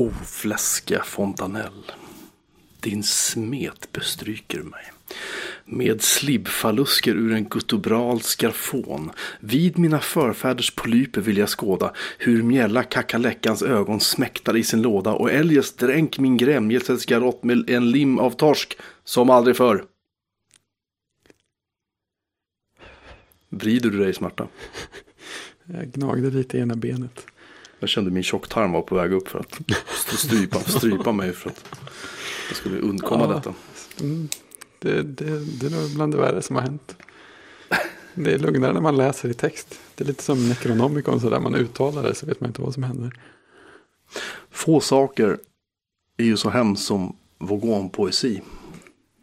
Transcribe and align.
O 0.00 0.10
fläskiga 0.26 1.02
fontanell, 1.02 1.92
din 2.80 3.02
smet 3.02 3.92
bestryker 3.92 4.62
mig. 4.62 4.92
Med 5.64 6.02
slibfalusker 6.02 7.14
ur 7.14 7.32
en 7.32 7.44
guttural 7.44 8.20
skarfon. 8.20 9.10
Vid 9.40 9.78
mina 9.78 10.00
förfäders 10.00 10.70
polyper 10.70 11.20
vill 11.20 11.36
jag 11.36 11.48
skåda 11.48 11.94
hur 12.18 12.42
mjälla 12.42 12.82
kackaläckans 12.82 13.62
ögon 13.62 14.00
smäktar 14.00 14.56
i 14.56 14.64
sin 14.64 14.82
låda 14.82 15.12
och 15.12 15.30
eljest 15.30 15.78
dränk 15.78 16.18
min 16.18 16.36
grämjelsens 16.36 17.06
garott 17.06 17.44
med 17.44 17.70
en 17.70 17.90
lim 17.90 18.18
av 18.18 18.30
torsk 18.30 18.78
som 19.04 19.30
aldrig 19.30 19.56
förr. 19.56 19.84
Vrider 23.48 23.90
du 23.90 23.98
dig 23.98 24.10
i 24.10 24.14
smärta? 24.14 24.48
Jag 25.64 25.92
gnagde 25.92 26.30
lite 26.30 26.58
i 26.58 26.60
ena 26.60 26.76
benet. 26.76 27.26
Jag 27.80 27.88
kände 27.88 28.10
min 28.10 28.22
tjocktarm 28.22 28.72
var 28.72 28.82
på 28.82 28.94
väg 28.94 29.12
upp 29.12 29.28
för 29.28 29.38
att 29.38 29.60
strypa, 30.18 30.60
strypa 30.60 31.12
mig 31.12 31.32
för 31.32 31.50
att 31.50 31.64
jag 32.48 32.56
skulle 32.56 32.78
undkomma 32.78 33.24
Ja. 33.24 33.34
detta. 33.34 33.54
Mm, 34.00 34.28
det, 34.78 35.02
det, 35.02 35.44
det 35.60 35.66
är 35.66 35.70
nog 35.70 35.90
bland 35.94 36.12
det 36.14 36.18
värre 36.18 36.42
som 36.42 36.56
har 36.56 36.62
hänt. 36.62 36.96
Det 38.14 38.32
är 38.34 38.38
lugnare 38.38 38.72
när 38.72 38.80
man 38.80 38.96
läser 38.96 39.28
i 39.28 39.34
text. 39.34 39.80
Det 39.94 40.04
är 40.04 40.08
lite 40.08 40.22
som 40.22 40.48
Necronomicon, 40.48 41.20
så 41.20 41.30
där 41.30 41.40
man 41.40 41.54
uttalar 41.54 42.02
det 42.02 42.14
så 42.14 42.26
vet 42.26 42.40
man 42.40 42.50
inte 42.50 42.62
vad 42.62 42.74
som 42.74 42.82
händer. 42.82 43.20
Få 44.50 44.80
saker 44.80 45.38
är 46.16 46.24
ju 46.24 46.36
så 46.36 46.50
hemskt 46.50 46.84
som 46.84 47.16
Vaughn-poesi. 47.38 48.40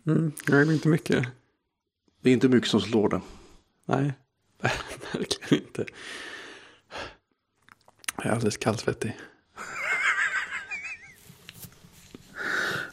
Mm, 0.08 0.32
jag 0.48 0.62
är 0.62 0.72
inte 0.72 0.88
mycket. 0.88 1.28
Det 2.22 2.30
är 2.30 2.34
inte 2.34 2.50
mycket 2.50 2.70
som 2.70 2.82
slår 2.82 3.10
det. 3.10 3.22
Nej, 3.86 4.14
verkligen 5.14 5.64
inte. 5.64 5.86
Jag 8.18 8.26
är 8.26 8.30
alldeles 8.32 8.58
kallsvettig. 8.58 9.18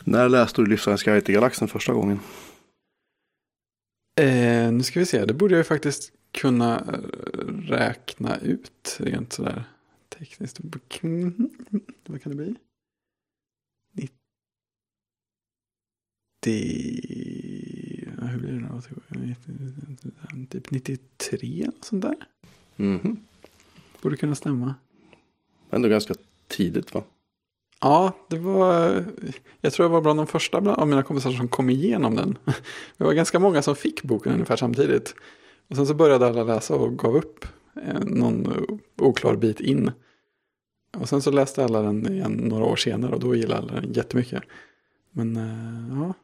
När 0.05 0.29
läste 0.29 0.63
du 0.63 0.67
Livsfarens 0.67 1.03
guide 1.03 1.25
till 1.25 1.35
galaxen 1.35 1.69
första 1.69 1.93
gången? 1.93 2.21
Eh, 4.21 4.73
nu 4.73 4.83
ska 4.83 5.01
vi 5.01 5.07
se, 5.07 5.25
det 5.25 5.35
borde 5.35 5.55
jag 5.55 5.59
ju 5.61 5.65
faktiskt 5.65 6.13
kunna 6.33 6.79
eh, 6.79 6.99
räkna 7.69 8.37
ut 8.37 8.97
rent 9.01 9.33
sådär 9.33 9.65
tekniskt. 10.09 10.61
Vad 12.07 12.23
kan 12.23 12.33
det 12.33 12.37
bli? 12.37 12.55
90... 13.93 14.15
ja, 18.21 18.27
Hur 18.27 18.39
blir 18.39 18.53
det 18.53 18.69
då? 18.69 18.83
Typ 20.51 20.71
93 20.71 21.69
och 21.79 21.85
sånt 21.85 22.03
där. 22.03 22.17
Mhm. 22.77 23.17
Borde 24.03 24.17
kunna 24.17 24.35
stämma. 24.35 24.75
Ändå 25.75 25.89
ganska 25.89 26.15
tidigt 26.49 26.95
va? 26.95 27.03
Ja, 27.81 28.13
det 28.29 28.39
var... 28.39 29.05
Jag 29.61 29.73
tror 29.73 29.85
jag 29.85 29.91
var 29.91 30.01
bland 30.01 30.19
de 30.19 30.27
första 30.27 30.59
av 30.59 30.89
mina 30.89 31.03
kompisar 31.03 31.33
som 31.33 31.49
kom 31.49 31.71
igenom 31.71 32.17
den. 32.17 32.39
Det 32.97 33.05
var 33.05 33.13
ganska 33.13 33.39
många 33.39 33.63
som 33.63 33.77
fick 33.77 34.03
boken 34.03 34.33
ungefär 34.33 34.57
samtidigt. 34.57 35.15
Och 35.69 35.77
sen 35.77 35.87
så 35.87 35.95
började 35.95 36.27
alla 36.27 36.45
läsa 36.45 36.75
och 36.75 36.99
gav 36.99 37.17
upp 37.17 37.47
eh, 37.83 38.01
någon 38.01 38.67
oklar 38.97 39.37
bit 39.37 39.61
in. 39.61 39.91
Och 40.97 41.09
sen 41.09 41.23
så 41.23 41.31
läste 41.31 41.65
alla 41.65 41.83
den 41.83 42.13
igen 42.13 42.33
några 42.33 42.65
år 42.65 42.77
senare 42.77 43.15
och 43.15 43.21
då 43.21 43.35
gillade 43.35 43.63
alla 43.63 43.81
den 43.81 43.93
jättemycket. 43.93 44.43
Men 45.11 45.37
eh, 45.37 45.99
ja, 45.99 46.15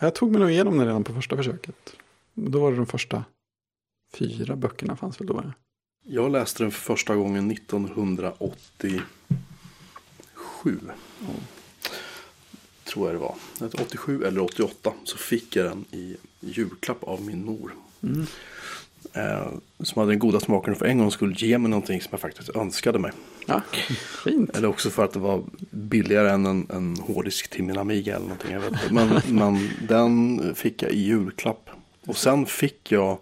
jag 0.00 0.14
tog 0.14 0.30
mig 0.30 0.40
nog 0.40 0.50
igenom 0.50 0.78
den 0.78 0.86
redan 0.86 1.04
på 1.04 1.14
första 1.14 1.36
försöket. 1.36 1.96
Då 2.34 2.60
var 2.60 2.70
det 2.70 2.76
de 2.76 2.86
första 2.86 3.24
fyra 4.14 4.56
böckerna 4.56 4.96
fanns 4.96 5.20
väl 5.20 5.26
då. 5.26 5.52
Ja. 6.06 6.22
Jag 6.22 6.32
läste 6.32 6.62
den 6.62 6.72
för 6.72 6.80
första 6.80 7.14
gången 7.14 7.50
1987. 7.50 9.00
Tror 12.84 13.06
jag 13.06 13.14
det 13.14 13.18
var. 13.18 13.34
87 13.80 14.24
eller 14.24 14.40
88 14.40 14.92
så 15.04 15.18
fick 15.18 15.56
jag 15.56 15.66
den 15.66 15.84
i 15.90 16.16
julklapp 16.40 17.04
av 17.04 17.22
min 17.22 17.44
mor. 17.44 17.74
Mm. 18.02 18.26
Eh, 19.12 19.48
som 19.80 20.00
hade 20.00 20.12
den 20.12 20.18
goda 20.18 20.40
smaken 20.40 20.72
att 20.72 20.78
för 20.78 20.86
en 20.86 20.98
gång 20.98 21.10
skulle 21.10 21.34
ge 21.34 21.58
mig 21.58 21.70
någonting 21.70 22.00
som 22.00 22.08
jag 22.10 22.20
faktiskt 22.20 22.56
önskade 22.56 22.98
mig. 22.98 23.12
Ja, 23.46 23.62
fint. 24.24 24.56
Eller 24.56 24.68
också 24.68 24.90
för 24.90 25.04
att 25.04 25.12
det 25.12 25.18
var 25.18 25.42
billigare 25.70 26.30
än 26.30 26.46
en, 26.46 26.66
en 26.70 26.96
hårddisk 26.96 27.50
till 27.50 27.64
min 27.64 27.78
Amiga 27.78 28.16
eller 28.16 28.26
någonting. 28.26 28.52
Jag 28.52 28.60
vet. 28.60 28.90
Men, 28.90 29.20
men 29.28 29.70
den 29.88 30.54
fick 30.54 30.82
jag 30.82 30.90
i 30.90 31.00
julklapp. 31.00 31.70
Och 32.06 32.16
sen 32.16 32.46
fick 32.46 32.92
jag 32.92 33.18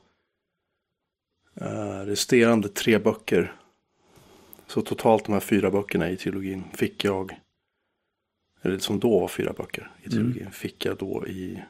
resterande 2.06 2.69
tre 2.69 2.98
böcker. 2.98 3.53
Så 4.66 4.82
totalt 4.82 5.25
de 5.25 5.32
här 5.32 5.41
fyra 5.41 5.70
böckerna 5.70 6.10
i 6.10 6.16
trilogin 6.16 6.65
fick 6.72 7.04
jag. 7.04 7.41
Eller 8.62 8.78
som 8.78 9.00
då 9.00 9.20
var 9.20 9.28
fyra 9.28 9.53
böcker 9.53 9.91
i 10.03 10.09
trilogin. 10.10 10.50
Fick 10.50 10.84
jag 10.84 10.97
då 10.97 11.26
i 11.26 11.62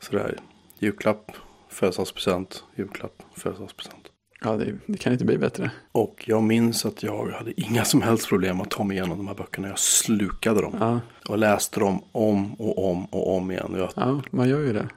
sådär 0.00 0.38
julklapp, 0.78 1.32
födelsedagspresent, 1.68 2.64
julklapp, 2.76 3.22
födelsedagspresent. 3.34 4.08
Ja, 4.44 4.56
det, 4.56 4.74
det 4.86 4.98
kan 4.98 5.12
inte 5.12 5.24
bli 5.24 5.38
bättre. 5.38 5.70
Och 5.92 6.24
jag 6.26 6.42
minns 6.42 6.86
att 6.86 7.02
jag 7.02 7.28
hade 7.30 7.60
inga 7.60 7.84
som 7.84 8.02
helst 8.02 8.28
problem 8.28 8.60
att 8.60 8.70
ta 8.70 8.84
mig 8.84 8.96
igenom 8.96 9.18
de 9.18 9.28
här 9.28 9.34
böckerna. 9.34 9.68
Jag 9.68 9.78
slukade 9.78 10.60
dem. 10.60 10.76
Ja, 10.80 11.00
Och 11.28 11.38
läste 11.38 11.80
dem 11.80 12.02
om 12.12 12.54
och 12.54 12.90
om 12.90 13.04
och 13.04 13.36
om 13.36 13.50
igen. 13.50 13.74
Jag, 13.76 13.90
ja 13.96 14.22
man 14.30 14.48
gör 14.48 14.60
ju 14.60 14.72
det. 14.72 14.88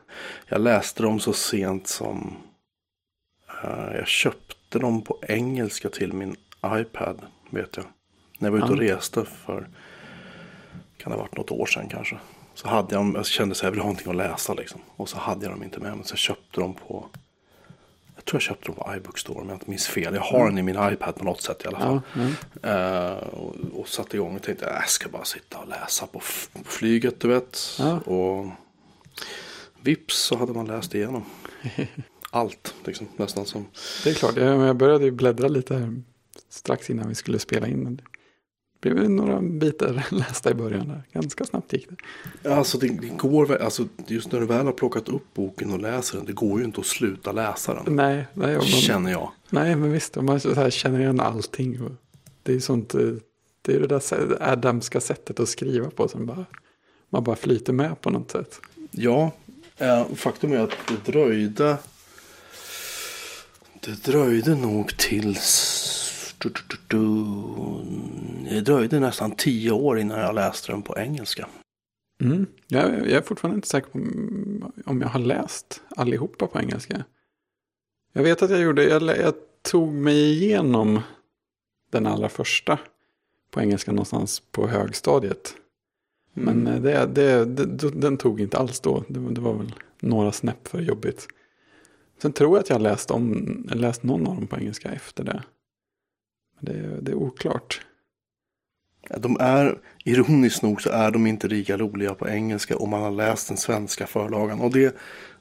jag 0.48 0.62
läste 0.62 1.04
dem 1.04 1.20
så 1.20 1.34
sent 1.34 1.88
som 1.88 2.18
eh, 2.18 2.34
jag 3.96 4.08
köpte 4.08 4.80
dem 4.80 5.02
på 5.02 5.20
engelska 5.28 5.90
till 5.90 6.14
min 6.14 6.36
iPad. 6.66 7.22
Vet 7.50 7.78
jag. 7.78 7.86
När 8.40 8.48
jag 8.50 8.52
var 8.52 8.66
ute 8.66 8.74
och 8.74 8.80
reste 8.80 9.26
för, 9.26 9.68
kan 10.98 11.12
det 11.12 11.18
ha 11.18 11.24
varit 11.24 11.38
något 11.38 11.52
år 11.52 11.66
sedan 11.66 11.90
kanske. 11.90 12.18
Så 12.54 12.68
hade 12.68 12.96
jag 12.96 13.00
dem, 13.00 13.16
jag 13.16 13.26
kände 13.26 13.54
att 13.54 13.64
jag 13.64 13.72
ville 13.72 13.82
ha 13.82 13.88
någonting 13.88 14.10
att 14.10 14.18
läsa 14.18 14.54
liksom. 14.54 14.82
Och 14.96 15.10
så 15.10 15.18
hade 15.18 15.46
jag 15.46 15.54
dem 15.54 15.64
inte 15.64 15.80
med 15.80 15.98
mig. 15.98 16.06
Så 16.06 16.12
jag 16.12 16.20
köpte 16.20 16.62
dem 16.62 16.74
på, 16.74 17.10
jag 18.16 18.26
tror 18.26 18.36
jag 18.36 18.42
köpte 18.42 18.66
dem 18.66 18.76
på 18.76 18.96
iBookstore 18.96 19.42
om 19.42 19.50
jag 19.50 19.56
inte 19.56 19.70
minns 19.70 19.88
fel. 19.88 20.16
Jag 20.16 20.22
har 20.22 20.46
den 20.46 20.58
i 20.58 20.64
min 20.64 20.92
iPad 20.92 21.16
på 21.16 21.24
något 21.24 21.42
sätt 21.42 21.62
i 21.66 21.68
alla 21.68 21.80
fall. 21.80 22.02
Ja. 22.62 22.70
Eh, 22.70 23.18
och, 23.18 23.56
och 23.74 23.88
satte 23.88 24.18
igång 24.18 24.36
och 24.36 24.42
tänkte 24.42 24.66
jag 24.66 24.90
ska 24.90 25.10
bara 25.10 25.26
sitta 25.26 25.58
och 25.58 25.68
läsa 25.68 26.08
på 26.08 26.20
på 26.54 26.64
flyget 26.64 27.20
du 27.20 27.28
vet. 27.28 27.60
Ja. 27.80 28.00
Och 28.00 28.48
vips 29.82 30.16
så 30.16 30.38
hade 30.38 30.54
man 30.54 30.66
läst 30.66 30.96
igenom. 30.96 31.26
Allt 32.36 32.76
liksom 32.86 33.08
nästan 33.18 33.46
som. 33.46 33.66
Det 34.04 34.10
är 34.10 34.14
klart, 34.14 34.38
jag, 34.38 34.78
började 34.78 35.06
ju 35.06 35.12
bläddra 35.12 35.48
lite 35.48 35.76
här 35.76 36.02
strax 36.50 36.90
innan 36.90 37.10
vi 37.10 37.16
skulle 37.16 37.40
spela 37.40 37.68
in. 37.68 38.02
Det 38.80 38.90
blev 38.90 39.10
några 39.10 39.42
bitar 39.42 40.08
lästa 40.12 40.52
i 40.52 40.54
början 40.54 40.88
där. 40.88 41.04
Ganska 41.12 41.46
snabbt 41.46 41.74
gick 41.74 41.88
det. 42.44 42.56
Alltså 42.56 42.78
det, 42.78 42.88
det 42.88 43.08
går 43.08 43.62
alltså 43.62 43.88
just 44.08 44.32
när 44.32 44.40
du 44.40 44.46
väl 44.46 44.66
har 44.66 44.74
plockat 44.74 45.10
upp 45.10 45.34
boken 45.34 45.74
och 45.74 45.80
läser 45.80 46.18
den. 46.18 46.26
Det 46.26 46.34
går 46.34 46.60
ju 46.60 46.66
inte 46.66 46.80
att 46.80 46.86
sluta 46.86 47.32
läsa 47.32 47.74
den. 47.74 47.96
Nej, 47.96 48.28
nej, 48.34 48.56
man, 48.56 48.66
Känner 48.66 49.12
jag. 49.12 49.32
nej 49.50 49.76
men 49.76 49.92
visst, 49.92 50.16
man 50.16 50.40
här 50.56 50.70
känner 50.70 51.00
igen 51.00 51.20
allting. 51.20 51.82
Och 51.82 51.92
det 52.44 52.52
är 52.52 52.56
ju 52.56 52.62
sånt, 52.62 52.96
eh, 52.96 53.02
det 53.62 53.76
är 53.76 53.80
det 53.80 53.88
där 53.88 54.38
Adamska 54.42 55.02
sättet 55.02 55.40
att 55.40 55.50
skriva 55.50 55.90
på 55.90 56.08
som 56.08 56.26
bara, 56.26 56.46
man 57.10 57.24
bara 57.24 57.36
flyter 57.36 57.74
med 57.74 58.02
på 58.02 58.10
något 58.10 58.32
sätt. 58.32 58.60
Ja, 58.92 59.32
eh, 59.78 60.06
faktum 60.16 60.54
är 60.54 60.60
att 60.60 60.78
det 60.88 61.12
dröjde. 61.12 61.78
Det 63.86 64.04
dröjde 64.04 64.56
nog 64.56 64.98
tills. 64.98 66.36
Det 68.50 68.62
dröjde 68.62 69.00
nästan 69.00 69.32
tio 69.32 69.72
år 69.72 70.00
innan 70.00 70.20
jag 70.20 70.36
läste 70.36 70.72
den 70.72 70.82
på 70.82 70.98
engelska. 70.98 71.48
Mm. 72.22 72.46
Jag, 72.68 72.92
jag 72.92 73.08
är 73.12 73.22
fortfarande 73.22 73.56
inte 73.56 73.68
säker 73.68 73.90
på 73.90 73.98
om- 74.00 74.72
om 74.86 75.02
jag 75.02 75.08
har 75.08 75.20
läst 75.20 75.82
allihopa 75.96 76.48
på 76.48 76.60
engelska. 76.60 77.04
Jag 78.14 78.24
vet 78.24 78.42
att 78.42 78.50
jag 78.50 78.60
gjorde, 78.62 78.84
jag, 78.84 79.02
jag 79.04 79.34
tog 79.62 79.94
mig 79.94 80.16
igenom 80.32 81.00
den 81.92 82.06
allra 82.08 82.30
första 82.30 82.80
på 83.52 83.62
engelska 83.62 83.92
någonstans 83.92 84.40
på 84.52 84.68
högstadiet. 84.68 85.56
Men 86.34 86.68
eh, 86.68 86.82
det, 86.82 87.06
det, 87.06 87.46
det, 87.46 87.90
den 87.90 88.18
tog 88.18 88.42
inte 88.42 88.58
alls 88.58 88.80
då. 88.80 89.04
Det, 89.08 89.20
det 89.20 89.42
var 89.42 89.54
väl 89.54 89.76
några 90.00 90.32
snäpp 90.32 90.68
för 90.68 90.82
jobbigt. 90.82 91.28
Sen 92.22 92.34
tror 92.34 92.56
jag 92.58 92.62
att 92.64 92.70
jag 92.70 92.82
läst, 92.82 93.12
om, 93.12 93.70
läst 93.74 94.04
någon 94.04 94.28
av 94.28 94.36
dem 94.36 94.48
på 94.48 94.58
engelska 94.58 94.90
efter 94.92 95.24
det. 95.24 95.44
Men 96.60 96.74
det, 96.74 97.02
det 97.02 97.12
är 97.12 97.16
oklart. 97.16 97.86
De 99.18 99.38
är, 99.40 99.78
ironiskt 100.04 100.62
nog 100.64 100.82
så 100.82 100.90
är 100.90 101.12
de 101.12 101.28
inte 101.28 101.48
lika 101.48 101.78
roliga 101.78 102.14
på 102.14 102.30
engelska 102.30 102.78
om 102.78 102.90
man 102.90 103.02
har 103.02 103.12
läst 103.12 103.48
den 103.48 103.58
svenska 103.58 104.08
förlagan. 104.08 104.60
Och 104.62 104.72
det, 104.72 104.96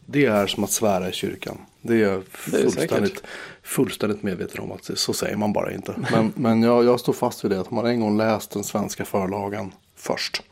det 0.06 0.26
är 0.26 0.47
som 0.47 0.65
att 0.65 0.71
svära 0.71 1.09
i 1.09 1.12
kyrkan. 1.12 1.59
Det 1.82 1.94
är 1.94 1.99
jag 1.99 2.25
fullständigt, 2.25 3.23
fullständigt 3.62 4.23
medveten 4.23 4.61
om 4.61 4.73
att 4.73 4.91
så 4.99 5.12
säger 5.12 5.37
man 5.37 5.53
bara 5.53 5.73
inte. 5.73 5.94
Men, 6.12 6.32
men 6.37 6.62
jag, 6.62 6.85
jag 6.85 7.00
står 7.00 7.12
fast 7.12 7.44
vid 7.44 7.50
det 7.50 7.61
att 7.61 7.69
om 7.69 7.75
man 7.77 7.87
en 7.87 8.00
gång 8.00 8.17
läst 8.17 8.50
den 8.50 8.65
svenska 8.65 9.05
förlagan 9.05 9.73
först. 9.97 10.43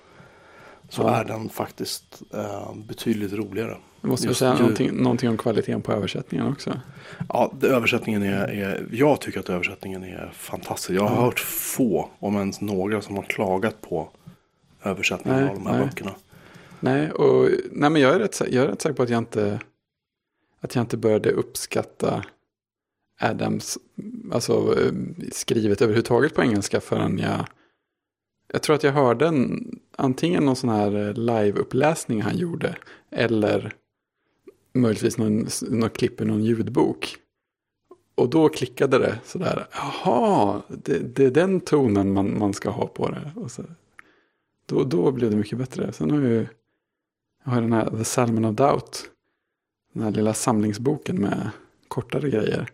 Så 0.89 1.03
Ja. 1.03 1.17
är 1.17 1.25
den 1.25 1.49
faktiskt 1.49 2.23
eh, 2.35 2.75
betydligt 2.75 3.33
roligare. 3.33 3.77
Du 4.03 4.09
måste 4.09 4.27
Just 4.27 4.39
säga 4.39 4.55
någonting, 4.55 4.97
någonting 5.03 5.29
om 5.29 5.37
kvaliteten 5.37 5.83
på 5.83 5.93
översättningen 5.93 6.47
också. 6.47 6.81
Ja, 7.29 7.53
det, 7.61 7.69
översättningen 7.69 8.23
är, 8.23 8.49
är, 8.49 8.87
jag 8.93 9.21
tycker 9.21 9.41
att 9.41 9.51
översättningen 9.51 10.05
är 10.05 10.31
fantastisk. 10.35 10.91
Jag 11.01 11.09
har 11.09 11.25
hört 11.25 11.41
få, 11.41 12.11
om 12.19 12.37
ens 12.37 12.61
några, 12.61 13.03
som 13.03 13.17
har 13.17 13.23
klagat 13.23 13.81
på 13.81 14.09
översättningen 14.83 15.41
Nej, 15.41 15.49
av 15.49 15.55
de 15.55 15.67
här 15.67 15.79
nej. 15.79 15.87
böckerna. 15.87 16.15
Nej, 16.81 17.11
och, 17.11 17.49
nej 17.71 17.91
men 17.91 18.03
jag 18.03 18.15
är, 18.15 18.19
rätt, 18.19 18.41
jag 18.51 18.65
är 18.65 18.69
rätt 18.69 18.83
säker 18.83 18.95
på 18.95 19.03
att 19.03 19.11
jag 19.11 19.19
inte, 19.19 19.61
att 20.61 20.75
jag 20.75 20.83
inte 20.83 20.97
började 20.97 21.31
uppskatta 21.31 22.25
Adams, 23.21 23.79
alltså 24.33 24.81
eh, 24.81 24.93
skrivet 25.33 25.83
överhuvudtaget 25.83 26.35
på 26.35 26.43
engelska 26.43 26.81
förrän 26.81 27.19
jag, 27.19 27.47
jag 28.53 28.63
tror 28.63 28.77
att 28.77 28.83
jag 28.83 28.93
hörde 28.93 29.27
en, 29.27 29.71
antingen 29.97 30.45
någon 30.45 30.57
sån 30.57 30.71
här 30.71 31.09
eh, 31.09 31.15
live-uppläsning 31.15 32.23
han 32.23 32.37
gjorde, 32.37 32.77
eller 33.11 33.73
möjligtvis 34.73 35.19
någon, 35.19 35.47
någon 35.71 35.91
klipp 35.91 36.21
i 36.21 36.25
någon 36.25 36.45
ljudbok. 36.45 37.17
Och 38.15 38.31
då 38.31 38.49
klickade 38.49 38.99
det 38.99 39.21
sådär, 39.25 39.67
jaha, 39.73 40.63
det, 40.69 40.99
det 40.99 41.25
är 41.25 41.31
den 41.31 41.61
tonen 41.61 42.13
man, 42.13 42.39
man 42.39 42.55
ska 42.55 42.71
ha 42.71 42.87
på 42.87 43.11
det. 43.11 43.33
Och 43.37 43.51
så, 43.51 43.63
då, 44.67 44.85
då 44.85 45.13
blev 45.13 45.31
det 45.31 45.37
mycket 45.37 45.59
bättre. 45.59 45.93
Sen 45.93 46.11
har 46.11 46.21
jag 46.21 46.31
ju 46.31 46.47
jag 47.45 47.53
har 47.53 47.61
den 47.61 47.73
här 47.73 47.91
The 47.91 48.05
Salmon 48.05 48.45
of 48.45 48.57
Doubt. 48.57 49.11
Den 49.93 50.03
här 50.03 50.11
lilla 50.11 50.35
samlingsboken 50.35 51.21
med 51.21 51.51
kortare 51.89 52.31
grejer. 52.31 52.69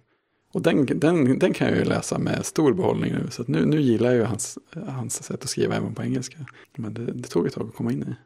Och 0.52 0.62
den, 0.62 0.86
den, 0.86 1.38
den 1.38 1.52
kan 1.52 1.68
jag 1.68 1.76
ju 1.76 1.84
läsa 1.84 2.18
med 2.18 2.46
stor 2.46 2.72
behållning 2.72 3.12
nu. 3.12 3.30
Så 3.30 3.42
att 3.42 3.48
nu, 3.48 3.66
nu 3.66 3.80
gillar 3.80 4.08
jag 4.08 4.16
ju 4.16 4.24
hans, 4.24 4.58
hans 4.86 5.22
sätt 5.22 5.42
att 5.42 5.50
skriva 5.50 5.74
även 5.76 5.94
på 5.94 6.02
engelska. 6.02 6.38
Men 6.76 6.94
det, 6.94 7.04
det 7.04 7.28
tog 7.28 7.46
ett 7.46 7.52
tag 7.52 7.68
att 7.68 7.74
komma 7.74 7.92
in 7.92 8.02
i. 8.02 8.16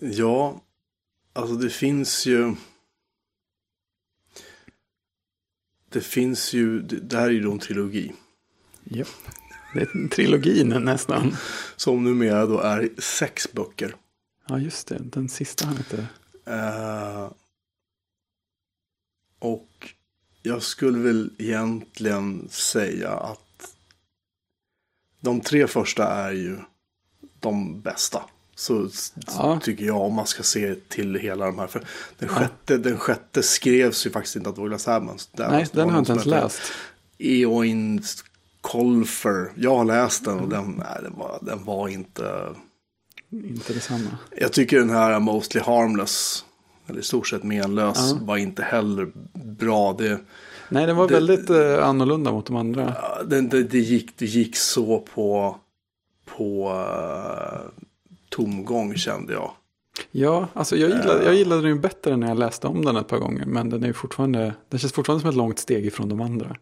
Ja, 0.00 0.60
alltså 1.32 1.54
det 1.54 1.70
finns 1.70 2.26
ju... 2.26 2.54
Det 5.88 6.00
finns 6.00 6.52
ju, 6.52 6.82
det 6.82 7.16
här 7.16 7.26
är 7.26 7.30
ju 7.30 7.40
då 7.40 7.52
en 7.52 7.58
trilogi. 7.58 8.12
Japp. 8.84 9.08
Det 9.74 9.80
är 9.80 10.08
trilogin 10.08 10.68
nästan. 10.68 11.36
Som 11.76 12.04
numera 12.04 12.46
då 12.46 12.60
är 12.60 12.90
sex 12.98 13.52
böcker. 13.52 13.96
Ja, 14.48 14.58
just 14.58 14.88
det. 14.88 14.98
Den 14.98 15.28
sista 15.28 15.66
han 15.66 15.76
inte... 15.76 16.06
Eh, 16.44 17.32
och 19.38 19.94
jag 20.42 20.62
skulle 20.62 20.98
väl 20.98 21.30
egentligen 21.38 22.48
säga 22.48 23.10
att 23.10 23.76
de 25.20 25.40
tre 25.40 25.66
första 25.66 26.06
är 26.06 26.32
ju 26.32 26.58
de 27.40 27.80
bästa. 27.80 28.24
Så 28.60 28.88
Ja. 29.26 29.60
tycker 29.62 29.84
jag 29.84 30.00
om 30.00 30.14
man 30.14 30.26
ska 30.26 30.42
se 30.42 30.74
till 30.88 31.14
hela 31.14 31.46
de 31.46 31.58
här. 31.58 31.66
För 31.66 31.82
den, 32.18 32.28
Ja. 32.32 32.38
sjätte, 32.38 32.76
den 32.76 32.98
sjätte 32.98 33.42
skrevs 33.42 34.06
ju 34.06 34.10
faktiskt 34.10 34.36
inte 34.36 34.48
av 34.48 34.54
Douglas 34.54 34.88
Adams. 34.88 35.28
Nej, 35.32 35.66
den 35.72 35.88
har 35.88 35.96
jag 35.96 36.00
inte 36.00 36.12
ens 36.12 36.26
läst. 36.26 36.60
Eoin 37.18 38.02
Colfer. 38.60 39.52
Jag 39.56 39.76
har 39.76 39.84
läst 39.84 40.24
den 40.24 40.34
och 40.38 40.44
Mm. 40.44 40.50
den, 40.50 40.74
nej, 40.78 40.98
den, 41.02 41.18
var, 41.18 41.38
den 41.42 41.64
var 41.64 41.88
inte... 41.88 42.54
Inte 43.32 43.72
detsamma. 43.72 44.18
Jag 44.36 44.52
tycker 44.52 44.78
den 44.78 44.90
här 44.90 45.18
Mostly 45.18 45.60
Harmless, 45.60 46.44
eller 46.86 47.00
i 47.00 47.02
stort 47.02 47.28
sett 47.28 47.42
menlös, 47.42 47.96
Ja. 48.12 48.18
var 48.26 48.36
inte 48.36 48.62
heller 48.62 49.10
bra. 49.44 49.92
Det, 49.92 50.18
Nej, 50.68 50.86
den 50.86 50.96
var 50.96 51.08
Det- 51.08 51.14
väldigt 51.14 51.50
eh, 51.50 51.86
annorlunda 51.88 52.32
mot 52.32 52.46
de 52.46 52.56
andra. 52.56 52.96
det, 53.26 53.40
det, 53.40 53.62
det, 53.62 53.78
gick, 53.78 54.18
det 54.18 54.26
gick 54.26 54.56
så 54.56 54.98
på, 55.14 55.56
på 56.36 56.70
uh, 56.72 57.84
tomgång 58.40 58.94
kände 58.96 59.32
jag. 59.32 59.52
Ja, 60.10 60.48
alltså 60.54 60.76
jag 60.76 60.90
gillade, 60.90 61.24
jag 61.24 61.34
gillade 61.34 61.62
den 61.62 61.70
ju 61.70 61.78
bättre 61.78 62.16
när 62.16 62.28
jag 62.28 62.38
läste 62.38 62.66
om 62.66 62.84
den 62.84 62.96
ett 62.96 63.08
par 63.08 63.18
gånger. 63.18 63.46
Men 63.46 63.70
den 63.70 63.84
är 63.84 63.92
fortfarande, 63.92 64.54
den 64.68 64.80
känns 64.80 64.92
fortfarande 64.92 65.20
som 65.20 65.30
ett 65.30 65.36
långt 65.36 65.58
steg 65.58 65.86
ifrån 65.86 66.08
de 66.08 66.20
andra. 66.20 66.56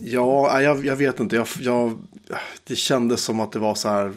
Ja, 0.00 0.50
nej, 0.54 0.64
jag, 0.64 0.84
jag 0.84 0.96
vet 0.96 1.20
inte. 1.20 1.36
Jag, 1.36 1.46
jag, 1.60 1.98
det 2.64 2.76
kändes 2.76 3.20
som 3.24 3.40
att 3.40 3.52
det 3.52 3.58
var 3.58 3.74
så 3.74 3.88
här. 3.88 4.12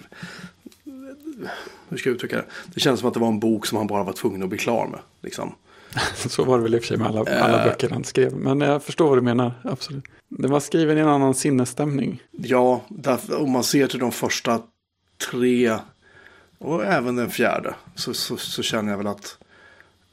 Hur 1.89 1.97
ska 1.97 2.09
jag 2.09 2.15
uttrycka 2.15 2.35
det? 2.35 2.45
Det 2.73 2.79
kändes 2.79 2.99
som 2.99 3.07
att 3.07 3.13
det 3.13 3.19
var 3.19 3.27
en 3.27 3.39
bok 3.39 3.65
som 3.65 3.77
han 3.77 3.87
bara 3.87 4.03
var 4.03 4.13
tvungen 4.13 4.43
att 4.43 4.49
bli 4.49 4.57
klar 4.57 4.87
med. 4.87 4.99
Liksom. 5.21 5.55
Så 6.15 6.43
var 6.43 6.57
det 6.57 6.63
väl 6.63 6.75
i 6.75 6.77
och 6.77 6.81
för 6.81 6.87
sig 6.87 6.97
med 6.97 7.07
alla, 7.07 7.19
alla 7.19 7.59
Eh. 7.59 7.65
böcker 7.65 7.89
han 7.89 8.03
skrev. 8.03 8.33
Men 8.33 8.61
jag 8.61 8.83
förstår 8.83 9.07
vad 9.09 9.17
du 9.17 9.21
menar, 9.21 9.51
absolut. 9.63 10.03
Den 10.29 10.51
var 10.51 10.59
skriven 10.59 10.97
i 10.97 11.01
en 11.01 11.07
annan 11.07 11.33
sinnesstämning. 11.33 12.21
Ja, 12.31 12.81
om 13.39 13.51
man 13.51 13.63
ser 13.63 13.87
till 13.87 13.99
de 13.99 14.11
första 14.11 14.61
tre 15.31 15.77
och 16.65 16.85
även 16.85 17.15
den 17.15 17.29
fjärde 17.29 17.75
så, 17.95 18.13
så, 18.13 18.37
så 18.37 18.63
känner 18.63 18.91
jag 18.91 18.97
väl 18.97 19.07
att 19.07 19.37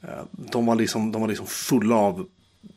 eh, 0.01 0.09
de, 0.31 0.65
var 0.65 0.75
liksom, 0.75 1.11
de 1.11 1.21
var 1.21 1.27
liksom 1.29 1.47
fulla 1.47 1.95
av 1.95 2.25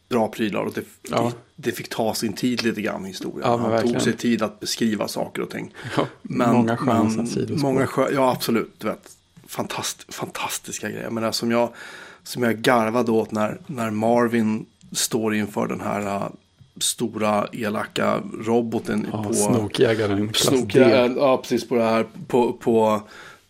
bra 0.08 0.28
prylar 0.28 0.60
och 0.60 0.72
det, 0.72 0.84
Ja. 1.10 1.32
det, 1.56 1.72
fick 1.72 1.88
ta 1.88 2.14
sin 2.14 2.32
tid 2.32 2.62
lite 2.62 2.80
grann 2.82 3.04
i 3.04 3.08
historien. 3.08 3.40
Ja, 3.50 3.56
Han 3.56 3.70
verkligen. 3.70 3.94
tog 3.94 4.02
sig 4.02 4.12
tid 4.16 4.42
att 4.42 4.60
beskriva 4.60 5.08
saker 5.08 5.42
och 5.42 5.50
ting. 5.50 5.74
Ja, 5.96 6.06
Men, 6.22 6.52
många 6.54 6.76
sköna 6.76 7.26
många 7.48 7.86
skö, 7.86 8.10
Ja, 8.14 8.32
absolut. 8.32 8.74
Du 8.78 8.86
vet, 8.86 9.16
fantast, 9.46 10.14
fantastiska 10.14 10.90
grejer. 10.90 11.10
Men 11.10 11.22
det 11.22 11.32
som 11.32 11.50
jag, 11.50 11.70
som 12.22 12.42
jag 12.42 12.56
garvade 12.56 13.12
åt 13.12 13.32
när, 13.32 13.58
när 13.66 13.90
Marvin 13.90 14.66
står 14.92 15.34
inför 15.34 15.66
den 15.66 15.80
här 15.80 16.00
äh, 16.16 16.28
stora 16.78 17.46
elaka 17.52 18.22
roboten 18.44 19.06
Ja, 19.12 19.24
på... 19.24 19.34
snokjägaren, 19.34 20.26
D. 21.14 21.14
ja, 21.20 21.36
precis 21.36 21.68
på 21.68 21.74
det 21.74 21.84
här, 21.84 22.06
på, 22.26 22.52
på, 22.52 23.02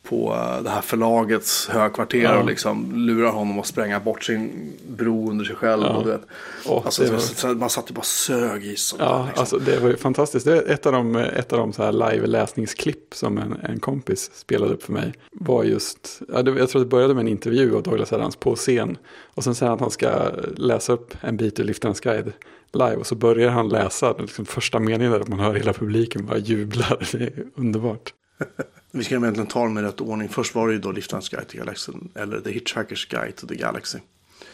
på 0.09 0.35
det 0.65 0.71
här 0.71 0.81
förlagets 0.81 1.69
högkvarter 1.69 2.19
Ja. 2.23 2.39
och 2.39 2.47
liksom 2.47 2.93
lurar 3.07 3.31
honom 3.31 3.59
att 3.59 3.67
spränga 3.67 4.01
bort 4.01 4.25
sin 4.25 4.73
bro 4.89 5.31
under 5.31 5.45
sig 5.45 5.57
själv. 5.57 5.83
Ja. 5.83 5.97
Och 5.97 6.05
du 6.05 6.11
vet, 6.11 6.21
Åh, 6.67 6.83
alltså, 6.85 7.03
var- 7.49 7.55
man 7.55 7.71
satt 7.71 7.91
ju 7.91 7.95
bara 7.95 8.03
sög 8.03 8.67
i 8.67 8.77
sånt 8.77 9.01
där, 9.01 9.07
Ja, 9.09 9.25
liksom. 9.27 9.41
alltså 9.41 9.59
det 9.59 9.79
var 9.79 9.89
ju 9.89 9.97
fantastiskt. 9.97 10.47
Det 10.47 10.59
ett 10.61 10.87
av 10.87 10.93
de, 10.93 11.17
ett 11.17 11.53
av 11.53 11.59
de 11.59 11.73
så 11.73 11.83
här 11.83 11.93
live-läsningsklipp 11.93 13.15
som 13.15 13.39
en, 13.39 13.57
en 13.63 13.81
kompis 13.81 14.31
spelade 14.35 14.73
upp 14.75 14.83
för 14.83 14.93
mig. 14.93 15.13
Var 15.33 15.65
just, 15.65 16.21
jag 16.29 16.69
tror 16.69 16.79
det 16.81 16.87
började 16.87 17.15
med 17.15 17.21
en 17.21 17.29
intervju 17.29 17.77
av 17.77 17.83
Douglas 17.83 18.13
Adams 18.13 18.37
på 18.37 18.55
scen. 18.57 18.99
Och 19.35 19.45
sen 19.45 19.55
säger 19.55 19.69
han 19.71 19.75
att 19.75 19.81
han 19.81 19.91
ska 19.91 20.11
läsa 20.57 20.93
upp 20.93 21.15
en 21.21 21.37
bit 21.37 21.61
ur 21.61 21.65
Liftarens 21.65 22.01
guide 22.01 22.33
live. 22.73 22.97
Och 22.97 23.07
så 23.07 23.15
börjar 23.15 23.51
han 23.51 23.69
läsa 23.69 24.15
liksom 24.19 24.45
första 24.47 24.79
meningen 24.79 25.13
där 25.13 25.25
man 25.27 25.41
hör 25.41 25.55
hela 25.55 25.73
publiken 25.73 26.27
bara 26.27 26.39
jublar. 26.39 27.09
Det 27.13 27.25
är 27.25 27.33
underbart. 27.55 28.13
Vi 28.91 29.05
ska 29.05 29.15
egentligen 29.17 29.47
ta 29.47 29.63
dem 29.63 29.79
i 29.79 29.83
rätt 29.83 30.01
ordning. 30.01 30.29
Först 30.29 30.55
var 30.55 30.67
det 30.69 30.73
ju 30.75 30.81
då 30.81 30.93
Liftarens 30.93 31.29
guide 31.29 31.49
till 31.49 31.59
galaxen. 31.59 32.09
Eller 32.15 32.41
The 32.41 32.51
Hitchhiker's 32.51 33.11
Guide 33.11 33.37
to 33.37 33.47
the 33.47 33.55
Galaxy. 33.55 33.99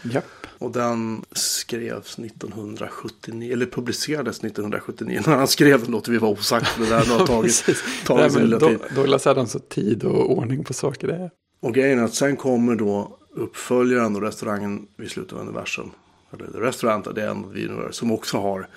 Japp. 0.03 0.25
Och 0.59 0.71
den 0.71 1.25
skrevs 1.33 2.19
1979, 2.19 3.53
eller 3.53 3.67
publicerades 3.67 4.37
1979. 4.45 5.21
När 5.27 5.37
han 5.37 5.49
skrev 5.49 5.83
den 5.83 5.91
låter 5.91 6.13
vi 6.13 6.19
vara 6.19 6.31
osagt. 6.33 6.69
för 6.69 6.83
Det 6.83 6.89
där 6.89 7.05
har 7.19 7.27
tagit, 7.27 7.65
tagit 8.07 8.33
sin 8.33 8.43
lilla 8.43 8.61
tid. 8.61 8.79
Do- 8.79 8.95
Douglas 8.95 9.27
Adams 9.27 9.53
har 9.53 9.61
tid 9.61 10.05
och 10.05 10.33
ordning 10.39 10.65
på 10.65 10.73
saker. 10.75 11.07
Det 11.09 11.15
är. 11.15 11.31
Och 11.61 11.75
grejen 11.75 11.99
är 11.99 12.03
att 12.05 12.15
sen 12.15 12.37
kommer 12.37 12.75
då 12.77 13.19
uppföljaren 13.35 14.17
och 14.17 14.23
restaurangen 14.23 14.87
vid 14.97 15.11
slutet 15.11 15.33
av 15.33 15.39
universum. 15.41 15.91
Eller 16.33 16.47
The 16.53 16.59
Restaurant, 16.59 17.15
det 17.15 17.23
är 17.23 17.29
en 17.29 17.45
av 17.45 17.51
universum. 17.51 17.93
Som 17.93 18.13
också 18.13 18.39
har. 18.39 18.69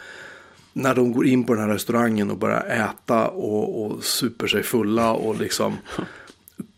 När 0.77 0.95
de 0.95 1.11
går 1.13 1.27
in 1.27 1.43
på 1.43 1.53
den 1.53 1.63
här 1.63 1.69
restaurangen 1.73 2.31
och 2.31 2.37
börjar 2.37 2.61
äta 2.65 3.27
och, 3.27 3.85
och 3.85 4.03
super 4.03 4.47
sig 4.47 4.63
fulla 4.63 5.11
och 5.13 5.35
liksom. 5.39 5.77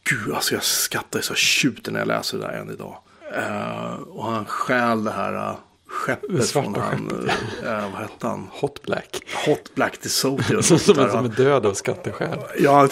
Gud, 0.10 0.34
alltså 0.36 0.54
jag 0.54 0.64
skrattar 0.64 1.22
så 1.22 1.34
tjuter 1.36 1.92
när 1.92 2.00
jag 2.00 2.08
läser 2.08 2.38
det 2.38 2.44
där 2.44 2.54
än 2.54 2.70
idag. 2.70 2.98
Eh, 3.36 3.94
och 3.94 4.24
han 4.26 4.46
stjäl 4.46 5.04
det 5.04 5.12
här 5.12 5.34
uh, 5.34 5.56
skeppet 5.88 6.50
från 6.50 6.76
han, 6.76 7.12
uh, 7.12 7.92
vad 7.92 8.02
hette 8.02 8.28
han? 8.28 8.48
Hot 8.52 8.82
Black. 8.84 9.22
Hot 9.46 9.76
Black 9.76 10.02
DeSoto. 10.02 10.62
Som, 10.64 10.80
som, 10.80 10.96
Där 10.96 11.10
som 11.10 11.26
är 11.26 11.30
död 11.30 11.66
av 11.66 11.74
skatteskäl. 11.74 12.40
Ja, 12.60 12.72
han, 12.80 12.90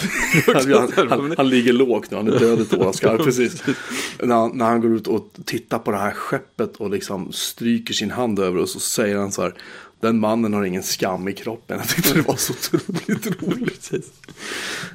han, 0.96 1.10
han, 1.10 1.34
han 1.36 1.48
ligger 1.48 1.72
lågt 1.72 2.10
nu, 2.10 2.16
han 2.16 2.28
är 2.32 2.38
död 2.38 2.60
ett 2.72 2.74
år. 2.74 3.24
Precis. 3.24 3.62
När, 4.22 4.34
han- 4.34 4.58
när 4.58 4.64
han 4.66 4.80
går 4.80 4.94
ut 4.94 5.06
och 5.06 5.28
tittar 5.44 5.78
på 5.78 5.90
det 5.90 5.98
här 5.98 6.10
skeppet 6.12 6.76
och 6.76 6.90
liksom 6.90 7.32
stryker 7.32 7.94
sin 7.94 8.10
hand 8.10 8.38
över 8.38 8.60
och 8.60 8.68
så 8.68 8.80
säger 8.80 9.16
han 9.16 9.32
så 9.32 9.42
här. 9.42 9.54
Den 10.06 10.20
mannen 10.20 10.54
har 10.54 10.64
ingen 10.64 10.82
skam 10.82 11.28
i 11.28 11.32
kroppen. 11.32 11.78
Jag 11.78 11.88
tyckte 11.88 12.14
det 12.14 12.20
var 12.20 12.36
så 12.36 12.52
otroligt 12.52 13.42
roligt. 13.42 13.90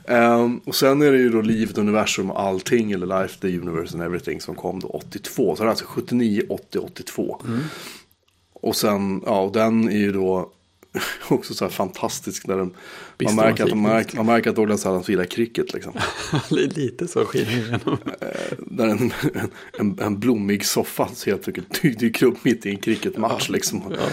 Ehm, 0.08 0.58
och 0.58 0.76
sen 0.76 1.02
är 1.02 1.12
det 1.12 1.18
ju 1.18 1.30
då 1.30 1.42
livet, 1.42 1.78
universum 1.78 2.32
och 2.32 2.42
allting. 2.42 2.92
Eller 2.92 3.22
Life, 3.22 3.40
the 3.40 3.60
universe 3.60 3.94
and 3.94 4.04
everything 4.04 4.42
som 4.42 4.56
kom 4.56 4.80
då 4.80 4.88
82. 4.88 5.56
Så 5.56 5.64
det 5.64 5.68
är 5.68 5.70
alltså 5.70 5.86
79, 5.88 6.44
80, 6.50 6.80
82. 6.80 7.42
Och 8.54 8.76
sen, 8.76 9.22
ja, 9.26 9.42
och 9.42 9.52
den 9.52 9.90
är 9.90 9.98
ju 9.98 10.12
då 10.12 10.52
också 11.30 11.54
så 11.54 11.66
här 11.66 11.70
fantastisk. 11.72 12.48
Där 12.48 12.58
den, 12.58 12.74
man, 13.24 13.36
märker 13.36 13.64
att, 13.64 13.70
man, 13.70 13.82
märker, 13.94 14.18
man 14.18 14.26
märker 14.26 14.50
att 14.50 14.56
Douglas 14.56 14.86
Adams 14.86 15.10
gillar 15.10 15.26
cricket 15.26 15.74
liksom. 15.74 15.94
Lite 16.50 17.08
så 17.08 17.26
skiner 17.26 17.52
igenom. 17.58 17.98
Där 18.58 18.88
en, 18.88 19.12
en, 19.80 20.00
en 20.00 20.20
blommig 20.20 20.66
soffa 20.66 21.08
så 21.14 21.30
helt 21.30 21.48
enkelt 21.48 21.82
dy- 21.82 21.96
dyker 21.98 22.26
upp 22.26 22.44
mitt 22.44 22.66
i 22.66 22.70
en 22.70 22.78
cricketmatch 22.78 23.50
liksom. 23.50 23.84
Ja, 23.90 24.08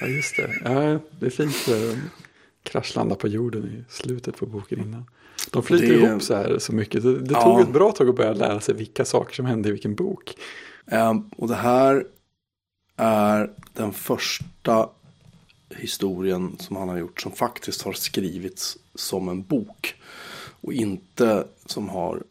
ja, 0.00 0.06
just 0.06 0.36
det. 0.36 0.50
Ja, 0.64 0.98
det 1.20 1.26
är 1.26 1.30
fint. 1.30 1.68
eh, 1.68 1.98
kraschlandar 2.62 3.16
på 3.16 3.28
jorden 3.28 3.64
i 3.64 3.84
slutet 3.92 4.36
på 4.36 4.46
boken 4.46 4.78
innan. 4.80 5.04
De 5.50 5.62
flyter 5.62 5.86
Det- 5.88 5.94
ihop 5.94 6.22
så 6.22 6.34
här 6.34 6.58
så 6.58 6.72
mycket. 6.74 7.02
Det, 7.02 7.18
det 7.20 7.32
Ja. 7.34 7.42
tog 7.42 7.60
ett 7.60 7.72
bra 7.72 7.92
tag 7.92 8.08
att 8.08 8.16
börja 8.16 8.32
lära 8.32 8.60
sig 8.60 8.74
vilka 8.74 9.04
saker 9.04 9.34
som 9.34 9.46
hände 9.46 9.68
i 9.68 9.72
vilken 9.72 9.94
bok. 9.94 10.34
Ehm, 10.90 11.30
och 11.36 11.48
det 11.48 11.54
här 11.54 12.04
är 12.96 13.50
den 13.72 13.92
första 13.92 14.88
historien 15.76 16.56
som 16.58 16.76
han 16.76 16.88
har 16.88 16.96
gjort 16.98 17.20
som 17.20 17.32
faktiskt 17.32 17.82
har 17.82 17.92
skrivits 17.92 18.78
som 18.94 19.28
en 19.28 19.42
bok. 19.42 19.94
Och 20.60 20.72
inte 20.72 21.44
som 21.66 21.88
har 21.88 22.22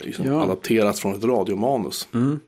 liksom 0.00 0.26
Ja. 0.26 0.42
adapterats 0.42 1.00
från 1.00 1.14
ett 1.14 1.24
radiomanus. 1.24 2.08
Mm. 2.14 2.40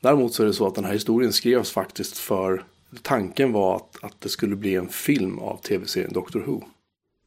Däremot 0.00 0.34
så 0.34 0.42
är 0.42 0.46
det 0.46 0.52
så 0.52 0.66
att 0.66 0.74
den 0.74 0.84
här 0.84 0.92
historien 0.92 1.32
skrevs 1.32 1.70
faktiskt 1.70 2.18
för 2.18 2.64
Tanken 3.02 3.52
var 3.52 3.76
att, 3.76 3.96
att 4.04 4.20
det 4.20 4.28
skulle 4.28 4.56
bli 4.56 4.74
en 4.74 4.88
film 4.88 5.38
av 5.38 5.56
tv-serien 5.56 6.12
Doctor 6.12 6.40
Who. 6.40 6.60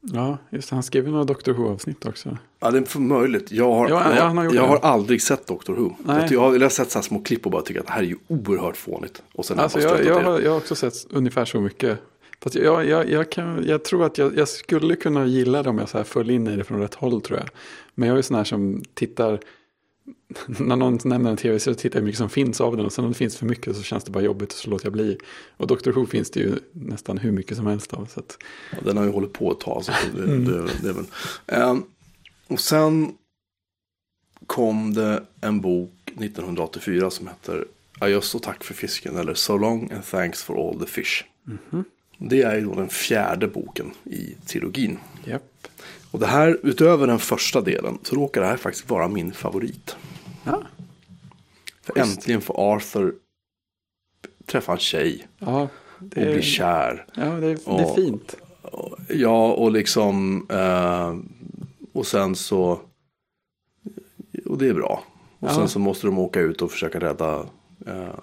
Ja, 0.01 0.38
just 0.50 0.69
det. 0.69 0.75
Han 0.75 0.83
skrev 0.83 1.05
ju 1.05 1.12
några 1.12 1.24
Doctor 1.24 1.53
Who-avsnitt 1.53 2.05
också. 2.05 2.38
Ja, 2.59 2.71
det 2.71 2.77
är 2.77 2.83
för 2.83 3.00
möjligt. 3.00 3.51
Jag 3.51 3.71
har, 3.74 3.89
Ja, 3.89 4.03
ja, 4.09 4.15
jag, 4.15 4.29
har 4.29 4.53
jag 4.55 4.67
har 4.67 4.77
aldrig 4.77 5.21
sett 5.21 5.48
Doctor 5.48 5.74
Who. 5.75 5.95
Nej. 6.05 6.17
Jag, 6.21 6.31
jag 6.31 6.39
har 6.39 6.53
jag 6.53 6.62
har 6.62 6.69
sett 6.69 6.91
så 6.91 6.98
här 7.00 7.03
små 7.03 7.19
klipp 7.24 7.45
och 7.45 7.51
bara 7.51 7.62
tycker 7.62 7.79
att 7.79 7.88
det 7.88 7.91
här 7.93 8.01
är 8.01 8.05
ju 8.07 8.17
oerhört 8.27 8.77
fånigt. 8.77 9.24
Och 9.33 9.45
sen 9.45 9.59
Alltså, 9.59 9.79
jag 9.79 10.05
jag, 10.05 10.24
har, 10.24 10.39
jag 10.39 10.51
har 10.51 10.57
också 10.57 10.75
sett 10.75 10.93
ungefär 11.09 11.45
så 11.45 11.62
mycket. 11.62 12.00
Fast 12.41 12.55
jag, 12.55 12.86
jag, 12.86 13.10
jag, 13.10 13.31
kan, 13.31 13.63
jag 13.67 13.84
tror 13.84 14.05
att 14.05 14.17
jag, 14.17 14.38
jag 14.38 14.48
skulle 14.50 14.96
kunna 14.96 15.25
gilla 15.25 15.63
det 15.63 15.69
om 15.69 15.77
jag 15.77 15.89
så 15.89 15.98
här 15.98 16.05
föll 16.05 16.29
in 16.29 16.48
i 16.48 16.55
det 16.55 16.63
från 16.63 16.79
rätt 16.79 16.93
håll 16.96 17.22
tror 17.22 17.39
jag. 17.39 17.50
Men 17.96 18.10
jag 18.10 18.17
är 18.17 18.22
sån 18.22 18.36
här 18.38 18.43
som 18.43 18.84
tittar, 18.93 19.39
när 20.48 20.75
någon 20.75 21.00
nämner 21.05 21.29
en 21.31 21.38
tv 21.38 21.60
så 21.60 21.74
tittar 21.74 21.98
jag 21.98 22.01
hur 22.01 22.05
mycket 22.05 22.17
som 22.17 22.29
finns 22.29 22.62
av 22.62 22.77
den. 22.77 22.86
Och 22.86 22.93
sen 22.93 23.05
om 23.05 23.12
det 23.12 23.17
finns 23.17 23.38
för 23.38 23.46
mycket 23.46 23.75
så 23.77 23.84
känns 23.84 24.03
det 24.03 24.12
bara 24.12 24.24
jobbigt 24.24 24.51
och 24.53 24.58
så 24.60 24.69
låter 24.69 24.86
jag 24.86 24.93
bli. 24.93 25.17
Och 25.58 25.67
Doctor 25.67 25.91
Who 25.91 26.05
finns 26.05 26.31
det 26.31 26.39
ju 26.39 26.55
nästan 26.72 27.17
hur 27.17 27.31
mycket 27.31 27.58
som 27.58 27.67
helst 27.67 27.93
av. 27.93 28.05
Så 28.05 28.19
att, 28.19 28.38
Ja, 28.72 28.77
Den 28.86 28.98
har 28.98 29.03
ju 29.05 29.12
hållit 29.12 29.34
på 29.34 29.51
ett 29.51 29.60
tag. 29.60 29.84
Så 29.86 29.91
det, 30.15 30.24
Mm. 30.24 30.46
det, 30.46 30.67
det 30.84 30.93
väl. 30.93 31.05
Ehm, 31.48 31.84
och 32.48 32.60
sen 32.60 33.13
kom 34.48 34.93
det 34.93 35.24
en 35.41 35.62
bok 35.62 35.91
1984 36.05 37.10
som 37.10 37.27
heter 37.27 37.65
Adjöss 38.00 38.36
och 38.36 38.43
tack 38.43 38.63
för 38.63 38.74
fisken. 38.74 39.17
Eller 39.17 39.34
So 39.34 39.58
long 39.58 39.91
and 39.91 40.05
thanks 40.05 40.43
for 40.43 40.69
all 40.69 40.79
the 40.79 40.86
fish. 40.86 41.24
Mhm. 41.43 41.84
Det 42.21 42.41
är 42.41 42.55
ju 42.55 42.65
då 42.65 42.75
den 42.75 42.89
fjärde 42.89 43.47
boken 43.47 43.91
i 44.03 44.35
trilogin. 44.45 44.97
japp. 45.25 45.67
Och 46.11 46.19
det 46.19 46.27
här, 46.27 46.59
utöver 46.63 47.07
den 47.07 47.19
första 47.19 47.61
delen, 47.61 47.97
så 48.03 48.15
råkar 48.15 48.41
det 48.41 48.47
här 48.47 48.57
faktiskt 48.57 48.89
vara 48.89 49.07
min 49.07 49.33
favorit. 49.33 49.95
Ja, 50.43 50.63
För 51.81 51.93
Schysst. 51.93 52.17
äntligen 52.17 52.41
får 52.41 52.73
Arthur 52.75 53.15
träffa 54.45 54.71
en 54.71 54.77
tjej 54.77 55.27
ja, 55.39 55.61
och 55.61 55.69
det, 55.99 56.21
bli 56.21 56.38
är, 56.38 56.41
kär. 56.41 57.05
ja 57.15 57.23
det, 57.25 57.47
är, 57.47 57.77
det 57.77 57.83
är 57.83 57.95
fint. 57.95 58.35
Ja, 59.09 59.51
och 59.53 59.71
liksom... 59.71 60.45
Eh, 60.49 61.15
och 61.93 62.07
sen 62.07 62.35
så... 62.35 62.79
Och 64.45 64.57
det 64.57 64.67
är 64.67 64.73
bra. 64.73 65.03
Och 65.39 65.49
Ja. 65.49 65.55
sen 65.55 65.69
så 65.69 65.79
måste 65.79 66.07
de 66.07 66.19
åka 66.19 66.39
ut 66.39 66.61
och 66.61 66.71
försöka 66.71 66.99
rädda 66.99 67.45
eh, 67.88 68.13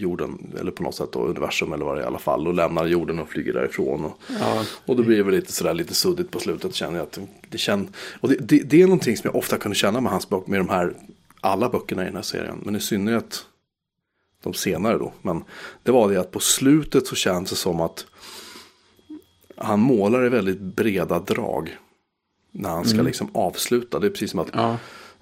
jorden. 0.00 0.54
Eller 0.60 0.70
på 0.70 0.82
något 0.82 0.94
sätt 0.94 1.12
då 1.12 1.26
universum 1.26 1.72
eller 1.72 1.84
vad 1.84 1.96
det 1.96 2.00
är 2.00 2.04
i 2.04 2.06
alla 2.06 2.18
fall. 2.18 2.48
Och 2.48 2.54
lämnar 2.54 2.86
jorden 2.86 3.18
och 3.18 3.28
flyger 3.28 3.52
därifrån. 3.52 4.04
Och, 4.04 4.20
Ja, 4.40 4.64
och 4.86 4.96
då 4.96 5.02
blir 5.02 5.16
det 5.16 5.22
väl 5.22 5.34
lite 5.34 5.52
sådär 5.52 5.74
lite 5.74 5.94
suddigt 5.94 6.30
på 6.30 6.40
slutet. 6.40 6.74
Känner 6.74 6.98
jag 6.98 7.02
att 7.02 7.18
det 7.48 7.58
känns... 7.58 7.90
Och 8.20 8.28
det, 8.28 8.36
det, 8.40 8.58
det 8.58 8.82
är 8.82 8.86
någonting 8.86 9.16
som 9.16 9.28
jag 9.28 9.36
ofta 9.36 9.58
kunde 9.58 9.74
känna 9.74 10.00
med 10.00 10.12
hans 10.12 10.28
bok. 10.28 10.46
Med 10.46 10.60
de 10.60 10.68
här... 10.68 10.94
Alla 11.40 11.68
böckerna 11.68 12.02
i 12.02 12.04
den 12.04 12.16
här 12.16 12.22
serien. 12.22 12.62
Men 12.64 12.76
i 12.76 12.80
synnerhet 12.80 13.46
de 14.42 14.54
senare 14.54 14.98
då. 14.98 15.12
Men 15.22 15.44
det 15.82 15.92
var 15.92 16.10
det 16.10 16.20
att 16.20 16.30
på 16.30 16.40
slutet 16.40 17.06
så 17.06 17.14
känns 17.14 17.50
det 17.50 17.56
som 17.56 17.80
att 17.80 18.06
han 19.56 19.80
målar 19.80 20.26
i 20.26 20.28
väldigt 20.28 20.60
breda 20.60 21.18
drag. 21.18 21.76
När 22.52 22.70
han 22.70 22.84
ska 22.84 23.02
liksom 23.02 23.30
avsluta. 23.34 23.98
Det 23.98 24.06
är 24.06 24.10
precis 24.10 24.30
som 24.30 24.40
att 24.40 24.48
ja. 24.52 24.76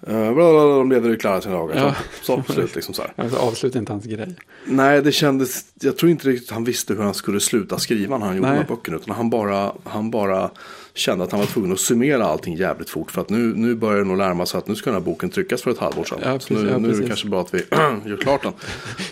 Eh, 0.07 0.37
de 0.79 0.91
levde 0.91 1.17
klara 1.17 1.41
sina 1.41 1.55
dagar. 1.55 1.77
Ja. 1.77 1.95
Så, 2.23 2.43
så 2.47 2.53
slut 2.53 2.75
liksom 2.75 2.95
så 2.95 3.03
här. 3.03 3.13
Alltså, 3.17 3.39
avsluta 3.39 3.79
inte 3.79 3.93
hans 3.93 4.05
grej. 4.05 4.35
Nej, 4.65 5.03
det 5.03 5.13
kändes, 5.13 5.65
jag 5.75 5.97
tror 5.97 6.11
inte 6.11 6.29
riktigt 6.29 6.51
han 6.51 6.65
visste 6.65 6.95
hur 6.95 7.03
han 7.03 7.15
skulle 7.15 7.41
sluta 7.41 7.79
skriva 7.79 8.19
när 8.19 8.27
han 8.27 8.37
gjorde 8.37 8.49
Nej. 8.49 8.57
de 8.59 8.63
här 8.63 8.77
böckerna. 8.77 8.97
Utan 8.97 9.17
han 9.17 9.31
bara, 9.31 9.73
han 9.85 10.11
bara 10.11 10.51
kände 10.95 11.25
att 11.25 11.31
han 11.31 11.41
var 11.41 11.47
tvungen 11.47 11.73
att 11.73 11.81
summera 11.81 12.25
allting 12.27 12.55
jävligt 12.57 12.91
fort. 12.91 13.11
För 13.11 13.21
att 13.21 13.31
nu, 13.31 13.55
nu 13.57 13.75
börjar 13.75 13.99
det 13.99 14.05
nog 14.05 14.19
närma 14.19 14.47
sig 14.47 14.59
att 14.59 14.69
nu 14.69 14.75
ska 14.75 14.91
den 14.91 15.01
här 15.01 15.05
boken 15.07 15.31
tryckas 15.31 15.63
för 15.63 15.71
ett 15.71 15.79
halvår 15.79 16.05
sedan. 16.05 16.19
Ja, 16.23 16.41
så 16.41 16.55
nu, 16.55 16.61
precis, 16.61 16.71
ja, 16.73 16.79
nu 16.79 16.89
är 16.89 16.93
det 16.93 16.95
precis. 16.95 17.07
kanske 17.09 17.29
bra 17.29 17.41
att 17.41 17.55
vi 17.55 17.59
gör 18.11 18.17
klart 18.17 18.43
den. 18.43 18.53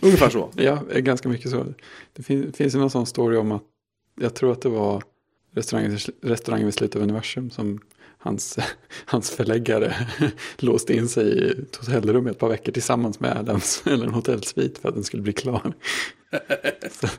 Ungefär 0.02 0.30
så. 0.30 0.50
Ja, 0.54 0.78
är 0.90 1.00
ganska 1.00 1.28
mycket 1.28 1.50
så. 1.50 1.64
Det 2.12 2.22
fin- 2.22 2.52
finns 2.52 2.74
ju 2.74 2.78
någon 2.78 2.90
sån 2.90 3.06
story 3.06 3.36
om 3.36 3.52
att 3.52 3.62
jag 4.20 4.34
tror 4.34 4.52
att 4.52 4.62
det 4.62 4.68
var 4.68 5.02
restaurangen, 5.54 5.98
restaurangen 6.22 6.66
vid 6.66 6.74
slutet 6.74 6.96
av 6.96 7.02
universum 7.02 7.50
som 7.50 7.80
hans, 8.26 8.58
hans 9.04 9.30
förläggare 9.30 9.94
låste 10.56 10.94
in 10.94 11.08
sig 11.08 11.24
i 11.24 11.50
ett 11.50 11.76
hotellrum 11.76 12.26
ett 12.26 12.38
par 12.38 12.48
veckor 12.48 12.72
tillsammans 12.72 13.20
med 13.20 13.36
Adams 13.36 13.82
eller 13.86 14.06
en 14.06 14.14
hotellsvit 14.14 14.78
för 14.78 14.88
att 14.88 14.94
den 14.94 15.04
skulle 15.04 15.22
bli 15.22 15.32
klar. 15.32 15.72
kan 16.30 17.10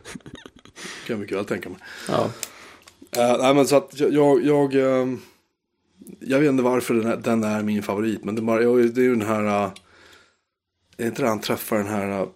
jag 1.07 1.19
mycket 1.19 1.37
väl 1.37 1.45
tänka 1.45 1.69
mig. 1.69 1.79
Ja, 2.09 2.29
Uh, 3.15 3.37
nej, 3.39 3.53
men 3.53 3.67
så 3.67 3.75
att 3.75 3.99
jag, 3.99 4.45
jag, 4.45 4.75
ehm, 4.75 5.19
jag 6.19 6.39
vet 6.39 6.49
inte 6.49 6.63
varför 6.63 6.93
den, 6.93 7.05
här, 7.05 7.17
den 7.17 7.43
är 7.43 7.63
min 7.63 7.83
favorit. 7.83 8.23
Men 8.23 8.35
det 8.35 8.39
är, 8.41 8.43
bara, 8.43 8.61
jag, 8.61 8.93
det 8.93 9.01
är 9.01 9.05
ju 9.05 9.15
den 9.15 9.27
här, 9.27 9.65
uh, 9.65 9.71
är 10.97 11.05
inte 11.05 11.21
det 11.21 11.27
han 11.27 11.41
träffar 11.41 11.77
den 11.77 11.87
här 11.87 12.21
uh, 12.21 12.27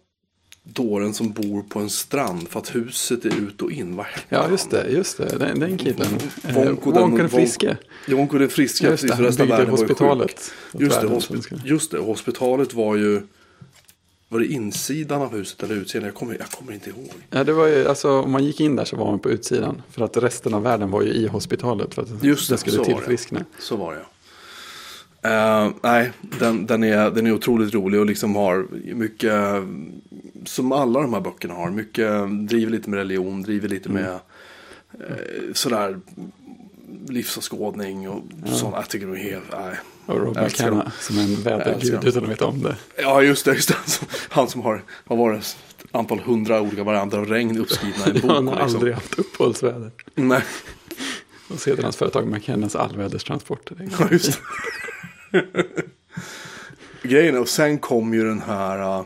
dåren 0.63 1.13
som 1.13 1.31
bor 1.31 1.61
på 1.61 1.79
en 1.79 1.89
strand 1.89 2.47
för 2.47 2.59
att 2.59 2.75
huset 2.75 3.25
är 3.25 3.29
ut 3.29 3.61
och 3.61 3.71
in. 3.71 3.95
Vad 3.95 4.05
ja 4.29 4.49
just 4.49 4.69
det, 4.71 4.89
just 4.89 5.17
det, 5.17 5.37
den, 5.39 5.59
den 5.59 5.77
killen. 5.77 6.07
Eh, 6.43 6.55
Wonko, 6.55 6.91
den- 6.91 7.01
Wonko 7.01 7.17
den 7.17 7.27
Wonko- 7.27 7.29
friske. 7.29 7.77
Jonko 8.07 8.37
den 8.37 8.49
friska, 8.49 8.89
Just 8.89 9.01
det, 9.03 9.07
precis, 9.09 9.25
resten 9.25 9.41
av 9.43 9.49
världen 9.49 9.69
hospitalet. 9.69 10.51
Just 10.79 11.01
det, 11.01 11.07
hospi- 11.07 11.61
just 11.65 11.91
det, 11.91 11.97
hospitalet 11.99 12.73
var 12.73 12.95
ju, 12.95 13.21
var 14.29 14.39
det 14.39 14.45
insidan 14.45 15.21
av 15.21 15.31
huset 15.37 15.63
eller 15.63 15.75
utsidan? 15.75 16.05
Jag 16.05 16.15
kommer, 16.15 16.35
jag 16.39 16.49
kommer 16.49 16.73
inte 16.73 16.89
ihåg. 16.89 17.11
Ja, 17.29 17.43
det 17.43 17.53
var 17.53 17.67
ju, 17.67 17.87
alltså, 17.87 18.09
om 18.21 18.31
man 18.31 18.43
gick 18.43 18.59
in 18.59 18.75
där 18.75 18.85
så 18.85 18.95
var 18.95 19.05
man 19.05 19.19
på 19.19 19.29
utsidan. 19.29 19.81
För 19.91 20.05
att 20.05 20.17
resten 20.17 20.53
av 20.53 20.63
världen 20.63 20.91
var 20.91 21.01
ju 21.01 21.09
i 21.13 21.27
hospitalet. 21.27 21.93
För 21.93 22.01
att 22.01 22.23
Just 22.23 22.49
det, 22.49 22.53
det 22.53 22.57
skulle 22.57 22.75
så 22.75 22.81
var 22.83 22.89
det. 22.89 22.95
tillfriskna. 22.95 23.45
Så 23.59 23.75
var 23.75 23.93
det 23.93 24.01
ja. 25.21 25.65
Eh, 25.65 25.71
nej, 25.83 26.11
den, 26.39 26.65
den, 26.65 26.83
är, 26.83 27.11
den 27.11 27.27
är 27.27 27.31
otroligt 27.33 27.73
rolig 27.73 27.99
och 27.99 28.05
liksom 28.05 28.35
har 28.35 28.67
mycket, 28.95 29.33
som 30.45 30.71
alla 30.71 31.01
de 31.01 31.13
här 31.13 31.21
böckerna 31.21 31.53
har, 31.53 31.69
mycket, 31.71 32.11
driver 32.49 32.71
lite 32.71 32.89
med 32.89 32.97
religion, 32.97 33.41
driver 33.43 33.69
lite 33.69 33.89
Mm. 33.89 34.01
med 34.03 34.13
eh, 34.13 35.53
sådär 35.53 35.99
livsåskådning 37.09 38.09
och 38.09 38.23
sånt. 38.45 38.75
Jag 38.75 38.89
tycker 38.89 39.07
de 39.07 39.13
är 39.13 39.17
helt, 39.23 39.43
nej. 39.51 39.75
Och 40.05 40.17
Rob 40.19 40.37
McKenna 40.43 40.91
som 40.99 41.17
en 41.17 41.31
Jag 41.31 41.37
vädergud 41.39 42.05
utan 42.05 42.23
att 42.23 42.29
veta 42.29 42.45
om 42.45 42.61
det. 42.61 42.75
Ja, 42.97 43.21
just 43.23 43.45
det, 43.45 43.53
just 43.53 43.69
det. 43.69 43.75
Han 43.75 43.87
som- 43.87 44.07
Han 44.29 44.47
som 44.47 44.61
har, 44.61 44.83
vad 45.07 45.17
var 45.19 45.33
det, 45.33 45.41
antal 45.91 46.19
hundra 46.19 46.61
olika 46.61 46.83
varianter 46.83 47.17
av 47.17 47.25
regn 47.25 47.57
uppskrivna 47.57 48.05
i 48.07 48.09
en 48.09 48.21
bok. 48.21 48.31
Han 48.31 48.47
har 48.47 48.55
liksom. 48.55 48.75
aldrig 48.75 48.93
haft 48.93 49.19
uppehållsväder. 49.19 49.91
Nej, 50.15 50.41
Och 51.49 51.59
sedan 51.59 51.83
hans 51.83 51.95
företag 51.95 52.27
McKennas 52.27 52.75
allväderstransporter. 52.75 53.75
Är 53.81 53.89
ja, 53.99 54.07
just 54.11 54.31
det. 54.31 54.37
Grejen 57.03 57.35
är, 57.35 57.39
och 57.39 57.49
sen 57.49 57.79
kom 57.79 58.13
ju 58.13 58.23
den 58.23 58.41
här 58.41 58.99
uh, 58.99 59.05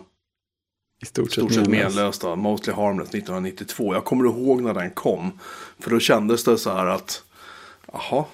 I 1.01 1.05
stort 1.05 1.31
stort 1.31 1.53
sett 1.53 1.67
menlös. 1.67 2.19
då, 2.19 2.35
Mostly 2.35 2.73
Harmless 2.73 3.09
1992. 3.09 3.93
Jag 3.93 4.05
kommer 4.05 4.25
ihåg 4.25 4.61
när 4.61 4.73
den 4.73 4.91
kom. 4.91 5.39
För 5.79 5.89
då 5.89 5.99
kändes 5.99 6.43
det 6.43 6.57
så 6.57 6.73
här 6.73 6.85
att, 6.85 7.23
jaha, 7.93 8.25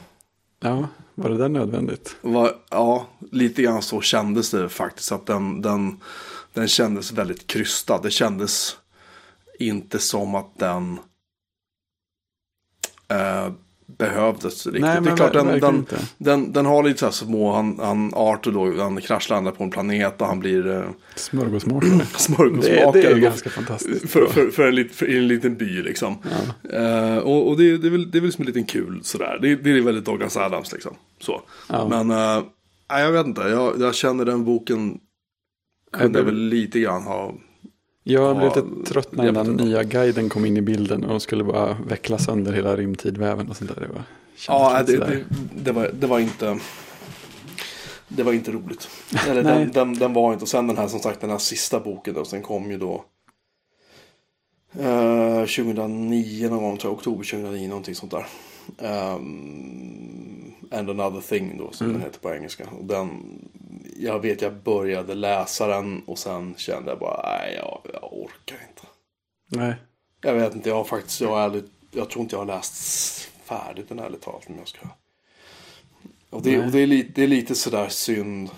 Ja, 0.63 0.88
var 1.15 1.29
det 1.29 1.38
där 1.38 1.50
nödvändigt? 1.50 2.15
vad, 2.21 2.53
ja, 2.69 3.07
lite 3.31 3.62
grann 3.62 3.81
så 3.81 4.01
kändes 4.01 4.51
det 4.51 4.69
faktiskt. 4.69 5.12
Att 5.12 5.25
den, 5.25 5.62
den, 5.62 6.00
den 6.53 6.67
kändes 6.67 7.12
väldigt 7.12 7.48
krystad. 7.48 8.00
Det 8.03 8.12
kändes 8.12 8.77
inte 9.60 10.00
som 10.00 10.36
att 10.36 10.60
den 10.60 11.00
eh, 13.07 13.51
behövdes 13.88 14.65
riktigt. 14.65 14.81
Nej, 14.81 14.91
det 14.91 14.97
är 14.97 15.01
men 15.01 15.15
klart, 15.15 15.33
den, 15.33 15.59
den, 15.59 15.75
inte. 15.75 15.97
den, 16.17 16.51
den 16.51 16.65
har 16.65 16.83
lite 16.83 17.00
så 17.00 17.05
här 17.05 17.11
små, 17.11 17.53
han, 17.53 17.79
han 17.79 18.13
Arthur 18.15 18.51
då, 18.51 18.83
han 18.83 19.01
kraschlandar 19.01 19.51
på 19.51 19.63
en 19.63 19.71
planet 19.71 20.21
och 20.21 20.27
han 20.27 20.39
blir 20.39 20.67
eh, 20.67 20.83
Smörgåsmakare. 21.15 22.05
smörgåsmakare. 22.17 22.91
Det, 22.91 23.01
det 23.01 23.07
är 23.07 23.17
ganska 23.17 23.50
fantastiskt. 23.50 24.09
för, 24.09 24.25
för, 24.25 24.50
för, 24.50 24.67
en, 24.67 24.75
lit, 24.75 24.95
för 24.95 25.05
en 25.05 25.27
liten 25.27 25.55
by 25.55 25.83
liksom. 25.83 26.17
Ja. 26.23 26.77
Eh, 26.77 27.17
och 27.17 27.47
och 27.47 27.57
det, 27.57 27.77
det, 27.77 27.88
är 27.88 27.91
väl, 27.91 28.11
det 28.11 28.17
är 28.17 28.21
väl 28.21 28.31
som 28.31 28.41
en 28.41 28.47
liten 28.47 28.65
kul 28.65 29.00
sådär. 29.03 29.39
Det, 29.41 29.55
det 29.55 29.69
är 29.69 29.81
väldigt 29.81 30.05
Douglas 30.05 30.38
Adams 30.38 30.71
liksom. 30.73 30.95
Så. 31.19 31.41
Ja. 31.69 31.88
Men 31.88 32.11
eh, 32.11 32.43
jag 32.88 33.11
vet 33.11 33.25
inte, 33.25 33.41
jag, 33.41 33.81
jag 33.81 33.95
känner 33.95 34.25
den 34.25 34.45
boken 34.45 35.00
kunde 35.91 36.19
Jag 36.19 36.25
väl 36.25 36.35
lite 36.35 36.79
grann 36.79 37.03
ha. 37.03 37.33
Jag 38.03 38.38
blev 38.38 38.55
lite 38.55 38.91
trött 38.93 39.12
när 39.12 39.31
den 39.31 39.55
nya 39.55 39.84
guiden 39.84 40.29
kom 40.29 40.46
in 40.46 40.58
i 40.58 40.62
bilden 40.62 41.03
och 41.03 41.22
skulle 41.22 41.43
bara 41.43 41.74
veckla 41.74 42.17
sönder 42.17 42.53
hela 42.53 42.75
rymdtidväven 42.75 43.50
och 43.50 43.58
sånt 43.58 43.75
där. 43.75 43.81
Det 43.81 43.93
var, 43.93 44.03
Ja, 44.48 44.84
det, 44.88 44.98
det, 44.98 45.24
det, 45.55 45.72
var, 45.72 45.91
det 45.93 46.08
var 46.08 46.20
inte. 46.20 46.60
Det 48.08 48.24
var 48.24 48.34
inte 48.34 48.51
roligt. 48.51 48.89
Eller 49.29 49.43
den, 49.43 49.72
den, 49.72 49.93
den 49.93 50.13
var 50.13 50.34
inte. 50.34 50.43
Och 50.43 50.50
sen 50.50 50.67
den 50.67 50.77
här 50.77 50.88
som 50.88 51.00
sagt 51.00 51.22
den 51.22 51.29
här 51.29 51.38
sista 51.38 51.79
boken 51.79 52.13
då. 52.13 52.25
Sen 52.25 52.41
kom 52.41 52.72
ju 52.72 52.77
då. 52.77 53.05
Eh, 54.79 55.39
2009 55.39 56.50
någon 56.50 56.63
gång, 56.63 56.77
tror 56.77 56.91
jag, 56.91 56.98
oktober 56.98 57.24
2009, 57.24 57.67
någonting 57.67 57.96
sånt 57.96 58.12
där. 58.12 58.25
Um, 59.15 60.30
And 60.71 60.89
another 60.89 61.21
thing 61.21 61.57
då, 61.57 61.71
som 61.71 61.93
den 61.93 62.01
heter 62.01 62.19
på 62.19 62.33
engelska. 62.33 62.69
Och 62.69 62.85
den, 62.85 63.39
jag 63.97 64.19
vet 64.19 64.41
jag 64.41 64.53
började 64.53 65.15
läsa 65.15 65.67
den 65.67 66.01
och 66.05 66.19
sen 66.19 66.55
kände 66.57 66.91
jag 66.91 66.99
bara, 66.99 67.21
nej 67.23 67.55
jag, 67.55 67.81
jag 67.93 68.13
orkar 68.13 68.57
inte. 68.69 68.87
Nej. 69.47 69.75
Jag 70.21 70.33
vet 70.33 70.55
inte, 70.55 70.69
jag 70.69 70.75
har 70.75 70.83
faktiskt, 70.83 71.21
jag, 71.21 71.29
har 71.29 71.41
ärligt, 71.41 71.71
jag 71.91 72.09
tror 72.09 72.23
inte 72.23 72.35
jag 72.35 72.41
har 72.41 72.45
läst 72.45 73.21
färdigt 73.43 73.89
den 73.89 73.99
ärligt 73.99 74.21
talat 74.21 74.49
om 74.49 74.55
jag 74.57 74.67
ska. 74.67 74.87
Och 76.29 76.41
det, 76.41 76.59
och 76.65 76.71
det, 76.71 76.79
är, 76.79 76.87
lite, 76.87 77.11
det 77.15 77.23
är 77.23 77.27
lite 77.27 77.55
sådär 77.55 77.89
synd. 77.89 78.49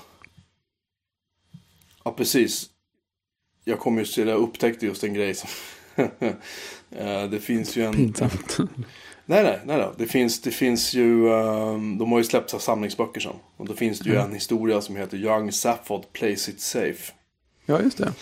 Ja, 2.03 2.11
precis. 2.11 2.69
Jag 3.63 3.79
kom 3.79 3.97
just 3.97 4.15
till, 4.15 4.27
jag 4.27 4.39
upptäckte 4.39 4.85
just 4.85 5.03
en 5.03 5.13
grej 5.13 5.35
som... 5.35 5.49
Eh, 6.95 7.29
det 7.29 7.39
finns 7.39 7.75
ju 7.75 7.85
en... 7.85 7.93
Pinsamt. 7.93 8.57
Nej, 9.25 9.43
nej, 9.43 9.59
nej. 9.65 9.87
Det 9.97 10.05
finns, 10.05 10.41
det 10.41 10.51
finns 10.51 10.93
ju... 10.93 11.29
ehm, 11.33 11.97
de 11.97 12.11
har 12.11 12.17
ju 12.19 12.23
släppt 12.23 12.61
samlingsböcker 12.61 13.21
sen. 13.21 13.35
Och 13.57 13.65
då 13.65 13.73
finns 13.73 13.99
det 13.99 14.09
ju 14.09 14.15
en 14.15 14.33
historia 14.33 14.81
som 14.81 14.95
heter 14.95 15.17
Young 15.17 15.51
Safford 15.51 16.03
Plays 16.13 16.49
It 16.49 16.61
Safe. 16.61 17.13
ja, 17.65 17.81
just 17.81 17.97
det. 17.97 18.13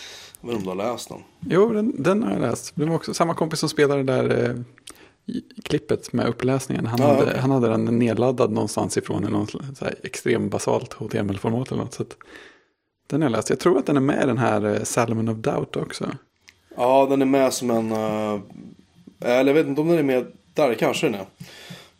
Jag 0.41 0.47
vet 0.47 0.57
inte 0.57 0.69
om 0.69 0.77
du 0.77 0.83
har 0.83 0.91
läst 0.93 1.09
den? 1.09 1.17
Jo, 1.49 1.73
den, 1.73 2.03
den 2.03 2.23
har 2.23 2.31
jag 2.31 2.41
läst. 2.41 2.71
Det 2.75 2.85
var 2.85 2.95
också 2.95 3.13
samma 3.13 3.33
kompis 3.33 3.59
som 3.59 3.69
spelade 3.69 4.03
det 4.03 4.13
där 4.13 4.49
eh, 4.49 4.55
klippet 5.63 6.13
med 6.13 6.27
uppläsningen. 6.27 6.85
Han, 6.85 6.99
Ja, 7.01 7.07
hade, 7.07 7.21
okej. 7.23 7.37
han 7.39 7.51
hade 7.51 7.67
den 7.67 7.85
nedladdad 7.99 8.51
någonstans 8.51 8.97
ifrån 8.97 9.27
i 9.27 9.31
någon 9.31 9.47
så 9.47 9.59
här 9.81 9.95
extrem 10.03 10.49
basalt 10.49 10.93
HTML-format 10.93 11.71
eller 11.71 11.83
något. 11.83 11.93
Så 11.93 12.03
den 13.09 13.21
har 13.21 13.25
jag 13.29 13.31
läst. 13.31 13.49
Jag 13.49 13.59
tror 13.59 13.77
att 13.77 13.85
den 13.85 13.97
är 13.97 14.01
med 14.01 14.23
i 14.23 14.25
den 14.27 14.37
här 14.37 14.65
eh, 14.75 14.83
Salmon 14.83 15.29
of 15.29 15.37
Doubt 15.37 15.75
också. 15.75 16.09
Ja, 16.77 17.07
den 17.09 17.21
är 17.21 17.25
med 17.25 17.53
som 17.53 17.69
en... 17.71 17.91
eh, 17.91 18.39
eller 19.21 19.45
jag 19.51 19.53
vet 19.53 19.67
inte 19.67 19.81
om 19.81 19.87
den 19.87 19.97
är 19.97 20.03
med 20.03 20.31
där, 20.53 20.75
kanske 20.75 21.05
den 21.09 21.15
är. 21.15 21.25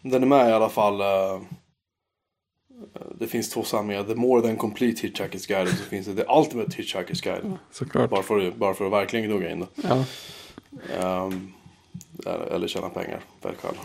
Den 0.01 0.23
är 0.23 0.27
med 0.27 0.49
i 0.49 0.53
alla 0.53 0.69
fall. 0.69 1.01
eh, 1.01 1.41
det 3.19 3.27
finns 3.27 3.49
två 3.49 3.63
samlingar. 3.63 4.03
The 4.03 4.15
More 4.15 4.41
Than 4.41 4.57
Complete 4.57 5.07
Hitchhiker's 5.07 5.47
Guide 5.47 5.67
och 5.67 5.73
så 5.73 5.83
finns 5.83 6.07
det 6.07 6.15
The 6.15 6.25
Ultimate 6.37 6.71
Hitchhiker's 6.81 7.23
Guide. 7.23 7.57
Såklart. 7.71 8.09
Bara 8.09 8.23
för, 8.23 8.51
bara 8.51 8.73
för 8.73 8.85
att 8.85 8.91
verkligen 8.91 9.25
gnugga 9.25 9.51
in 9.51 9.59
det. 9.59 9.67
Ja, 9.75 10.05
Ehm, 10.99 11.53
eller, 12.25 12.67
tjäna 12.67 12.89
pengar, 12.89 13.19
väl 13.41 13.55
själv. 13.55 13.75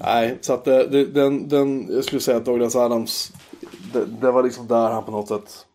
Nej, 0.00 0.38
så 0.40 0.52
att 0.52 0.64
det, 0.64 0.86
det, 0.88 1.04
den, 1.06 1.48
den, 1.48 1.88
jag 1.90 2.04
skulle 2.04 2.20
säga 2.20 2.36
att 2.36 2.44
Douglas 2.44 2.76
Adams, 2.76 3.32
det, 3.92 4.06
det 4.06 4.30
var 4.30 4.42
liksom 4.42 4.66
där 4.66 4.90
han 4.90 5.04
på 5.04 5.10
något 5.10 5.28
sätt 5.28 5.66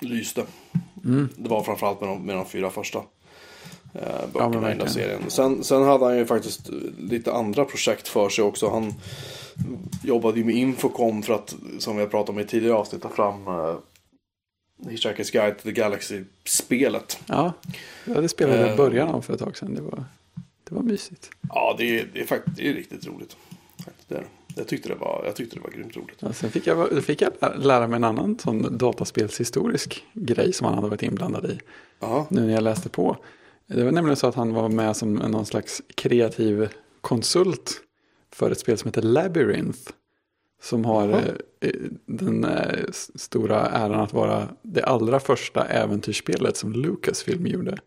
lyste. 0.00 0.44
Mm. 1.04 1.28
Det 1.36 1.48
var 1.48 1.62
framförallt 1.62 2.00
med 2.00 2.08
de, 2.08 2.22
med 2.26 2.36
de 2.36 2.46
fyra 2.46 2.70
första 2.70 3.02
eh, 3.94 4.26
böckerna 4.32 4.74
i 4.74 4.78
den 4.78 4.90
serien. 4.90 5.20
Sen, 5.28 5.64
sen 5.64 5.82
hade 5.82 6.04
han 6.04 6.16
ju 6.18 6.26
faktiskt 6.26 6.70
lite 6.98 7.32
andra 7.32 7.64
projekt 7.64 8.08
för 8.08 8.28
sig 8.28 8.44
också. 8.44 8.68
Han 8.70 8.94
jobbade 10.04 10.38
ju 10.38 10.44
med 10.44 10.54
Infocom 10.54 11.22
för 11.22 11.34
att, 11.34 11.54
som 11.78 11.96
vi 11.96 12.02
har 12.02 12.08
pratat 12.08 12.28
om 12.30 12.38
i 12.38 12.44
tidigare 12.44 12.76
avsnitt, 12.76 13.02
ta 13.02 13.08
fram 13.08 13.46
eh, 13.48 13.74
Hitchhiker's 14.86 15.32
Guide 15.32 15.56
to 15.58 15.62
the 15.62 15.72
Galaxy-spelet. 15.72 17.18
Ja, 17.26 17.52
ja, 18.04 18.20
det 18.20 18.28
spelade 18.28 18.58
jag 18.60 18.68
i 18.68 18.70
Eh. 18.70 18.76
början 18.76 19.08
av 19.08 19.20
för 19.22 19.34
ett 19.34 19.40
tag 19.40 19.56
sedan. 19.56 19.74
Det 19.74 19.82
var, 19.82 20.04
det 20.68 20.74
var 20.74 20.82
mysigt. 20.82 21.30
Ja, 21.48 21.74
det 21.78 21.98
är, 22.00 22.08
det 22.12 22.20
är 22.20 22.26
faktiskt 22.26 22.56
det 22.56 22.68
är 22.68 22.74
riktigt 22.74 23.06
roligt. 23.06 23.36
Det 24.08 24.14
är, 24.14 24.26
jag, 24.56 24.66
tyckte 24.68 24.88
det 24.88 24.94
var, 24.94 25.22
jag 25.26 25.36
tyckte 25.36 25.56
det 25.56 25.62
var 25.62 25.70
grymt 25.70 25.96
roligt. 25.96 26.16
Ja, 26.18 26.32
sen 26.32 26.50
fick 26.50 26.66
jag, 26.66 27.04
fick 27.04 27.20
jag 27.22 27.32
lä- 27.40 27.54
lära 27.56 27.86
mig 27.88 27.96
en 27.96 28.04
annan 28.04 28.38
sån 28.38 28.78
dataspelshistorisk 28.78 30.04
grej 30.12 30.52
som 30.52 30.64
han 30.64 30.74
hade 30.74 30.88
varit 30.88 31.02
inblandad 31.02 31.44
i. 31.44 31.58
Jaha. 32.00 32.26
nu 32.30 32.40
när 32.46 32.52
jag 32.54 32.62
läste 32.62 32.88
på. 32.88 33.16
Det 33.74 33.84
var 33.84 33.92
nämligen 33.92 34.16
så 34.16 34.26
att 34.26 34.34
han 34.34 34.54
var 34.54 34.68
med 34.68 34.96
som 34.96 35.14
någon 35.14 35.46
slags 35.46 35.82
kreativ 35.94 36.68
konsult 37.00 37.80
för 38.30 38.50
ett 38.50 38.58
spel 38.58 38.78
som 38.78 38.88
heter 38.88 39.02
Labyrinth. 39.02 39.78
Som 40.62 40.84
har 40.84 41.08
eh, 41.60 41.70
den 42.06 42.44
eh, 42.44 42.84
stora 43.14 43.60
äran 43.60 44.00
att 44.00 44.12
vara 44.12 44.48
det 44.62 44.82
allra 44.82 45.20
första 45.20 45.64
äventyrsspelet 45.64 46.56
som 46.56 46.72
Lucasfilm 46.72 47.46
gjorde. 47.46 47.78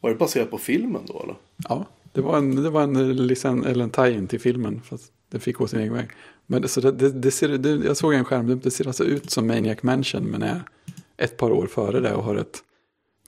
Var 0.00 0.10
det 0.10 0.16
baserat 0.16 0.50
på 0.50 0.58
filmen 0.58 1.02
då 1.06 1.22
eller? 1.22 1.36
Ja, 1.68 1.86
det 2.12 2.20
var 2.20 2.38
en, 2.38 2.62
det 2.62 2.70
var 2.70 2.82
en, 2.82 3.16
licen, 3.26 3.64
eller 3.64 3.84
en 3.84 3.90
tie-in 3.90 4.28
till 4.28 4.40
filmen. 4.40 4.80
Fast 4.84 5.12
det 5.30 5.38
fick 5.38 5.56
gå 5.56 5.66
sin 5.66 5.80
egen 5.80 5.92
väg. 5.92 6.08
Men 6.46 6.68
så 6.68 6.80
det, 6.80 6.92
det, 6.92 7.10
det 7.10 7.30
ser, 7.30 7.48
det, 7.48 7.70
jag 7.70 7.96
såg 7.96 8.14
en 8.14 8.24
skärm, 8.24 8.60
det 8.60 8.70
ser 8.70 8.86
alltså 8.86 9.04
ut 9.04 9.30
som 9.30 9.46
Maniac 9.46 9.82
Mansion 9.82 10.24
men 10.24 10.42
är 10.42 10.62
ett 11.16 11.36
par 11.36 11.50
år 11.50 11.66
före 11.66 12.00
det 12.00 12.14
och 12.14 12.24
har 12.24 12.36
ett 12.36 12.62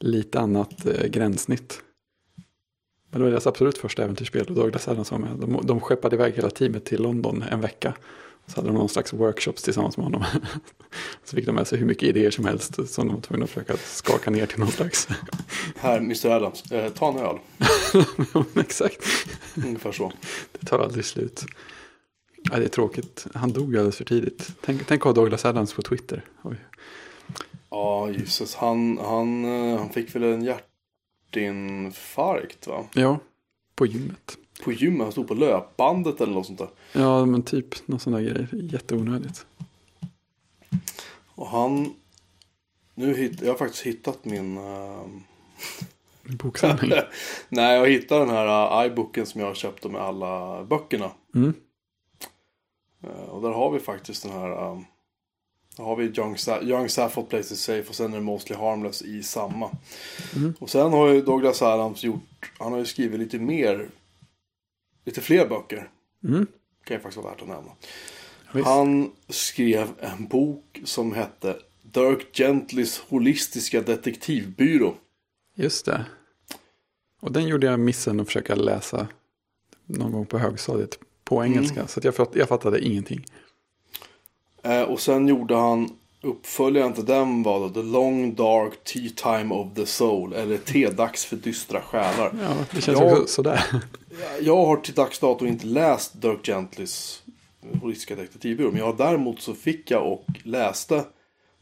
lite 0.02 0.40
annat 0.40 0.86
eh, 0.86 1.06
gränssnitt. 1.06 1.82
Men 3.10 3.20
det 3.20 3.24
var 3.24 3.30
deras 3.30 3.46
absolut 3.46 3.78
första 3.78 4.02
äventyrsspel 4.02 4.46
och 4.46 4.54
Douglas 4.54 4.88
Adams 4.88 5.10
var 5.10 5.18
med. 5.18 5.30
De, 5.38 5.60
de 5.64 5.80
skeppade 5.80 6.16
iväg 6.16 6.34
hela 6.34 6.50
teamet 6.50 6.84
till 6.84 7.02
London 7.02 7.44
en 7.50 7.60
vecka. 7.60 7.94
Så 8.46 8.56
hade 8.56 8.68
de 8.68 8.74
någon 8.74 8.88
slags 8.88 9.12
workshops 9.12 9.62
tillsammans 9.62 9.96
med 9.96 10.06
honom. 10.06 10.24
Så 11.24 11.36
fick 11.36 11.46
de 11.46 11.54
med 11.54 11.66
sig 11.66 11.78
hur 11.78 11.86
mycket 11.86 12.08
idéer 12.08 12.30
som 12.30 12.44
helst 12.44 12.88
som 12.88 13.06
de 13.06 13.14
var 13.14 13.22
tvungna 13.22 13.44
att 13.44 13.50
försöka 13.50 13.76
skaka 13.76 14.30
ner 14.30 14.46
till 14.46 14.58
någon 14.58 14.70
slags. 14.70 15.08
Här, 15.76 15.98
Mr 15.98 16.30
Adams, 16.30 16.72
eh, 16.72 16.92
ta 16.92 17.08
en 17.08 17.18
öl. 17.18 17.38
Exakt. 18.60 19.04
Ungefär 19.66 19.92
så. 19.92 20.12
Det 20.52 20.66
tar 20.66 20.78
aldrig 20.78 21.04
slut. 21.04 21.44
Ja, 22.50 22.58
det 22.58 22.64
är 22.64 22.68
tråkigt. 22.68 23.26
Han 23.34 23.52
dog 23.52 23.76
alldeles 23.76 23.96
för 23.96 24.04
tidigt. 24.04 24.48
Tänk, 24.64 24.86
tänk 24.86 25.00
att 25.00 25.04
ha 25.04 25.12
Douglas 25.12 25.44
Adams 25.44 25.74
på 25.74 25.82
Twitter. 25.82 26.24
Oj. 26.42 26.56
Ja, 27.72 28.10
Jesus. 28.10 28.54
Han, 28.54 28.98
han, 28.98 29.44
eh, 29.44 29.78
han 29.78 29.88
fick 29.88 30.14
väl 30.14 30.22
en 30.22 30.44
hjärtinfarkt 30.44 32.66
va? 32.66 32.84
Ja, 32.94 33.18
på 33.74 33.86
gymmet. 33.86 34.38
På 34.64 34.72
gymmet, 34.72 35.02
han 35.02 35.12
stod 35.12 35.28
på 35.28 35.34
löpbandet 35.34 36.20
eller 36.20 36.32
något 36.32 36.46
sånt 36.46 36.58
där. 36.58 36.68
Ja, 36.92 37.26
men 37.26 37.42
typ 37.42 37.88
någon 37.88 38.00
sån 38.00 38.12
där 38.12 38.20
grej. 38.20 38.46
Jätteonödigt. 38.52 39.46
Och 41.34 41.46
han... 41.46 41.94
Nu 42.94 43.14
hitt, 43.14 43.40
jag 43.40 43.48
har 43.48 43.58
faktiskt 43.58 43.86
hittat 43.86 44.24
min... 44.24 44.58
En 44.58 45.24
boksamling. 46.36 46.92
Nej, 47.48 47.78
jag 47.78 47.88
hittade 47.88 48.20
den 48.20 48.30
här 48.30 48.84
uh, 48.84 48.86
iBooken 48.86 49.26
som 49.26 49.40
jag 49.40 49.56
köpte 49.56 49.88
med 49.88 50.00
alla 50.00 50.64
böckerna. 50.64 51.10
Mm. 51.34 51.54
Eh, 53.02 53.10
och 53.10 53.42
där 53.42 53.50
har 53.50 53.70
vi 53.70 53.78
faktiskt 53.78 54.22
den 54.22 54.32
här... 54.32 54.70
Um, 54.70 54.84
där 55.76 55.84
har 55.84 55.96
vi 55.96 56.04
Young, 56.04 56.38
Sa- 56.38 56.62
Young 56.62 56.88
Safford 56.88 57.28
Plays 57.28 57.52
It 57.52 57.58
Safe 57.58 57.88
och 57.88 57.94
sen 57.94 58.12
är 58.12 58.16
det 58.16 58.22
Mostly 58.22 58.56
Harmless 58.56 59.02
i 59.02 59.22
samma. 59.22 59.70
Mm. 60.36 60.54
Och 60.58 60.70
sen 60.70 60.92
har 60.92 61.08
ju 61.08 61.22
Douglas 61.22 61.62
Adams 61.62 62.04
gjort... 62.04 62.52
Han 62.58 62.72
har 62.72 62.78
ju 62.78 62.84
skrivit 62.84 63.20
lite 63.20 63.38
mer... 63.38 63.88
Lite 65.04 65.20
fler 65.20 65.48
böcker. 65.48 65.90
Mm. 66.24 66.46
Kan 66.84 66.96
ju 66.96 67.00
faktiskt 67.00 67.24
vara 67.24 67.34
värt 67.34 67.42
att 67.42 67.48
nämna. 67.48 67.70
Visst. 68.52 68.66
Han 68.66 69.10
skrev 69.28 69.88
en 70.00 70.26
bok 70.26 70.80
som 70.84 71.12
hette 71.12 71.56
Dirk 71.82 72.36
Gentlys 72.36 72.98
holistiska 72.98 73.80
detektivbyrå. 73.80 74.94
Just 75.54 75.86
det. 75.86 76.06
Och 77.20 77.32
den 77.32 77.48
gjorde 77.48 77.66
jag 77.66 77.80
missen 77.80 78.20
att 78.20 78.26
försöka 78.26 78.54
läsa 78.54 79.08
någon 79.86 80.12
gång 80.12 80.26
på 80.26 80.38
högstadiet 80.38 80.98
på 81.24 81.44
engelska. 81.44 81.86
Så 81.86 82.00
att 82.00 82.04
jag, 82.04 82.14
fatt, 82.14 82.30
jag 82.34 82.48
fattade 82.48 82.80
ingenting. 82.80 83.24
Eh, 84.62 84.82
och 84.82 85.00
sen 85.00 85.28
gjorde 85.28 85.56
han 85.56 85.90
uppföljaren 86.22 86.92
till 86.92 87.04
den 87.04 87.42
var 87.42 87.60
då 87.60 87.68
The 87.68 87.82
Long 87.82 88.34
Dark 88.34 88.84
Tea 88.84 89.10
Time 89.16 89.54
of 89.54 89.74
the 89.74 89.86
Soul. 89.86 90.32
Eller 90.32 90.58
Te-dags 90.58 91.24
för 91.24 91.36
dystra 91.36 91.80
själar. 91.80 92.32
Ja, 92.42 92.54
det 92.70 92.80
känns 92.80 93.00
Ja. 93.00 93.12
också 93.12 93.26
sådär. 93.26 93.64
Jag 94.40 94.66
har 94.66 94.76
till 94.76 94.94
dags 94.94 95.18
dato 95.18 95.46
inte 95.46 95.66
läst 95.66 96.22
Dirk 96.22 96.46
Gentlys 96.46 97.22
holistiska 97.82 98.16
detektivbyrå. 98.16 98.70
Men 98.70 98.78
jag 98.78 98.96
däremot 98.96 99.40
så 99.40 99.54
fick 99.54 99.90
jag 99.90 100.12
och 100.12 100.24
läste 100.42 101.04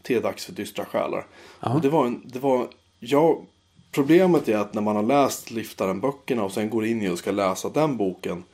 Te-dags 0.03 0.45
för 0.45 0.53
dystra 0.53 0.85
själar. 0.85 1.27
Och 1.61 1.81
det 1.81 1.89
var 1.89 2.07
en, 2.07 2.23
det 2.25 2.39
var, 2.39 2.69
jag, 2.99 3.47
problemet 3.93 4.49
är 4.49 4.57
att 4.57 4.75
när 4.75 4.83
man 4.83 4.97
har 4.97 5.03
läst 5.03 5.51
Liftaren-böckerna 5.51 6.43
och 6.43 6.53
sen 6.53 6.71
går 6.71 6.87
in 6.87 7.03
i 7.03 7.09
och 7.09 7.19
ska 7.19 7.31
läsa 7.31 7.69
den 7.69 7.97
boken. 7.97 8.45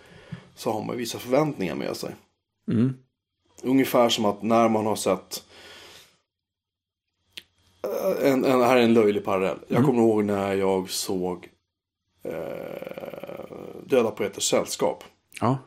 Så 0.54 0.72
har 0.72 0.85
man 0.85 0.96
vissa 0.96 1.18
förväntningar 1.18 1.74
med 1.74 1.96
sig. 1.96 2.11
Mm. 2.72 2.94
Ungefär 3.66 4.09
som 4.09 4.24
att 4.24 4.42
när 4.42 4.68
man 4.68 4.87
har 4.87 4.96
sett 4.96 5.42
Eh, 7.83 8.33
en, 8.33 8.44
en, 8.44 8.61
här 8.61 8.76
är 8.76 8.81
en 8.83 8.94
löjlig 8.94 9.24
parallell. 9.24 9.59
Jag 9.68 9.76
Mm. 9.79 9.87
kommer 9.87 10.02
ihåg 10.02 10.24
när 10.24 10.55
jag 10.55 10.90
såg 10.90 11.48
eh, 12.24 12.33
Döda 13.85 14.11
poeters 14.11 14.44
sällskap. 14.50 15.05
Ja. 15.40 15.59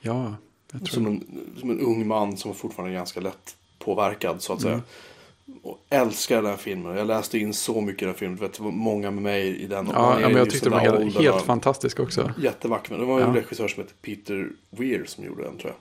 Ja, 0.00 0.34
jag 0.72 0.80
tror 0.84 0.94
Som 0.94 1.06
en, 1.06 1.24
som 1.60 1.70
en 1.70 1.80
ung 1.80 2.06
man 2.06 2.36
som 2.36 2.50
var 2.50 2.56
fortfarande 2.56 2.94
ganska 2.94 3.20
lätt 3.20 3.56
påverkad 3.78 4.42
så 4.42 4.52
att 4.52 4.60
säga. 4.60 4.72
Mm. 4.74 5.58
Och 5.62 5.78
älskar 5.88 6.42
den 6.42 6.58
filmen. 6.58 6.96
Jag 6.96 7.06
läste 7.06 7.38
in 7.38 7.54
så 7.54 7.80
mycket 7.80 8.02
i 8.02 8.04
den 8.04 8.14
filmen. 8.14 8.36
Du 8.36 8.42
vet, 8.42 8.52
det 8.54 8.62
var 8.62 8.70
många 8.70 9.10
med 9.10 9.22
mig 9.22 9.56
i 9.62 9.66
den. 9.66 9.90
Ja, 9.92 10.16
är 10.16 10.20
ja 10.20 10.28
men 10.28 10.36
jag 10.38 10.50
tyckte 10.50 10.70
den 10.70 10.78
var 10.78 11.00
helt, 11.00 11.18
helt 11.18 11.42
fantastisk 11.44 12.00
också. 12.00 12.32
Jättevacker. 12.42 12.98
Det 12.98 13.04
var 13.04 13.20
en 13.20 13.34
Ja. 13.34 13.40
regissör 13.40 13.68
som 13.68 13.82
heter 13.82 13.94
Peter 14.02 14.50
Weir 14.70 15.04
som 15.06 15.24
gjorde 15.24 15.42
den 15.42 15.58
tror 15.58 15.70
jag. 15.72 15.76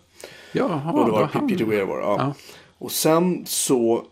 Jaha, 0.53 0.91
och 0.91 1.05
det 1.05 1.11
var 1.11 1.29
han. 1.33 1.47
Peter 1.47 1.65
Weir 1.65 1.83
var 1.83 1.97
det, 1.97 2.03
ja. 2.03 2.15
Ja. 2.19 2.33
Och 2.77 2.91
sen 2.91 3.45
så 3.45 4.05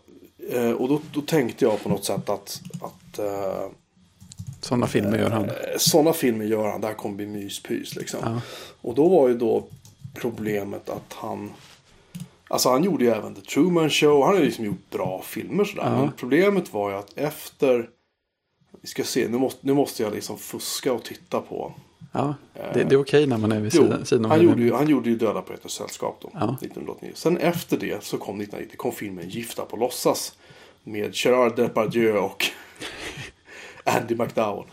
Eh, 0.50 0.70
och 0.70 0.88
då, 0.88 1.00
då 1.12 1.20
tänkte 1.20 1.64
jag 1.64 1.82
på 1.82 1.88
något 1.88 2.04
sätt 2.04 2.28
att, 2.28 2.60
att 2.80 3.18
eh, 3.18 3.68
Sådana 4.60 4.86
filmer 4.86 5.18
gör 5.18 5.30
han. 5.30 5.50
sådana 5.78 6.12
filmer 6.12 6.44
gör 6.44 6.68
han. 6.68 6.80
Det 6.80 6.86
här 6.86 6.94
kommer 6.94 7.16
bli 7.16 7.26
myspys 7.26 7.96
liksom. 7.96 8.20
Ja. 8.22 8.40
Och 8.80 8.94
då 8.94 9.08
var 9.08 9.28
ju 9.28 9.38
då 9.38 9.66
problemet 10.14 10.90
att 10.90 11.12
han 11.12 11.50
Alltså 12.48 12.68
han 12.68 12.84
gjorde 12.84 13.04
ju 13.04 13.10
även 13.10 13.34
The 13.34 13.40
Truman 13.40 13.90
Show. 13.90 14.22
Han 14.22 14.32
har 14.32 14.38
ju 14.40 14.44
liksom 14.44 14.64
gjort 14.64 14.90
bra 14.90 15.22
filmer 15.24 15.64
sådär. 15.64 15.84
Ja. 15.84 16.00
Men 16.00 16.12
problemet 16.16 16.72
var 16.72 16.90
ju 16.90 16.96
att 16.96 17.18
efter 17.18 17.88
Vi 18.80 18.88
ska 18.88 19.04
se, 19.04 19.28
nu 19.28 19.38
måste, 19.38 19.66
nu 19.66 19.74
måste 19.74 20.02
jag 20.02 20.14
liksom 20.14 20.38
fuska 20.38 20.92
och 20.92 21.04
titta 21.04 21.40
på. 21.40 21.72
Ja, 22.12 22.34
det, 22.74 22.84
det 22.84 22.94
är 22.94 23.00
okej 23.00 23.26
när 23.26 23.38
man 23.38 23.52
är 23.52 23.60
vid 23.60 23.74
Jo, 23.74 23.82
sidan, 23.82 24.06
sidan 24.06 24.24
om 24.24 24.30
han, 24.30 24.42
gjorde 24.42 24.62
ju, 24.62 24.72
han 24.72 24.88
gjorde 24.88 25.10
ju 25.10 25.16
Döda 25.16 25.42
poeters 25.42 25.72
sällskap 25.72 26.18
då, 26.22 26.30
Ja. 26.32 26.56
1989. 26.62 27.12
Sen 27.14 27.36
efter 27.38 27.76
det 27.76 28.04
så 28.04 28.18
kom 28.18 28.40
1990 28.40 28.76
kom 28.76 28.92
filmen 28.92 29.28
Gifta 29.28 29.64
på 29.64 29.76
låtsas. 29.76 30.34
Med 30.84 31.10
Gerard 31.14 31.56
Depardieu 31.56 32.18
och 32.18 32.44
Andy 33.84 34.14
McDowell. 34.14 34.64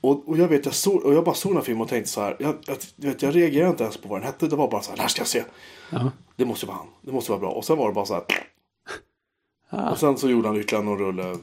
Och, 0.00 0.28
och 0.28 0.38
jag 0.38 0.48
vet, 0.48 0.64
jag, 0.64 0.74
såg, 0.74 1.04
och 1.04 1.14
jag 1.14 1.24
bara 1.24 1.34
såg 1.34 1.52
den 1.52 1.56
här 1.56 1.64
filmen 1.64 1.82
och 1.82 1.88
tänkte 1.88 2.10
så 2.10 2.20
här. 2.20 2.36
Jag, 2.38 2.54
jag, 2.66 2.76
jag, 2.96 3.08
vet, 3.08 3.22
jag 3.22 3.36
reagerade 3.36 3.70
inte 3.70 3.82
ens 3.82 3.96
på 3.96 4.08
vad 4.08 4.20
den 4.20 4.26
hette. 4.26 4.46
Det 4.46 4.56
var 4.56 4.70
bara 4.70 4.82
så 4.82 4.90
här, 4.90 4.96
det 4.96 5.02
här 5.02 5.08
ska 5.08 5.20
jag 5.20 5.28
se. 5.28 5.44
Ja. 5.90 6.10
Det 6.36 6.44
måste 6.44 6.66
vara 6.66 6.76
han. 6.76 6.86
Det 7.02 7.12
måste 7.12 7.30
vara 7.30 7.40
bra. 7.40 7.50
Och 7.50 7.64
sen 7.64 7.76
var 7.78 7.88
det 7.88 7.94
bara 7.94 8.06
så 8.06 8.14
här. 8.14 8.24
Ah. 9.70 9.90
Och 9.90 9.98
sen 9.98 10.16
så 10.16 10.30
gjorde 10.30 10.48
han 10.48 10.56
ytterligare 10.56 10.84
någon 10.84 10.98
rulle. 10.98 11.36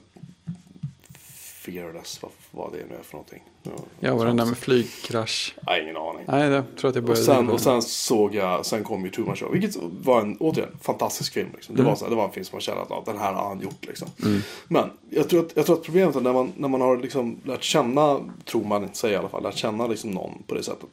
Fearless, 1.66 2.22
vad 2.22 2.32
vad 2.52 2.72
det 2.72 2.78
nu 2.90 2.96
är 2.96 3.04
för 3.04 3.14
någonting. 3.14 3.44
Ja, 3.64 3.72
Ja, 4.00 4.16
var 4.16 4.26
den 4.26 4.38
där 4.38 4.46
med 4.46 4.58
flygkrasch. 4.58 5.56
Nej, 5.68 5.84
ingen 5.84 5.98
aning. 5.98 6.24
Nej, 6.28 6.50
jag 6.50 6.64
tror 6.78 6.90
att 6.90 6.96
jag 6.96 7.04
Och 7.04 7.08
började... 7.08 7.26
sen, 7.26 7.50
och 7.50 7.62
sen 7.62 7.82
såg 7.82 8.36
jag, 8.36 8.66
sen 8.66 8.84
kom 8.84 9.06
ju 9.06 9.12
Truman 9.12 9.36
Show. 9.36 9.52
Vilket 9.52 9.76
var 10.04 10.22
en, 10.22 10.38
återigen, 10.40 10.78
fantastisk 10.82 11.34
film. 11.34 11.50
Liksom. 11.54 11.76
Det, 11.76 11.82
Mm. 11.82 11.90
var 11.92 11.96
så 11.98 12.06
här, 12.06 12.10
det 12.10 12.16
var 12.16 12.26
en 12.26 12.32
film 12.32 12.46
som 12.46 12.56
man 12.56 12.62
kände 12.62 12.82
att 12.82 12.90
ja, 12.90 13.04
den 13.06 13.18
här 13.18 13.34
har 13.34 13.48
han 13.48 13.60
gjort. 13.60 13.86
Liksom. 13.86 14.08
Men 14.68 14.90
jag 15.10 15.30
tror, 15.30 15.46
att, 15.46 15.52
jag 15.56 15.66
tror 15.66 15.76
att 15.76 15.84
problemet 15.84 16.16
är 16.16 16.22
när 16.22 16.34
man, 16.34 16.52
när 16.58 16.68
man 16.68 16.82
har 16.82 16.98
liksom 16.98 17.40
lärt 17.46 17.64
känna, 17.64 18.20
tror 18.46 18.64
man 18.64 18.94
sig 18.94 19.12
i 19.12 19.16
alla 19.16 19.30
fall, 19.30 19.44
lärt 19.44 19.56
känna 19.58 19.88
liksom 19.88 20.12
någon 20.12 20.44
på 20.48 20.56
det 20.56 20.64
sättet. 20.64 20.90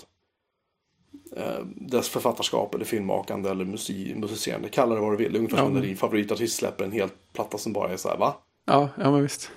Eh, 1.37 1.65
dess 1.77 2.09
författarskap 2.09 2.75
eller 2.75 2.85
filmmakande 2.85 3.51
eller 3.51 3.65
musik, 3.65 4.17
musicerande, 4.17 4.69
kalla 4.69 4.95
det 4.95 5.01
vad 5.01 5.13
du 5.13 5.17
vill. 5.17 5.37
Ungefär 5.37 5.57
Ja, 5.57 5.63
som 5.65 5.73
när 5.73 5.81
men- 5.81 5.89
din 5.89 5.97
favoritartist 5.97 6.57
släpper 6.57 6.85
en 6.85 6.93
helt 6.93 7.15
platta 7.33 7.59
som 7.59 7.73
bara 7.73 7.93
är 7.93 7.97
så 7.97 8.09
här, 8.09 8.17
va? 8.19 8.35
Ja, 8.67 8.89
ja, 8.99 9.11
men 9.11 9.23
visst. 9.23 9.51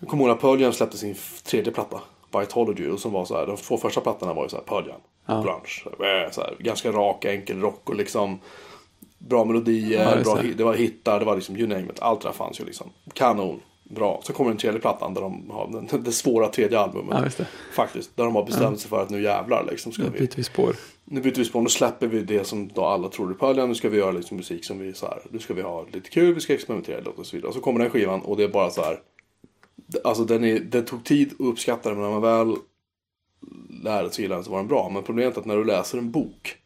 Jag 0.00 0.08
kommer 0.08 0.22
ihåg 0.24 0.28
när 0.30 0.40
Pearl 0.40 0.60
Jam 0.60 0.72
släppte 0.72 0.98
sin 0.98 1.14
tredje 1.44 1.72
platta, 1.72 2.00
Biology, 2.32 2.88
och 2.90 3.00
som 3.00 3.12
var 3.12 3.24
så 3.24 3.36
här, 3.36 3.46
de 3.46 3.56
två 3.56 3.76
första 3.76 4.00
plattorna 4.00 4.34
var 4.34 4.42
ju 4.42 4.48
så 4.48 4.56
här 4.56 4.62
Pearl 4.64 4.88
Jam, 4.88 5.00
Ja. 5.26 5.42
grunge, 5.42 6.30
så 6.32 6.40
här, 6.40 6.56
ganska 6.58 6.92
rak, 6.92 7.24
enkel 7.24 7.60
rock 7.60 7.88
och 7.90 7.94
liksom 7.96 8.38
bra 9.18 9.44
melodier, 9.44 10.16
Ja, 10.16 10.22
bra, 10.24 10.42
det. 10.56 10.64
var 10.64 10.74
hittar, 10.74 11.18
det 11.18 11.24
var 11.24 11.34
liksom 11.34 11.56
you 11.56 11.68
name 11.68 11.82
it, 11.92 12.00
allt 12.00 12.20
det 12.20 12.28
där 12.28 12.32
fanns 12.32 12.60
ju 12.60 12.64
liksom. 12.64 12.90
Kanon, 13.12 13.60
bra. 13.84 14.20
Så 14.24 14.32
kommer 14.32 14.50
den 14.50 14.58
tredje 14.58 14.80
plattan 14.80 15.14
där 15.14 15.20
de 15.20 15.50
har 15.50 15.68
den, 15.90 16.02
det 16.04 16.12
svåra 16.12 16.48
tredje 16.48 16.78
albumet. 16.80 17.34
Ja. 17.38 17.44
Faktiskt, 17.72 18.16
där 18.16 18.24
de 18.24 18.34
har 18.34 18.44
bestämt 18.44 18.80
sig 18.80 18.88
för 18.90 19.02
att 19.02 19.10
nu 19.10 19.22
jävlar 19.22 19.64
liksom 19.70 19.92
ska 19.92 20.02
Nu 20.02 20.10
byter 20.10 20.36
vi 20.36 20.44
spår. 20.44 20.76
nu 21.04 21.20
byter 21.20 21.34
vi 21.38 21.44
spår, 21.44 21.60
nu 21.60 21.68
släpper 21.68 22.06
vi 22.06 22.20
det 22.22 22.44
som 22.46 22.68
då 22.68 22.84
alla 22.84 23.08
trodde 23.08 23.34
på 23.34 23.38
Pearl 23.46 23.58
Jam. 23.58 23.68
Nu 23.68 23.74
ska 23.74 23.88
vi 23.88 23.98
göra 23.98 24.10
liksom 24.12 24.36
musik 24.36 24.64
som 24.64 24.78
vi 24.78 24.94
så 24.94 25.06
här. 25.06 25.18
Nu 25.30 25.38
ska 25.38 25.54
vi 25.54 25.62
ha 25.62 25.84
lite 25.92 26.10
kul, 26.10 26.34
vi 26.34 26.40
ska 26.40 26.54
experimentera 26.54 26.98
lite 26.98 27.10
och 27.10 27.26
så 27.26 27.36
vidare. 27.36 27.48
Och 27.48 27.54
så 27.54 27.60
kommer 27.60 27.80
den 27.80 27.90
skivan 27.90 28.20
och 28.22 28.36
det 28.36 28.44
är 28.44 28.48
bara 28.48 28.70
så 28.70 28.82
här. 28.82 29.00
Alltså 30.04 30.24
den, 30.24 30.44
är, 30.44 30.60
den 30.60 30.84
tog 30.84 31.04
tid 31.04 31.32
att 31.32 31.40
uppskatta 31.40 31.88
den 31.88 31.98
men 31.98 32.10
när 32.10 32.20
man 32.20 32.46
väl 32.46 32.56
lärde 33.84 34.10
sig 34.10 34.28
den 34.28 34.44
så 34.44 34.50
var 34.50 34.58
den 34.58 34.68
bra. 34.68 34.88
Men 34.88 35.02
problemet 35.02 35.36
är 35.36 35.40
att 35.40 35.46
när 35.46 35.56
du 35.56 35.64
läser 35.64 35.98
en 35.98 36.10
bok. 36.10 36.56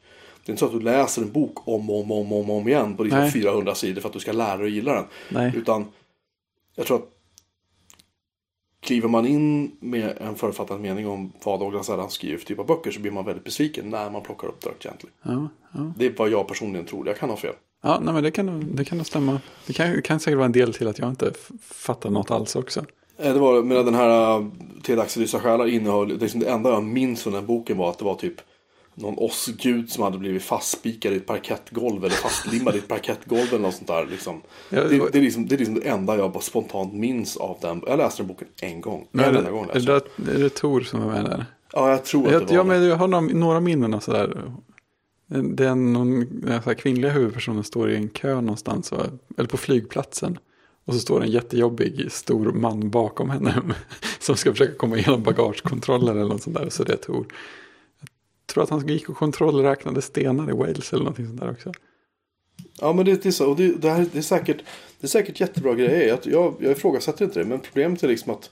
Det 0.45 0.51
är 0.51 0.53
inte 0.53 0.61
så 0.61 0.67
att 0.67 0.73
du 0.73 0.81
läser 0.81 1.23
en 1.23 1.33
bok 1.33 1.69
om 1.69 1.91
och 1.91 2.01
om, 2.01 2.13
om, 2.13 2.33
om, 2.33 2.51
om 2.51 2.69
igen 2.69 2.97
på 2.97 3.03
liksom 3.03 3.21
Nej. 3.21 3.31
400 3.31 3.75
sidor 3.75 4.01
för 4.01 4.09
att 4.09 4.13
du 4.13 4.21
ska 4.21 4.33
lära 4.33 4.57
dig 4.57 4.67
att 4.67 4.73
gilla 4.73 4.95
den. 4.95 5.05
Nej. 5.29 5.53
Utan 5.57 5.87
jag 6.77 6.87
tror 6.87 6.97
att 6.97 7.09
kliver 8.81 9.09
man 9.09 9.27
in 9.27 9.77
med 9.81 10.19
en 10.21 10.35
författad 10.35 10.81
mening 10.81 11.09
om 11.09 11.33
vad 11.45 11.61
Douglas 11.61 11.91
Adams 11.91 12.13
skriver 12.13 12.39
för 12.39 12.47
typ 12.47 12.59
av 12.59 12.67
böcker 12.67 12.91
så 12.91 13.01
blir 13.01 13.13
man 13.13 13.25
väldigt 13.25 13.45
besviken 13.45 13.91
när 13.91 14.11
man 14.11 14.23
plockar 14.23 14.49
upp 14.49 14.61
Dirk 14.61 14.83
Gently. 14.85 15.11
Ja, 15.23 15.49
ja. 15.73 15.93
Det 15.99 16.07
är 16.07 16.15
vad 16.17 16.31
jag 16.31 16.49
personligen 16.49 16.87
tror. 16.87 17.07
Jag 17.09 17.19
kan 17.19 17.31
ha 17.31 17.37
fel. 17.37 17.55
ja 17.83 18.01
nej, 18.03 18.15
men 18.15 18.23
det 18.23 18.31
kan, 18.31 18.47
nog- 18.47 18.65
det 18.77 18.85
kan 18.85 19.05
stämma. 19.05 19.41
Det 19.67 19.73
kan, 19.73 20.03
kan 20.03 20.21
säkert 20.21 20.37
vara 20.37 20.47
en 20.47 20.53
del 20.53 20.75
till 20.75 20.89
att 20.89 20.99
jag 20.99 21.09
inte 21.09 21.33
fattar 21.61 22.11
något 22.11 22.31
alls 22.31 22.57
också. 22.57 22.85
Eh, 23.19 23.33
Det 23.33 23.39
var, 23.41 23.63
men 23.63 23.85
den 23.85 23.95
här 23.95 24.39
uh, 24.39 24.47
Ted 24.83 24.99
Axel 24.99 25.23
Lysa 25.23 25.41
själar 25.41 25.67
innehöll, 25.67 26.19
liksom 26.19 26.41
det 26.41 26.47
enda 26.47 26.71
jag 26.71 26.85
minns 26.85 27.23
från 27.23 27.33
den 27.33 27.47
boken 27.47 27.77
var 27.77 27.91
att 27.91 27.99
det 27.99 28.05
var 28.05 28.15
typ 28.15 28.35
någon 28.97 29.19
ossgud 29.19 29.91
som 29.91 30.05
hade 30.05 30.19
blivit 30.19 30.43
fastspikad 30.43 31.13
i 31.13 31.17
ett 31.17 31.27
parkettgolv 31.27 32.05
eller 32.05 32.15
fastlimmad 32.15 32.75
i 32.75 32.79
ett 32.79 32.89
parkettgolv 32.89 33.49
eller 33.49 33.59
något 33.59 33.75
sånt 33.75 33.87
där. 33.87 34.07
Liksom. 34.11 34.43
Ja, 34.71 34.83
det 34.83 34.89
det, 34.89 35.09
det, 35.13 35.19
är 35.19 35.23
liksom, 35.23 35.47
det 35.47 35.55
är 35.55 35.59
liksom 35.59 35.75
det 35.75 35.89
enda 35.89 36.17
jag 36.17 36.33
bara 36.33 36.41
spontant 36.43 36.93
minns 36.95 37.37
av 37.37 37.59
den. 37.61 37.83
Jag 37.87 37.97
läste 37.99 38.23
den 38.23 38.29
boken 38.29 38.49
en 38.63 38.81
gång. 38.81 39.07
Men 39.11 39.37
en 39.37 39.47
är, 39.47 39.51
gång 39.51 39.67
det, 39.67 39.75
läste 39.75 39.91
är, 39.93 39.95
jag. 39.95 40.03
det, 40.17 40.33
är 40.33 40.39
det 40.39 40.51
Tor 40.51 40.81
som 40.81 41.03
är 41.03 41.07
med 41.07 41.25
där? 41.25 41.47
Ja, 41.73 41.91
jag 41.91 42.05
tror 42.05 42.27
att 42.27 42.33
Jag, 42.33 42.41
det 42.41 42.47
var 42.47 42.55
ja, 42.55 42.63
det. 42.63 42.69
men 42.69 42.85
jag 42.85 42.97
har 42.97 43.09
några, 43.09 43.27
några 43.27 43.61
minnen 43.61 43.95
av 43.95 44.01
sådär. 44.01 44.43
Det 45.27 45.67
är 45.67 45.75
någon 45.75 46.41
den 46.41 46.61
här 46.65 46.75
kvinnliga 46.75 47.11
huvudpersonen 47.13 47.65
står 47.65 47.91
i 47.91 47.97
en 47.97 48.09
kö 48.09 48.35
någonstans. 48.35 48.93
Eller 49.37 49.49
på 49.49 49.57
flygplatsen. 49.57 50.39
Och 50.85 50.95
så 50.95 51.01
står 51.01 51.23
en 51.23 51.31
jättejobbig 51.31 52.13
stor 52.13 52.53
man 52.53 52.91
bakom 52.91 53.31
henne. 53.31 53.63
Som 54.19 54.37
ska 54.37 54.51
försöka 54.51 54.75
komma 54.75 54.97
igenom 54.97 55.23
bagagekontroller 55.23 56.13
eller 56.13 56.29
något 56.29 56.43
sånt 56.43 56.57
där. 56.57 56.69
Så 56.71 56.85
det 56.85 56.93
är 56.93 56.97
Tor. 56.97 57.27
Jag 58.01 58.55
tror 58.55 58.65
att 58.65 58.71
han 58.71 58.89
gick 58.89 59.09
och 59.09 59.17
kontrollräknade 59.17 60.03
stenar 60.03 60.51
i 60.51 60.53
Wales 60.53 60.93
eller 60.93 61.03
någonting 61.05 61.27
sånt 61.27 61.41
där 61.41 61.51
också. 61.51 61.73
Ja 62.81 62.93
men 62.93 63.05
det, 63.05 63.23
det 63.23 63.29
är 63.29 63.31
så. 63.31 63.51
Och 63.51 63.57
det, 63.57 63.73
det, 63.73 63.91
här, 63.91 64.07
det, 64.13 64.19
är 64.19 64.23
säkert, 64.23 64.57
det 65.01 65.07
är 65.07 65.09
säkert 65.09 65.41
jättebra 65.41 65.75
grejer. 65.75 66.09
Jag, 66.09 66.19
jag, 66.23 66.55
jag 66.59 66.73
ifrågasätter 66.73 67.25
inte 67.25 67.39
det. 67.39 67.45
Men 67.45 67.61
problemet 67.61 68.03
är 68.03 68.09
liksom 68.09 68.33
att. 68.33 68.51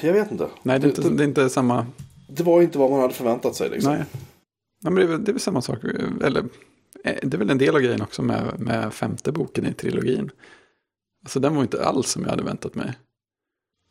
Jag 0.00 0.12
vet 0.12 0.30
inte. 0.30 0.48
Nej, 0.62 0.78
det 0.78 0.86
är 0.86 0.88
inte, 0.88 1.02
det, 1.02 1.16
det 1.16 1.22
är 1.22 1.28
inte 1.28 1.50
samma. 1.50 1.86
det 2.26 2.42
var 2.42 2.62
inte 2.62 2.78
vad 2.78 2.90
man 2.90 3.00
hade 3.00 3.14
förväntat 3.14 3.56
sig. 3.56 3.70
Liksom. 3.70 3.92
Nej. 3.92 4.04
Nej, 4.82 4.92
men 4.92 4.94
det 4.94 5.02
är, 5.02 5.06
väl, 5.06 5.24
det 5.24 5.30
är 5.30 5.32
väl 5.32 5.40
samma 5.40 5.62
sak. 5.62 5.78
Eller 6.24 6.40
eh, 7.04 7.16
det 7.22 7.34
är 7.34 7.38
väl 7.38 7.50
en 7.50 7.58
del 7.58 7.74
av 7.74 7.80
grejen 7.80 8.02
också 8.02 8.22
med, 8.22 8.44
med 8.58 8.94
femte 8.94 9.32
boken 9.32 9.66
i 9.66 9.72
trilogin. 9.72 10.30
Alltså 11.24 11.40
den 11.40 11.54
var 11.54 11.62
inte 11.62 11.84
alls 11.84 12.10
som 12.10 12.22
jag 12.22 12.30
hade 12.30 12.42
väntat 12.42 12.74
mig. 12.74 12.92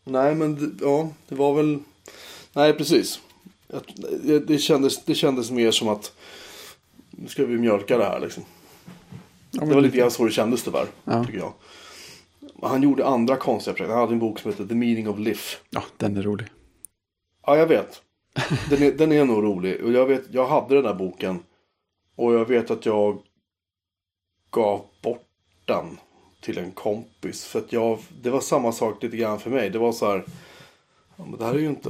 Nej, 0.03 0.35
men 0.35 0.79
ja, 0.81 1.09
det 1.27 1.35
var 1.35 1.53
väl... 1.55 1.79
Nej, 2.53 2.73
precis. 2.73 3.19
Det, 4.23 4.39
det, 4.39 4.57
kändes, 4.57 5.05
det 5.05 5.15
kändes 5.15 5.51
mer 5.51 5.71
som 5.71 5.87
att 5.87 6.13
nu 7.11 7.27
ska 7.27 7.45
vi 7.45 7.57
mjölka 7.57 7.97
det 7.97 8.03
här 8.05 8.19
liksom. 8.19 8.43
Ja, 9.51 9.65
Det 9.65 9.73
var 9.75 9.81
lite 9.81 9.97
grann 9.97 10.11
så 10.11 10.25
det 10.25 10.31
kändes 10.31 10.63
tyvärr, 10.63 10.87
Ja. 11.03 11.23
tycker 11.25 11.37
jag. 11.39 11.53
Han 12.61 12.83
gjorde 12.83 13.05
andra 13.05 13.35
konstiga 13.35 13.73
projekt. 13.73 13.91
Han 13.91 13.99
hade 13.99 14.13
en 14.13 14.19
bok 14.19 14.39
som 14.39 14.51
heter 14.51 14.65
The 14.65 14.75
Meaning 14.75 15.09
of 15.09 15.19
Life. 15.19 15.57
Ja, 15.69 15.83
den 15.97 16.17
är 16.17 16.21
rolig. 16.21 16.47
Ja, 17.45 17.57
jag 17.57 17.67
vet. 17.67 18.01
Den 18.69 18.83
är, 18.83 18.91
den 18.91 19.11
är 19.11 19.25
nog 19.25 19.43
rolig. 19.43 19.83
Och 19.83 19.91
jag 19.91 20.05
vet, 20.05 20.23
jag 20.31 20.47
hade 20.47 20.75
den 20.75 20.83
där 20.83 20.93
boken. 20.93 21.39
Och 22.15 22.33
jag 22.33 22.45
vet 22.45 22.71
att 22.71 22.85
jag 22.85 23.21
gav 24.51 24.85
bort 25.03 25.27
den 25.65 25.97
till 26.41 26.57
en 26.57 26.71
kompis. 26.71 27.45
För 27.45 27.59
att 27.59 27.73
jag, 27.73 27.99
det 28.21 28.29
var 28.29 28.41
samma 28.41 28.71
sak 28.71 29.03
lite 29.03 29.17
grann 29.17 29.39
för 29.39 29.49
mig. 29.49 29.69
Det 29.69 29.79
var 29.79 29.91
så 29.91 30.05
här. 30.11 30.23
Ja, 31.15 31.25
men 31.25 31.39
det 31.39 31.45
här 31.45 31.53
är 31.53 31.59
ju 31.59 31.69
inte, 31.69 31.89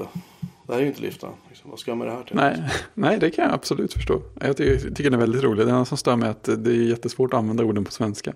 det 0.67 0.73
här 0.73 0.79
är 0.79 0.81
ju 0.81 0.87
inte 0.87 1.01
liften. 1.01 1.29
Liksom, 1.49 1.69
vad 1.69 1.79
ska 1.79 1.91
jag 1.91 1.97
med 1.97 2.07
det 2.07 2.11
här 2.13 2.23
till? 2.23 2.35
Nej, 2.35 2.63
nej, 2.93 3.19
det 3.19 3.31
kan 3.31 3.45
jag 3.45 3.53
absolut 3.53 3.93
förstå. 3.93 4.21
Jag 4.41 4.57
tycker, 4.57 4.89
tycker 4.89 5.03
den 5.03 5.13
är 5.13 5.17
väldigt 5.17 5.43
rolig. 5.43 5.65
Det 5.65 5.71
enda 5.71 5.85
som 5.85 5.97
stör 5.97 6.15
mig 6.15 6.27
är 6.27 6.31
att 6.31 6.43
det 6.43 6.71
är 6.71 6.83
jättesvårt 6.89 7.33
att 7.33 7.37
använda 7.39 7.63
orden 7.63 7.85
på 7.85 7.91
svenska. 7.91 8.33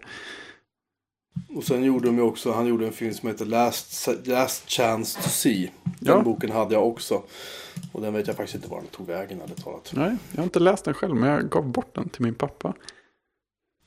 Och 1.56 1.63
sen 1.63 1.84
gjorde 1.84 2.06
de 2.06 2.15
ju 2.15 2.21
också, 2.21 2.52
han 2.52 2.67
gjorde 2.67 2.86
en 2.88 2.93
film 2.93 3.13
som 3.13 3.30
heter 3.30 3.45
Last, 3.45 4.08
Last 4.26 4.69
Chance 4.69 5.21
to 5.23 5.30
See. 5.30 5.71
Den 5.84 6.17
Ja. 6.17 6.21
boken 6.21 6.52
hade 6.52 6.73
jag 6.76 6.88
också. 6.88 7.23
Och 7.91 8.02
den 8.02 8.13
vet 8.13 8.28
jag 8.28 8.36
faktiskt 8.36 8.56
inte 8.56 8.69
var 8.69 8.78
den 8.78 8.88
tog 8.88 9.08
vägen 9.08 9.41
ärligt 9.41 9.63
talat. 9.63 9.91
Nej, 9.95 10.15
jag 10.32 10.38
har 10.38 10.43
inte 10.43 10.60
läst 10.60 10.86
den 10.86 10.93
själv, 10.93 11.15
men 11.15 11.30
jag 11.30 11.49
gav 11.49 11.65
bort 11.67 11.95
den 11.95 12.10
till 12.10 12.21
min 12.21 12.36
pappa. 12.36 12.73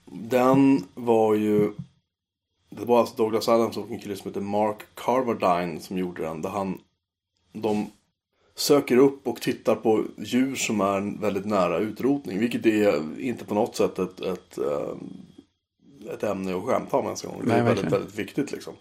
Den 0.05 0.85
var 0.95 1.35
ju... 1.35 1.73
Det 2.71 2.85
var 2.85 3.01
alltså 3.01 3.17
Douglas 3.17 3.49
Adams 3.49 3.77
och 3.77 3.91
en 3.91 3.99
kille 3.99 4.17
som 4.17 4.31
heter 4.31 4.41
Mark 4.41 4.83
Carvardine 4.95 5.81
som 5.81 5.99
gjorde 5.99 6.23
den. 6.23 6.43
Där 6.43 6.51
han... 6.51 6.81
De 7.53 7.91
söker 8.55 8.97
upp 8.97 9.27
och 9.27 9.41
tittar 9.41 9.75
på 9.75 10.05
djur 10.17 10.55
som 10.55 10.81
är 10.81 11.21
väldigt 11.21 11.45
nära 11.45 11.79
utrotning. 11.79 12.39
Vilket 12.39 12.67
är 12.67 13.21
inte 13.21 13.45
på 13.45 13.55
något 13.55 13.77
sätt 13.77 13.99
ett, 13.99 14.21
ett, 14.21 14.59
eh, 14.59 14.97
ett 16.15 16.23
ämne 16.23 16.57
att 16.57 16.65
skämta 16.65 16.97
om 16.97 17.05
ens 17.05 17.25
en 17.25 17.31
gång. 17.31 17.41
Det 17.41 17.49
Nej, 17.49 17.59
är 17.59 17.65
väldigt, 17.65 17.85
verkligen. 17.85 18.03
väldigt 18.03 18.19
viktigt 18.19 18.53
liksom. 18.53 18.75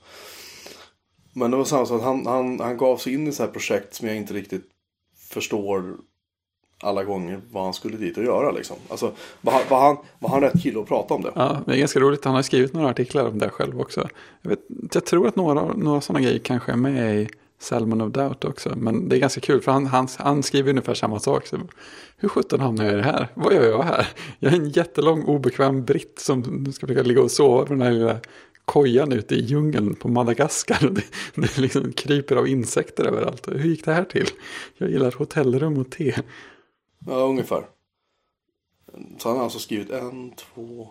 Men 1.33 1.51
det 1.51 1.57
var 1.57 1.63
samma 1.63 1.85
sak. 1.85 2.01
Han, 2.01 2.25
han, 2.25 2.59
han 2.59 2.77
gav 2.77 2.97
sig 2.97 3.13
in 3.13 3.27
i 3.27 3.31
så 3.31 3.43
här 3.43 3.51
projekt 3.51 3.93
som 3.93 4.07
jag 4.07 4.17
inte 4.17 4.33
riktigt 4.33 4.65
förstår 5.29 5.97
alla 6.85 7.03
gånger 7.03 7.41
vad 7.51 7.63
han 7.63 7.73
skulle 7.73 7.97
dit 7.97 8.17
och 8.17 8.23
göra 8.23 8.51
liksom. 8.51 8.75
Alltså, 8.89 9.11
var, 9.41 9.53
han- 9.53 9.61
var, 9.69 9.81
han, 9.81 9.97
var 10.19 10.29
han 10.29 10.41
rätt 10.41 10.63
kille 10.63 10.79
att 10.79 10.87
prata 10.87 11.13
om 11.13 11.21
det? 11.21 11.31
Ja, 11.35 11.57
det 11.65 11.73
är 11.73 11.77
ganska 11.77 11.99
roligt. 11.99 12.25
Han 12.25 12.35
har 12.35 12.41
skrivit 12.41 12.73
några 12.73 12.89
artiklar 12.89 13.27
om 13.27 13.39
det 13.39 13.49
själv 13.49 13.81
också. 13.81 14.07
Jag, 14.41 14.49
vet, 14.49 14.59
jag 14.93 15.05
tror 15.05 15.27
att 15.27 15.35
några, 15.35 15.73
några 15.73 16.01
sådana 16.01 16.25
grejer 16.25 16.39
kanske 16.39 16.71
är 16.71 16.75
med 16.75 17.21
i 17.21 17.29
Salmon 17.59 18.01
of 18.01 18.11
Doubt 18.13 18.45
också. 18.45 18.73
Men 18.77 19.09
det 19.09 19.15
är 19.15 19.19
ganska 19.19 19.41
kul 19.41 19.61
för 19.61 19.71
han, 19.71 19.85
han, 19.85 20.07
han 20.17 20.43
skriver 20.43 20.69
ungefär 20.69 20.93
samma 20.93 21.19
sak. 21.19 21.47
Så, 21.47 21.57
hur 22.17 22.29
sjutton 22.29 22.59
hamnar 22.59 22.83
jag 22.85 22.93
i 22.93 22.97
det 22.97 23.03
här? 23.03 23.27
Vad 23.33 23.53
gör 23.53 23.69
jag 23.69 23.83
här? 23.83 24.07
Jag 24.39 24.53
är 24.53 24.57
en 24.57 24.69
jättelång 24.69 25.23
obekväm 25.23 25.85
britt 25.85 26.19
som 26.19 26.71
ska 26.73 26.87
försöka 26.87 27.03
ligga 27.07 27.21
och 27.21 27.31
sova 27.31 27.65
på 27.65 27.73
den 27.73 27.81
här 27.81 27.91
lilla 27.91 28.17
kojan 28.65 29.11
ute 29.13 29.35
i 29.35 29.39
djungeln 29.41 29.95
på 29.95 30.07
Madagaskar. 30.07 30.89
Det, 30.91 31.01
det 31.35 31.57
liksom 31.57 31.91
kryper 31.91 32.35
av 32.35 32.47
insekter 32.47 33.05
överallt. 33.05 33.47
Hur 33.51 33.69
gick 33.69 33.85
det 33.85 33.93
här 33.93 34.03
till? 34.03 34.27
Jag 34.77 34.89
gillar 34.89 35.11
hotellrum 35.11 35.77
och 35.77 35.89
te. 35.91 36.15
Ja, 37.07 37.13
ungefär. 37.13 37.65
Så 39.17 39.29
han 39.29 39.37
har 39.37 39.43
alltså 39.43 39.59
skrivit 39.59 39.89
en, 39.89 40.31
två, 40.31 40.89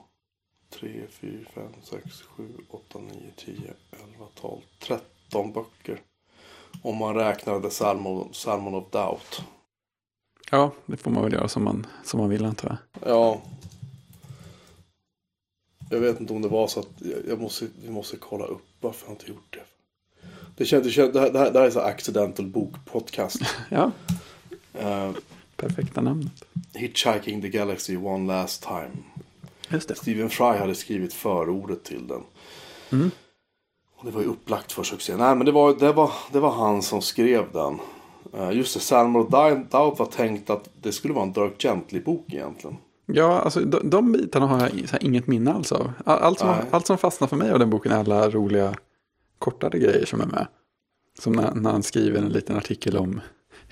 tre, 0.71 1.07
fyra, 1.11 1.49
fem, 1.55 1.73
sex, 1.83 2.23
sju, 2.23 2.49
åtta, 2.71 2.99
nio, 2.99 3.33
tio, 3.37 3.75
elva, 3.91 4.27
tolv, 4.35 4.61
tretton 4.79 5.53
böcker. 5.53 6.01
Om 6.83 6.97
man 6.97 7.15
räknar 7.15 7.61
The 7.61 7.71
Salmon, 7.71 8.35
Salmon 8.35 8.75
of 8.75 8.91
Doubt. 8.91 9.43
Ja, 10.51 10.73
det 10.87 10.97
får 10.97 11.11
man 11.11 11.23
väl 11.23 11.33
göra 11.33 11.49
som 11.49 11.65
man, 11.65 11.87
som 12.05 12.21
man 12.21 12.29
vill 12.29 12.45
antar 12.45 12.69
jag. 12.69 13.13
Ja. 13.13 13.41
Jag 15.91 16.01
vet 16.01 16.21
inte 16.21 16.33
om 16.33 16.43
det 16.43 16.49
var 16.49 16.67
så 16.67 16.81
att 16.81 17.03
jag 17.29 17.41
måste, 17.41 17.67
vi 17.83 17.91
måste 17.91 18.17
kolla 18.17 18.45
upp 18.45 18.67
varför 18.81 19.07
jag 19.07 19.15
inte 19.15 19.31
gjort 19.31 19.55
det. 19.57 19.65
Det, 20.57 20.65
känns, 20.65 20.85
det, 20.85 20.91
känns, 20.91 21.13
det, 21.13 21.21
här, 21.21 21.31
det 21.31 21.59
här 21.59 21.67
är 21.67 21.71
så 21.71 21.81
accidental 21.81 22.47
bokpodcast. 22.47 23.41
ja. 23.71 23.91
Uh, 24.81 25.11
Perfekta 25.57 26.01
namnet. 26.01 26.45
Hitchhiking 26.75 27.43
the 27.43 27.49
Galaxy 27.49 27.97
One 27.97 28.27
Last 28.27 28.63
Time. 28.63 28.97
Just 29.69 29.89
det. 29.89 29.95
Stephen 29.95 30.31
Fry 30.31 30.59
hade 30.59 30.75
skrivit 30.75 31.13
förordet 31.13 31.85
till 31.85 32.07
den. 32.07 32.23
Mm. 32.93 33.11
Och 33.97 34.05
det 34.05 34.11
var 34.11 34.21
ju 34.21 34.29
upplagt 34.29 34.73
för 34.73 34.83
succé. 34.83 35.17
Nej 35.17 35.37
men 35.37 35.47
det 35.47 35.53
var, 35.53 35.75
det 35.75 35.93
var, 35.93 36.11
det 36.33 36.41
var 36.41 36.51
han 36.51 36.83
som 36.83 37.03
skrev 37.03 37.45
den. 37.53 37.79
Uh, 38.35 38.57
just 38.57 38.75
det, 38.75 38.81
Salmon 38.81 39.31
Doubt 39.31 39.99
var 39.99 40.07
tänkt 40.07 40.51
att 40.51 40.69
det 40.83 40.93
skulle 40.93 41.15
vara 41.15 41.25
en 41.25 41.33
Dirk 41.33 41.63
Gently-bok 41.63 42.25
egentligen. 42.33 42.77
Ja, 43.07 43.41
alltså 43.41 43.61
de, 43.61 43.91
de 43.91 44.13
bitarna 44.13 44.47
har 44.47 44.61
jag 44.61 45.03
inget 45.03 45.27
minne 45.27 45.53
alls 45.53 45.73
av. 45.73 45.93
Allt 46.05 46.39
som, 46.39 46.55
allt 46.71 46.87
som 46.87 46.99
fastnar 46.99 47.29
för 47.29 47.37
mig 47.37 47.51
av 47.51 47.59
den 47.59 47.71
boken 47.71 47.93
är 47.93 47.99
alla 47.99 48.31
roliga 48.31 48.75
kortare 49.39 49.79
grejer 49.79 50.07
som 50.07 50.21
är 50.21 50.27
med. 50.27 50.47
Som 51.19 51.33
när, 51.33 51.55
när 51.55 51.71
han 51.71 51.83
skriver 51.83 52.19
en 52.19 52.29
liten 52.29 52.57
artikel 52.57 52.97
om 52.97 53.21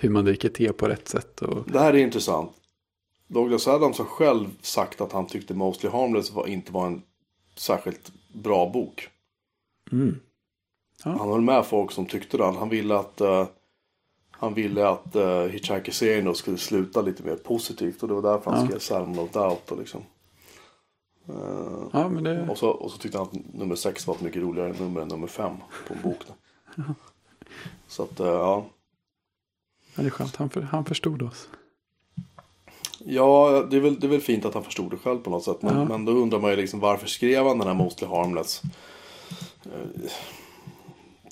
hur 0.03 0.11
man 0.11 0.25
dricker 0.25 0.49
te 0.49 0.73
på 0.73 0.89
rätt 0.89 1.09
sätt. 1.09 1.43
Och... 1.43 1.71
Det 1.71 1.79
här 1.79 1.95
är 1.95 1.99
intressant. 1.99 2.53
Douglas 3.27 3.69
Adams 3.69 3.99
har 3.99 4.05
själv 4.05 4.47
sagt 4.61 5.01
att 5.01 5.13
han 5.13 5.27
tyckte 5.27 5.55
Mostly 5.55 5.91
Harmless 5.91 6.31
var, 6.31 6.47
inte 6.47 6.73
var 6.73 6.87
en 6.87 7.03
särskilt 7.57 8.13
bra 8.33 8.71
bok. 8.71 9.09
Mm. 9.93 10.21
Ja. 11.05 11.11
Han 11.11 11.29
höll 11.29 11.41
med 11.41 11.67
folk 11.67 11.93
som 11.93 12.07
tyckte 12.07 12.37
det. 12.37 12.45
Han 12.45 12.69
ville 12.69 12.97
att, 12.97 13.21
uh, 13.21 13.47
han 14.31 14.55
ville 14.55 14.89
att 14.89 15.17
uh, 15.17 15.47
Hitchhiker-serien 15.47 16.35
skulle 16.35 16.59
sluta 16.59 17.03
lite 17.03 17.23
mer 17.23 17.37
positivt. 17.37 18.03
Och 18.03 18.09
det 18.09 18.15
var 18.15 18.23
därför 18.23 18.51
han 18.51 18.61
ja. 18.61 18.67
skrev 18.67 18.79
Salmon 18.79 19.19
of 19.19 19.31
Doubt. 19.31 19.73
Och, 19.73 19.79
liksom. 19.79 20.01
Uh, 21.29 21.89
ja, 21.93 22.09
det... 22.09 22.49
och, 22.49 22.59
så, 22.59 22.69
och 22.69 22.91
så 22.91 22.99
tyckte 22.99 23.19
han 23.19 23.27
att 23.27 23.55
nummer 23.55 23.75
sex 23.75 24.07
var 24.07 24.15
ett 24.15 24.21
mycket 24.21 24.43
roligare 24.43 24.73
nummer 24.81 25.01
än 25.01 25.09
nummer 25.09 25.27
fem 25.27 25.57
på 25.89 25.95
en 25.95 26.03
bok. 26.03 26.23
Så 27.89 28.03
att, 28.03 28.21
uh, 28.21 28.27
ja. 28.27 28.67
Ja, 29.95 30.03
det 30.03 30.09
är 30.09 30.11
skönt. 30.11 30.37
Han, 30.37 30.51
för, 30.51 30.61
han 30.61 30.85
förstod 30.85 31.23
oss. 31.23 31.49
Ja, 33.05 33.67
det 33.71 33.77
är, 33.77 33.81
väl, 33.81 34.01
det 34.01 34.07
är 34.07 34.11
väl 34.11 34.21
fint 34.21 34.45
att 34.45 34.55
han 34.55 34.65
förstod 34.65 34.91
det 34.91 34.97
själv 34.97 35.19
på 35.19 35.31
något 35.31 35.45
sätt. 35.45 35.63
Men, 35.63 35.77
ja. 35.77 35.85
men 35.85 36.05
då 36.05 36.13
undrar 36.13 36.41
man 36.41 36.51
ju 36.51 36.57
liksom 36.57 36.81
varför 36.81 37.07
skrev 37.07 37.47
han 37.47 37.59
den 37.59 37.69
här 37.69 37.75
Mostly 37.75 38.07
Harmless? 38.07 38.63
Eh, 39.65 40.11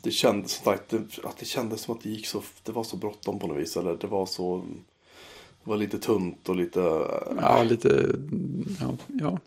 det 0.02 0.10
kändes 0.10 0.52
som 0.52 0.64
sagt, 0.64 0.94
att 1.24 1.36
det 1.38 1.44
kändes 1.44 1.80
som 1.80 1.94
att 1.94 2.02
det 2.02 2.10
gick 2.10 2.26
så, 2.26 2.42
det 2.62 2.72
var 2.72 2.84
så 2.84 2.96
bråttom 2.96 3.38
på 3.38 3.46
något 3.46 3.58
vis. 3.58 3.76
Eller 3.76 3.96
det 3.96 4.06
var 4.06 4.26
så, 4.26 4.64
det 5.64 5.70
var 5.70 5.76
lite 5.76 5.98
tunt 5.98 6.48
och 6.48 6.56
lite... 6.56 6.80
Ja, 7.40 7.62
lite, 7.62 8.06
ja. 8.80 8.96
ja. 9.06 9.38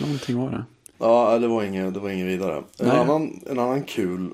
Någonting 0.00 0.36
var 0.36 0.50
det. 0.50 0.64
Ja, 0.98 1.38
det 1.38 1.48
var 1.48 1.64
inget, 1.64 1.94
det 1.94 2.00
var 2.00 2.10
inget 2.10 2.26
vidare. 2.26 2.64
En 2.78 2.90
annan, 2.90 3.40
en 3.46 3.58
annan 3.58 3.82
kul 3.82 4.30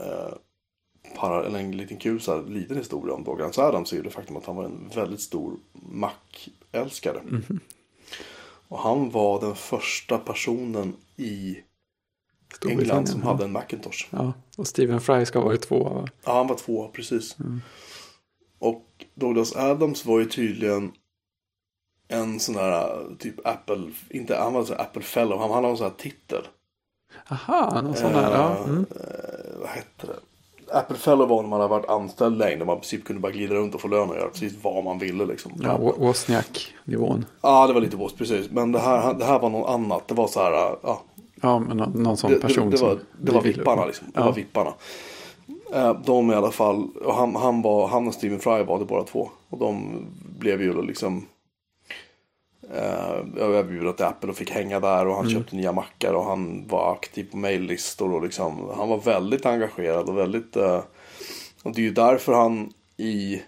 eh, 0.00 0.34
para, 1.14 1.46
eller 1.46 1.58
en 1.58 1.76
liten 1.76 1.96
kul 1.96 2.20
så 2.20 2.34
här, 2.34 2.42
liten 2.42 2.76
historia 2.76 3.14
om 3.14 3.24
Douglas 3.24 3.58
Adams 3.58 3.92
är 3.92 3.96
ju 3.96 4.02
det 4.02 4.10
faktum 4.10 4.36
att 4.36 4.46
han 4.46 4.56
var 4.56 4.64
en 4.64 4.90
väldigt 4.94 5.20
stor 5.20 5.56
Mac-älskare. 5.72 7.18
Mm. 7.18 7.60
Och 8.68 8.78
han 8.78 9.10
var 9.10 9.40
den 9.40 9.54
första 9.54 10.18
personen 10.18 10.96
i 11.16 11.58
England 12.68 13.08
som 13.08 13.22
hade 13.22 13.44
en 13.44 13.52
Macintosh. 13.52 14.06
Ja, 14.10 14.32
och 14.56 14.66
Stephen 14.66 15.00
Fry 15.00 15.26
ska 15.26 15.38
ha 15.38 15.46
varit 15.46 15.62
två. 15.62 16.08
Ja, 16.24 16.34
han 16.34 16.46
var 16.46 16.56
två, 16.56 16.88
precis. 16.88 17.40
Mm. 17.40 17.60
Och 18.58 19.04
Douglas 19.14 19.56
Adams 19.56 20.04
var 20.06 20.18
ju 20.18 20.24
tydligen 20.24 20.92
en 22.08 22.40
sån 22.40 22.54
där 22.54 23.06
typ 23.18 23.46
Apple, 23.46 23.90
inte, 24.10 24.36
han 24.36 24.52
var 24.52 24.64
så 24.64 24.74
Apple 24.74 25.02
Fellow, 25.02 25.38
han 25.38 25.50
hade 25.50 25.68
en 25.68 25.76
sån 25.76 25.86
här 25.86 25.94
titel. 25.98 26.42
Aha, 27.28 27.80
någon 27.82 27.96
sån 27.96 28.12
där, 28.12 28.30
ja. 28.30 28.64
Mm. 28.64 28.86
Eh, 28.90 29.58
vad 29.60 29.68
hette 29.68 30.06
det? 30.06 30.16
Apple 30.72 30.96
Fellow 30.96 31.28
var 31.28 31.42
när 31.42 31.48
man 31.48 31.60
har 31.60 31.68
varit 31.68 31.88
anställd 31.88 32.38
länge. 32.38 32.56
När 32.56 32.64
man 32.64 32.76
i 32.76 32.80
princip 32.80 33.04
kunde 33.04 33.22
bara 33.22 33.32
glida 33.32 33.54
runt 33.54 33.74
och 33.74 33.80
få 33.80 33.88
lön 33.88 34.10
och 34.10 34.16
göra 34.16 34.28
precis 34.28 34.54
vad 34.62 34.84
man 34.84 34.98
ville. 34.98 35.26
Liksom. 35.26 35.52
Ja, 35.62 35.76
Wozniak-nivån. 35.76 37.24
Ja, 37.40 37.66
det 37.66 37.72
var 37.72 37.80
lite 37.80 37.96
Woz, 37.96 38.12
precis. 38.12 38.50
Men 38.50 38.72
det 38.72 38.78
här, 38.78 39.14
det 39.14 39.24
här 39.24 39.38
var 39.38 39.50
något 39.50 39.70
annat. 39.70 40.08
Det 40.08 40.14
var 40.14 40.26
så 40.26 40.42
här, 40.42 40.52
ja. 40.82 41.02
Ja, 41.40 41.58
men 41.58 41.76
någon 41.76 42.16
sån 42.16 42.40
person 42.40 42.70
det, 42.70 42.76
det, 42.76 42.82
det 42.82 42.86
var, 42.86 42.90
som 42.90 43.00
det 43.18 43.32
var 43.32 43.42
vipparna 43.42 43.84
liksom. 43.84 44.06
Det 44.14 44.20
ja. 44.20 44.24
var 44.24 44.32
vipparna. 44.32 44.74
De 46.04 46.30
i 46.30 46.34
alla 46.34 46.50
fall, 46.50 46.88
och 47.04 47.14
han, 47.14 47.36
han, 47.36 47.62
var, 47.62 47.88
han 47.88 48.08
och 48.08 48.14
Stephen 48.14 48.38
Fry 48.38 48.62
var 48.62 48.78
det 48.78 48.84
bara 48.84 49.04
två. 49.04 49.30
Och 49.48 49.58
de 49.58 50.00
blev 50.38 50.62
ju 50.62 50.82
liksom 50.82 51.26
jag 53.36 53.54
erbjudit 53.54 53.96
till 53.96 54.06
Apple 54.06 54.30
och 54.30 54.36
fick 54.36 54.50
hänga 54.50 54.80
där 54.80 55.06
och 55.06 55.16
han 55.16 55.26
mm. 55.26 55.38
köpte 55.38 55.56
nya 55.56 55.72
mackar 55.72 56.14
och 56.14 56.24
han 56.24 56.66
var 56.68 56.92
aktiv 56.92 57.30
på 57.30 57.36
maillistor 57.36 58.12
och 58.12 58.22
liksom 58.22 58.70
han 58.76 58.88
var 58.88 58.98
väldigt 58.98 59.46
engagerad 59.46 60.08
och 60.08 60.18
väldigt 60.18 60.56
uh, 60.56 60.80
och 61.62 61.72
det 61.72 61.80
är 61.80 61.84
ju 61.84 61.90
därför 61.90 62.32
han 62.32 62.72
i 62.96 63.42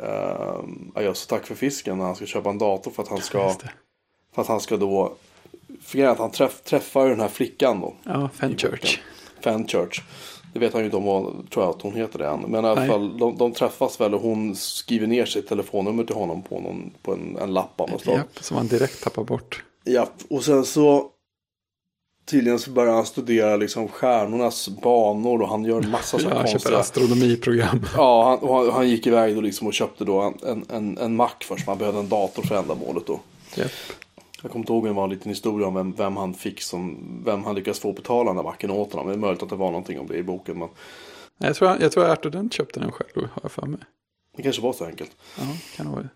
uh, 0.00 0.64
Adjöss 0.94 1.26
tack 1.26 1.46
för 1.46 1.54
fisken 1.54 1.98
när 1.98 2.04
han 2.04 2.16
ska 2.16 2.26
köpa 2.26 2.50
en 2.50 2.58
dator 2.58 2.90
för 2.90 3.02
att 3.02 3.08
han 3.08 3.20
ska 3.20 3.54
för 4.34 4.42
att 4.42 4.48
han 4.48 4.60
ska 4.60 4.76
då 4.76 5.16
för 5.80 6.04
att 6.04 6.18
han 6.18 6.30
träff, 6.30 6.62
träffar 6.62 7.08
den 7.08 7.20
här 7.20 7.28
flickan 7.28 7.80
då. 7.80 7.94
Ja, 8.02 8.28
Fenchurch. 8.34 9.00
Fenchurch. 9.40 10.02
Det 10.56 10.60
vet 10.66 10.72
han 10.72 10.82
ju 10.82 10.84
inte 10.84 10.96
om 10.96 11.04
vad, 11.04 11.50
tror 11.50 11.64
jag 11.64 11.70
att 11.70 11.82
hon 11.82 11.94
heter 11.94 12.18
det 12.18 12.26
än. 12.26 12.40
Men 12.40 12.64
i 12.64 12.68
alla 12.68 12.80
Nej. 12.80 12.88
fall, 12.88 13.18
de, 13.18 13.36
de, 13.36 13.52
träffas 13.52 14.00
väl 14.00 14.14
och 14.14 14.20
hon 14.20 14.56
skriver 14.56 15.06
ner 15.06 15.26
sitt 15.26 15.48
telefonnummer 15.48 16.04
till 16.04 16.14
honom 16.14 16.42
på, 16.42 16.60
någon, 16.60 16.90
på 17.02 17.12
en, 17.12 17.36
en 17.42 17.54
lapp 17.54 17.80
av 17.80 17.90
något 17.90 18.00
slag. 18.00 18.16
Japp, 18.16 18.44
som 18.44 18.56
han 18.56 18.66
direkt 18.66 19.04
tappar 19.04 19.24
bort. 19.24 19.64
Ja, 19.84 20.08
och 20.30 20.44
sen 20.44 20.64
så 20.64 21.10
Tydligen 22.30 22.58
så 22.58 22.70
börjar 22.70 22.94
han 22.94 23.06
studera 23.06 23.56
liksom 23.56 23.88
stjärnornas 23.88 24.68
banor 24.68 25.42
och 25.42 25.48
han 25.48 25.64
gör 25.64 25.82
en 25.82 25.90
massa 25.90 26.18
sådana 26.18 26.34
ja, 26.36 26.40
konstiga... 26.40 26.60
köper 26.60 26.80
astronomiprogram. 26.80 27.86
Ja, 27.96 28.24
han, 28.24 28.48
och 28.48 28.56
han, 28.56 28.72
han, 28.72 28.88
gick 28.88 29.06
iväg 29.06 29.34
då 29.34 29.40
liksom 29.40 29.66
och 29.66 29.74
köpte 29.74 30.04
då 30.04 30.34
en, 30.46 30.64
en, 30.70 30.98
en 30.98 31.16
Mac 31.16 31.30
först. 31.40 31.66
Man 31.66 31.78
behövde 31.78 32.00
en 32.00 32.08
dator 32.08 32.42
för 32.42 32.54
ändamålet 32.54 33.06
då. 33.06 33.20
Yep. 33.56 33.70
Jag 34.46 34.52
kommer 34.52 34.62
inte 34.62 34.72
ihåg 34.72 34.82
om 34.82 34.88
det 34.88 34.94
var 34.94 35.04
en 35.04 35.10
liten 35.10 35.28
historia 35.28 35.66
om 35.66 35.74
vem, 35.74 35.92
vem 35.92 36.16
han 36.16 36.34
fick 36.34 36.62
som, 36.62 36.98
vem 37.24 37.44
han 37.44 37.54
lyckades 37.54 37.80
få 37.80 37.92
betala 37.92 38.24
den 38.24 38.36
där 38.36 38.42
macken 38.42 38.70
åt 38.70 38.92
honom. 38.92 39.06
Det 39.06 39.14
är 39.14 39.18
möjligt 39.18 39.42
att 39.42 39.48
det 39.48 39.56
var 39.56 39.70
någonting 39.70 40.00
om 40.00 40.06
det 40.06 40.16
i 40.16 40.22
boken. 40.22 40.58
Men... 40.58 40.68
Jag 41.38 41.56
tror, 41.56 41.76
jag 41.80 41.92
tror 41.92 42.04
att 42.04 42.18
Arthur 42.18 42.30
Dent 42.30 42.52
köpte 42.52 42.80
den 42.80 42.92
själv, 42.92 43.28
har 43.32 43.40
jag 43.42 43.52
för 43.52 43.66
mig. 43.66 43.80
Det 44.36 44.42
kanske 44.42 44.62
var 44.62 44.72
så 44.72 44.84
enkelt. 44.84 45.16
Ja, 45.38 45.44
kan 45.76 45.86
det 45.86 45.92
vara 45.92 46.08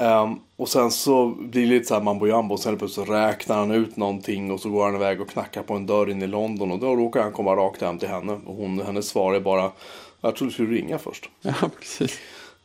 Um, 0.00 0.40
och 0.56 0.68
sen 0.68 0.90
så 0.90 1.26
blir 1.26 1.62
det 1.62 1.68
lite 1.68 1.86
så 1.86 1.94
här 1.94 2.02
mambo 2.02 2.26
jumbo. 2.26 2.54
Och 2.54 2.60
sen 2.60 2.78
plötsligt 2.78 3.06
så 3.06 3.12
räknar 3.12 3.56
han 3.56 3.70
ut 3.70 3.96
någonting. 3.96 4.50
Och 4.50 4.60
så 4.60 4.70
går 4.70 4.84
han 4.84 4.94
iväg 4.94 5.20
och 5.20 5.28
knackar 5.28 5.62
på 5.62 5.74
en 5.74 5.86
dörr 5.86 6.10
in 6.10 6.22
i 6.22 6.26
London. 6.26 6.72
Och 6.72 6.78
då 6.78 6.96
råkar 6.96 7.22
han 7.22 7.32
komma 7.32 7.56
rakt 7.56 7.82
hem 7.82 7.98
till 7.98 8.08
henne. 8.08 8.32
Och 8.32 8.56
hon, 8.56 8.80
hennes 8.80 9.08
svar 9.08 9.34
är 9.34 9.40
bara. 9.40 9.72
Jag 10.20 10.36
tror 10.36 10.48
du 10.48 10.52
skulle 10.52 10.76
ringa 10.76 10.98
först. 10.98 11.30
Ja, 11.42 11.54
precis. 11.78 12.18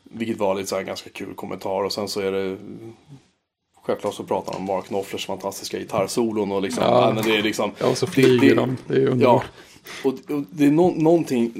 Vilket 0.03 0.37
var 0.37 0.55
lite 0.55 0.69
så 0.69 0.75
här 0.75 0.83
ganska 0.83 1.09
kul 1.09 1.33
kommentar. 1.33 1.83
Och 1.83 1.91
sen 1.91 2.07
så 2.07 2.19
är 2.19 2.31
det 2.31 2.57
Självklart 3.85 4.13
så 4.13 4.23
pratar 4.23 4.53
han 4.53 4.61
om 4.61 4.67
Mark 4.67 4.85
Knopflers 4.85 5.25
fantastiska 5.25 5.79
gitarrsolon 5.79 6.51
och 6.51 6.61
liksom. 6.61 6.83
Ja, 6.83 7.11
men 7.15 7.23
det 7.23 7.35
är 7.37 7.43
liksom. 7.43 7.71
Ja, 7.77 7.95
så 7.95 8.07
flyger 8.07 8.49
det, 8.49 8.55
de. 8.55 8.77
Det 8.87 8.93
är 8.93 9.07
underbart. 9.07 9.43
Ja, 10.03 10.09
och, 10.09 10.35
och 10.37 10.43
det 10.51 10.65
är 10.65 10.71
no, 10.71 10.93
någonting. 10.97 11.51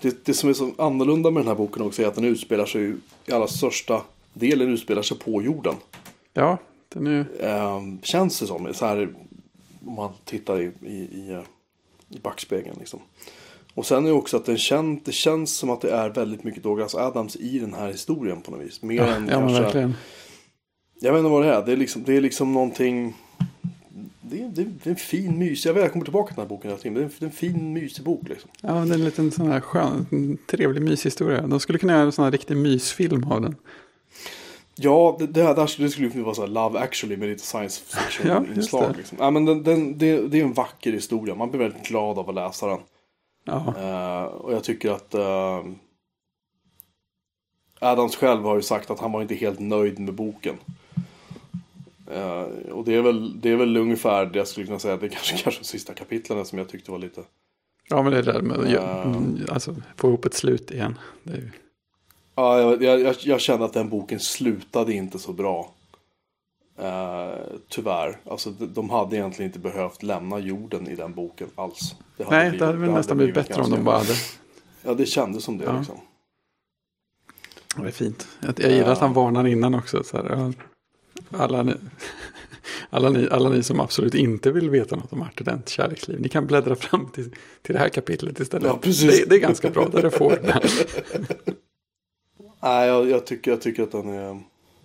Det, 0.00 0.24
det, 0.24 0.34
som 0.34 0.48
är 0.48 0.52
så 0.52 0.70
annorlunda 0.78 1.30
med 1.30 1.40
den 1.40 1.48
här 1.48 1.54
boken 1.54 1.82
också 1.82 2.02
är 2.02 2.06
att 2.06 2.14
den 2.14 2.24
utspelar 2.24 2.66
sig 2.66 2.92
i 3.26 3.32
allra 3.32 3.46
största 3.46 4.02
delen 4.32 4.68
utspelar 4.68 5.02
sig 5.02 5.18
på 5.18 5.42
jorden. 5.42 5.74
Ja, 6.32 6.58
den 6.88 7.06
är 7.06 7.26
eh, 7.40 7.82
Känns 8.02 8.40
det 8.40 8.46
som. 8.46 8.74
Så 8.74 8.86
här, 8.86 9.14
om 9.86 9.94
man 9.94 10.12
tittar 10.24 10.60
i, 10.60 10.72
i, 10.82 10.94
i, 10.94 11.42
i 12.08 12.18
backspegeln 12.18 12.76
liksom. 12.78 13.00
Och 13.74 13.86
sen 13.86 14.04
är 14.04 14.08
det 14.08 14.14
också 14.14 14.36
att 14.36 14.46
den 14.46 14.58
kän, 14.58 15.00
det 15.04 15.12
känns 15.12 15.56
som 15.56 15.70
att 15.70 15.80
det 15.80 15.90
är 15.90 16.08
väldigt 16.08 16.44
mycket 16.44 16.62
Douglas 16.62 16.94
Adams 16.94 17.36
i 17.36 17.58
den 17.58 17.74
här 17.74 17.88
historien 17.88 18.40
på 18.40 18.50
något 18.50 18.60
vis. 18.60 18.82
Mer 18.82 18.96
ja, 18.96 19.06
än 19.06 19.28
ja, 19.28 19.38
kanske. 19.38 19.62
Verkligen. 19.62 19.94
Jag 21.04 21.12
vet 21.12 21.18
inte 21.18 21.30
vad 21.30 21.42
det 21.42 21.54
är. 21.54 21.66
Det 21.66 21.72
är 21.72 21.76
liksom, 21.76 22.04
det 22.04 22.16
är 22.16 22.20
liksom 22.20 22.52
någonting. 22.52 23.14
Det 24.20 24.42
är, 24.42 24.48
det 24.48 24.62
är 24.62 24.90
en 24.90 24.96
fin 24.96 25.38
mys. 25.38 25.66
Jag 25.66 25.74
vet, 25.74 25.82
jag 25.82 25.92
kommer 25.92 26.04
tillbaka 26.04 26.28
till 26.28 26.36
den 26.36 26.44
här 26.44 26.48
boken 26.48 26.70
hela 26.70 26.82
tiden. 26.82 26.94
Det 26.94 27.00
är 27.00 27.04
en, 27.04 27.10
det 27.18 27.24
är 27.24 27.26
en 27.26 27.32
fin 27.32 27.72
mysig 27.72 28.04
bok 28.04 28.28
liksom. 28.28 28.50
Ja, 28.60 28.72
det 28.72 28.90
är 28.90 28.94
en 28.94 29.04
liten 29.04 29.30
sån 29.30 29.48
här 29.48 29.60
skön, 29.60 30.38
trevlig 30.46 30.82
myshistoria. 30.82 31.46
De 31.46 31.60
skulle 31.60 31.78
kunna 31.78 31.92
göra 31.92 32.02
en 32.02 32.12
sån 32.12 32.24
här 32.24 32.32
riktig 32.32 32.56
mysfilm 32.56 33.24
av 33.32 33.40
den. 33.40 33.56
Ja, 34.74 35.16
det, 35.18 35.26
det, 35.26 35.42
här, 35.42 35.82
det 35.82 35.90
skulle 35.90 36.10
kunna 36.10 36.24
vara 36.24 36.34
så 36.34 36.40
här 36.40 36.48
Love 36.48 36.78
actually 36.80 37.16
med 37.16 37.28
lite 37.28 37.44
science 37.44 37.82
Ja, 37.96 38.00
fiction-inslag. 38.40 38.90
det. 38.92 38.96
liksom. 38.96 39.18
ja, 39.20 39.30
men 39.30 39.44
den, 39.44 39.62
den, 39.62 39.98
det, 39.98 40.28
det 40.28 40.40
är 40.40 40.44
en 40.44 40.52
vacker 40.52 40.92
historia. 40.92 41.34
Man 41.34 41.50
blir 41.50 41.60
väldigt 41.60 41.86
glad 41.86 42.18
av 42.18 42.28
att 42.28 42.34
läsa 42.34 42.66
den. 42.66 42.80
Ja, 43.44 43.74
Eh, 43.78 44.24
och 44.24 44.52
jag 44.52 44.64
tycker 44.64 44.90
att 44.90 45.14
eh, 45.14 45.64
Adams 47.80 48.16
själv 48.16 48.42
har 48.42 48.56
ju 48.56 48.62
sagt 48.62 48.90
att 48.90 49.00
han 49.00 49.12
var 49.12 49.22
inte 49.22 49.34
helt 49.34 49.60
nöjd 49.60 49.98
med 49.98 50.14
boken. 50.14 50.54
Eh, 52.10 52.72
och 52.72 52.84
det 52.84 52.94
är, 52.94 53.02
väl, 53.02 53.40
det 53.40 53.50
är 53.50 53.56
väl 53.56 53.76
ungefär 53.76 54.26
det 54.26 54.38
jag 54.38 54.48
skulle 54.48 54.66
kunna 54.66 54.78
säga. 54.78 54.96
Det 54.96 55.06
är 55.06 55.10
kanske, 55.10 55.36
kanske 55.42 55.60
de 55.60 55.64
sista 55.66 55.94
kapitlen 55.94 56.44
som 56.46 56.58
jag 56.58 56.68
tyckte 56.68 56.90
var 56.90 56.98
lite... 56.98 57.22
ja 57.88 58.02
men 58.02 58.12
det 58.12 58.18
är 58.18 58.22
det 58.22 58.32
där 58.32 58.40
med 58.42 58.58
att 58.58 58.70
Ja. 58.70 58.80
ja. 58.80 59.02
mm, 59.02 59.40
alltså, 59.48 59.76
få 59.96 60.08
ihop 60.08 60.24
ett 60.24 60.34
slut 60.34 60.70
igen. 60.70 60.98
Ju... 61.22 61.50
Ja, 62.34 62.60
jag, 62.60 63.00
jag, 63.00 63.16
jag, 63.20 63.40
kände 63.40 63.64
att 63.64 63.72
den 63.72 63.88
boken 63.88 64.20
slutade 64.20 64.92
inte 64.92 65.18
så 65.18 65.32
bra. 65.32 65.70
Eh, 66.78 67.34
tyvärr. 67.68 68.16
Alltså, 68.30 68.50
de, 68.50 68.66
de 68.66 68.90
hade 68.90 69.16
egentligen 69.16 69.48
inte 69.48 69.58
behövt 69.58 70.02
lämna 70.02 70.38
jorden 70.38 70.88
i 70.88 70.94
den 70.96 71.14
boken 71.14 71.48
alls. 71.54 71.94
Det 72.16 72.30
Nej, 72.30 72.40
blivit- 72.40 72.58
det 72.60 72.66
hade 72.66 72.78
väl 72.78 72.90
nästan 72.90 73.16
blivit 73.16 73.34
bättre 73.34 73.62
om 73.62 73.70
de 73.70 73.84
bara 73.84 73.98
hade... 73.98 74.14
Ja, 74.82 74.94
det 74.94 75.06
kändes 75.06 75.44
som 75.44 75.58
det 75.58 75.64
Ja. 75.64 75.78
liksom. 75.78 75.96
Det 77.76 77.86
är 77.86 77.90
fint. 77.90 78.28
Jag, 78.40 78.60
jag 78.60 78.70
gillar 78.72 78.92
att 78.92 78.98
han 78.98 79.12
varnar 79.12 79.46
innan 79.46 79.74
också. 79.74 80.04
Så 80.04 80.16
här, 80.16 80.52
alla, 81.36 81.62
ni, 81.62 81.74
alla, 82.90 83.10
ni, 83.10 83.28
alla 83.30 83.48
ni 83.48 83.62
som 83.62 83.80
absolut 83.80 84.14
inte 84.14 84.52
vill 84.52 84.70
veta 84.70 84.96
något 84.96 85.12
om 85.12 85.22
Artident 85.22 85.68
kärleksliv. 85.68 86.20
Ni 86.20 86.28
kan 86.28 86.46
bläddra 86.46 86.76
fram 86.76 87.08
till, 87.08 87.30
till 87.62 87.74
det 87.74 87.78
här 87.78 87.88
kapitlet 87.88 88.40
istället. 88.40 88.66
Ja, 88.66 88.78
precis. 88.82 89.20
Det, 89.20 89.28
det 89.28 89.34
är 89.34 89.40
ganska 89.40 89.70
bra. 89.70 89.88
Där 89.88 90.02
det 90.02 90.10
får. 90.10 90.38
Nej, 92.62 92.88
jag, 92.88 93.10
jag, 93.10 93.26
tycker, 93.26 93.50
jag 93.50 93.60
tycker 93.60 93.82
att 93.82 93.92
den 93.92 94.08
är... 94.08 94.34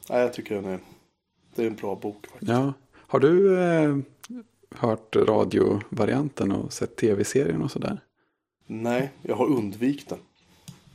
Nej, 0.09 0.21
jag 0.21 0.33
tycker 0.33 0.55
den 0.55 0.65
är... 0.65 0.79
Det 1.55 1.63
är 1.63 1.67
en 1.67 1.75
bra 1.75 1.95
bok 1.95 2.27
faktiskt. 2.31 2.51
Ja. 2.51 2.73
Har 2.95 3.19
du 3.19 3.59
eh, 3.59 3.97
hört 4.75 5.15
radiovarianten 5.15 6.51
och 6.51 6.73
sett 6.73 6.95
tv-serien 6.95 7.61
och 7.61 7.71
sådär? 7.71 7.99
Nej, 8.67 9.11
jag 9.21 9.35
har 9.35 9.45
undvikit 9.45 10.09
den. 10.09 10.19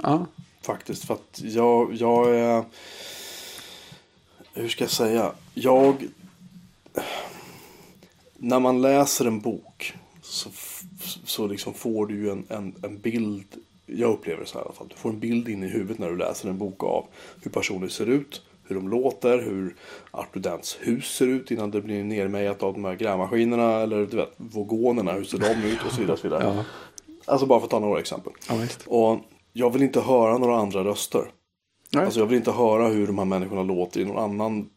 Ja, 0.03 0.27
Faktiskt. 0.65 1.05
För 1.05 1.15
att 1.15 1.41
jag, 1.43 1.95
jag 1.95 2.37
är... 2.37 2.65
Hur 4.55 4.69
ska 4.69 4.85
jag 4.85 4.91
säga? 4.91 5.33
Jag... 5.55 6.09
När 8.37 8.61
man 8.61 8.83
läser 8.83 9.25
en 9.25 9.41
bok 9.41 9.95
så, 10.23 10.51
så 11.25 11.47
liksom 11.47 11.75
får 11.75 12.07
du 12.07 12.15
ju 12.15 12.31
en, 12.31 12.47
en, 12.49 12.75
en 12.83 12.99
bild. 12.99 13.45
Jag 13.87 14.11
upplever 14.11 14.41
det 14.41 14.47
så 14.47 14.59
här 14.59 14.65
i 14.65 14.67
alla 14.67 14.75
fall. 14.75 14.89
Du 14.89 14.97
får 14.97 15.11
en 15.11 15.19
bild 15.21 15.49
in 15.49 15.63
i 15.63 15.69
huvudet 15.69 15.99
när 15.99 16.11
du 16.11 16.17
läser 16.17 16.49
en 16.49 16.59
bok 16.59 16.85
av 16.85 17.07
hur 17.43 17.51
personer 17.51 17.89
ser 17.89 18.07
ut. 18.07 18.43
Hur 18.67 18.75
de 18.75 18.89
låter, 18.89 19.39
hur 19.39 19.77
Arthur 20.11 20.41
Dents 20.41 20.79
hus 20.81 21.07
ser 21.17 21.27
ut 21.27 21.51
innan 21.51 21.71
det 21.71 21.81
blir 21.81 22.05
nermejat 22.05 22.63
av 22.63 22.73
de 22.73 22.85
här 22.85 22.95
grävmaskinerna. 22.95 23.81
Eller 23.81 24.07
du 24.07 24.17
vet, 24.17 24.33
vogonerna, 24.37 25.13
hur 25.13 25.25
ser 25.25 25.39
de 25.39 25.69
ut 25.69 25.79
och 25.87 25.93
så 25.93 26.01
vidare. 26.01 26.13
Och 26.13 26.19
så 26.19 26.29
vidare. 26.29 26.45
ja, 26.57 26.65
Alltså 27.27 27.47
bara 27.47 27.61
för 27.61 27.67
att 27.67 27.71
ta 27.71 27.79
några 27.79 28.01
exempel. 28.01 28.33
ja. 28.49 28.57
Och 28.87 29.21
jag 29.53 29.71
vill 29.71 29.83
inte 29.83 30.01
höra 30.01 30.39
några 30.39 30.57
andra 30.57 30.85
röster. 30.85 31.25
Nej. 31.95 32.05
Alltså 32.05 32.21
jag 32.21 32.27
vill 32.27 32.37
inte 32.39 32.53
höra 32.53 32.89
hur 32.89 33.07
de 33.07 33.19
här 33.19 33.25
människorna 33.25 33.63
låter 33.63 34.01
i 34.01 34.05
någon 34.05 34.19
annan. 34.25 34.69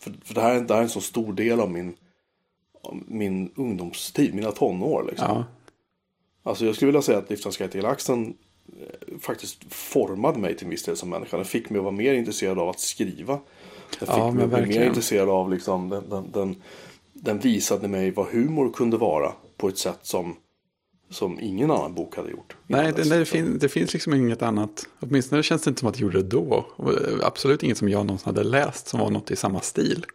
För, 0.00 0.14
för 0.24 0.34
det, 0.34 0.40
här, 0.40 0.54
är- 0.54 0.60
det 0.60 0.74
här 0.74 0.80
är 0.80 0.84
en 0.84 0.90
så 0.90 1.00
stor 1.00 1.32
del 1.32 1.60
av 1.60 1.70
min, 1.70 1.96
av 2.82 3.02
min 3.06 3.50
ungdomstid, 3.56 4.34
mina 4.34 4.52
tonår. 4.52 5.04
Liksom. 5.08 5.26
Ja, 5.28 5.44
Alltså 6.42 6.66
jag 6.66 6.74
skulle 6.74 6.86
vilja 6.86 7.02
säga 7.02 7.18
att 7.18 7.30
Liftans 7.30 7.56
Guide 7.56 7.70
till 7.70 7.80
Galaxen 7.82 8.34
eh, 8.80 9.18
faktiskt 9.20 9.64
formade 9.74 10.38
mig 10.38 10.56
till 10.56 10.64
en 10.64 10.70
viss 10.70 10.82
del 10.82 10.96
som 10.96 11.10
människa. 11.10 11.36
Den 11.36 11.46
fick 11.46 11.70
mig 11.70 11.78
att 11.78 11.84
vara 11.84 11.94
mer 11.94 12.14
intresserad 12.14 12.58
av 12.58 12.68
att 12.68 12.80
skriva. 12.80 13.32
Den 13.98 14.08
fick 14.08 14.08
Ja, 14.08 14.30
mig 14.30 14.44
att 14.44 14.50
bli 14.50 14.66
mer 14.66 14.86
intresserad 14.86 15.28
av 15.28 15.50
liksom, 15.50 15.88
den, 15.88 16.08
den, 16.10 16.30
den, 16.32 16.62
den 17.12 17.38
visade 17.38 17.88
mig 17.88 18.10
vad 18.10 18.26
humor 18.26 18.70
kunde 18.72 18.96
vara 18.96 19.32
på 19.56 19.68
ett 19.68 19.78
sätt 19.78 19.98
som, 20.02 20.36
som 21.10 21.40
ingen 21.40 21.70
annan 21.70 21.94
bok 21.94 22.16
hade 22.16 22.30
gjort. 22.30 22.56
Nej, 22.66 22.92
det, 22.96 23.02
det, 23.18 23.24
fin, 23.24 23.58
det 23.58 23.68
finns 23.68 23.92
liksom 23.92 24.14
inget 24.14 24.42
annat. 24.42 24.86
Åtminstone 25.00 25.42
känns 25.42 25.62
det 25.62 25.68
inte 25.68 25.80
som 25.80 25.88
att 25.88 25.94
det 25.94 26.00
gjorde 26.00 26.22
det 26.22 26.28
då. 26.28 26.66
Och 26.76 26.92
Absolut 27.22 27.62
inget 27.62 27.78
som 27.78 27.88
jag 27.88 28.06
någonsin 28.06 28.26
hade 28.34 28.44
läst 28.48 28.88
som 28.88 29.00
var 29.00 29.10
något 29.10 29.30
i 29.30 29.36
samma 29.36 29.60
stil. 29.60 30.06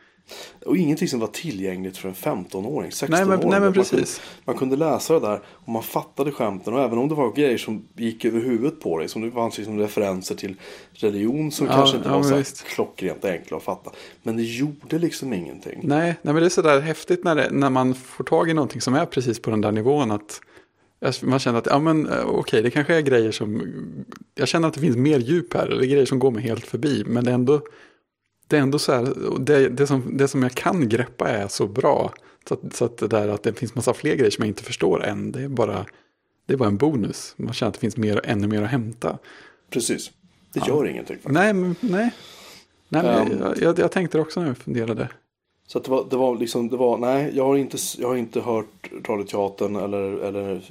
Och 0.66 0.78
ingenting 0.78 1.08
som 1.08 1.20
var 1.20 1.28
tillgängligt 1.28 1.98
för 1.98 2.10
en 2.10 2.16
15-åring, 2.16 2.90
16-åring. 2.92 3.12
Nej, 3.12 3.26
men, 3.26 3.40
nej, 3.40 3.50
men 3.50 3.62
Man 3.64 3.74
precis. 3.74 3.90
kunde, 3.92 4.42
man 4.46 4.56
kunde 4.56 4.76
läsa 4.76 5.14
det 5.14 5.20
där 5.20 5.42
och 5.48 5.70
man 5.70 5.84
fattade 5.84 6.32
skämten. 6.32 6.74
Och 6.74 6.82
även 6.82 6.98
om 6.98 7.10
det 7.10 7.16
var 7.16 7.32
grejer 7.34 7.58
som 7.58 7.88
gick 7.96 8.26
över 8.26 8.40
huvudet 8.40 8.82
på 8.82 8.98
dig. 8.98 9.08
Som 9.10 9.22
det 9.22 9.32
fanns 9.32 9.58
liksom 9.58 9.80
referenser 9.80 10.36
till 10.36 10.56
religion 10.94 11.52
som 11.52 11.68
Ja, 11.68 11.74
kanske 11.74 11.98
inte 11.98 12.10
ja, 12.10 12.16
var 12.16 12.24
så 12.24 12.36
visst. 12.36 12.64
klockrent 12.64 13.26
enkla 13.26 13.58
att 13.58 13.64
fatta. 13.64 13.92
Men 14.24 14.38
det 14.38 14.44
gjorde 14.44 15.00
liksom 15.00 15.34
ingenting. 15.34 15.80
Nej, 15.84 16.16
nej 16.22 16.34
men 16.34 16.36
det 16.36 16.46
är 16.46 16.50
sådär 16.50 16.80
häftigt 16.80 17.24
när, 17.24 17.36
det, 17.36 17.50
när 17.52 17.70
man 17.70 17.94
får 17.94 18.24
tag 18.24 18.50
i 18.50 18.54
någonting 18.54 18.82
som 18.82 18.94
är 18.94 19.06
precis 19.06 19.42
på 19.42 19.50
den 19.50 19.62
där 19.62 19.72
nivån. 19.72 20.12
att 20.12 20.42
man 21.22 21.40
känner 21.40 21.60
att 21.60 21.66
ja, 21.66 21.80
men, 21.80 22.10
eh, 22.10 22.26
okej, 22.26 22.62
det 22.62 22.72
kanske 22.72 22.96
är 22.96 23.02
grejer 23.02 23.32
som... 23.32 23.76
Jag 24.36 24.48
känner 24.48 24.68
att 24.68 24.74
det 24.74 24.80
finns 24.80 24.98
mer 24.98 25.20
djup 25.20 25.54
här. 25.54 25.68
Eller 25.68 25.86
grejer 25.86 26.06
som 26.06 26.20
går 26.20 26.32
mig 26.32 26.44
helt 26.44 26.66
förbi. 26.66 27.04
Men 27.08 27.24
det 27.24 27.32
är 27.32 27.36
ändå, 27.36 27.62
det 28.48 28.58
är 28.58 28.62
ändå 28.62 28.80
så 28.80 28.92
här. 28.92 29.14
Det, 29.40 29.70
det, 29.70 29.88
som, 29.88 30.18
det 30.18 30.28
som 30.28 30.44
jag 30.44 30.52
kan 30.52 30.90
greppa 30.90 31.30
är 31.30 31.48
så 31.48 31.68
bra. 31.68 32.14
Så 32.48 32.54
att, 32.54 32.76
så 32.76 32.86
att 32.86 32.98
det 32.98 33.08
där 33.08 33.28
att 33.28 33.44
det 33.44 33.54
finns 33.54 33.76
massa 33.76 33.94
fler 33.94 34.16
grejer 34.16 34.32
som 34.32 34.42
jag 34.42 34.50
inte 34.50 34.64
förstår 34.64 35.04
än. 35.04 35.32
Det 35.32 35.42
är 35.42 35.48
bara, 35.48 35.86
det 36.46 36.54
är 36.54 36.58
bara 36.58 36.70
en 36.70 36.78
bonus. 36.78 37.34
Man 37.38 37.54
känner 37.54 37.68
att 37.68 37.74
det 37.74 37.80
finns 37.80 37.98
mer, 37.98 38.22
ännu 38.24 38.48
mer 38.48 38.62
att 38.62 38.70
hämta. 38.70 39.18
Precis. 39.70 40.12
Det 40.54 40.68
gör 40.68 40.88
ingenting. 40.88 41.16
Faktiskt. 41.16 41.34
Nej, 41.34 41.54
men, 41.54 41.76
nej. 41.80 42.12
nej 42.90 43.04
men 43.04 43.32
Ehm. 43.32 43.40
jag, 43.40 43.58
jag, 43.62 43.80
jag 43.80 43.92
tänkte 43.92 44.20
också 44.20 44.40
när 44.40 44.48
jag 44.48 44.58
funderade. 44.58 45.10
Så 45.74 45.80
det 45.80 45.92
var, 45.92 46.06
det 46.10 46.18
var 46.18 46.38
liksom, 46.38 46.70
det 46.70 46.78
var, 46.78 46.98
nej, 46.98 47.32
jag 47.36 47.46
har 47.46 47.58
inte, 47.58 47.78
jag 47.98 48.08
har 48.08 48.16
inte 48.16 48.42
hört 48.42 48.92
radioteatern 49.08 49.76
eller, 49.76 50.02
eller 50.02 50.62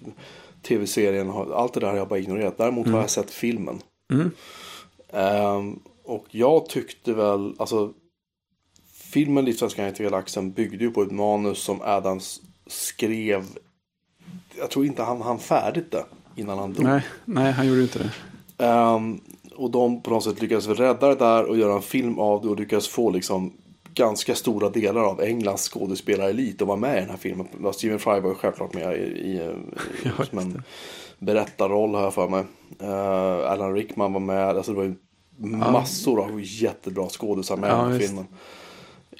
tv-serien. 0.63 1.31
Allt 1.31 1.75
det 1.75 1.81
där 1.81 1.87
har 1.87 1.97
jag 1.97 2.09
bara 2.09 2.19
ignorerat. 2.19 2.59
Däremot 2.59 2.89
har 2.89 3.01
jag 3.01 3.11
sett 3.11 3.31
filmen. 3.31 3.81
Mm. 4.13 4.31
Ehm, 5.13 5.79
och 6.05 6.27
jag 6.31 6.69
tyckte 6.69 7.13
väl, 7.13 7.55
alltså 7.59 7.93
filmen 8.93 9.45
Livsens 9.45 9.75
guide 9.75 9.95
till 9.95 10.05
galaxen 10.05 10.53
byggde 10.53 10.85
ju 10.85 10.91
på 10.91 11.03
ett 11.03 11.11
manus 11.11 11.59
som 11.59 11.81
Adams 11.81 12.41
skrev. 12.67 13.45
Jag 14.59 14.71
tror 14.71 14.87
inte 14.87 15.03
han 15.03 15.23
hann 15.23 15.39
färdigt 15.39 15.91
det 15.91 16.05
innan 16.37 16.59
han 16.59 16.73
dog. 16.73 16.85
Nej, 16.85 17.03
nej, 17.25 17.53
han 17.53 17.67
gjorde 17.67 17.83
inte 17.83 17.99
det. 17.99 18.13
Ehm, 18.65 19.21
och 19.55 19.71
de 19.71 20.03
på 20.03 20.11
något 20.11 20.25
sätt 20.25 20.43
lyckades 20.43 20.67
rädda 20.67 21.09
det 21.09 21.15
där 21.15 21.45
och 21.45 21.59
göra 21.59 21.75
en 21.75 21.83
film 21.83 22.19
av 22.19 22.43
det 22.43 22.49
och 22.49 22.61
lyckades 22.61 22.89
få 22.89 23.11
liksom 23.11 23.53
ganska 23.95 24.35
stora 24.35 24.69
delar 24.71 25.05
av 25.05 25.21
Englands 25.21 25.69
skådespelarelit 25.69 26.63
att 26.63 26.69
vara 26.69 26.79
med 26.79 26.97
i 26.97 27.01
den 27.01 27.11
här 27.11 27.17
filmen. 27.17 27.47
Stephen 27.75 27.99
Fry 27.99 28.21
var 28.21 28.29
ju 28.29 28.35
självklart 28.35 28.75
med 28.75 28.97
i, 28.97 29.01
i, 29.01 29.37
i 29.37 29.51
Ja, 30.19 30.25
som 30.25 30.39
en 30.39 30.63
berättarroll 31.19 31.93
jag 31.93 32.15
för 32.15 32.29
mig. 32.29 32.45
Uh, 32.83 33.51
Alan 33.51 33.75
Rickman 33.75 34.13
var 34.13 34.21
med. 34.21 34.57
Alltså 34.57 34.73
det 34.73 34.77
var 34.77 34.85
ju 34.85 34.95
massor 35.73 36.21
av 36.21 36.41
jättebra 36.43 37.09
skådisar 37.09 37.57
med 37.57 37.69
i 37.69 37.73
Ja, 37.73 37.83
den 37.83 37.93
här 37.93 37.99
filmen. 37.99 38.27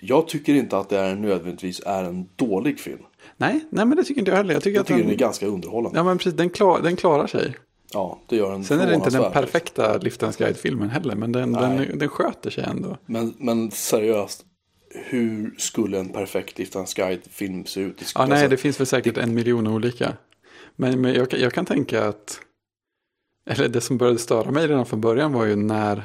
Jag 0.01 0.29
tycker 0.29 0.55
inte 0.55 0.79
att 0.79 0.89
det 0.89 0.99
är 0.99 1.15
nödvändigtvis 1.15 1.81
är 1.87 2.05
en 2.05 2.29
dålig 2.37 2.81
film. 2.81 3.03
Nej, 3.37 3.61
nej, 3.71 3.85
men 3.87 3.97
det 3.97 4.05
tycker 4.05 4.19
inte 4.21 4.31
jag 4.31 4.39
heller. 4.39 4.55
Jag 4.55 4.63
tycker 4.63 4.77
Jag 4.77 4.81
att 4.81 4.87
tycker 4.87 4.99
den, 4.99 5.07
den 5.07 5.15
är 5.15 5.19
ganska 5.19 5.47
underhållande. 5.47 5.99
ja, 5.99 6.05
men 6.05 6.19
precis, 6.19 6.35
den, 6.35 6.51
klar, 6.51 6.81
den 6.83 6.97
klarar 6.97 7.27
sig. 7.27 7.55
Ja, 7.93 8.19
det 8.29 8.37
gör 8.37 8.51
den 8.51 8.65
Sen 8.65 8.81
är 8.81 8.87
det 8.87 8.95
inte 8.95 9.11
den 9.11 9.33
perfekta 9.33 9.97
Liftens 9.97 10.37
Guide-filmen 10.37 10.91
heller, 10.91 11.15
men 11.15 11.33
den, 11.33 11.53
den, 11.53 11.99
den 11.99 12.09
sköter 12.09 12.51
sig 12.51 12.65
ändå. 12.65 12.97
Men, 13.07 13.35
men 13.39 13.71
seriöst, 13.71 14.45
hur 14.95 15.55
skulle 15.59 15.99
en 15.99 16.09
perfekt 16.09 16.59
Liftans 16.59 16.95
Guide-film 16.95 17.67
se 17.67 17.81
ut? 17.81 17.99
Det 17.99 18.05
skulle- 18.05 18.27
nej, 18.27 18.33
alltså, 18.33 18.49
det 18.49 18.57
finns 18.57 18.81
väl 18.81 18.87
säkert 18.87 19.17
en 19.17 19.35
miljon 19.35 19.67
olika. 19.67 20.17
Men, 20.77 21.01
men 21.01 21.15
jag, 21.15 21.31
kan- 21.31 21.41
jag 21.41 21.53
kan 21.53 21.65
tänka 21.67 22.05
att, 22.05 22.41
eller 23.51 23.69
det 23.69 23.81
som 23.81 23.99
började 23.99 24.19
störa 24.19 24.51
mig 24.51 24.67
redan 24.67 24.87
från 24.87 25.01
början 25.01 25.33
var 25.33 25.45
ju 25.45 25.57
när, 25.57 26.05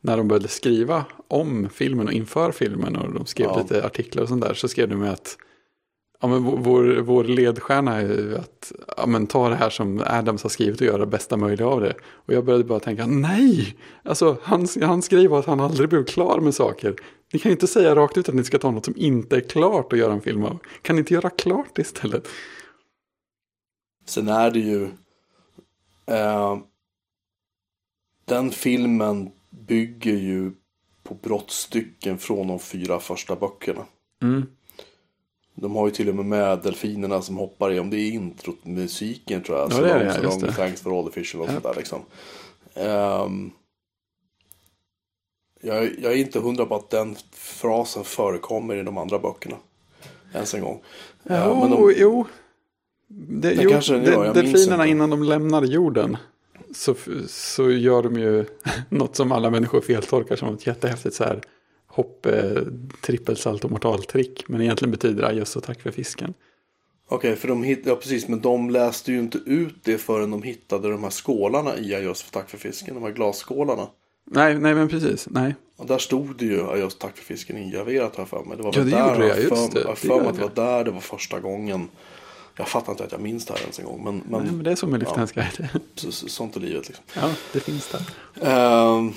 när 0.00 0.16
de 0.16 0.28
började 0.28 0.48
skriva 0.48 1.04
om 1.28 1.68
filmen 1.72 2.06
och 2.06 2.12
inför 2.12 2.52
filmen 2.52 2.96
och 2.96 3.14
de 3.14 3.26
skrev 3.26 3.46
Ja. 3.46 3.58
lite 3.62 3.86
artiklar 3.86 4.22
och 4.22 4.28
sånt 4.28 4.42
där, 4.42 4.54
så 4.54 4.68
skrev 4.68 4.88
de 4.88 4.96
med 4.96 5.10
att 5.12 5.36
Ja, 6.22 6.28
men 6.28 6.42
vår- 6.42 7.00
vår, 7.00 7.24
ledstjärna 7.24 7.96
är 7.96 8.02
ju 8.08 8.36
att 8.36 8.72
ja, 8.96 9.06
men 9.06 9.26
ta 9.26 9.48
det 9.48 9.54
här 9.54 9.70
som 9.70 10.02
Adams 10.06 10.42
har 10.42 10.50
skrivit 10.50 10.80
och 10.80 10.86
göra 10.86 10.98
det 10.98 11.06
bästa 11.06 11.36
möjliga 11.36 11.66
av 11.68 11.80
det. 11.80 11.94
Och 12.10 12.34
jag 12.34 12.44
började 12.44 12.64
bara 12.64 12.80
tänka, 12.80 13.06
nej! 13.06 13.76
Alltså, 14.02 14.36
hans 14.82 15.08
grej 15.08 15.26
var 15.28 15.38
att 15.38 15.46
han 15.46 15.60
aldrig 15.60 15.88
blev 15.88 16.04
klar 16.04 16.40
med 16.40 16.54
saker. 16.54 16.94
Ni 17.32 17.38
kan 17.38 17.50
ju 17.50 17.52
inte 17.52 17.66
säga 17.66 17.94
rakt 17.94 18.18
ut 18.18 18.28
att 18.28 18.34
ni 18.34 18.44
ska 18.44 18.58
ta 18.58 18.70
något 18.70 18.84
som 18.84 18.96
inte 18.96 19.36
är 19.36 19.40
klart 19.40 19.92
att 19.92 19.98
göra 19.98 20.12
en 20.12 20.20
film 20.20 20.44
av. 20.44 20.58
Kan 20.82 20.96
ni 20.96 21.00
inte 21.00 21.14
göra 21.14 21.30
klart 21.30 21.78
istället? 21.78 22.28
Sen 24.06 24.28
är 24.28 24.50
det 24.50 24.58
ju... 24.58 24.84
Eh, 26.06 26.58
den 28.24 28.50
filmen 28.50 29.30
bygger 29.50 30.16
ju 30.16 30.52
på 31.02 31.14
brottstycken 31.14 32.18
från 32.18 32.48
de 32.48 32.58
fyra 32.58 33.00
första 33.00 33.36
böckerna. 33.36 33.84
Mm. 34.22 34.46
De 35.54 35.76
har 35.76 35.86
ju 35.86 35.92
till 35.92 36.08
och 36.08 36.14
med 36.14 36.24
med 36.24 36.58
delfinerna 36.62 37.22
som 37.22 37.36
hoppar 37.36 37.72
i, 37.72 37.80
om 37.80 37.90
det 37.90 37.96
är 37.96 38.10
introt, 38.10 38.64
musiken 38.64 39.42
tror 39.42 39.58
jag. 39.58 39.66
Ja, 39.66 39.74
så 39.74 39.82
det 39.82 39.90
är 39.90 40.04
det, 40.04 40.12
so 40.14 40.22
just 40.22 40.40
det. 40.40 40.52
Thanks 40.52 40.80
for 40.80 40.98
all 40.98 41.10
the 41.10 41.20
fish 41.24 41.34
och 41.36 41.46
Ja. 41.46 41.50
sånt 41.52 41.62
där 41.62 41.74
liksom. 41.76 42.00
Ehm, 42.74 43.50
Jag, 45.60 45.90
jag 45.98 46.12
är 46.12 46.16
inte 46.16 46.40
hundra 46.40 46.66
på 46.66 46.74
att 46.74 46.90
den 46.90 47.16
frasen 47.32 48.04
förekommer 48.04 48.76
i 48.76 48.82
de 48.82 48.98
andra 48.98 49.18
böckerna. 49.18 49.56
Ens 50.34 50.54
en 50.54 50.60
gång. 50.60 50.82
Jo, 51.22 51.34
Ja, 51.34 51.60
men 51.60 51.70
de, 51.70 51.94
jo. 51.96 52.26
Det, 53.08 53.54
Det 53.54 53.62
jo, 53.62 53.70
kanske 53.70 53.92
den 53.92 54.04
gör, 54.04 54.34
minns 54.34 54.34
delfinerna 54.34 54.86
innan 54.86 55.10
de 55.10 55.22
lämnar 55.22 55.62
jorden. 55.62 56.16
Så, 56.74 56.94
så 57.28 57.70
gör 57.70 58.02
de 58.02 58.18
ju 58.18 58.44
något 58.88 59.16
som 59.16 59.32
alla 59.32 59.50
människor 59.50 59.80
feltolkar 59.80 60.36
som 60.36 60.54
ett 60.54 60.66
jättehäftigt 60.66 61.14
så 61.14 61.24
här 61.24 61.40
hopp, 61.86 62.26
eh, 62.26 62.62
trippelsalt 63.02 63.64
och 63.64 63.70
mortaltrick. 63.70 64.48
Men 64.48 64.60
egentligen 64.60 64.90
betyder 64.90 65.22
adjöss 65.22 65.56
och 65.56 65.62
tack 65.62 65.80
för 65.80 65.90
fisken. 65.90 66.34
Okej, 67.08 67.36
för 67.36 67.48
de 67.48 67.62
hit, 67.62 67.82
ja 67.84 67.96
precis, 67.96 68.28
men 68.28 68.40
de 68.40 68.70
läste 68.70 69.12
ju 69.12 69.18
inte 69.18 69.38
ut 69.38 69.74
det 69.82 69.98
förrän 69.98 70.30
de 70.30 70.42
hittade 70.42 70.90
de 70.90 71.02
här 71.02 71.10
skålarna 71.10 71.78
i 71.78 72.02
just 72.02 72.22
för 72.22 72.32
tack 72.32 72.50
för 72.50 72.58
fisken, 72.58 72.94
de 72.94 73.02
här 73.02 73.10
glasskålarna. 73.10 73.86
Nej, 74.32 74.58
nej 74.58 74.74
men 74.74 74.88
precis. 74.88 75.28
Nej. 75.30 75.54
Och 75.76 75.86
där 75.86 75.98
stod 75.98 76.36
det 76.36 76.44
ju 76.44 76.76
just 76.76 76.98
tack 76.98 77.16
för 77.16 77.24
fisken 77.24 77.56
ingraverat 77.56 78.16
har 78.16 78.22
jag 78.22 78.28
för 78.28 78.44
mig. 78.44 78.56
Det 78.56 78.62
var 78.62 78.72
Ja, 78.76 78.84
det 78.84 78.90
där, 78.90 79.12
gjorde 79.14 79.28
jag 79.28 79.38
just 79.42 79.48
för, 79.48 79.74
det. 79.74 79.88
Jag 79.88 79.98
för 79.98 80.20
mig 80.20 80.26
att 80.28 80.34
det 80.34 80.42
var 80.42 80.54
där 80.54 80.84
det 80.84 80.90
var 80.90 81.00
första 81.00 81.40
gången. 81.40 81.88
Jag 82.56 82.68
fattar 82.68 82.92
inte 82.92 83.04
att 83.04 83.12
jag 83.12 83.20
minns 83.20 83.46
det 83.46 83.52
här 83.52 83.60
ens 83.60 83.78
en 83.78 83.84
gång. 83.84 84.04
Men, 84.04 84.22
men, 84.28 84.42
nej, 84.42 84.52
men 84.52 84.64
det 84.64 84.70
är 84.70 84.76
som 84.76 84.90
med 84.90 85.00
så, 85.94 86.12
så, 86.12 86.28
sånt 86.28 86.56
är 86.56 86.60
livet 86.60 86.88
liksom. 86.88 87.04
Ja, 87.14 87.30
det 87.52 87.60
finns 87.60 87.88
där. 87.88 88.02
Ehm, 88.42 89.12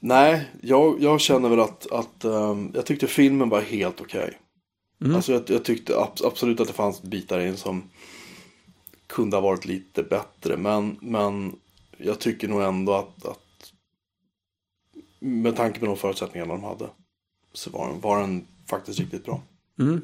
nej, 0.00 0.48
jag, 0.60 1.02
jag 1.02 1.20
känner 1.20 1.48
väl 1.48 1.60
att, 1.60 1.92
att 1.92 2.24
ehm, 2.24 2.70
jag 2.74 2.86
tyckte 2.86 3.06
filmen 3.06 3.48
var 3.48 3.60
helt 3.60 4.00
okej. 4.00 4.38
Mm. 5.04 5.16
Alltså 5.16 5.32
jag, 5.32 5.42
jag 5.46 5.64
tyckte 5.64 5.98
ab- 6.00 6.24
absolut 6.24 6.60
att 6.60 6.66
det 6.66 6.72
fanns 6.72 7.02
bitar 7.02 7.40
in 7.40 7.56
som 7.56 7.82
kunde 9.06 9.36
ha 9.36 9.40
varit 9.40 9.64
lite 9.64 10.02
bättre. 10.02 10.56
Men, 10.56 10.96
men 11.00 11.56
jag 11.96 12.18
tycker 12.18 12.48
nog 12.48 12.62
ändå 12.62 12.94
att, 12.94 13.26
att 13.26 13.40
med 15.18 15.56
tanke 15.56 15.80
på 15.80 15.86
de 15.86 15.96
förutsättningarna 15.96 16.52
de 16.52 16.64
hade 16.64 16.88
så 17.52 17.70
var 17.70 17.88
den, 17.88 18.00
var 18.00 18.20
den 18.20 18.46
faktiskt 18.66 18.98
riktigt 18.98 19.24
bra. 19.24 19.42
Mm. 19.78 20.02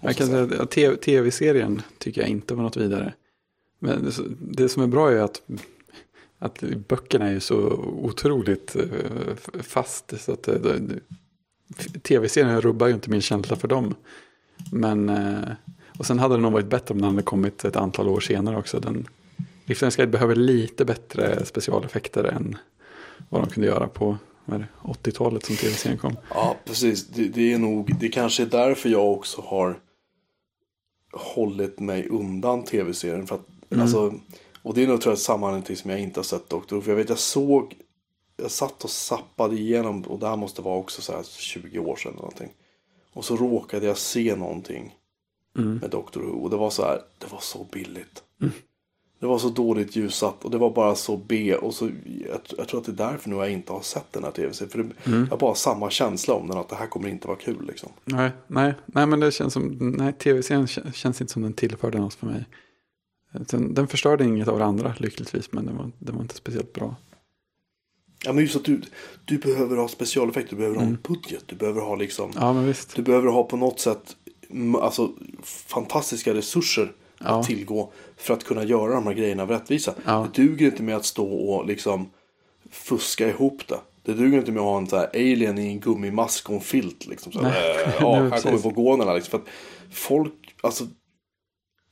Jag 0.00 0.16
kan 0.16 0.26
säga 0.26 0.62
att 0.62 0.76
ja, 0.76 0.96
tv-serien 0.96 1.82
tycker 1.98 2.20
jag 2.20 2.30
inte 2.30 2.54
var 2.54 2.62
något 2.62 2.76
vidare. 2.76 3.14
Men 3.78 4.04
det, 4.04 4.12
det 4.40 4.68
som 4.68 4.82
är 4.82 4.86
bra 4.86 5.10
är 5.12 5.20
att, 5.20 5.42
att 6.38 6.60
böckerna 6.88 7.28
är 7.28 7.40
så 7.40 7.56
otroligt 8.02 8.76
eh, 8.76 9.62
fast. 9.62 10.20
Så 10.20 10.32
att 10.32 10.42
det, 10.42 10.80
tv-serien 12.02 12.60
rubbar 12.60 12.86
ju 12.86 12.94
inte 12.94 13.10
min 13.10 13.20
känsla 13.20 13.56
för 13.56 13.68
dem. 13.68 13.94
Men, 14.72 15.08
eh, 15.08 15.48
och 15.98 16.06
sen 16.06 16.18
hade 16.18 16.34
det 16.34 16.40
nog 16.40 16.52
varit 16.52 16.66
bättre 16.66 16.94
om 16.94 17.00
den 17.00 17.10
hade 17.10 17.22
kommit 17.22 17.64
ett 17.64 17.76
antal 17.76 18.08
år 18.08 18.20
senare 18.20 18.56
också. 18.56 18.80
Den, 18.80 19.08
Livsens 19.64 19.96
Guide 19.96 20.10
behöver 20.10 20.34
lite 20.34 20.84
bättre 20.84 21.44
specialeffekter 21.44 22.24
än 22.24 22.56
vad 23.28 23.42
de 23.42 23.50
kunde 23.50 23.68
göra 23.68 23.88
på 23.88 24.18
80-talet 24.82 25.44
som 25.46 25.56
tv-serien 25.56 25.98
kom. 25.98 26.16
Ja, 26.34 26.56
precis. 26.64 27.06
Det, 27.06 27.28
det 27.28 27.52
är 27.52 27.58
nog, 27.58 27.98
det 28.00 28.08
kanske 28.08 28.42
är 28.42 28.46
därför 28.46 28.88
jag 28.88 29.12
också 29.12 29.40
har 29.40 29.80
hållit 31.12 31.80
mig 31.80 32.08
undan 32.08 32.64
tv-serien. 32.64 33.26
För 33.26 33.34
att, 33.34 33.46
Mm. 33.70 33.82
alltså, 33.82 34.14
och 34.62 34.74
det 34.74 34.82
är 34.82 34.86
nog 34.86 35.00
tror 35.00 35.12
jag 35.12 35.18
samma 35.18 35.48
anledning 35.48 35.76
som 35.76 35.90
jag 35.90 36.00
inte 36.00 36.18
har 36.20 36.24
sett 36.24 36.48
Doctor 36.48 36.76
Who. 36.76 36.82
För 36.82 36.90
jag 36.90 36.96
vet, 36.96 37.08
jag 37.08 37.18
såg, 37.18 37.74
jag 38.36 38.50
satt 38.50 38.84
och 38.84 38.90
sappade 38.90 39.56
igenom, 39.56 40.02
och 40.02 40.18
det 40.18 40.28
här 40.28 40.36
måste 40.36 40.62
vara 40.62 40.76
också 40.78 41.02
så 41.02 41.12
här 41.12 41.22
20 41.22 41.78
år 41.78 41.96
sedan 41.96 42.12
eller 42.12 42.20
någonting. 42.22 42.52
Och 43.12 43.24
så 43.24 43.36
råkade 43.36 43.86
jag 43.86 43.98
se 43.98 44.36
någonting 44.36 44.94
Mm. 45.58 45.76
med 45.76 45.90
Doctor 45.90 46.20
Who. 46.20 46.30
Och 46.42 46.50
det 46.50 46.56
var 46.56 46.70
så 46.70 46.82
här, 46.82 47.02
det 47.18 47.32
var 47.32 47.40
så 47.40 47.66
billigt. 47.72 48.22
Det 49.18 49.26
var 49.26 49.38
så 49.38 49.48
dåligt 49.48 49.96
ljussatt 49.96 50.44
och 50.44 50.50
det 50.50 50.58
var 50.58 50.70
bara 50.70 50.94
så 50.94 51.16
B. 51.16 51.54
Och 51.54 51.74
så, 51.74 51.90
jag, 52.28 52.40
jag 52.58 52.68
tror 52.68 52.80
att 52.80 52.86
det 52.86 52.92
är 52.92 53.10
därför 53.10 53.30
nu 53.30 53.36
jag 53.36 53.50
inte 53.50 53.72
har 53.72 53.80
sett 53.80 54.12
den 54.12 54.24
här 54.24 54.30
tv-serien. 54.30 54.70
För 54.70 54.78
det, 54.82 54.88
jag 55.20 55.26
har 55.30 55.36
bara 55.38 55.54
samma 55.54 55.90
känsla 55.90 56.34
om 56.34 56.48
den, 56.48 56.58
att 56.58 56.68
det 56.68 56.76
här 56.76 56.86
kommer 56.86 57.08
inte 57.08 57.28
vara 57.28 57.38
kul 57.38 57.66
liksom. 57.66 57.88
Nej, 58.04 58.30
nej, 58.46 58.74
nej, 58.86 59.06
men 59.06 59.20
det 59.20 59.32
känns 59.32 59.52
som, 59.52 59.76
nej, 59.98 60.12
tv-serien 60.12 60.66
kä- 60.66 60.92
känns 60.92 61.20
inte 61.20 61.32
som 61.32 61.42
den 61.42 61.52
tillförde 61.52 61.98
något 61.98 62.14
för 62.14 62.26
mig. 62.26 62.44
Den, 63.32 63.74
den 63.74 63.88
förstörde 63.88 64.24
inget 64.24 64.48
av 64.48 64.58
det 64.58 64.64
andra 64.64 64.94
lyckligtvis, 64.98 65.52
men 65.52 65.66
den 65.66 65.76
var, 65.76 65.90
den 65.98 66.14
var 66.14 66.22
inte 66.22 66.34
speciellt 66.34 66.72
bra. 66.72 66.94
Ja 68.24 68.32
men 68.32 68.42
just 68.44 68.56
att 68.56 68.64
du, 68.64 68.80
du 69.24 69.38
behöver 69.38 69.76
ha 69.76 69.88
specialeffekter, 69.88 70.50
du 70.50 70.56
behöver 70.56 70.76
ha 70.76 70.82
en 70.86 70.98
budget, 71.08 71.44
du 71.46 71.56
behöver 71.56 71.80
ha 71.80 71.96
liksom, 71.96 72.30
Ja, 72.34 72.52
men 72.52 72.66
visst. 72.66 72.96
du 72.96 73.02
behöver 73.02 73.28
ha 73.28 73.44
på 73.44 73.56
något 73.56 73.80
sätt 73.80 74.16
alltså, 74.80 75.10
fantastiska 75.42 76.34
resurser 76.34 76.92
Ja. 77.18 77.40
att 77.40 77.46
tillgå 77.46 77.92
för 78.16 78.34
att 78.34 78.44
kunna 78.44 78.64
göra 78.64 78.94
de 78.94 79.06
här 79.06 79.14
grejerna 79.14 79.44
rättvisa. 79.44 79.94
Ja. 80.04 80.28
Det 80.34 80.42
duger 80.42 80.66
inte 80.66 80.82
med 80.82 80.96
att 80.96 81.04
stå 81.04 81.26
och 81.26 81.66
liksom 81.66 82.10
fuska 82.70 83.28
ihop 83.28 83.68
det. 83.68 83.78
Det 84.02 84.12
duger 84.12 84.38
inte 84.38 84.52
med 84.52 84.60
att 84.60 84.66
ha 84.66 84.78
en 84.78 84.86
så 84.86 84.96
här 84.96 85.08
alien 85.14 85.58
i 85.58 85.66
en 85.66 85.80
gummimask 85.80 86.48
och 86.48 86.54
en 86.54 86.60
filt. 86.60 87.06
Liksom, 87.06 87.32
så 87.32 87.42
här, 87.42 87.84
äh, 87.86 87.94
ja, 88.00 88.14
här 88.14 88.40
kommer 88.40 88.58
vogonerna. 88.58 89.14
Liksom, 89.14 89.30
för 89.30 89.38
att 89.38 89.54
folk, 89.94 90.54
alltså, 90.60 90.84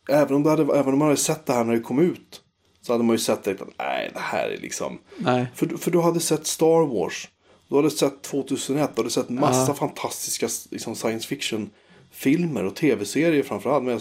även 0.08 0.34
om, 0.34 0.42
det 0.42 0.50
hade, 0.50 0.62
även 0.62 0.92
om 0.92 0.98
man 0.98 1.08
hade 1.08 1.20
sett 1.20 1.46
det 1.46 1.52
här 1.52 1.64
när 1.64 1.74
det 1.74 1.80
kom 1.80 1.98
ut. 1.98 2.40
Så 2.82 2.92
hade 2.92 3.04
man 3.04 3.14
ju 3.14 3.18
sett 3.18 3.42
det 3.42 3.50
att 3.50 3.78
nej, 3.78 4.10
det 4.14 4.20
här 4.20 4.48
är 4.48 4.58
liksom. 4.60 4.98
Nej, 5.16 5.46
För, 5.54 5.66
för 5.66 5.90
du 5.90 6.00
hade 6.00 6.20
sett 6.20 6.46
Star 6.46 6.86
Wars. 6.86 7.28
Du 7.68 7.76
hade 7.76 7.90
sett 7.90 8.22
2001. 8.22 8.90
Du 8.94 9.00
hade 9.02 9.10
sett 9.10 9.28
massa 9.28 9.74
fantastiska 9.74 10.48
liksom, 10.70 10.94
science 10.94 11.28
fiction 11.28 11.70
filmer 12.10 12.64
och 12.64 12.76
tv-serier 12.76 13.42
framförallt. 13.42 13.84
Men 13.84 14.00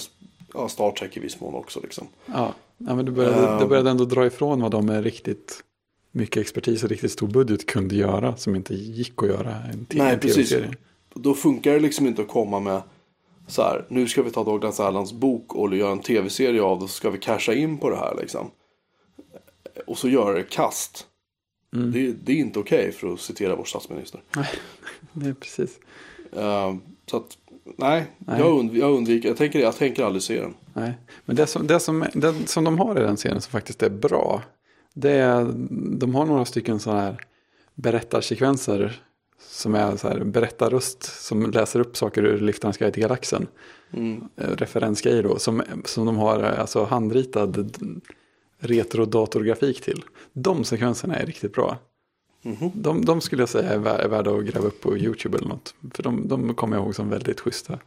ja, 0.53 0.69
Star 0.69 0.91
Trek 0.91 1.17
i 1.17 1.19
viss 1.19 1.39
mån 1.41 1.55
också 1.55 1.79
liksom. 1.79 2.07
ja. 2.25 2.53
ja 2.77 2.95
men 2.95 3.05
det 3.05 3.11
började, 3.11 3.47
Ehm. 3.47 3.59
det 3.59 3.65
började 3.67 3.89
ändå 3.89 4.05
dra 4.05 4.25
ifrån 4.25 4.61
vad 4.61 4.71
de 4.71 4.85
med 4.85 5.03
riktigt 5.03 5.63
mycket 6.11 6.37
expertis 6.41 6.83
och 6.83 6.89
riktigt 6.89 7.11
stor 7.11 7.27
budget 7.27 7.65
kunde 7.65 7.95
göra, 7.95 8.37
som 8.37 8.55
inte 8.55 8.73
gick 8.75 9.23
att 9.23 9.29
göra 9.29 9.55
en, 9.55 9.85
t- 9.85 9.97
Nej, 9.97 10.19
precis. 10.19 10.53
Då 11.15 11.33
funkar 11.33 11.73
det 11.73 11.79
liksom 11.79 12.07
inte 12.07 12.21
att 12.21 12.27
komma 12.27 12.59
med 12.59 12.81
så 13.47 13.61
här. 13.61 13.85
Nu 13.89 14.07
ska 14.07 14.23
vi 14.23 14.31
ta 14.31 14.43
Douglas 14.43 14.79
Adams 14.79 15.13
bok 15.13 15.55
och 15.55 15.75
göra 15.75 15.91
en 15.91 15.99
tv-serie 15.99 16.61
av 16.61 16.79
det. 16.79 16.87
Så 16.87 16.93
ska 16.93 17.09
vi 17.09 17.17
casha 17.17 17.53
in 17.53 17.77
på 17.77 17.89
det 17.89 17.95
här 17.95 18.15
liksom. 18.21 18.51
Och 19.87 19.97
så 19.97 20.09
göra 20.09 20.33
det 20.33 20.43
kast. 20.43 21.07
Mm. 21.75 21.91
Det, 21.91 22.11
det 22.11 22.31
är 22.31 22.35
inte 22.35 22.59
okej 22.59 22.91
för 22.91 23.13
att 23.13 23.19
citera 23.19 23.55
vår 23.55 23.63
statsminister. 23.63 24.21
Nej, 25.13 25.33
precis. 25.39 25.79
Ehm, 26.37 26.81
så 27.09 27.17
att, 27.17 27.37
nej, 27.77 28.05
Nej. 28.17 28.39
Jag, 28.39 28.47
undv- 28.51 28.77
jag 28.77 28.91
undviker. 28.93 29.29
Jag 29.29 29.37
tänker, 29.37 29.59
jag 29.59 29.75
tänker 29.75 30.03
aldrig 30.03 30.23
se 30.23 30.41
den. 30.41 30.53
Nej, 30.73 30.93
men 31.25 31.35
det 31.35 31.47
som, 31.47 31.67
det 31.67 31.79
som, 31.79 32.05
den, 32.13 32.47
som 32.47 32.63
de 32.63 32.79
har 32.79 32.99
i 32.99 33.03
den 33.03 33.17
serien 33.17 33.41
som 33.41 33.51
faktiskt 33.51 33.83
är 33.83 33.89
bra. 33.89 34.41
Det 34.93 35.11
är, 35.11 35.53
de 35.97 36.15
har 36.15 36.25
några 36.25 36.45
stycken 36.45 36.79
så 36.79 36.91
här 36.91 37.17
berättarsekvenser. 37.75 39.01
Som 39.49 39.75
är 39.75 39.97
så 39.97 40.07
här 40.07 40.23
berättarröst 40.23 41.03
som 41.03 41.51
läser 41.51 41.79
upp 41.79 41.97
saker 41.97 42.25
ur 42.25 42.39
Liftarens 42.39 42.77
guide 42.77 42.93
till 42.93 43.03
galaxen. 43.03 43.47
Mm. 43.93 44.23
Eh, 44.37 44.47
Referensgrejer 44.49 45.23
då. 45.23 45.39
Som, 45.39 45.61
som 45.85 46.05
de 46.05 46.17
har 46.17 46.43
eh, 46.43 46.59
alltså 46.59 46.83
handritad 46.83 47.77
retrodatorgrafik 48.59 49.81
till. 49.81 50.03
De 50.33 50.63
sekvenserna 50.63 51.15
är 51.15 51.25
riktigt 51.25 51.53
bra. 51.53 51.77
Mhm. 52.43 52.71
De, 52.73 53.05
de 53.05 53.21
skulle 53.21 53.41
jag 53.41 53.49
säga 53.49 53.69
är 53.69 53.77
vär- 53.77 53.99
är 53.99 54.07
värda 54.07 54.31
att 54.31 54.45
gräva 54.45 54.67
upp 54.67 54.81
på 54.81 54.97
YouTube 54.97 55.37
eller 55.37 55.47
något. 55.47 55.75
För 55.93 56.03
de, 56.03 56.27
de 56.27 56.53
kommer 56.55 56.77
jag 56.77 56.83
ihåg 56.85 56.95
som 56.95 57.09
väldigt 57.09 57.39
schyssta. 57.39 57.79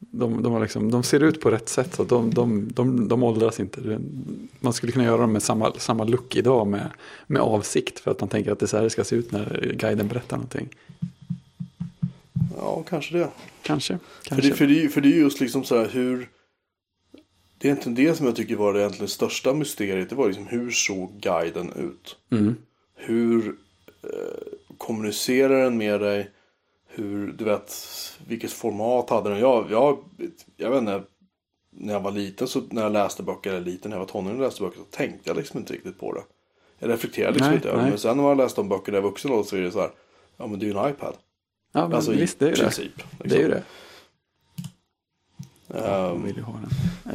De, 0.00 0.42
de, 0.42 0.62
liksom, 0.62 0.90
de 0.90 1.02
ser 1.02 1.22
ut 1.22 1.40
på 1.40 1.50
rätt 1.50 1.68
sätt 1.68 1.94
så 1.94 2.04
de, 2.04 2.34
de, 2.34 2.68
de, 2.72 3.08
de 3.08 3.22
åldras 3.22 3.60
inte. 3.60 4.00
Man 4.60 4.72
skulle 4.72 4.92
kunna 4.92 5.04
göra 5.04 5.20
dem 5.20 5.32
med 5.32 5.42
samma, 5.42 5.72
samma 5.78 6.04
look 6.04 6.36
idag 6.36 6.66
med, 6.66 6.90
med 7.26 7.42
avsikt 7.42 7.98
för 7.98 8.10
att 8.10 8.20
man 8.20 8.28
tänker 8.28 8.52
att 8.52 8.58
det 8.58 8.64
är 8.64 8.68
så 8.68 8.76
här 8.76 8.84
det 8.84 8.90
ska 8.90 9.04
se 9.04 9.16
ut 9.16 9.32
när 9.32 9.74
guiden 9.78 10.08
berättar 10.08 10.36
någonting. 10.36 10.68
Ja, 12.56 12.84
kanske 12.88 13.18
det. 13.18 13.28
Kanske. 13.62 13.98
För 14.22 14.28
kanske. 14.28 14.48
det, 14.48 14.54
för, 14.54 14.66
det, 14.66 14.88
för 14.88 15.00
det 15.00 15.08
är 15.08 15.18
just 15.18 15.40
liksom 15.40 15.64
så 15.64 15.78
här 15.78 15.88
hur... 15.88 16.28
Det 17.58 17.68
är 17.68 17.72
egentligen 17.72 17.96
det 17.96 18.14
som 18.14 18.26
jag 18.26 18.36
tycker 18.36 18.56
var 18.56 18.72
det 18.72 18.80
egentligen 18.80 19.08
största 19.08 19.54
mysteriet. 19.54 20.10
Det 20.10 20.14
var 20.16 20.26
liksom 20.26 20.46
hur 20.46 20.70
såg 20.70 21.12
guiden 21.20 21.72
ut? 21.72 22.16
Mm. 22.30 22.54
Hur 22.96 23.54
kommunicerar 24.78 25.62
den 25.62 25.76
med 25.78 26.00
dig? 26.00 26.30
Hur, 26.86 27.32
du 27.32 27.44
vet, 27.44 27.72
vilket 28.26 28.52
format 28.52 29.10
hade 29.10 29.30
den? 29.30 29.38
Jag, 29.38 29.70
jag, 29.70 29.98
jag 30.56 30.70
vet 30.70 30.78
inte, 30.78 31.02
när 31.70 31.92
jag 31.92 32.00
var 32.00 32.10
liten, 32.10 32.48
så 32.48 32.60
när 32.70 32.82
jag 32.82 32.92
läste 32.92 33.22
böcker, 33.22 33.50
eller 33.50 33.60
liten, 33.60 33.90
när 33.90 33.96
jag 33.96 34.04
var 34.04 34.12
tonåring 34.12 34.36
och 34.38 34.44
läste 34.44 34.62
böcker, 34.62 34.78
så 34.78 34.84
tänkte 34.84 35.30
jag 35.30 35.36
liksom 35.36 35.58
inte 35.58 35.72
riktigt 35.72 35.98
på 36.00 36.12
det. 36.12 36.22
Jag 36.78 36.90
reflekterade 36.90 37.32
liksom 37.32 37.48
Nej, 37.48 37.56
inte 37.56 37.68
över 37.70 37.82
det. 37.82 37.88
Men 37.90 37.98
sen 37.98 38.16
när 38.16 38.24
man 38.24 38.36
läst 38.36 38.56
de 38.56 38.68
böcker 38.68 38.92
där 38.92 38.98
jag 38.98 39.04
är 39.04 39.10
vuxen 39.10 39.44
så 39.44 39.56
är 39.56 39.60
det 39.60 39.70
så 39.70 39.80
här, 39.80 39.90
ja 40.36 40.46
men 40.46 40.58
det 40.58 40.66
är 40.66 40.72
ju 40.72 40.78
en 40.78 40.90
iPad. 40.90 41.14
Ja, 41.72 41.88
men 41.88 41.96
Alltså 41.96 42.10
visst, 42.12 42.38
det 42.38 42.44
är 42.44 42.48
i 42.48 42.50
ju 42.50 42.56
det. 42.56 42.62
princip. 42.62 42.92
Det 43.24 43.36
är 43.36 43.40
ju 43.40 43.48
det. 43.48 43.62
Ehm, 45.74 45.84
Jag 45.84 46.14
vill 46.24 46.36
ju 46.36 46.42
ha 46.42 46.54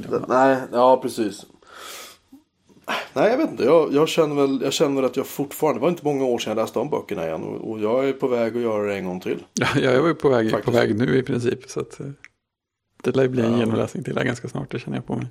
den. 0.10 0.26
Nej, 0.28 0.58
ja 0.72 0.98
precis. 1.02 1.46
Nej, 3.14 3.30
jag 3.30 3.38
vet 3.38 3.50
inte. 3.52 3.64
Jag, 3.64 3.94
jag, 3.94 4.08
känner 4.10 4.36
väl, 4.36 4.62
jag 4.64 4.74
känner 4.74 4.96
väl 4.96 5.06
att 5.06 5.18
jag 5.18 5.28
fortfarande, 5.28 5.80
det 5.80 5.82
var 5.82 5.90
inte 5.90 6.06
många 6.06 6.26
år 6.26 6.40
sedan 6.40 6.52
jag 6.58 6.64
läste 6.64 6.80
om 6.80 6.90
böckerna 6.90 7.26
igen. 7.28 7.44
Och, 7.44 7.72
och 7.72 7.80
jag 7.80 8.10
är 8.10 8.14
på 8.14 8.28
väg 8.28 8.56
att 8.58 8.62
göra 8.62 8.84
det 8.88 8.96
en 8.96 9.06
gång 9.06 9.20
till. 9.20 9.44
Ja, 9.54 9.68
jag 9.92 10.08
ju 10.08 10.16
på 10.16 10.30
väg, 10.30 10.64
på 10.64 10.72
väg 10.72 10.96
nu 10.98 11.18
i 11.18 11.24
princip. 11.24 11.70
Så 11.70 11.80
att, 11.80 12.00
eh, 12.00 12.06
det 13.04 13.16
lär 13.16 13.28
bli 13.28 13.42
en 13.46 13.52
Ja. 13.52 13.58
genomläsning 13.58 14.04
till 14.04 14.18
här 14.18 14.26
ganska 14.26 14.48
snart, 14.48 14.72
det 14.72 14.80
känner 14.80 14.98
jag 14.98 15.06
på 15.08 15.16
mig. 15.16 15.28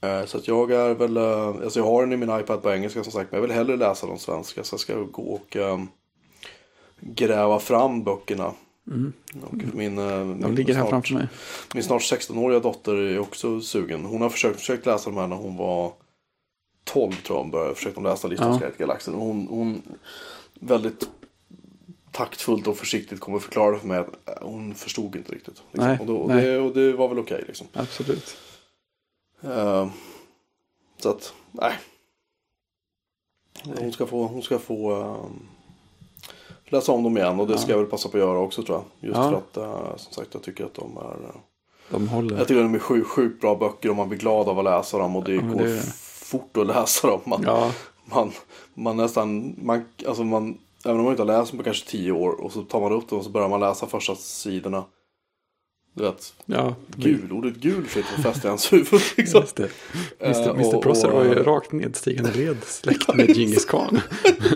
Eh, 0.00 0.24
Så 0.26 0.38
att 0.38 0.48
jag 0.48 0.70
är 0.70 0.94
väl, 0.94 1.16
eh, 1.16 1.46
alltså 1.48 1.78
jag 1.80 1.86
har 1.86 2.02
den 2.02 2.12
i 2.12 2.16
min 2.16 2.40
iPad 2.40 2.62
på 2.62 2.70
engelska 2.72 3.02
som 3.02 3.12
sagt. 3.12 3.32
Men 3.32 3.40
jag 3.40 3.46
vill 3.48 3.56
hellre 3.56 3.76
läsa 3.76 4.06
de 4.06 4.18
svenska. 4.18 4.64
Så 4.64 4.74
jag 4.74 4.80
ska 4.80 4.94
gå 5.02 5.22
och 5.22 5.56
ehm, 5.56 5.86
gräva 7.00 7.58
fram 7.58 8.04
böckerna. 8.04 8.52
Och 9.50 9.54
min, 9.74 9.98
eh, 9.98 10.04
De 10.04 10.38
min 10.40 10.54
ligger 10.54 10.74
här 10.74 10.80
snart- 10.80 10.90
framför 10.90 11.14
mig. 11.14 11.28
Min 11.74 11.82
snart 11.84 12.02
16-åriga 12.02 12.60
dotter 12.60 12.94
är 12.96 13.18
också 13.18 13.60
sugen. 13.60 14.04
Hon 14.04 14.22
har 14.22 14.28
försökt, 14.30 14.58
försökt 14.60 14.86
läsa 14.86 15.10
de 15.10 15.16
här 15.18 15.26
när 15.26 15.36
hon 15.36 15.56
var 15.56 15.92
12 16.84 17.12
tror 17.12 17.36
jag 17.38 17.42
hon 17.42 17.50
började. 17.50 17.74
Försökte 17.74 18.00
läsa 18.00 18.28
Listan 18.28 18.58
Ja. 18.62 18.70
galaxen. 18.78 19.14
Hon, 19.14 19.46
hon 19.50 19.82
väldigt 20.54 21.08
taktfullt 22.12 22.66
och 22.66 22.76
försiktigt 22.76 23.20
kommer 23.20 23.38
förklara 23.38 23.78
för 23.78 23.86
mig 23.88 23.98
att 23.98 24.28
eh, 24.28 24.34
hon 24.48 24.74
förstod 24.74 25.16
inte 25.16 25.32
riktigt. 25.32 25.62
Liksom. 25.72 25.86
Nej, 25.88 25.98
och, 26.00 26.06
då, 26.06 26.16
och, 26.16 26.28
nej. 26.28 26.44
det, 26.44 26.58
och 26.58 26.74
det 26.74 26.92
var 26.92 27.08
väl 27.08 27.18
okej 27.18 27.44
liksom. 27.46 27.66
Absolut. 27.72 28.36
Eh, 29.42 29.90
så 30.96 31.08
att, 31.10 31.32
nej. 31.52 31.72
Hon 33.78 33.92
ska 33.92 34.06
få, 34.06 34.26
hon 34.26 34.42
ska 34.42 34.58
få 34.58 34.92
ehm, 34.94 35.48
läsa 36.72 36.92
om 36.92 37.02
dem 37.02 37.16
igen 37.16 37.40
och 37.40 37.46
det 37.46 37.58
ska 37.58 37.70
jag 37.72 37.78
väl 37.78 37.86
passa 37.86 38.08
på 38.08 38.16
att 38.16 38.22
göra 38.22 38.38
också 38.38 38.62
tror 38.62 38.78
jag. 39.00 39.08
Just 39.08 39.18
Ja. 39.20 39.30
för 39.30 39.36
att 39.36 39.56
eh, 39.56 39.96
som 39.96 40.12
sagt 40.12 40.28
jag 40.34 40.42
tycker 40.42 40.64
att 40.64 40.74
de 40.74 40.96
är 40.96 41.00
eh, 41.28 41.40
De 41.90 42.08
håller. 42.08 42.38
Jag 42.38 42.48
tycker 42.48 42.60
att 42.60 42.66
de 42.66 42.74
är 42.74 42.78
sjukt, 42.78 43.08
sjukt 43.08 43.40
bra 43.40 43.54
böcker 43.54 43.90
och 43.90 43.96
man 43.96 44.08
blir 44.08 44.18
glad 44.18 44.48
av 44.48 44.58
att 44.58 44.64
läsa 44.64 44.98
dem 44.98 45.16
och 45.16 45.24
det 45.24 45.36
men 45.36 45.56
går 45.56 45.64
det 45.64 45.82
fort 46.02 46.56
att 46.56 46.66
läsa 46.66 47.06
dem. 47.10 47.20
Man, 47.24 47.42
Ja, 47.46 47.70
man, 48.04 48.32
man 48.74 48.96
nästan, 48.96 49.54
man, 49.62 49.84
alltså 50.08 50.24
man, 50.24 50.58
även 50.84 50.96
om 50.98 51.04
man 51.04 51.10
inte 51.12 51.22
har 51.22 51.26
läst 51.38 51.50
dem 51.50 51.58
på 51.58 51.64
kanske 51.64 51.90
tio 51.90 52.12
år 52.12 52.40
och 52.44 52.52
så 52.52 52.62
tar 52.62 52.80
man 52.80 52.92
upp 52.92 53.08
dem 53.08 53.18
och 53.18 53.24
så 53.24 53.30
börjar 53.30 53.48
man 53.48 53.60
läsa 53.60 53.86
första 53.86 54.14
sidorna. 54.14 54.84
Du 55.94 56.04
vet, 56.04 56.34
ja. 56.46 56.76
gul, 56.96 57.32
ordet 57.32 57.54
gul 57.56 57.84
och 57.84 58.22
fäster 58.22 58.46
i 58.46 58.48
hans 58.48 58.72
huvud 58.72 59.00
liksom. 59.16 59.40
Just 59.40 59.56
det. 59.56 59.68
Eh, 60.18 60.36
Mr. 60.36 60.50
Mr. 60.50 60.76
och- 60.76 60.82
Prosser 60.82 61.08
var 61.08 61.24
ju 61.24 61.34
rakt 61.34 61.72
nedstigande 61.72 62.32
led 62.32 62.56
släkt 62.64 63.14
med 63.14 63.36
Djingis 63.36 63.64
khan. 63.64 64.00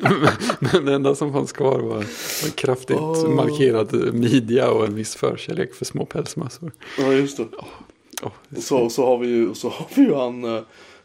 Men 0.58 0.84
det 0.84 0.94
enda 0.94 1.14
som 1.14 1.32
fanns 1.32 1.52
kvar 1.52 1.80
var 1.80 1.96
en 2.44 2.50
kraftigt 2.54 2.96
Åh. 3.00 3.28
markerad 3.28 4.14
midja 4.14 4.70
och 4.70 4.86
en 4.86 4.94
viss 4.94 5.16
förkärlek 5.16 5.74
för 5.74 5.84
små 5.84 6.06
pälsmassor. 6.06 6.72
Ja, 6.98 7.12
just 7.12 7.36
det. 7.36 7.42
Är 7.42 8.26
Och 8.26 8.62
så, 8.62 8.90
så, 8.90 9.06
har 9.06 9.18
vi 9.18 9.26
ju, 9.28 9.54
så 9.54 9.68
har 9.68 9.86
vi 9.94 10.02
ju 10.02 10.14
han 10.14 10.44
uh, 10.44 10.60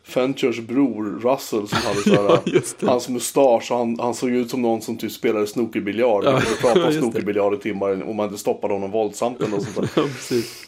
Fenchers 0.08 0.60
bror 0.60 1.20
Russel 1.20 1.68
som 1.68 1.78
hade 1.78 2.02
så 2.02 2.10
här, 2.10 2.40
Ja, 2.80 2.90
hans 2.90 3.10
mustasch. 3.10 3.72
och 3.72 3.78
Han, 3.78 4.00
han 4.00 4.14
såg 4.14 4.30
ut 4.30 4.50
som 4.50 4.62
någon 4.62 4.82
som 4.82 4.98
typ 4.98 5.12
spelade 5.12 5.48
snookerbiljard. 5.48 6.24
Ja, 6.24 6.36
och 6.38 6.60
pratade 6.62 6.86
om 6.86 6.94
snookerbiljard 6.94 7.54
i 7.54 7.58
timmar 7.58 8.10
om 8.10 8.16
man 8.16 8.26
inte 8.26 8.38
stoppade 8.38 8.74
honom 8.74 8.92
våldsamt 8.92 9.40
eller 9.40 9.50
något 9.50 9.64
sånt 9.64 9.76
där. 9.76 9.90
Ja, 10.02 10.08
precis. 10.16 10.68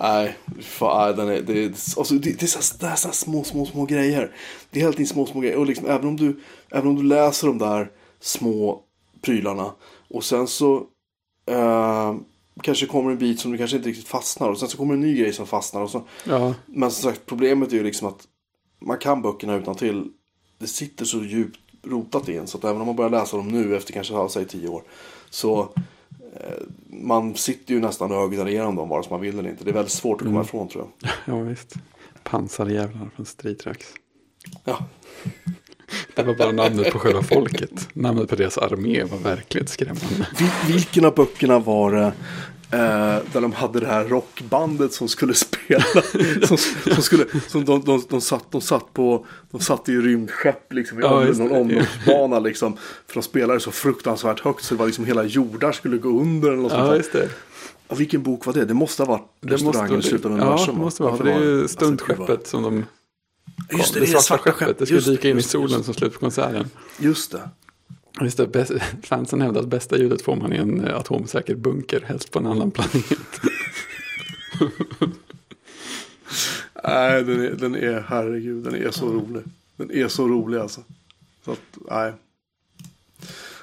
Nej, 0.00 0.36
fan, 0.60 1.16
den 1.16 1.28
är, 1.28 1.40
det, 1.40 1.64
är, 1.64 1.68
alltså, 1.68 2.14
det, 2.14 2.40
det 2.40 2.42
är 2.42 2.46
så 2.46 2.86
här, 2.86 2.96
så 2.96 3.12
små, 3.12 3.44
små, 3.44 3.66
små 3.66 3.84
grejer. 3.84 4.30
Det 4.70 4.78
är 4.78 4.80
hela 4.80 4.92
tiden 4.92 5.06
små, 5.06 5.26
små 5.26 5.40
grejer. 5.40 5.56
Och 5.56 5.66
liksom, 5.66 5.86
även, 5.86 6.08
om 6.08 6.16
du, 6.16 6.40
även 6.70 6.88
om 6.88 6.96
du 6.96 7.02
läser 7.02 7.46
de 7.46 7.58
där 7.58 7.90
små 8.20 8.80
prylarna 9.22 9.72
och 10.10 10.24
sen 10.24 10.46
så 10.46 10.76
eh, 11.50 12.14
kanske 12.62 12.86
kommer 12.86 13.10
en 13.10 13.18
bit 13.18 13.40
som 13.40 13.52
du 13.52 13.58
kanske 13.58 13.76
inte 13.76 13.88
riktigt 13.88 14.08
fastnar 14.08 14.48
och 14.48 14.58
sen 14.58 14.68
så 14.68 14.76
kommer 14.76 14.94
en 14.94 15.00
ny 15.00 15.18
grej 15.18 15.32
som 15.32 15.46
fastnar. 15.46 15.82
Och 15.82 15.90
så, 15.90 16.02
Ja, 16.24 16.54
men 16.66 16.90
som 16.90 17.10
sagt, 17.10 17.26
problemet 17.26 17.72
är 17.72 17.76
ju 17.76 17.82
liksom 17.82 18.08
att 18.08 18.26
man 18.80 18.98
kan 18.98 19.22
böckerna 19.22 19.54
utan 19.54 19.74
till. 19.74 20.10
Det 20.58 20.66
sitter 20.66 21.04
så 21.04 21.18
djupt 21.18 21.58
rotat 21.82 22.28
i 22.28 22.36
en 22.36 22.46
så 22.46 22.58
att 22.58 22.64
även 22.64 22.80
om 22.80 22.86
man 22.86 22.96
börjar 22.96 23.10
läsa 23.10 23.36
dem 23.36 23.48
nu 23.48 23.76
efter 23.76 23.92
kanske 23.92 24.28
säg 24.28 24.44
tio 24.44 24.68
år 24.68 24.82
så 25.30 25.60
eh, 26.34 26.62
man 26.86 27.34
sitter 27.34 27.74
ju 27.74 27.80
nästan 27.80 28.12
och 28.12 28.22
ögnar 28.22 28.48
igenom 28.48 28.76
dem 28.76 28.88
vare 28.88 29.02
sig 29.02 29.12
man 29.12 29.20
vill 29.20 29.38
eller 29.38 29.50
inte. 29.50 29.64
Det 29.64 29.70
är 29.70 29.74
väldigt 29.74 29.92
svårt 29.92 30.20
att 30.20 30.26
komma 30.26 30.42
ifrån 30.42 30.68
tror 30.68 30.86
jag. 31.00 31.10
ja 31.34 31.40
visst. 31.40 31.74
Pansarjävlar 32.22 33.10
från 33.16 33.26
Stritrax. 33.26 33.86
Ja, 34.64 34.78
Det 36.14 36.22
var 36.22 36.34
bara 36.34 36.52
namnet 36.52 36.92
på 36.92 36.98
själva 36.98 37.22
folket. 37.22 37.88
Namnet 37.92 38.28
på 38.28 38.36
deras 38.36 38.58
armé 38.58 39.04
var 39.04 39.18
verkligt 39.18 39.68
skrämmande. 39.68 40.26
Vil- 40.38 40.72
vilken 40.74 41.04
av 41.04 41.14
böckerna 41.14 41.58
var 41.58 41.92
det 41.92 42.04
eh, 42.70 43.22
där 43.32 43.40
de 43.40 43.52
hade 43.52 43.80
det 43.80 43.86
här 43.86 44.04
rockbandet 44.04 44.92
som 44.92 45.08
skulle 45.08 45.34
spela? 45.46 45.84
som, 46.46 46.56
som 46.94 47.02
skulle, 47.02 47.24
som 47.48 47.64
de, 47.64 47.80
de, 47.84 48.02
de, 48.08 48.20
satt, 48.20 48.44
de 48.52 48.60
satt 48.60 48.92
på, 48.94 49.26
de 49.50 49.60
satt 49.60 49.88
i 49.88 49.92
rymdskepp 49.96 50.72
liksom 50.72 50.98
i 50.98 51.02
Ja, 51.02 51.20
det. 51.20 51.38
någon 51.38 51.52
omloppsbana 51.52 52.38
liksom. 52.38 52.76
För 53.06 53.14
de 53.14 53.22
spelade 53.22 53.60
så 53.60 53.70
fruktansvärt 53.70 54.40
högt 54.40 54.64
så 54.64 54.74
det 54.74 54.78
var 54.78 54.86
liksom 54.86 55.04
hela 55.04 55.24
jordar 55.24 55.72
skulle 55.72 55.98
gå 55.98 56.08
under 56.20 56.48
eller 56.48 56.62
något 56.62 56.72
sånt 56.72 56.82
Ja, 56.84 56.90
där. 56.90 56.96
just 56.96 57.12
det. 57.12 57.28
Ja, 57.88 57.94
vilken 57.94 58.22
bok 58.22 58.46
var 58.46 58.52
det? 58.52 58.64
Det 58.64 58.74
måste 58.74 59.02
ha 59.02 59.08
varit 59.08 59.28
Det 59.40 59.54
Restaurangen 59.54 59.98
i 59.98 60.02
slutet 60.02 60.26
av 60.26 60.32
ja, 60.32 60.42
universum. 60.44 60.74
det 60.74 60.78
va? 60.78 60.84
måste 60.84 61.02
vara. 61.02 61.16
Ja, 61.18 61.24
det 61.24 61.32
är 61.32 61.40
ju 61.40 61.62
Alltså, 61.62 61.76
stuntskeppet 61.76 62.28
vad- 62.28 62.46
som 62.46 62.62
de... 62.62 62.84
Just 63.72 63.94
det, 63.94 64.00
det, 64.00 64.06
det 64.06 64.12
är 64.12 64.18
svarta 64.18 64.52
skeppet. 64.52 64.78
Det 64.78 64.86
skulle 64.86 64.98
Just 64.98 65.08
dyka 65.08 65.28
in 65.28 65.36
i 65.36 65.38
just 65.38 65.50
solen 65.50 65.70
just- 65.70 65.84
som 65.84 65.94
slut 65.94 66.12
på 66.12 66.18
konserten. 66.20 66.70
Just 66.98 67.32
det. 67.32 67.50
Just 68.20 68.36
det, 68.36 68.46
bäst, 68.46 68.72
fansen 69.02 69.40
hävdar 69.40 69.60
att 69.60 69.68
bästa 69.68 69.96
ljudet 69.98 70.22
får 70.22 70.36
man 70.36 70.52
i 70.52 70.56
en 70.56 70.84
eh, 70.84 70.96
atomsäker 70.96 71.54
bunker, 71.54 72.00
helst 72.00 72.30
på 72.30 72.38
en 72.38 72.46
annan 72.46 72.70
planet. 72.70 73.04
Nej, 76.84 77.24
den 77.24 77.40
är, 77.40 77.50
den 77.50 77.74
är, 77.74 78.04
herregud, 78.08 78.64
den 78.64 78.74
är 78.74 78.90
så 78.90 79.06
rolig. 79.06 79.42
Den 79.76 79.90
är 79.90 80.08
så 80.08 80.28
rolig 80.28 80.58
alltså. 80.58 80.80
Så 81.44 81.52
att, 81.52 81.60
nej. 81.90 82.12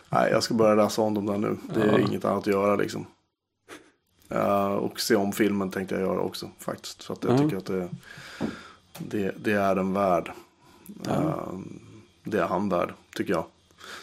Nej, 0.10 0.32
jag 0.32 0.44
ska 0.44 0.54
börja 0.54 0.76
läsa 0.76 1.02
om 1.02 1.14
dem 1.14 1.26
där 1.26 1.38
nu. 1.38 1.58
Det 1.76 1.82
är 1.82 1.88
Ja. 2.00 2.00
inget 2.00 2.26
annat 2.26 2.40
att 2.40 2.48
göra 2.54 2.76
liksom. 2.76 3.06
Eh, 4.30 4.66
och 4.74 5.00
se 5.00 5.16
om 5.16 5.32
filmen 5.34 5.72
tänkte 5.72 5.96
jag 5.96 6.02
göra 6.02 6.20
också 6.20 6.50
faktiskt. 6.60 7.04
För 7.04 7.14
att 7.14 7.24
jag 7.24 7.34
Ja. 7.34 7.38
tycker 7.38 7.58
att 7.58 7.66
det, 7.66 7.90
det, 9.00 9.32
det 9.44 9.52
är 9.52 9.76
en 9.76 9.94
värld. 9.94 10.32
Eh, 11.08 11.48
det 12.24 12.40
är 12.40 12.46
han 12.48 12.70
värd, 12.70 12.94
tycker 13.16 13.34
jag. 13.34 13.46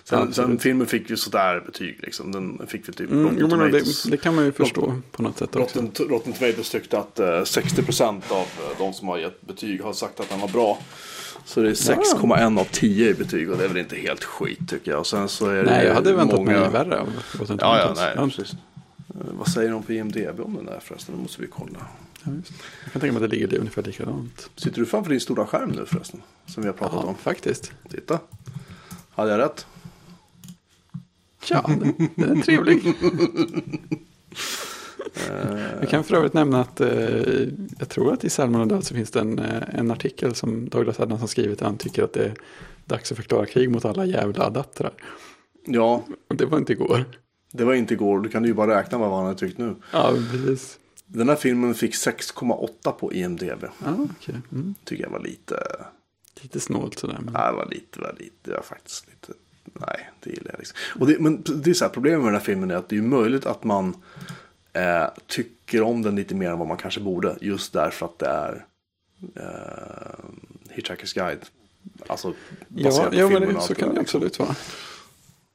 Sen, 0.04 0.32
sen 0.34 0.58
filmen 0.58 0.86
fick 0.86 1.10
ju 1.10 1.16
sådär 1.16 1.60
betyg 1.66 1.98
liksom. 2.02 2.32
Den 2.32 2.66
fick 2.66 2.88
vi 2.88 2.92
typ 2.92 3.10
Mm, 3.10 3.22
Rotten 3.24 3.38
jo, 3.40 3.46
men 3.48 3.58
Tomatoes. 3.58 4.02
det, 4.02 4.10
det 4.10 4.16
kan 4.16 4.34
man 4.34 4.44
ju 4.44 4.52
förstå 4.52 4.94
på 5.10 5.22
något 5.22 5.38
sätt 5.38 5.56
också. 5.56 5.80
Rotten, 5.82 6.08
Rotten 6.08 6.32
Tomatoes 6.32 6.70
tyckte 6.70 6.98
att 6.98 7.18
eh, 7.18 7.24
60% 7.26 8.22
av 8.28 8.36
eh, 8.38 8.78
de 8.78 8.92
som 8.92 9.08
har 9.08 9.18
gett 9.18 9.46
betyg 9.46 9.82
har 9.82 9.92
sagt 9.92 10.20
att 10.20 10.28
den 10.28 10.40
var 10.40 10.48
bra. 10.48 10.78
Så 11.44 11.60
det 11.60 11.68
är 11.68 11.74
6,1 11.74 12.60
av 12.60 12.64
10 12.64 13.10
i 13.10 13.14
betyg 13.14 13.50
och 13.50 13.58
det 13.58 13.64
är 13.64 13.68
väl 13.68 13.76
inte 13.76 13.96
helt 13.96 14.24
skit 14.24 14.68
tycker 14.68 14.90
jag. 14.90 15.00
Och 15.00 15.06
sen 15.06 15.28
så 15.28 15.46
är 15.48 15.54
det 15.64 15.70
Nej, 15.70 15.86
jag 15.86 15.94
hade 15.94 16.12
väntat 16.12 16.38
många... 16.38 16.60
mig 16.60 16.70
värre 16.70 17.00
av 17.00 17.08
Rotten 17.38 17.58
Ja, 17.60 17.78
ja, 17.78 17.82
Tomatoes. 17.82 17.98
nej, 17.98 18.12
Ja, 18.16 18.24
precis. 18.26 18.52
Eh, 18.52 19.32
vad 19.38 19.48
säger 19.48 19.70
de 19.70 19.82
på 19.82 19.92
IMDB 19.92 20.40
om 20.40 20.54
den 20.56 20.64
där 20.66 20.80
förresten? 20.82 21.14
Det 21.16 21.22
måste 21.22 21.40
vi 21.42 21.46
kolla. 21.48 21.78
Ja. 22.24 22.32
Jag 22.84 22.92
kan 22.92 23.00
tänka 23.00 23.12
mig 23.12 23.24
att 23.24 23.30
det 23.30 23.36
ligger 23.36 23.58
ungefär 23.58 23.82
likadant. 23.82 24.50
Sitter 24.56 24.80
du 24.80 24.86
framför 24.86 25.10
din 25.10 25.20
stora 25.20 25.46
skärm 25.46 25.70
nu 25.70 25.86
förresten? 25.86 26.22
Som 26.46 26.62
vi 26.62 26.68
har 26.68 26.74
pratat 26.74 27.00
Ja, 27.02 27.08
om. 27.08 27.14
faktiskt. 27.14 27.72
Titta. 27.90 28.20
Hade 29.10 29.30
jag 29.30 29.38
rätt? 29.38 29.66
Ja, 31.48 31.70
den, 32.16 32.38
är 32.38 32.42
trevlig. 32.42 32.94
Vi 35.80 35.86
kan 35.86 36.04
för 36.04 36.16
övrigt 36.16 36.34
nämna 36.34 36.60
att 36.60 36.80
eh, 36.80 37.48
jag 37.78 37.88
tror 37.88 38.12
att 38.12 38.24
i 38.24 38.30
Salmon 38.30 38.60
och 38.60 38.66
död 38.68 38.84
så 38.84 38.94
finns 38.94 39.10
det 39.10 39.20
en, 39.20 39.38
eh, 39.38 39.62
en 39.74 39.90
artikel 39.90 40.34
som 40.34 40.68
Douglas 40.68 41.00
Adams 41.00 41.20
har 41.20 41.28
skrivit 41.28 41.58
där 41.58 41.66
han 41.66 41.76
tycker 41.78 42.02
att 42.02 42.12
det 42.12 42.24
är 42.24 42.34
dags 42.84 43.12
att 43.12 43.16
förklara 43.16 43.46
krig 43.46 43.70
mot 43.70 43.84
alla 43.84 44.04
jävla 44.04 44.44
adaptrar. 44.44 44.92
Ja, 45.66 46.04
Och 46.28 46.36
det 46.36 46.46
var 46.46 46.58
inte 46.58 46.72
igår. 46.72 47.04
det 47.52 47.64
var 47.64 47.74
inte 47.74 47.94
igår. 47.94 48.20
Du 48.20 48.28
kan 48.28 48.44
ju 48.44 48.54
bara 48.54 48.78
räkna 48.78 48.98
vad 48.98 49.16
han 49.16 49.26
har 49.26 49.34
tyckt 49.34 49.58
nu. 49.58 49.74
Ja, 49.92 50.14
precis. 50.30 50.78
Den 51.12 51.28
här 51.28 51.36
filmen 51.36 51.74
fick 51.74 51.94
6,8 51.94 52.92
på 52.92 53.12
IMDB. 53.12 53.64
Ja, 53.84 54.06
okej. 54.20 54.34
Mm. 54.52 54.74
Tycker 54.84 55.02
jag 55.04 55.10
var 55.10 55.20
lite... 55.20 55.56
Lite 56.42 56.60
snålt 56.60 56.98
sådär. 56.98 57.18
Men... 57.24 57.34
Ja, 57.34 57.50
det 57.50 57.56
var 57.56 57.66
lite, 57.70 58.00
var 58.00 58.16
lite, 58.18 58.50
det 58.50 58.50
var 58.50 58.62
faktiskt 58.62 59.06
lite, 59.06 59.38
nej, 59.64 60.10
det 60.20 60.30
gillar 60.30 60.50
jag 60.50 60.58
liksom. 60.58 60.76
Och 61.00 61.06
det, 61.06 61.18
men 61.20 61.42
det 61.62 61.70
är 61.70 61.74
så 61.74 61.84
här, 61.84 61.92
problemet 61.92 62.18
med 62.20 62.26
den 62.26 62.34
här 62.34 62.44
filmen 62.44 62.70
är 62.70 62.74
att 62.74 62.88
det 62.88 62.96
är 62.96 63.02
möjligt 63.02 63.46
att 63.46 63.64
man 63.64 63.96
eh, 64.72 65.06
tycker 65.26 65.82
om 65.82 66.02
den 66.02 66.16
lite 66.16 66.34
mer 66.34 66.50
än 66.50 66.58
vad 66.58 66.68
man 66.68 66.76
kanske 66.76 67.00
borde. 67.00 67.36
Just 67.40 67.72
därför 67.72 68.06
att 68.06 68.18
det 68.18 68.26
är 68.26 68.66
eh, 69.34 70.24
Hitchhiker's 70.74 71.14
Guide. 71.14 71.46
Alltså, 72.06 72.34
Ja, 72.68 72.84
baserat 72.84 73.10
på 73.10 73.16
ja 73.16 73.28
men 73.28 73.30
filmen 73.30 73.48
det, 73.48 73.56
och 73.56 73.62
så 73.62 73.74
kan 73.74 73.94
det 73.94 74.00
liksom. 74.00 74.18
absolut 74.18 74.38
vara. 74.38 74.54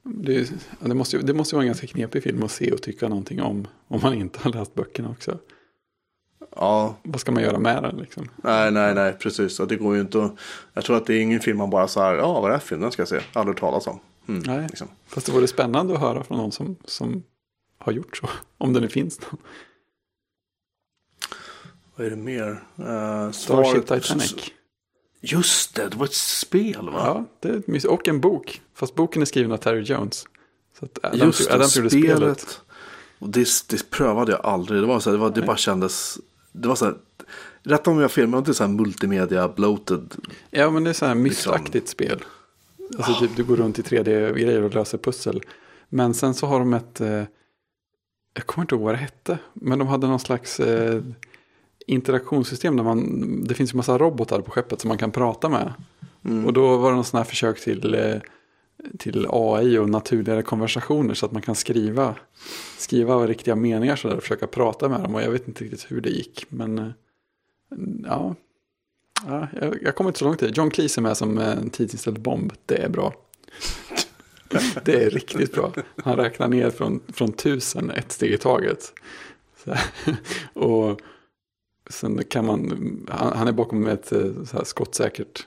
Det, 0.08 0.52
det, 0.80 0.94
måste, 0.94 1.16
ju- 1.16 1.22
det 1.22 1.34
måste 1.34 1.54
vara 1.54 1.62
en 1.62 1.66
ganska 1.66 1.86
knepig 1.86 2.22
film 2.22 2.42
att 2.42 2.50
se 2.50 2.72
och 2.72 2.82
tycka 2.82 3.08
någonting 3.08 3.42
om. 3.42 3.68
Om 3.88 4.00
man 4.02 4.14
inte 4.14 4.38
har 4.42 4.52
läst 4.52 4.74
böckerna 4.74 5.10
också. 5.10 5.38
Ja, 6.56 6.96
Vad 7.02 7.20
ska 7.20 7.32
man 7.32 7.42
göra 7.42 7.58
med 7.58 7.82
den 7.82 7.96
liksom? 7.96 8.28
nej, 8.36 8.70
nej, 8.72 8.94
nej, 8.94 9.12
precis. 9.12 9.56
Det 9.58 9.76
går 9.76 9.94
ju 9.94 10.00
inte 10.00 10.24
att, 10.24 10.32
jag 10.74 10.84
tror 10.84 10.96
att 10.96 11.06
det 11.06 11.14
är 11.14 11.20
ingen 11.20 11.40
film 11.40 11.58
man 11.58 11.70
bara 11.70 11.88
så 11.88 12.00
här, 12.00 12.14
ja, 12.14 12.32
vad 12.32 12.44
är 12.44 12.48
det 12.48 12.54
här 12.54 12.60
för 12.60 12.68
film? 12.68 12.80
Den 12.80 12.92
ska 12.92 13.02
jag 13.02 13.08
se. 13.08 13.20
Aldrig 13.32 13.56
talas 13.56 13.86
om. 13.86 14.00
Mm, 14.28 14.42
Nej. 14.46 14.66
liksom. 14.68 14.88
Fast 15.06 15.26
det 15.26 15.32
vore 15.32 15.46
spännande 15.46 15.94
att 15.94 16.00
höra 16.00 16.24
från 16.24 16.38
någon 16.38 16.52
som, 16.52 16.76
som 16.84 17.22
har 17.78 17.92
gjort 17.92 18.16
så. 18.16 18.28
Om 18.58 18.72
det 18.72 18.80
nu 18.80 18.88
finns 18.88 19.20
någon. 19.20 19.38
Vad 21.96 22.06
är 22.06 22.10
det 22.10 22.16
mer? 22.16 22.62
Uh, 22.78 23.30
Starship 23.30 23.86
Titanic. 23.86 24.34
Just 25.26 25.74
det, 25.74 25.88
det 25.88 25.96
var 25.96 26.04
ett 26.06 26.14
spel 26.14 26.90
va? 26.90 27.00
Ja, 27.04 27.24
det 27.40 27.48
är 27.48 27.56
ett 27.56 27.66
mys- 27.66 27.86
Och 27.86 28.08
en 28.08 28.20
bok. 28.20 28.60
Fast 28.74 28.94
boken 28.94 29.22
är 29.22 29.26
skriven 29.26 29.52
av 29.52 29.56
Terry 29.56 29.82
Jones. 29.82 30.24
Så 30.78 30.84
att 30.84 30.98
Adam, 31.04 31.18
Just 31.26 31.48
det, 31.48 31.54
Adam 31.54 31.68
spelet. 31.68 31.92
spelet. 31.92 32.60
Och 33.18 33.28
det, 33.28 33.48
det 33.68 33.90
prövade 33.90 34.32
jag 34.32 34.40
aldrig. 34.46 34.80
Det, 34.82 34.86
var 34.86 35.00
så 35.00 35.10
här, 35.10 35.16
det, 35.16 35.20
var, 35.22 35.30
det 35.30 35.42
bara 35.42 35.56
kändes... 35.56 36.18
Det 36.52 36.68
var 36.68 36.74
så 36.74 36.84
här... 36.84 36.94
Rätt 37.62 37.86
om 37.86 37.98
jag 38.00 38.10
filmade 38.10 38.38
inte 38.38 38.54
så 38.54 38.64
här 38.64 38.70
multimedia 38.70 39.48
bloated. 39.48 40.14
Ja, 40.50 40.70
men 40.70 40.84
det 40.84 40.90
är 40.90 40.94
så 40.94 41.06
här 41.06 41.14
Liksom- 41.14 41.22
mystaktigt 41.52 41.88
spel. 41.88 42.24
Alltså 42.98 43.14
typ 43.14 43.36
du 43.36 43.44
går 43.44 43.56
runt 43.56 43.78
i 43.78 43.82
3D-grejer 43.82 44.62
och 44.62 44.74
löser 44.74 44.98
pussel. 44.98 45.42
Men 45.88 46.14
sen 46.14 46.34
så 46.34 46.46
har 46.46 46.58
de 46.58 46.74
ett, 46.74 47.00
eh, 47.00 47.22
jag 48.34 48.46
kommer 48.46 48.64
inte 48.64 48.74
ihåg 48.74 48.84
vad 48.84 48.94
det 48.94 48.98
hette, 48.98 49.38
men 49.52 49.78
de 49.78 49.88
hade 49.88 50.06
någon 50.06 50.20
slags 50.20 50.60
eh, 50.60 51.02
interaktionssystem 51.86 52.76
där 52.76 52.84
man, 52.84 53.44
det 53.44 53.54
finns 53.54 53.72
ju 53.72 53.76
massa 53.76 53.98
robotar 53.98 54.40
på 54.40 54.50
skeppet 54.50 54.80
som 54.80 54.88
man 54.88 54.98
kan 54.98 55.12
prata 55.12 55.48
med. 55.48 55.72
Mm. 56.24 56.46
Och 56.46 56.52
då 56.52 56.76
var 56.76 56.90
det 56.90 56.94
någon 56.94 57.04
sån 57.04 57.18
här 57.18 57.24
försök 57.24 57.60
till, 57.60 57.94
eh, 57.94 58.16
till 58.98 59.26
AI 59.30 59.78
och 59.78 59.90
naturligare 59.90 60.42
konversationer 60.42 61.14
så 61.14 61.26
att 61.26 61.32
man 61.32 61.42
kan 61.42 61.54
skriva, 61.54 62.14
skriva 62.78 63.26
riktiga 63.26 63.56
meningar 63.56 63.96
sådär 63.96 64.16
och 64.16 64.22
försöka 64.22 64.46
prata 64.46 64.88
med 64.88 65.00
dem. 65.00 65.14
Och 65.14 65.22
jag 65.22 65.30
vet 65.30 65.48
inte 65.48 65.64
riktigt 65.64 65.86
hur 65.88 66.00
det 66.00 66.10
gick, 66.10 66.46
men 66.48 66.78
eh, 66.78 66.88
ja. 68.04 68.34
ja 69.26 69.48
jag, 69.60 69.82
jag 69.82 69.94
kommer 69.94 70.10
inte 70.10 70.18
så 70.18 70.24
långt 70.24 70.42
i. 70.42 70.46
John 70.54 70.70
Cleese 70.70 70.98
är 70.98 71.02
med 71.02 71.16
som 71.16 71.38
en 71.38 71.70
tidsinställd 71.70 72.20
bomb, 72.20 72.52
det 72.66 72.76
är 72.76 72.88
bra. 72.88 73.14
Det 74.84 75.04
är 75.04 75.10
riktigt 75.10 75.52
bra. 75.52 75.72
Han 76.04 76.16
räknar 76.16 76.48
ner 76.48 76.70
från, 76.70 77.00
från 77.08 77.32
tusen 77.32 77.90
ett 77.90 78.12
steg 78.12 78.32
i 78.32 78.38
taget. 78.38 78.92
Och 80.52 81.00
sen 81.90 82.24
kan 82.24 82.46
man, 82.46 83.06
han, 83.10 83.38
han 83.38 83.48
är 83.48 83.52
bakom 83.52 83.86
ett 83.86 84.12
eh, 84.12 84.44
så 84.44 84.56
här 84.56 84.64
skottsäkert, 84.64 85.46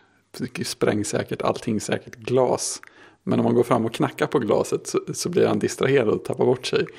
sprängsäkert, 0.65 1.41
allting 1.41 1.81
säkert 1.81 2.15
glas. 2.15 2.81
Men 3.23 3.39
om 3.39 3.45
man 3.45 3.55
går 3.55 3.63
fram 3.63 3.85
och 3.85 3.93
knackar 3.93 4.27
på 4.27 4.39
glaset 4.39 4.87
så, 4.87 4.99
så 5.13 5.29
blir 5.29 5.47
han 5.47 5.59
distraherad 5.59 6.07
och 6.07 6.23
tappar 6.23 6.45
bort 6.45 6.65
sig. 6.65 6.85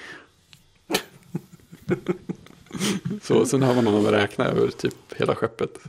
Så 3.23 3.47
sen 3.47 3.63
har 3.63 3.75
man 3.75 3.87
honom 3.87 4.07
att 4.07 4.13
räkna 4.13 4.45
över 4.45 4.69
typ 4.69 4.95
hela 5.17 5.35
skeppet. 5.35 5.81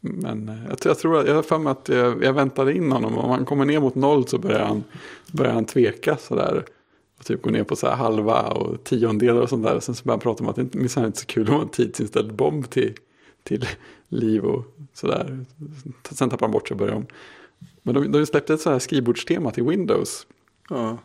Men 0.00 0.60
jag, 0.68 0.78
jag 0.84 0.98
tror 0.98 1.26
jag 1.26 1.34
har 1.34 1.42
för 1.42 1.58
mig 1.58 1.70
att 1.70 1.88
jag, 1.88 2.24
jag 2.24 2.32
väntade 2.32 2.74
in 2.74 2.92
honom. 2.92 3.18
Om 3.18 3.30
han 3.30 3.44
kommer 3.44 3.64
ner 3.64 3.80
mot 3.80 3.94
noll 3.94 4.28
så 4.28 4.38
börjar 4.38 4.64
han, 4.64 4.84
börjar 5.32 5.52
han 5.52 5.64
tveka 5.64 6.16
sådär. 6.16 6.64
Och 7.22 7.26
typ 7.26 7.42
gå 7.42 7.50
ner 7.50 7.64
på 7.64 7.76
så 7.76 7.86
här 7.86 7.96
halva 7.96 8.42
och 8.42 8.84
tiondelar 8.84 9.40
och 9.40 9.48
sånt 9.48 9.64
där. 9.64 9.80
Sen 9.80 9.94
så 9.94 10.04
börjar 10.04 10.16
han 10.16 10.20
prata 10.20 10.44
om 10.44 10.50
att 10.50 10.56
det 10.56 10.74
minsann 10.74 11.04
inte 11.04 11.18
är 11.18 11.20
så 11.20 11.26
kul 11.26 11.42
att 11.42 11.54
ha 11.54 11.62
en 11.62 11.68
tidsinställd 11.68 12.34
bomb 12.34 12.70
till, 12.70 12.94
till 13.42 13.66
liv 14.08 14.44
och 14.44 14.64
sådär. 14.94 15.44
Sen 16.10 16.30
tappar 16.30 16.46
han 16.46 16.52
bort 16.52 16.68
sig 16.68 16.74
och 16.74 16.78
börjar 16.78 16.94
om. 16.94 17.06
Men 17.82 17.94
de, 17.94 18.12
de 18.12 18.26
släppte 18.26 18.54
ett 18.54 18.60
så 18.60 18.70
här 18.70 18.78
skrivbordstema 18.78 19.50
till 19.50 19.64
Windows. 19.64 20.26
Ja. 20.68 20.98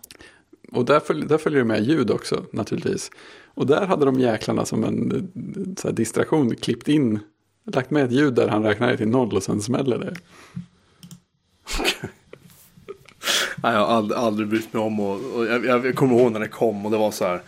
Och 0.72 0.86
där, 0.86 1.00
följ, 1.00 1.28
där 1.28 1.38
följer 1.38 1.60
det 1.60 1.66
med 1.66 1.84
ljud 1.84 2.12
också 2.12 2.46
naturligtvis. 2.52 3.12
Och 3.46 3.68
där 3.68 3.86
hade 3.86 4.06
de 4.06 4.20
jäklarna 4.20 4.66
som 4.66 4.84
en 4.84 5.32
så 5.78 5.92
distraktion 5.92 6.56
klippt 6.56 6.88
in, 6.88 7.20
lagt 7.64 7.92
med 7.92 8.06
ett 8.06 8.12
ljud 8.12 8.34
där 8.34 8.48
han 8.48 8.64
räknar 8.64 8.88
ner 8.88 8.98
till 8.98 9.08
noll 9.08 9.36
och 9.36 9.44
sen 9.44 9.62
smäller 9.62 9.98
det. 9.98 10.16
Nej, 13.56 13.74
jag 13.74 13.80
har 13.80 13.96
aldrig, 13.96 14.20
aldrig 14.20 14.48
brytt 14.48 14.74
mig 14.74 14.84
om 14.84 15.00
och, 15.00 15.36
och 15.36 15.46
jag, 15.46 15.66
jag 15.66 15.96
kommer 15.96 16.20
ihåg 16.20 16.32
när 16.32 16.40
det 16.40 16.48
kom 16.48 16.86
och 16.86 16.92
det 16.92 16.98
var 16.98 17.12
så 17.12 17.26
här. 17.26 17.42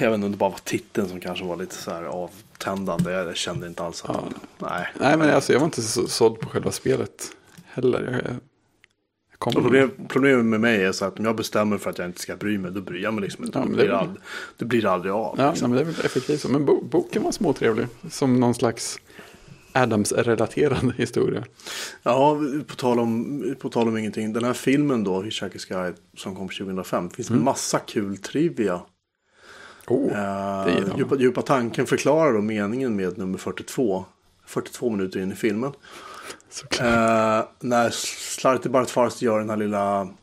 Jag 0.00 0.10
vet 0.10 0.14
inte 0.14 0.26
om 0.26 0.32
det 0.32 0.38
bara 0.38 0.50
var 0.50 0.60
titeln 0.64 1.08
som 1.08 1.20
kanske 1.20 1.44
var 1.44 1.56
lite 1.56 1.74
så 1.74 1.90
här 1.90 2.02
avtändande. 2.02 3.10
Jag 3.10 3.36
kände 3.36 3.66
inte 3.66 3.82
alls 3.82 4.04
att, 4.04 4.16
nej. 4.58 4.86
Nej 5.00 5.16
men 5.16 5.30
alltså 5.30 5.52
jag 5.52 5.60
var 5.60 5.66
inte 5.66 5.82
så 5.82 6.08
såld 6.08 6.40
på 6.40 6.48
själva 6.48 6.70
spelet 6.70 7.30
heller. 7.64 8.22
Jag, 8.24 8.36
Problem, 9.50 9.90
problemet 10.08 10.44
med 10.44 10.60
mig 10.60 10.84
är 10.84 10.92
så 10.92 11.04
att 11.04 11.18
om 11.18 11.24
jag 11.24 11.36
bestämmer 11.36 11.78
för 11.78 11.90
att 11.90 11.98
jag 11.98 12.08
inte 12.08 12.20
ska 12.20 12.36
bry 12.36 12.58
mig, 12.58 12.70
då 12.70 12.80
bryr 12.80 13.02
jag 13.02 13.14
mig 13.14 13.22
liksom 13.22 13.44
inte. 13.44 13.58
Ja, 13.58 13.64
det, 13.64 13.70
blir 13.74 13.90
aldrig, 13.90 14.22
det 14.58 14.64
blir 14.64 14.86
aldrig 14.86 15.12
av. 15.12 15.34
ja, 15.38 15.50
liksom. 15.50 15.70
nej, 15.70 15.84
men 15.84 15.86
det 15.86 15.92
är 15.92 15.96
väl 15.96 16.06
effektivt 16.06 16.40
så. 16.40 16.48
Men 16.48 16.64
bo, 16.64 16.84
boken 16.84 17.22
var 17.22 17.32
småtrevlig. 17.32 17.86
Som 18.10 18.40
någon 18.40 18.54
slags 18.54 18.98
Adams-relaterad 19.72 20.92
historia. 20.96 21.44
Ja, 22.02 22.38
på 22.66 22.74
tal, 22.74 22.98
om, 23.00 23.42
på 23.60 23.68
tal 23.68 23.88
om 23.88 23.96
ingenting. 23.98 24.32
Den 24.32 24.44
här 24.44 24.52
filmen 24.52 25.04
då, 25.04 25.22
Hitchhiker's 25.22 25.68
Guide, 25.68 25.94
som 26.16 26.36
kom 26.36 26.48
2005. 26.48 27.08
Det 27.08 27.14
finns 27.14 27.30
massa 27.30 27.78
kul 27.78 28.16
trivia. 28.16 28.80
Oh, 29.88 30.12
Eh, 30.12 30.96
djupa, 30.98 31.16
djupa 31.16 31.42
tanken 31.42 31.86
förklarar 31.86 32.32
då 32.32 32.40
meningen 32.40 32.96
med 32.96 33.18
nummer 33.18 33.38
42. 33.38 34.04
42 34.46 34.90
minuter 34.90 35.20
in 35.20 35.32
i 35.32 35.34
filmen. 35.34 35.72
Eh, 36.80 37.44
när 37.60 37.90
Slarty 38.38 38.68
Bart 38.68 38.90
Fast 38.90 39.22
gör 39.22 39.38
den 39.38 39.50
här 39.50 39.56
lilla, 39.56 39.98
den 39.98 40.14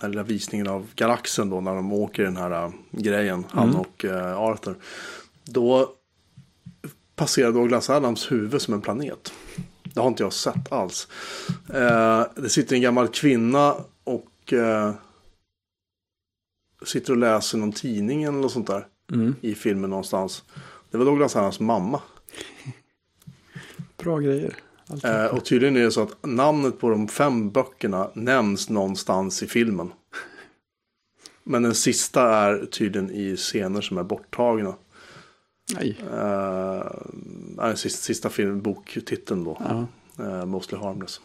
här 0.00 0.08
lilla 0.08 0.22
visningen 0.22 0.68
av 0.68 0.86
galaxen 0.96 1.50
då. 1.50 1.60
När 1.60 1.74
de 1.74 1.92
åker 1.92 2.22
den 2.24 2.36
här 2.36 2.64
eh, 2.64 2.70
grejen, 2.90 3.44
han 3.50 3.68
Mm. 3.68 3.80
och 3.80 4.04
eh, 4.04 4.38
Arthur. 4.38 4.74
Då 5.44 5.88
passerar 7.16 7.52
Douglas 7.52 7.90
Adams 7.90 8.32
huvud 8.32 8.62
som 8.62 8.74
en 8.74 8.80
planet. 8.80 9.32
Det 9.82 10.00
har 10.00 10.08
inte 10.08 10.22
jag 10.22 10.32
sett 10.32 10.72
alls. 10.72 11.08
Eh, 11.74 12.22
det 12.36 12.48
sitter 12.48 12.76
en 12.76 12.82
gammal 12.82 13.08
kvinna 13.08 13.74
och 14.04 14.52
eh, 14.52 14.94
sitter 16.84 17.12
och 17.12 17.18
läser 17.18 17.58
någon 17.58 17.72
tidning 17.72 18.22
eller 18.22 18.38
något 18.38 18.52
sånt 18.52 18.66
där 18.66 18.86
Mm. 19.12 19.34
i 19.40 19.54
filmen 19.54 19.90
någonstans. 19.90 20.44
Det 20.90 20.98
var 20.98 21.04
Douglas 21.04 21.36
Adams 21.36 21.60
mamma. 21.60 22.02
Bra 23.96 24.18
grejer. 24.18 24.56
Eh, 25.04 25.26
och 25.26 25.44
tydligen 25.44 25.76
är 25.76 25.82
det 25.82 25.90
så 25.90 26.02
att 26.02 26.16
namnet 26.22 26.78
på 26.78 26.90
de 26.90 27.08
fem 27.08 27.50
böckerna 27.50 28.10
nämns 28.14 28.68
någonstans 28.68 29.42
i 29.42 29.46
filmen. 29.46 29.92
Men 31.44 31.62
den 31.62 31.74
sista 31.74 32.22
är 32.22 32.66
tydligen 32.66 33.10
i 33.10 33.36
scener 33.36 33.80
som 33.80 33.98
är 33.98 34.02
borttagna. 34.02 34.74
Nej. 35.72 35.96
Nej, 37.56 37.76
sista, 37.76 38.02
sista 38.02 38.30
film, 38.30 38.62
boktiteln 38.62 39.44
då. 39.44 39.56
Ja. 39.60 39.86
Eh, 40.24 40.46
Mostly 40.46 40.78
Harmless. 40.78 41.20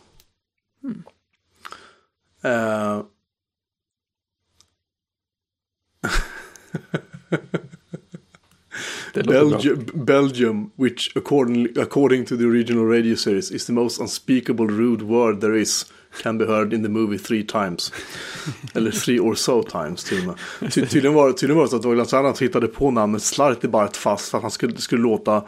Låter 9.13 9.23
bra. 9.23 9.49
Belgium, 9.49 9.85
Belgium, 10.05 10.71
which 10.75 11.11
according, 11.15 11.67
according 11.77 12.25
to 12.25 12.37
the 12.37 12.43
original 12.43 12.85
radio 12.85 13.15
series 13.15 13.51
is 13.51 13.65
the 13.65 13.73
most 13.73 14.01
unspeakable 14.01 14.67
rude 14.67 15.03
word 15.03 15.41
there 15.41 15.59
is, 15.61 15.85
can 16.23 16.37
be 16.37 16.45
heard 16.45 16.73
in 16.73 16.83
the 16.83 16.89
movie 16.89 17.17
three 17.19 17.43
times. 17.43 17.93
Eller 18.73 18.91
three 18.91 19.19
or 19.19 19.35
so 19.35 19.63
times 19.63 20.03
till 20.03 20.19
och 20.19 20.25
med. 20.25 20.71
Ty, 20.71 20.85
tydligen, 20.85 21.13
var, 21.13 21.31
tydligen 21.31 21.57
var 21.57 21.63
det 21.63 21.69
så 21.69 21.75
att 21.75 21.81
Douglas 21.81 22.13
Adams 22.13 22.41
hittade 22.41 22.67
på 22.67 22.91
namnet 22.91 23.21
Slarty 23.23 23.67
Bart 23.67 23.95
fast 23.97 24.29
för 24.29 24.37
att 24.37 24.41
han 24.41 24.51
skulle, 24.51 24.77
skulle 24.77 25.01
låta 25.01 25.43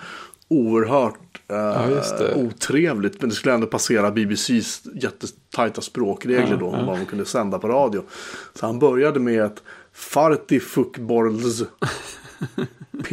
oerhört 0.47 1.41
eh, 1.47 1.87
det. 2.19 2.33
otrevligt. 2.35 3.21
Men 3.21 3.29
det 3.29 3.35
skulle 3.35 3.53
ändå 3.53 3.67
passera 3.67 4.11
BBCs 4.11 4.81
jättetajta 4.95 5.81
språkregler 5.81 6.47
Ja, 6.51 6.55
då. 6.57 6.65
ja. 6.65 6.71
Vad 6.85 6.97
man 6.97 7.05
kunde 7.05 7.25
sända 7.25 7.59
på 7.59 7.67
radio. 7.67 8.03
Så 8.53 8.65
han 8.65 8.79
började 8.79 9.19
med 9.19 9.43
ett 9.45 9.63
Farti 9.93 10.59
Fuckborls. 10.59 11.63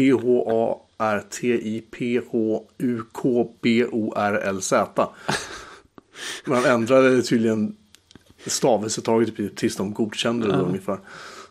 P-H-A-R-T-I-P-H-U-K-B-O-R-L-Z. 3.69 5.09
Men 6.45 6.55
han 6.55 6.65
ändrade 6.65 7.23
tydligen 7.23 7.77
stavelsetaget 8.47 9.37
typ 9.37 9.57
tills 9.57 9.77
de 9.77 9.95
godkände 9.95 10.47
det 10.47 10.53
då 10.57 10.63
ungefär. 10.65 10.99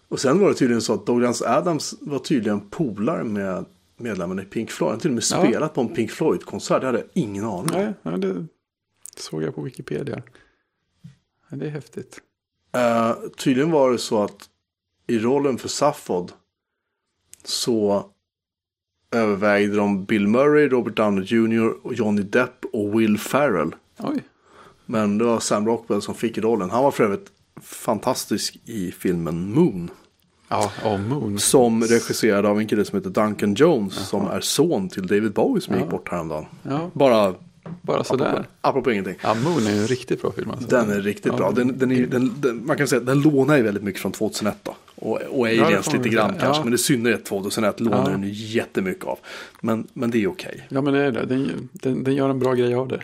Och 0.07 0.19
sen 0.19 0.39
var 0.39 0.47
det 0.49 0.53
tydligen 0.55 0.81
så 0.81 0.93
att 0.93 1.05
Douglas 1.05 1.41
Adams 1.41 1.95
var 2.01 2.19
tydligen 2.19 2.69
polare 2.69 3.23
med 3.23 3.65
medlemmarna 3.97 4.41
i 4.41 4.45
Pink 4.45 4.71
Floyd. 4.71 4.91
Han 4.91 4.99
till 4.99 5.09
och 5.09 5.15
med 5.15 5.23
Ja. 5.31 5.43
spelat 5.45 5.73
på 5.73 5.81
en 5.81 5.95
Pink 5.95 6.11
Floyd-konsert. 6.11 6.81
Det 6.81 6.85
hade 6.85 6.99
jag 6.99 7.07
ingen 7.13 7.43
aning 7.45 7.75
om. 7.75 7.93
Nej, 8.03 8.19
det 8.19 8.47
såg 9.17 9.43
jag 9.43 9.55
på 9.55 9.61
Wikipedia. 9.61 10.21
Det 11.49 11.65
är 11.65 11.69
häftigt. 11.69 12.19
Eh, 12.75 13.13
tydligen 13.37 13.71
var 13.71 13.91
det 13.91 13.97
så 13.97 14.23
att 14.23 14.49
i 15.07 15.19
rollen 15.19 15.57
för 15.57 15.67
Safford 15.69 16.31
så 17.43 18.09
övervägde 19.11 19.75
de 19.75 20.05
Bill 20.05 20.27
Murray, 20.27 20.67
Robert 20.69 20.95
Downey 20.95 21.23
Jr. 21.23 21.93
Johnny 21.93 22.21
Depp 22.21 22.65
och 22.73 22.99
Will 22.99 23.17
Ferrell. 23.19 23.75
Oj, 23.99 24.23
Men 24.89 25.17
det 25.17 25.23
var 25.23 25.39
Sam 25.39 25.65
Rockwell 25.67 26.01
som 26.01 26.15
fick 26.15 26.37
rollen. 26.37 26.69
Han 26.69 26.83
var 26.83 26.91
för 26.91 27.03
övrigt 27.03 27.27
fantastisk 27.61 28.57
i 28.65 28.91
filmen 28.91 29.53
Moon. 29.53 29.89
ja, 30.49 30.71
oh, 30.85 30.97
Moon. 30.99 31.39
Som 31.39 31.83
regisserad 31.83 32.45
av 32.45 32.59
en 32.59 32.67
kille 32.67 32.85
som 32.85 32.97
heter 32.97 33.09
Duncan 33.09 33.53
Jones. 33.53 33.93
Som 33.93 34.27
är 34.27 34.39
son 34.41 34.89
till 34.89 35.07
David 35.07 35.33
Bowie 35.33 35.61
som 35.61 35.73
Ja. 35.75 35.81
gick 35.81 35.89
bort 35.89 36.09
häromdagen. 36.11 36.45
Ja, 36.63 36.89
Bara 36.93 37.33
bara 37.81 37.99
apropå, 37.99 38.03
sådär. 38.03 38.45
apropå 38.61 38.91
ingenting. 38.91 39.15
Ja, 39.23 39.33
Moon 39.35 39.67
är 39.67 39.71
en 39.81 39.87
riktigt 39.87 40.21
bra 40.21 40.31
film. 40.31 40.51
Alltså. 40.51 40.67
Den 40.67 40.91
är 40.91 41.01
riktigt 41.01 41.31
Ja. 41.31 41.37
bra. 41.37 41.51
Den, 41.51 41.77
den 41.77 41.91
är, 41.91 42.07
den, 42.07 42.33
den, 42.41 42.65
man 42.65 42.77
kan 42.77 42.87
säga 42.87 42.99
att 42.99 43.05
den 43.07 43.21
lånar 43.21 43.57
ju 43.57 43.63
väldigt 43.63 43.83
mycket 43.83 44.01
från 44.01 44.11
2001 44.11 44.57
då. 44.63 44.75
Och, 44.95 45.21
och 45.21 45.47
Aliens 45.47 45.93
lite 45.93 46.09
grann 46.09 46.33
kanske. 46.39 46.63
Men 46.63 46.73
i 46.73 46.77
synnerhet 46.77 47.25
2001 47.25 47.79
lånar 47.79 47.97
Ja. 48.03 48.09
den 48.09 48.23
ju 48.23 48.29
jättemycket 48.57 49.05
av. 49.05 49.19
Men, 49.61 49.87
men 49.93 50.11
det 50.11 50.23
är 50.23 50.27
okej. 50.27 50.67
Ja, 50.69 50.81
men 50.81 50.93
det 50.93 50.99
är 50.99 51.11
det. 51.11 51.25
Den, 51.25 51.69
den, 51.73 52.03
den 52.03 52.15
gör 52.15 52.29
en 52.29 52.39
bra 52.39 52.53
grej 52.53 52.75
av 52.75 52.87
det. 52.87 53.01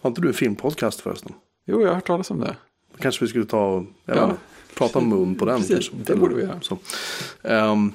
Har 0.00 0.10
inte 0.10 0.20
du 0.20 0.28
en 0.28 0.34
filmpodcast 0.34 1.00
förresten? 1.00 1.32
Jo, 1.66 1.80
jag 1.80 1.88
har 1.88 1.94
hört 1.94 2.06
talas 2.06 2.30
om 2.30 2.40
det. 2.40 2.56
Kanske 2.98 3.24
vi 3.24 3.28
skulle 3.28 3.44
ta 3.44 3.66
och 3.66 3.84
Ja. 4.04 4.32
prata 4.74 4.98
om 4.98 5.08
Moon 5.08 5.34
på 5.34 5.44
den. 5.44 5.56
Precis, 5.60 5.88
kanske. 5.88 6.12
det 6.12 6.16
borde 6.20 6.34
vi 6.34 6.42
göra. 6.42 6.60
Så. 6.60 6.78
Ehm, 7.42 7.92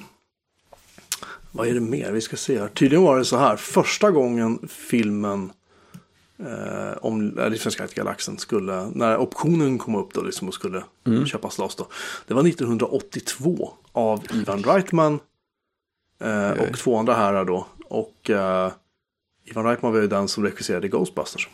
vad 1.51 1.67
är 1.67 1.73
det 1.73 1.79
mer 1.79 2.11
vi 2.11 2.21
ska 2.21 2.35
se 2.37 2.59
här? 2.59 2.67
Tydligen 2.67 3.03
var 3.03 3.17
det 3.17 3.25
så 3.25 3.37
här. 3.37 3.55
Första 3.55 4.11
gången 4.11 4.67
filmen 4.67 5.51
eh, 6.39 6.97
om 7.01 7.39
eh, 7.39 7.49
Livsmedelsgalaxen 7.49 8.37
skulle, 8.37 8.89
när 8.93 9.17
optionen 9.17 9.77
kom 9.77 9.95
upp 9.95 10.13
då 10.13 10.21
liksom 10.21 10.47
och 10.47 10.53
skulle 10.53 10.83
köpas 11.25 11.57
loss 11.57 11.75
då. 11.75 11.87
Det 12.27 12.33
var 12.33 12.47
1982 12.47 13.73
av 13.91 14.23
Ivan 14.33 14.63
Reitman 14.63 15.19
eh, 16.19 16.51
och 16.51 16.77
två 16.77 16.97
andra 16.97 17.13
herrar 17.13 17.45
då. 17.45 17.67
Och 17.85 18.29
eh, 18.29 18.71
Ivan 19.45 19.65
Reitman 19.65 19.93
var 19.93 19.99
ju 20.01 20.07
den 20.07 20.27
som 20.27 20.43
regisserade 20.43 20.87
Ghostbusters 20.87 21.49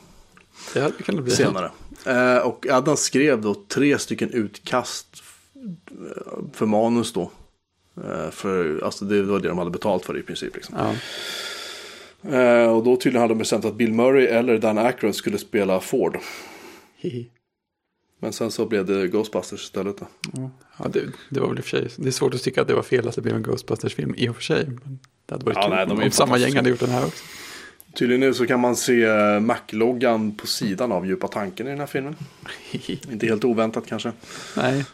Det 0.74 0.80
hade 0.82 1.04
kunnat 1.04 1.24
bli. 1.24 1.34
senare. 1.34 1.72
Eh, 2.06 2.38
och 2.38 2.68
Adam 2.70 2.98
skrev 2.98 3.42
då 3.42 3.56
tre 3.68 4.00
stycken 4.00 4.30
utkast 4.30 5.24
för 6.54 6.66
manus 6.66 7.14
då. 7.14 7.32
Eh, 8.04 8.30
för, 8.32 8.82
alltså 8.84 9.06
det 9.06 9.22
var 9.22 9.40
det 9.40 9.48
de 9.48 9.58
hade 9.58 9.72
betalt 9.72 10.06
för 10.06 10.18
i 10.18 10.24
princip. 10.24 10.56
Liksom. 10.56 10.76
Ja. 10.78 10.96
Eh, 12.38 12.72
och 12.72 12.84
då 12.84 12.96
tydligen 12.96 13.22
hade 13.22 13.34
de 13.34 13.38
bestämt 13.38 13.66
att 13.66 13.76
Bill 13.76 13.94
Murray 13.94 14.26
eller 14.26 14.58
Dan 14.58 14.78
Aykroyd 14.78 15.16
skulle 15.16 15.38
spela 15.38 15.80
Ford. 15.80 16.18
Hihi. 16.98 17.30
Men 18.20 18.34
sen 18.34 18.52
så 18.52 18.66
blev 18.66 18.86
det 18.86 19.08
Ghostbusters 19.08 19.64
istället. 19.64 19.98
Då. 19.98 20.08
Ja, 20.78 20.88
det, 20.88 21.02
det 21.30 21.40
var 21.40 21.48
väl 21.48 21.58
i 21.58 21.62
och 21.62 21.66
för 21.66 21.78
sig. 21.78 21.88
Det 21.96 22.08
är 22.08 22.12
svårt 22.12 22.34
att 22.34 22.44
tycka 22.44 22.62
att 22.62 22.68
det 22.68 22.74
var 22.74 22.84
fel 22.84 23.08
att 23.08 23.16
det 23.16 23.22
blev 23.22 23.36
en 23.36 23.44
Ghostbusters-film 23.44 24.14
i 24.18 24.30
och 24.30 24.36
för 24.36 24.44
sig. 24.44 24.66
Men 24.66 25.00
det 25.26 25.34
hade 25.34 25.46
varit 25.46 25.58
Ja, 25.58 25.62
kul 25.62 25.72
nej, 25.72 25.88
de 25.88 26.04
om 26.04 26.12
samma 26.12 26.38
gäng 26.38 26.56
hade 26.56 26.70
gjort 26.70 26.80
den 26.80 26.90
här 26.90 27.06
också. 27.06 27.24
Tydligen 27.94 28.20
nu 28.20 28.34
så 28.34 28.48
kan 28.48 28.60
man 28.60 28.76
se 28.76 29.04
eh, 29.04 29.40
Mac-loggan 29.40 30.36
på 30.36 30.48
sidan 30.48 30.92
av 30.92 31.06
djupa 31.06 31.28
tanken 31.28 31.68
i 31.68 31.70
den 31.70 31.80
här 31.80 31.88
filmen. 31.88 32.16
Inte 33.12 33.26
helt 33.28 33.44
oväntat 33.44 33.88
kanske. 33.88 34.12
nej, 34.58 34.86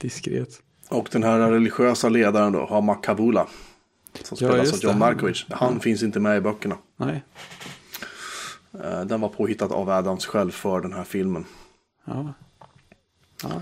diskret. 0.00 0.62
Och 0.88 1.08
den 1.12 1.22
här 1.22 1.50
religiösa 1.50 2.08
ledaren 2.08 2.52
då, 2.52 2.66
Hama 2.66 2.94
Kabula. 2.94 3.46
Som 4.22 4.36
Ja, 4.40 4.48
spelas 4.48 4.72
av 4.72 4.78
John. 4.82 4.98
Markovic. 4.98 5.46
Han 5.50 5.80
finns 5.80 6.02
inte 6.02 6.20
med 6.20 6.36
i 6.36 6.40
böckerna. 6.40 6.78
Nej, 6.96 7.22
Eh, 8.84 9.00
Den 9.04 9.20
var 9.20 9.28
påhittad 9.28 9.64
av 9.74 9.90
Adams 9.90 10.26
själv 10.26 10.50
för 10.50 10.80
den 10.80 10.92
här 10.92 11.04
filmen. 11.04 11.44
ja. 12.04 12.34
ja. 13.42 13.60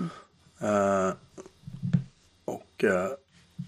Eh, 0.69 1.15
och 2.45 2.85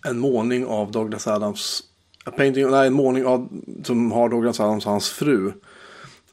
en 0.04 0.18
målning 0.18 0.66
av 0.66 0.90
Douglas 0.92 1.26
Adams. 1.26 1.82
A 2.28 2.32
painting, 2.36 2.70
nej, 2.70 2.86
en 2.86 2.92
målning 2.92 3.26
av, 3.26 3.48
som 3.84 4.12
har 4.12 4.28
Douglas 4.28 4.60
Adams 4.60 4.86
och 4.86 4.92
hans 4.92 5.10
fru. 5.10 5.52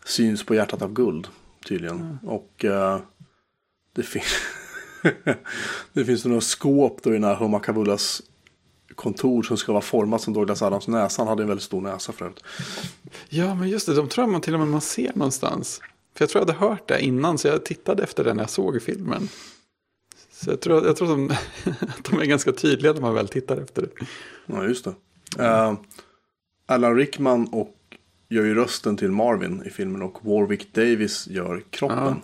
Syns 0.05 0.43
på 0.45 0.55
hjärtat 0.55 0.81
av 0.81 0.93
guld 0.93 1.27
tydligen. 1.67 2.19
Och 2.23 2.65
eh, 2.65 2.99
det, 3.95 4.03
fin- 4.03 4.21
det 5.93 6.05
finns 6.05 6.25
några 6.25 6.41
skåp 6.41 7.03
då 7.03 7.09
i 7.09 7.13
den 7.13 7.23
här 7.23 7.35
Homa 7.35 7.59
Kabulas 7.59 8.21
kontor 8.95 9.43
som 9.43 9.57
ska 9.57 9.71
vara 9.71 9.81
format 9.81 10.21
som 10.21 10.33
Douglas 10.33 10.61
Adams 10.61 10.87
näsa. 10.87 11.21
Han 11.21 11.27
hade 11.27 11.43
en 11.43 11.47
väldigt 11.47 11.63
stor 11.63 11.81
näsa 11.81 12.11
förut. 12.13 12.43
Ja, 13.29 13.55
men 13.55 13.69
just 13.69 13.85
det. 13.85 13.93
De 13.93 14.07
tror 14.09 14.23
jag 14.23 14.31
man 14.31 14.41
till 14.41 14.53
och 14.53 14.59
med 14.59 14.69
man 14.69 14.81
ser 14.81 15.11
någonstans. 15.15 15.81
För 16.15 16.23
jag 16.23 16.29
tror 16.29 16.41
jag 16.41 16.53
hade 16.53 16.67
hört 16.67 16.87
det 16.87 17.01
innan, 17.01 17.37
så 17.37 17.47
jag 17.47 17.65
tittade 17.65 18.03
efter 18.03 18.23
det 18.23 18.33
när 18.33 18.43
jag 18.43 18.49
såg 18.49 18.81
filmen. 18.81 19.29
Så 20.31 20.49
jag 20.49 20.61
tror, 20.61 20.85
jag 20.85 20.95
tror 20.95 21.11
att 21.11 21.17
de, 21.17 21.35
att 21.87 22.03
de 22.03 22.19
är 22.19 22.25
ganska 22.25 22.51
tydliga 22.51 22.93
när 22.93 23.01
man 23.01 23.13
väl 23.13 23.27
tittar 23.27 23.57
efter 23.57 23.81
det. 23.81 23.89
Ja, 24.45 24.63
just 24.63 24.85
det. 24.85 24.93
Eh, 25.39 25.73
Alan 26.65 26.95
Rickman 26.95 27.47
och 27.51 27.75
gör 28.29 28.43
ju 28.45 28.55
rösten 28.55 28.97
till 28.97 29.11
Marvin 29.11 29.63
i 29.65 29.69
filmen 29.69 30.01
och 30.01 30.17
Warwick 30.25 30.73
Davis 30.73 31.27
gör 31.27 31.63
kroppen. 31.69 32.21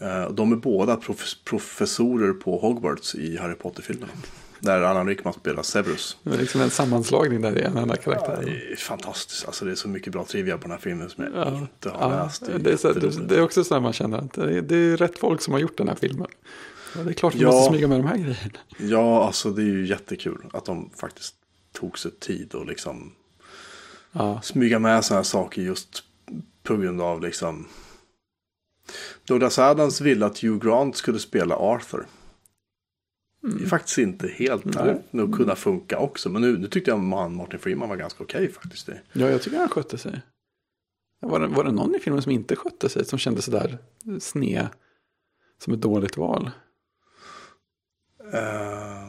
Eh, 0.00 0.30
de 0.30 0.52
är 0.52 0.56
båda 0.56 0.96
prof- 0.96 1.36
professorer 1.44 2.32
på 2.32 2.58
Hogwarts 2.58 3.14
i 3.14 3.36
Harry 3.36 3.54
Potter-filmerna. 3.54 4.12
Där 4.60 4.82
Alan 4.82 5.06
Rickman 5.06 5.32
spelar 5.34 5.62
Severus. 5.62 6.16
Det 6.22 6.30
är 6.34 6.38
liksom 6.38 6.60
en 6.60 6.70
sammanslagning 6.70 7.40
där 7.40 7.58
i 7.58 7.62
en 7.62 7.76
enda 7.76 7.96
karaktär. 7.96 8.42
Det 8.44 8.72
är 8.72 8.76
fantastiskt. 8.76 9.46
Alltså 9.46 9.64
det 9.64 9.70
är 9.70 9.74
så 9.74 9.88
mycket 9.88 10.12
bra 10.12 10.24
trivia 10.24 10.56
på 10.56 10.62
den 10.62 10.70
här 10.70 10.78
filmen 10.78 11.10
som 11.10 11.24
jag 11.24 11.32
Ja, 11.46 11.58
inte 11.58 11.90
har 11.90 12.10
ja, 12.16 12.24
läst. 12.24 12.42
det, 12.60 12.72
är 12.72 12.76
så, 12.76 12.92
det, 12.92 13.26
det 13.28 13.36
är 13.36 13.42
också 13.42 13.64
så 13.64 13.74
här 13.74 13.80
man 13.80 13.92
känner 13.92 14.18
att 14.18 14.32
det 14.32 14.42
är, 14.58 14.62
det 14.62 14.76
är 14.76 14.96
rätt 14.96 15.18
folk 15.18 15.42
som 15.42 15.52
har 15.52 15.60
gjort 15.60 15.76
den 15.78 15.88
här 15.88 15.94
filmen. 15.94 16.26
Ja, 16.96 17.02
det 17.02 17.10
är 17.10 17.14
klart 17.14 17.34
vi 17.34 17.40
Ja. 17.40 17.50
måste 17.50 17.68
smyga 17.70 17.88
med 17.88 17.98
de 17.98 18.06
här 18.06 18.16
grejerna. 18.16 18.36
Ja, 18.78 19.26
alltså 19.26 19.50
det 19.50 19.62
är 19.62 19.66
ju 19.66 19.86
jättekul 19.86 20.44
att 20.52 20.64
de 20.64 20.90
faktiskt 20.96 21.34
tog 21.72 21.98
sig 21.98 22.10
tid 22.10 22.54
och 22.54 22.66
liksom 22.66 23.12
Ja, 24.12 24.40
smyga 24.42 24.78
med 24.78 25.04
sådana 25.04 25.18
här 25.18 25.24
saker 25.24 25.62
just 25.62 26.04
på 26.62 26.76
grund 26.76 27.00
av 27.00 27.22
liksom 27.22 27.68
Douglas 29.24 29.58
Adams 29.58 30.00
ville 30.00 30.26
att 30.26 30.38
Hugh 30.38 30.58
Grant 30.66 30.96
skulle 30.96 31.18
spela 31.18 31.56
Arthur. 31.56 32.06
Det 33.40 33.64
är 33.64 33.68
faktiskt 33.68 33.98
inte 33.98 34.28
helt 34.28 34.72
där. 34.72 35.02
nog 35.10 35.36
kunna 35.36 35.56
funka 35.56 35.98
också. 35.98 36.28
Men 36.28 36.42
nu, 36.42 36.58
nu 36.58 36.68
tyckte 36.68 36.90
jag 36.90 36.98
att 37.04 37.18
han, 37.18 37.34
Martin 37.36 37.58
Freeman 37.58 37.88
var 37.88 37.96
ganska 37.96 38.24
okej 38.24 38.52
faktiskt. 38.52 38.86
Det. 38.86 39.00
ja 39.12 39.30
jag 39.30 39.42
tycker 39.42 39.58
han 39.58 39.68
skötte 39.68 39.98
sig. 39.98 40.20
Var 41.20 41.40
det, 41.40 41.46
var 41.46 41.64
det 41.64 41.72
någon 41.72 41.94
i 41.94 41.98
filmen 41.98 42.22
som 42.22 42.32
inte 42.32 42.56
skötte 42.56 42.88
sig? 42.88 43.04
Som 43.04 43.18
kände 43.18 43.42
sådär 43.42 43.78
sned? 44.20 44.68
Som 45.58 45.74
ett 45.74 45.80
dåligt 45.80 46.16
val? 46.16 46.50
Ehm, 48.32 49.01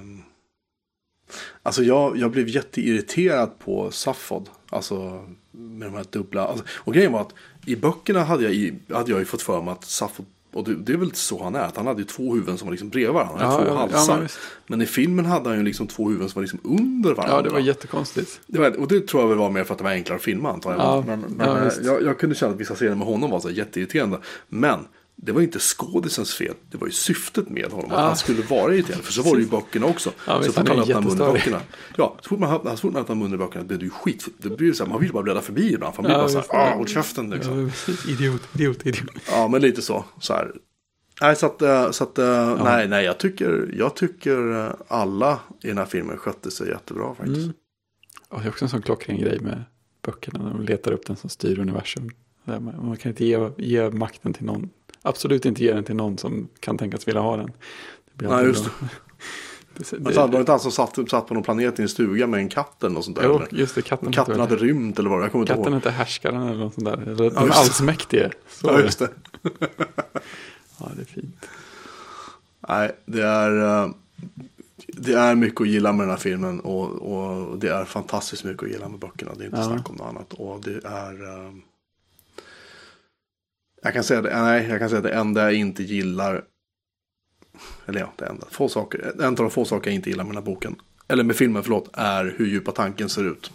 alltså 1.64 1.84
jag, 1.84 2.18
jag 2.18 2.32
blev 2.32 2.48
jätteirriterad 2.48 3.60
på 3.60 3.92
Saffod. 3.92 4.50
Alltså 4.70 5.26
med 5.52 5.88
de 5.88 5.96
här 5.96 6.06
dubbla. 6.10 6.48
Alltså, 6.48 6.66
och 6.70 6.94
grejen 6.94 7.12
var 7.12 7.22
att 7.22 7.34
i 7.66 7.76
böckerna 7.76 8.24
hade 8.24 8.44
jag, 8.44 8.54
i, 8.54 8.74
hade 8.94 9.12
jag 9.12 9.20
ju 9.20 9.26
fått 9.26 9.42
för 9.42 9.62
mig 9.62 9.72
att 9.72 9.86
Saffod. 9.86 10.26
Och 10.54 10.64
det, 10.64 10.76
det 10.76 10.94
är 10.94 10.98
väl 10.98 11.14
så 11.14 11.44
han 11.44 11.56
är. 11.56 11.60
Att 11.60 11.78
han 11.78 11.88
hade 11.88 12.02
ju 12.02 12.06
två 12.06 12.34
huvuden 12.34 12.58
som 12.58 12.68
var 12.68 12.72
liksom 12.72 12.90
bredvid 12.90 13.14
varandra. 13.14 13.44
Ja, 13.44 13.58
två 13.58 13.66
ja, 13.66 13.68
ja, 13.68 13.76
halsar. 13.76 14.14
men 14.14 14.24
visst. 14.24 14.40
men 14.68 14.82
i 14.82 14.86
filmen 14.86 15.26
hade 15.26 15.50
han 15.50 15.58
ju 15.58 15.64
liksom 15.64 15.88
två 15.88 16.10
huvuden 16.10 16.30
som 16.30 16.40
var 16.40 16.42
liksom 16.42 16.60
under 16.64 17.14
varandra. 17.14 17.36
Ja, 17.36 17.42
det 17.42 17.50
var 17.50 17.60
jättekonstigt. 17.60 18.42
Det 18.48 18.60
var, 18.60 18.80
och 18.80 18.88
det 18.88 19.08
tror 19.08 19.24
jag 19.24 19.30
väl 19.30 19.38
var 19.38 19.50
mer 19.50 19.64
för 19.64 19.74
att 19.74 19.78
det 19.78 19.84
var 19.84 19.92
enklare 19.92 20.16
att 20.16 20.24
filma 20.24 20.52
antar 20.52 20.72
jag. 20.72 20.80
Ja, 20.80 21.04
men 21.08 21.20
men 21.20 21.48
ja, 21.48 21.66
eh, 21.66 21.72
jag, 21.84 22.04
jag 22.04 22.20
kunde 22.20 22.36
känna 22.36 22.54
att 22.54 22.60
vissa 22.60 22.76
scener 22.76 22.96
med 22.96 23.08
honom 23.08 23.30
var 23.30 23.40
så 23.40 23.50
jätteirriterande. 23.50 24.20
Men 24.50 24.80
det 25.16 25.32
var 25.32 25.42
inte 25.42 25.60
skådisens 25.60 26.34
fel. 26.34 26.54
Det 26.72 26.78
var 26.78 26.88
ju 26.88 26.94
syftet 26.94 27.50
med 27.50 27.72
honom. 27.72 27.92
Att 27.92 27.98
Ja. 28.00 28.06
han 28.06 28.16
skulle 28.16 28.42
vara 28.42 28.74
irriterande. 28.74 29.04
För 29.06 29.14
så 29.14 29.22
var 29.22 29.36
det 29.36 29.42
ju 29.42 29.48
böckerna 29.50 29.86
också. 29.86 30.12
Ja, 30.28 30.44
så 30.44 30.52
fort 30.52 30.68
han 30.68 30.80
öppnade 30.80 31.08
munnen. 31.08 31.62
Ja, 31.98 32.18
så 32.22 32.30
fort 32.30 32.40
man, 32.40 32.54
öppnade- 32.56 32.78
så 32.78 32.82
fort 32.82 32.94
man 32.94 33.02
öppnade 33.02 33.20
munnen 33.20 33.34
i 33.34 33.38
böckerna 33.38 33.64
blev 33.66 33.80
det 33.80 33.86
ju 33.86 33.92
skit. 33.92 34.28
Det 34.38 34.50
blir 34.50 34.68
ju 34.68 34.74
så 34.74 34.84
här, 34.84 34.92
man 34.92 35.02
vill 35.02 35.14
bara 35.14 35.24
bläddra 35.24 35.42
förbi 35.42 35.74
ibland. 35.74 35.96
För 35.96 36.02
man 36.04 36.10
blir 36.10 36.16
Ja, 36.18 36.22
bara 36.34 36.44
så 36.44 36.54
här, 36.54 36.72
ah, 36.74 36.76
håll 36.76 36.88
käften 36.88 37.30
liksom. 37.30 37.72
Ja, 37.88 37.94
idiot, 38.12 38.42
idiot, 38.56 38.86
idiot. 38.86 39.10
Ja, 39.32 39.48
men 39.48 39.62
lite 39.62 39.82
så. 39.82 40.06
så 40.20 40.34
här. 40.34 40.52
Nej, 41.22 41.36
så 41.36 41.46
att, 41.46 41.62
eh, 41.62 41.92
så 41.92 42.04
att 42.04 42.18
eh, 42.18 42.64
nej, 42.64 42.88
nej, 42.88 43.06
jag 43.06 43.18
tycker, 43.18 43.70
jag 43.78 43.96
tycker 43.96 44.66
eh, 44.66 44.72
alla 44.88 45.40
i 45.64 45.68
den 45.68 45.78
här 45.78 45.86
filmen 45.86 46.18
skötte 46.18 46.52
sig 46.52 46.68
jättebra 46.70 47.16
faktiskt. 47.16 47.38
Mm. 47.38 47.54
Och 48.30 48.40
det 48.40 48.46
är 48.46 48.50
också 48.50 48.66
en 48.66 48.70
sån 48.70 48.82
klockren 48.82 49.18
grej 49.18 49.40
med 49.40 49.64
böckerna. 50.06 50.44
När 50.44 50.52
de 50.52 50.62
letar 50.64 50.92
upp 50.92 51.06
den 51.06 51.16
som 51.16 51.30
styr 51.30 51.60
universum. 51.60 52.10
Man 52.46 52.98
kan 52.98 53.10
inte 53.10 53.26
ge, 53.26 53.50
ge 53.58 53.90
makten 53.90 54.34
till 54.34 54.46
någon. 54.46 54.70
Absolut 55.06 55.46
inte 55.46 55.64
ge 55.64 55.74
den 55.74 55.84
till 55.84 55.96
någon 55.96 56.18
som 56.18 56.48
kan 56.60 56.78
tänkas 56.78 57.08
vilja 57.08 57.22
ha 57.22 57.38
den. 57.38 57.48
Det 57.48 58.18
blir 58.18 58.30
Nej, 58.30 58.46
just 58.46 58.64
bra. 58.64 58.74
det. 58.80 58.88
Det, 59.78 60.14
så 60.14 60.20
hade 60.22 60.32
de 60.34 60.40
inte 60.40 60.52
han 60.52 60.60
som 60.60 60.72
satt, 60.72 61.10
satt 61.10 61.28
på 61.28 61.34
någon 61.34 61.44
planet 61.44 61.80
i 61.80 61.82
en 61.82 61.90
stuga 61.90 62.28
med 62.28 62.38
en 62.40 62.50
katt 62.50 62.84
eller 62.84 62.94
något 62.94 63.06
sånt 63.06 63.18
där? 63.18 63.24
jo, 63.24 63.36
eller? 63.36 63.48
just 63.60 63.76
det. 63.76 63.82
Katten, 63.82 64.12
Katten 64.12 64.40
hade 64.40 64.56
rymt 64.56 65.00
eller 65.00 65.10
vad 65.10 65.22
det 65.24 65.30
var, 65.38 65.46
Katten 65.46 65.74
heter 65.74 65.90
härskaren 65.90 66.42
eller 66.48 66.60
något 66.64 66.74
sånt 66.74 66.86
där. 66.86 66.94
Eller 66.98 67.16
den 67.16 67.24
just 67.24 67.36
det. 67.36 67.54
allsmäktige. 67.60 68.30
Så 68.50 68.68
Ja, 68.68 68.78
det. 68.78 68.84
just 68.84 69.00
det. 69.00 69.10
Ja, 70.80 70.90
det 70.96 71.02
är 71.02 71.06
fint. 71.06 71.46
Nej, 72.70 72.92
det 73.06 73.22
är, 73.24 73.84
eh, 73.84 73.90
det 74.88 75.14
är 75.14 75.36
mycket 75.36 75.62
att 75.62 75.68
gilla 75.68 75.92
med 75.94 76.04
den 76.04 76.10
här 76.10 76.18
filmen 76.18 76.60
och, 76.60 76.90
och 76.92 77.58
det 77.58 77.70
är 77.70 77.86
fantastiskt 77.86 78.44
mycket 78.44 78.64
att 78.64 78.70
gilla 78.70 78.90
med 78.90 79.00
böckerna. 79.00 79.32
Det 79.38 79.44
är 79.44 79.46
inte 79.46 79.58
Ja. 79.58 79.64
snack 79.64 79.90
om 79.90 79.96
något 79.96 80.08
annat. 80.08 80.34
Och 80.34 80.62
det 80.62 80.86
är... 80.86 81.24
eh, 81.48 81.52
Jag 83.84 83.94
kan 83.94 84.04
säga 84.04 84.22
det, 84.22 84.42
nej, 84.42 84.68
jag 84.70 84.80
kan 84.80 84.90
säga 84.90 85.02
det 85.02 85.12
enda 85.12 85.42
jag 85.42 85.54
inte 85.54 85.84
gillar. 85.84 86.44
Eller 87.86 88.00
ja, 88.00 88.14
det 88.16 88.26
enda. 88.26 88.48
Få 88.52 88.70
saker, 88.70 89.14
en 89.20 89.26
av 89.26 89.36
de 89.36 89.50
få 89.52 89.66
saker 89.66 89.90
jag 89.90 89.96
inte 89.96 90.10
gillar 90.10 90.24
med 90.24 90.36
den 90.36 90.44
här 90.44 90.54
boken. 90.54 90.76
Eller 91.08 91.24
med 91.24 91.36
filmen, 91.36 91.64
förlåt, 91.64 91.90
är 91.94 92.36
hur 92.38 92.46
djupa 92.46 92.72
tanken 92.72 93.10
ser 93.10 93.24
ut. 93.24 93.52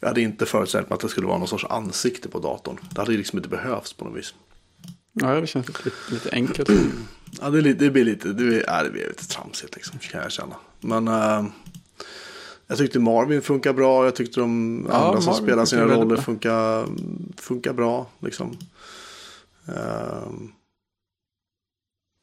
Jag 0.00 0.08
hade 0.08 0.20
inte 0.20 0.46
föreställt 0.46 0.90
mig 0.90 0.94
att 0.94 1.00
det 1.00 1.08
skulle 1.08 1.26
vara 1.26 1.38
någon 1.38 1.48
sorts 1.48 1.64
ansikte 1.64 2.28
på 2.28 2.38
datorn. 2.38 2.78
Det 2.90 3.00
hade 3.00 3.12
liksom 3.12 3.38
inte 3.38 3.48
behövts 3.48 3.92
på 3.92 4.04
något 4.04 4.18
vis. 4.18 4.34
Ja, 5.12 5.40
det 5.40 5.46
känns 5.46 5.68
lite, 5.68 5.90
lite 6.10 6.30
enkelt. 6.32 6.70
Ja, 7.40 7.50
det, 7.50 7.72
det 7.72 7.90
blir 7.90 8.04
lite, 8.04 8.28
det 8.28 8.34
blir, 8.34 8.64
ja, 8.66 8.82
det 8.82 8.90
blir 8.90 9.08
lite 9.08 9.28
tramsigt 9.28 9.74
liksom, 9.74 9.98
kan 9.98 10.22
jag 10.22 10.32
känna. 10.32 10.54
Men 10.80 11.08
eh, 11.08 11.44
jag 12.66 12.78
tyckte 12.78 12.98
Marvin 12.98 13.42
funkar 13.42 13.72
bra. 13.72 14.04
Jag 14.04 14.14
tyckte 14.14 14.40
de 14.40 14.86
Ja, 14.90 14.94
andra 14.94 15.20
som 15.20 15.30
Marvin 15.30 15.46
spelar 15.46 15.64
sina 15.64 15.84
roller 15.84 16.16
funkar, 16.16 16.86
funkar 17.36 17.72
bra. 17.72 18.06
Liksom. 18.20 18.56
Ehm, 19.68 20.52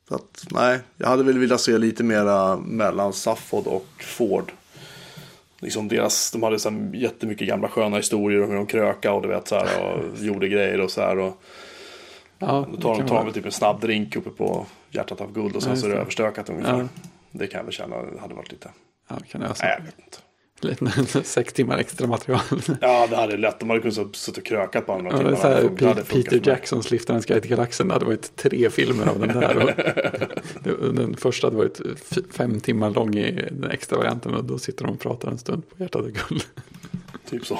så 0.08 0.16
att, 0.16 0.46
nej, 0.52 0.80
jag 0.98 1.08
hade 1.08 1.24
väl 1.24 1.40
velat 1.40 1.62
se 1.62 1.78
lite 1.78 2.04
mera 2.04 2.58
mellan 2.58 3.14
Safford 3.14 3.68
och 3.68 3.88
Ford. 4.00 4.52
Liksom 5.60 5.88
deras, 5.88 6.32
de 6.32 6.44
hade 6.44 6.60
så 6.60 6.70
här 6.70 6.92
jättemycket 6.96 7.48
gamla 7.48 7.68
sköna 7.68 7.98
historier 7.98 8.44
om 8.44 8.50
hur 8.50 8.56
de 8.56 8.66
kröka 8.66 9.14
och 9.14 9.22
du 9.22 9.28
vet 9.28 9.48
så 9.48 9.56
här 9.56 9.84
och 9.84 10.18
gjorde 10.24 10.48
grejer 10.50 10.82
och 10.82 10.92
så 10.92 11.02
här. 11.02 11.20
Och, 11.20 11.42
Ja, 12.40 12.68
då 12.72 12.78
tar 12.82 12.98
de, 13.02 13.08
tar 13.08 13.26
de 13.26 13.34
typ 13.34 13.46
en 13.46 13.52
snabb 13.52 13.82
drink 13.82 14.16
uppe 14.16 14.30
på 14.30 14.66
hjärtat 14.90 15.22
av 15.22 15.34
guld 15.34 15.56
och 15.56 15.64
sen 15.64 15.72
Ja, 15.72 15.78
så 15.78 15.86
är 15.86 15.90
det. 15.90 15.96
överstökat 15.98 16.50
ungefär. 16.50 16.80
Ja. 16.80 16.88
Det 17.32 17.48
kan 17.48 17.58
jag 17.58 17.64
väl 17.66 17.74
känna 17.74 17.96
hade 17.96 18.34
varit 18.34 18.52
lite, 18.52 18.70
Ja, 19.08 19.16
kan 19.30 19.42
jag 19.42 19.56
nej 19.62 19.76
jag 19.78 19.86
vet 19.86 20.00
inte. 20.00 20.18
Sex 21.24 21.54
timmar 21.54 21.78
extra 21.78 22.08
material. 22.08 22.42
Ja, 22.82 23.08
det 23.10 23.16
hade 23.16 23.38
lätt. 23.38 23.60
De 23.60 23.70
hade 23.70 23.82
kunnat 23.92 24.16
sitta 24.16 24.42
och 24.42 24.46
krökat 24.48 24.86
på 24.86 24.94
andra 24.94 25.12
Ja, 25.12 25.32
är 25.32 25.36
så 25.36 25.48
här, 25.48 25.62
Pe- 25.62 26.04
Peter 26.04 26.42
Jacksons 26.50 26.92
Liftarens 26.92 27.26
guide 27.26 27.42
till 27.42 27.52
galaxen. 27.52 27.88
Det 27.88 27.94
hade 27.94 28.06
varit 28.06 28.36
tre 28.36 28.70
filmer 28.70 29.08
av 29.08 29.20
den 29.20 29.40
där. 29.40 29.76
Den 30.94 31.16
första 31.18 31.48
hade 31.48 31.58
varit 31.58 31.82
fem 32.34 32.60
timmar 32.60 32.90
lång 32.90 33.16
i 33.16 33.32
den 33.52 33.72
extra 33.72 33.98
varianten. 33.98 34.36
Och 34.36 34.44
då 34.46 34.58
sitter 34.60 34.86
de 34.86 34.94
och 34.94 35.00
pratar 35.00 35.32
en 35.32 35.38
stund 35.38 35.70
på 35.70 35.84
hjärtat 35.84 36.02
och 36.02 36.12
guld. 36.12 36.44
Typ 37.30 37.46
så. 37.46 37.60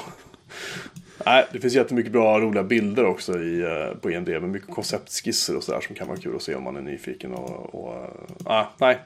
Nej, 1.26 1.46
det 1.52 1.60
finns 1.60 1.74
jättemycket 1.74 2.12
bra 2.12 2.40
roliga 2.40 2.62
bilder 2.62 3.04
också 3.04 3.38
i, 3.38 3.60
eh, 3.62 3.98
på 4.00 4.10
IMDB. 4.10 4.42
Mycket 4.42 4.74
konceptskisser 4.74 5.56
och 5.56 5.64
sådär 5.64 5.80
som 5.80 5.94
kan 5.96 6.08
vara 6.08 6.18
kul 6.18 6.36
att 6.36 6.42
se 6.42 6.54
om 6.54 6.62
man 6.62 6.76
är 6.76 6.80
nyfiken. 6.80 7.32
Och, 7.32 7.74
och, 7.74 7.94
ah, 8.44 8.64
nej. 8.78 8.98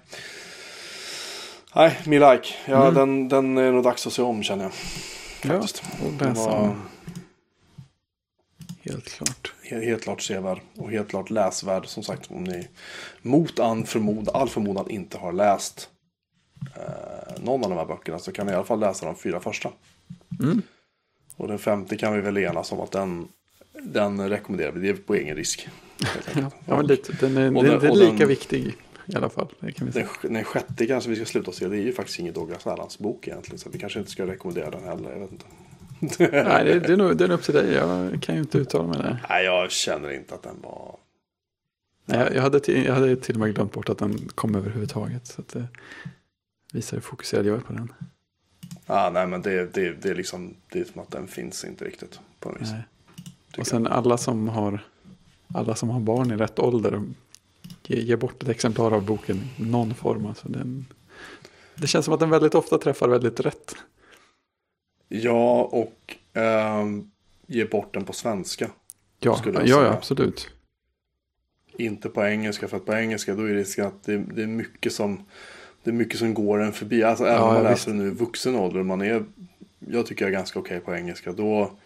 Nej, 1.75 1.99
Me 2.07 2.33
Like. 2.33 2.49
Ja, 2.67 2.91
den, 2.91 3.29
den 3.29 3.59
är 3.59 3.73
nog 3.73 3.85
dags 3.85 4.07
att 4.07 4.13
se 4.13 4.23
om 4.23 4.43
känner 4.43 4.65
jag. 4.65 4.73
Ja, 5.43 5.61
Faktiskt. 5.61 5.83
och 6.07 6.13
Den 6.13 6.35
var. 6.35 6.77
Helt 8.85 9.09
klart. 9.09 9.53
helt, 9.63 9.85
helt 9.85 10.03
klart 10.03 10.23
sevärd 10.23 10.61
och 10.77 10.91
helt 10.91 11.09
klart 11.09 11.31
läsvärd. 11.31 11.87
Som 11.87 12.03
sagt, 12.03 12.31
om 12.31 12.45
ni 12.45 12.69
mot 13.23 13.61
all 13.61 13.85
förmodan, 13.85 14.35
all 14.35 14.49
förmodan 14.49 14.91
inte 14.91 15.19
har 15.19 15.33
läst 15.33 15.89
eh, 16.77 17.43
någon 17.43 17.65
av 17.65 17.71
de 17.71 17.77
här 17.79 17.87
böckerna 17.87 18.19
så 18.19 18.33
kan 18.33 18.47
ni 18.47 18.53
i 18.53 18.55
alla 18.55 18.65
fall 18.65 18.81
läsa 18.81 19.07
de 19.07 19.17
fyra 19.17 19.41
första. 19.41 19.71
Mm. 20.43 20.63
Och 21.37 21.49
den 21.49 21.59
femte 21.59 21.97
kan 21.97 22.13
vi 22.15 22.21
väl 22.21 22.39
enas 22.39 22.73
om 22.73 22.81
att 22.81 22.91
den, 22.93 23.29
den 23.83 24.29
rekommenderar 24.29 24.73
vi. 24.73 24.81
Det 24.81 24.89
är 24.89 25.03
på 25.03 25.15
egen 25.15 25.37
risk. 25.37 25.69
Ja, 26.35 26.51
ja 26.67 26.77
men 26.77 26.87
lite, 26.87 27.13
den 27.13 27.37
är, 27.37 27.43
den, 27.43 27.55
den- 27.55 27.85
är 27.91 27.95
lika 28.13 28.27
viktig 28.27 28.75
i 29.13 29.17
alla 29.17 29.29
fall. 29.29 29.49
Den, 29.77 29.93
den 30.23 30.45
sjätte 30.45 30.87
kanske 30.87 31.11
vi 31.11 31.17
ska 31.17 31.25
sluta 31.25 31.53
se. 31.53 31.69
Det 31.69 31.77
är 31.77 31.83
ju 31.83 31.93
faktiskt 31.93 32.19
ingen 32.19 32.35
Douglas 32.35 32.67
Adams 32.67 32.99
bok 32.99 33.29
egentligen. 33.29 33.59
Så 33.59 33.71
vi 33.71 33.79
kanske 33.79 33.99
inte 33.99 34.11
ska 34.11 34.27
rekommendera 34.27 34.71
den 34.71 34.85
heller. 34.85 35.11
Jag 35.11 35.19
vet 35.19 35.33
inte. 35.33 35.45
Nej, 36.45 36.65
det, 36.65 36.81
det, 36.81 36.93
är 36.93 36.97
nog, 36.97 37.17
det 37.17 37.25
är 37.25 37.29
nog 37.29 37.39
upp 37.39 37.45
till 37.45 37.55
dig. 37.55 37.73
Jag 37.73 38.23
kan 38.23 38.35
ju 38.35 38.41
inte 38.41 38.59
uttala 38.59 38.87
mig 38.89 38.99
där. 38.99 39.27
Nej, 39.29 39.45
jag 39.45 39.71
känner 39.71 40.11
inte 40.11 40.35
att 40.35 40.43
den 40.43 40.57
var... 40.63 40.97
Nej, 42.05 42.19
jag, 42.19 42.35
jag, 42.35 42.43
hade 42.43 42.61
till, 42.61 42.85
jag 42.85 42.95
hade 42.95 43.17
till 43.17 43.35
och 43.35 43.41
med 43.41 43.55
glömt 43.55 43.73
bort 43.73 43.89
att 43.89 43.99
den 43.99 44.29
kom 44.35 44.55
överhuvudtaget. 44.55 45.27
Så 45.27 45.43
det 45.53 45.67
visar 46.73 46.97
hur 46.97 47.03
fokuserad 47.03 47.47
jag 47.47 47.57
är 47.57 47.61
på 47.61 47.73
den. 47.73 47.93
Ah, 48.87 49.11
nej, 49.11 49.27
men 49.27 49.43
det, 49.43 49.75
det, 49.75 49.93
det 50.03 50.09
är 50.09 50.15
liksom... 50.15 50.55
Det 50.73 50.81
är 50.81 50.85
som 50.85 51.03
att 51.03 51.11
den 51.11 51.29
finns 51.29 51.65
inte 51.65 51.85
riktigt. 51.85 52.21
På 52.41 52.49
något 52.49 52.61
vis. 52.61 52.71
Och 53.59 53.67
sen 53.67 53.87
alla 53.87 54.19
som 54.19 54.49
har 54.49 54.81
alla 55.55 55.75
som 55.75 55.91
har 55.91 56.01
barn 56.01 56.31
i 56.31 56.37
rätt 56.37 56.59
ålder 56.59 57.03
ge, 57.91 58.01
ge 58.01 58.17
bort 58.17 58.43
ett 58.43 58.49
exemplar 58.49 58.93
av 58.93 59.05
boken 59.05 59.41
i 59.57 59.63
någon 59.63 59.95
form. 59.95 60.27
Alltså 60.27 60.49
den, 60.49 60.87
det 61.75 61.87
känns 61.87 62.05
som 62.05 62.15
att 62.15 62.21
den 62.21 62.31
väldigt 62.31 62.55
ofta 62.55 62.79
träffar 62.79 63.09
väldigt 63.09 63.41
rätt. 63.41 63.77
Ja, 65.09 65.63
och 65.63 66.17
ehm, 66.33 67.11
ge 67.47 67.65
bort 67.65 67.95
den 67.95 68.05
på 68.05 68.13
svenska. 68.13 68.71
Ja, 69.19 69.43
ja, 69.45 69.63
ja 69.65 69.93
absolut. 69.93 70.51
Inte 71.77 72.09
på 72.09 72.25
engelska, 72.25 72.69
för 72.69 72.77
att 72.77 72.87
på 72.87 72.93
engelska 72.93 73.35
då 73.35 73.43
är 73.43 73.55
risken 73.55 73.87
att 73.87 74.03
det, 74.05 74.17
det 74.17 74.43
är 74.43 74.47
mycket 74.47 74.93
som 74.93 75.25
det 75.83 75.91
är 75.91 75.95
mycket 75.95 76.19
som 76.19 76.35
går 76.35 76.61
en 76.63 76.73
förbi. 76.73 77.03
Alltså 77.03 77.25
även 77.25 77.37
Ja, 77.37 77.49
om 77.49 77.55
man 77.55 77.63
läser 77.63 77.93
nu 77.93 78.07
i 78.07 78.11
vuxen 78.11 78.57
ålder, 78.57 78.83
man 78.83 79.03
är, 79.03 79.25
jag 79.79 80.07
tycker 80.07 80.25
jag 80.25 80.33
är 80.33 80.37
ganska 80.37 80.59
okej 80.59 80.81
på 80.81 80.95
engelska, 80.95 81.33
då 81.33 81.79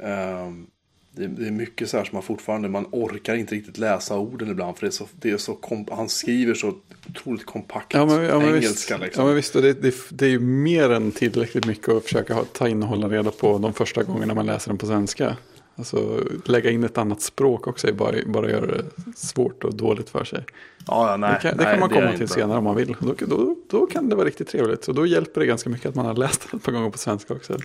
ehm, 0.00 0.66
det, 1.14 1.26
det 1.26 1.46
är 1.46 1.50
mycket 1.50 1.90
så 1.90 1.96
här 1.96 2.04
som 2.04 2.16
man 2.16 2.22
fortfarande, 2.22 2.68
man 2.68 2.86
orkar 2.90 3.34
inte 3.34 3.54
riktigt 3.54 3.78
läsa 3.78 4.18
orden 4.18 4.50
ibland 4.50 4.76
för 4.76 4.86
det 4.86 4.88
är 4.88 4.92
så, 4.92 5.06
det 5.12 5.30
är 5.30 5.36
så 5.36 5.58
han 5.90 6.08
skriver 6.08 6.54
så 6.54 6.74
otroligt 7.10 7.46
kompakt 7.46 7.94
Ja, 7.94 8.06
men, 8.06 8.22
ja, 8.22 8.38
men 8.38 8.52
visst, 8.52 8.64
engelska 8.64 8.96
liksom. 8.96 9.20
ja, 9.20 9.26
men 9.26 9.36
visst 9.36 9.56
och 9.56 9.62
det, 9.62 9.72
det, 9.72 9.94
det 10.10 10.26
är 10.26 10.30
ju 10.30 10.40
mer 10.40 10.90
än 10.90 11.12
tillräckligt 11.12 11.66
mycket 11.66 11.88
att 11.88 12.04
försöka 12.04 12.34
ha, 12.34 12.44
ta 12.44 12.68
in 12.68 12.82
och 12.82 12.88
hålla 12.88 13.08
reda 13.08 13.30
på 13.30 13.58
de 13.58 13.72
första 13.72 14.02
gångerna 14.02 14.34
man 14.34 14.46
läser 14.46 14.68
den 14.68 14.78
på 14.78 14.86
svenska. 14.86 15.36
Alltså 15.76 16.20
lägga 16.44 16.70
in 16.70 16.84
ett 16.84 16.98
annat 16.98 17.22
språk 17.22 17.66
också 17.66 17.88
är 17.88 17.92
bara, 17.92 18.16
bara 18.26 18.50
göra 18.50 18.66
det 18.66 18.84
svårt 19.16 19.64
och 19.64 19.74
dåligt 19.74 20.10
för 20.10 20.24
sig. 20.24 20.44
ja, 20.86 21.10
ja, 21.10 21.16
nej, 21.16 21.32
det 21.34 21.48
kan, 21.48 21.56
det 21.56 21.64
nej, 21.64 21.72
kan 21.72 21.80
man 21.80 21.88
komma 21.88 22.12
till 22.12 22.22
inte. 22.22 22.34
senare 22.34 22.58
om 22.58 22.64
man 22.64 22.76
vill. 22.76 22.96
Då, 23.00 23.14
då, 23.18 23.56
då 23.70 23.86
kan 23.86 24.08
det 24.08 24.16
vara 24.16 24.26
riktigt 24.26 24.48
trevligt. 24.48 24.88
Och 24.88 24.94
då 24.94 25.06
hjälper 25.06 25.40
det 25.40 25.46
ganska 25.46 25.70
mycket 25.70 25.86
att 25.86 25.94
man 25.94 26.06
har 26.06 26.14
läst 26.14 26.50
den 26.50 26.58
ett 26.58 26.64
par 26.64 26.72
gånger 26.72 26.90
på 26.90 26.98
svenska 26.98 27.34
också. 27.34 27.58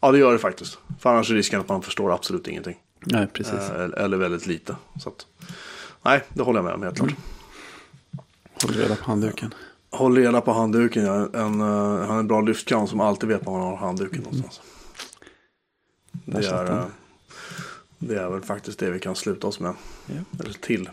Ja, 0.00 0.12
det 0.12 0.18
gör 0.18 0.32
det 0.32 0.38
faktiskt. 0.38 0.78
För 1.00 1.10
annars 1.10 1.30
är 1.30 1.34
risken 1.34 1.60
att 1.60 1.68
man 1.68 1.82
förstår 1.82 2.14
absolut 2.14 2.48
ingenting. 2.48 2.76
Nej, 3.00 3.26
precis. 3.26 3.54
Eh, 3.54 4.04
eller 4.04 4.16
väldigt 4.16 4.46
lite. 4.46 4.76
Så 5.00 5.08
att, 5.08 5.26
nej, 6.02 6.24
det 6.28 6.42
håller 6.42 6.58
jag 6.58 6.64
med 6.64 6.74
om 6.74 6.82
helt 6.82 6.96
klart. 6.96 7.14
Håll 8.62 8.74
reda 8.74 8.96
på 8.96 9.04
handduken. 9.04 9.54
Håll 9.90 10.16
reda 10.16 10.40
på 10.40 10.52
handduken. 10.52 11.04
Ja. 11.04 11.14
En, 11.14 11.60
eh, 11.60 12.06
han 12.06 12.16
är 12.16 12.18
en 12.18 12.28
bra 12.28 12.40
lyftkran 12.40 12.88
som 12.88 13.00
alltid 13.00 13.28
vet 13.28 13.46
var 13.46 13.52
han 13.52 13.62
har 13.62 13.76
handduken 13.76 14.22
någonstans. 14.22 14.60
Där 16.12 16.40
Det 16.40 16.48
är, 16.48 16.78
eh, 16.78 16.84
det 17.98 18.20
är 18.20 18.30
väl 18.30 18.42
faktiskt 18.42 18.78
det 18.78 18.90
vi 18.90 19.00
kan 19.00 19.14
sluta 19.14 19.46
oss 19.46 19.60
med. 19.60 19.74
Ja. 20.06 20.40
Eller 20.40 20.52
till. 20.52 20.90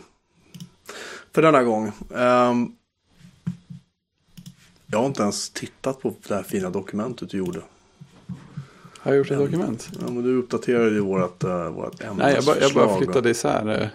För 1.32 1.42
denna 1.42 1.62
gång. 1.62 1.92
Ehm, 2.14 2.72
jag 4.86 4.98
har 4.98 5.06
inte 5.06 5.22
ens 5.22 5.50
tittat 5.50 6.00
på 6.02 6.14
det 6.28 6.34
här 6.34 6.42
fina 6.42 6.70
dokumentet 6.70 7.30
du 7.30 7.38
gjorde. 7.38 7.62
Har 9.06 9.12
jag 9.12 9.18
gjort 9.18 9.30
ett 9.30 9.38
dokument? 9.38 9.88
Ja, 10.00 10.10
men 10.10 10.22
du 10.22 10.36
uppdaterade 10.36 10.90
ju 10.90 11.00
vårt, 11.00 11.44
uh, 11.44 11.68
vårt 11.68 12.00
Nej, 12.00 12.08
jag 12.10 12.16
bara, 12.16 12.30
jag 12.34 12.44
bara 12.44 12.54
ämnesförslag. 12.56 12.98
flyttade 12.98 13.30
isär. 13.30 13.82
eh, 13.82 13.88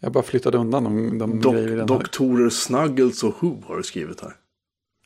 Jag 0.00 0.12
bara 0.12 0.22
flyttade 0.22 0.58
undan 0.58 0.84
de, 0.84 1.18
de 1.18 1.40
Dok- 1.42 1.52
grejer 1.52 1.68
hade. 1.68 1.84
Doktorer 1.84 2.50
Snuggles 2.50 3.22
och 3.22 3.34
Who 3.40 3.56
har 3.66 3.76
du 3.76 3.82
skrivit 3.82 4.20
här. 4.20 4.32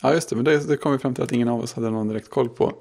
Ja, 0.02 0.14
just 0.14 0.28
det. 0.28 0.36
Men 0.36 0.44
det, 0.44 0.68
det 0.68 0.76
kom 0.76 0.92
vi 0.92 0.98
fram 0.98 1.14
till 1.14 1.24
att 1.24 1.32
ingen 1.32 1.48
av 1.48 1.60
oss 1.60 1.72
hade 1.72 1.90
någon 1.90 2.08
direkt 2.08 2.30
koll 2.30 2.48
på. 2.48 2.74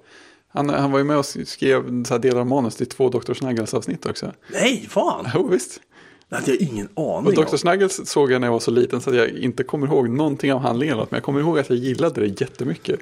Han, 0.47 0.69
han 0.69 0.91
var 0.91 0.97
ju 0.99 1.03
med 1.05 1.17
och 1.17 1.25
skrev 1.25 2.03
så 2.03 2.13
här 2.13 2.19
delar 2.19 2.39
av 2.39 2.47
manus 2.47 2.75
till 2.75 2.87
två 2.87 3.09
Dr. 3.09 3.33
Snuggles 3.33 3.73
avsnitt 3.73 4.05
också. 4.05 4.31
Nej, 4.53 4.85
fan! 4.89 5.27
Jo, 5.33 5.47
visst. 5.47 5.79
Det 6.29 6.35
hade 6.35 6.51
jag 6.51 6.61
ingen 6.61 6.87
aning 6.95 7.27
Och 7.27 7.33
Dr. 7.45 7.51
om. 7.51 7.57
Snuggles 7.57 8.09
såg 8.09 8.31
jag 8.31 8.41
när 8.41 8.47
jag 8.47 8.51
var 8.53 8.59
så 8.59 8.71
liten 8.71 9.01
så 9.01 9.09
att 9.09 9.15
jag 9.15 9.29
inte 9.29 9.63
kommer 9.63 9.87
ihåg 9.87 10.09
någonting 10.09 10.53
av 10.53 10.59
handlingen. 10.59 10.97
Men 10.97 11.07
jag 11.09 11.23
kommer 11.23 11.39
ihåg 11.39 11.59
att 11.59 11.69
jag 11.69 11.77
gillade 11.77 12.21
det 12.21 12.41
jättemycket. 12.41 12.99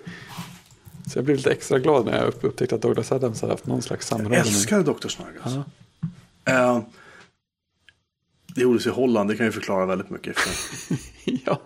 Så 1.07 1.17
jag 1.17 1.25
blev 1.25 1.37
lite 1.37 1.51
extra 1.51 1.79
glad 1.79 2.05
när 2.05 2.17
jag 2.17 2.27
upp- 2.27 2.43
upptäckte 2.43 2.75
att 2.75 2.81
Douglas 2.81 3.11
Adams 3.11 3.41
hade 3.41 3.53
haft 3.53 3.65
någon 3.67 3.81
slags 3.81 4.11
Jag 4.11 4.17
samråd. 4.17 4.29
med- 4.31 4.39
älskar 4.39 4.83
Dr. 4.83 5.07
Snuggles. 5.07 5.65
Ja. 6.45 6.73
Eh, 6.75 6.81
det 8.55 8.61
gjordes 8.61 8.85
i 8.85 8.89
Holland, 8.89 9.29
det 9.29 9.35
kan 9.35 9.45
ju 9.45 9.51
förklara 9.51 9.85
väldigt 9.85 10.09
mycket. 10.09 10.37
För 10.37 10.53
ja. 11.45 11.61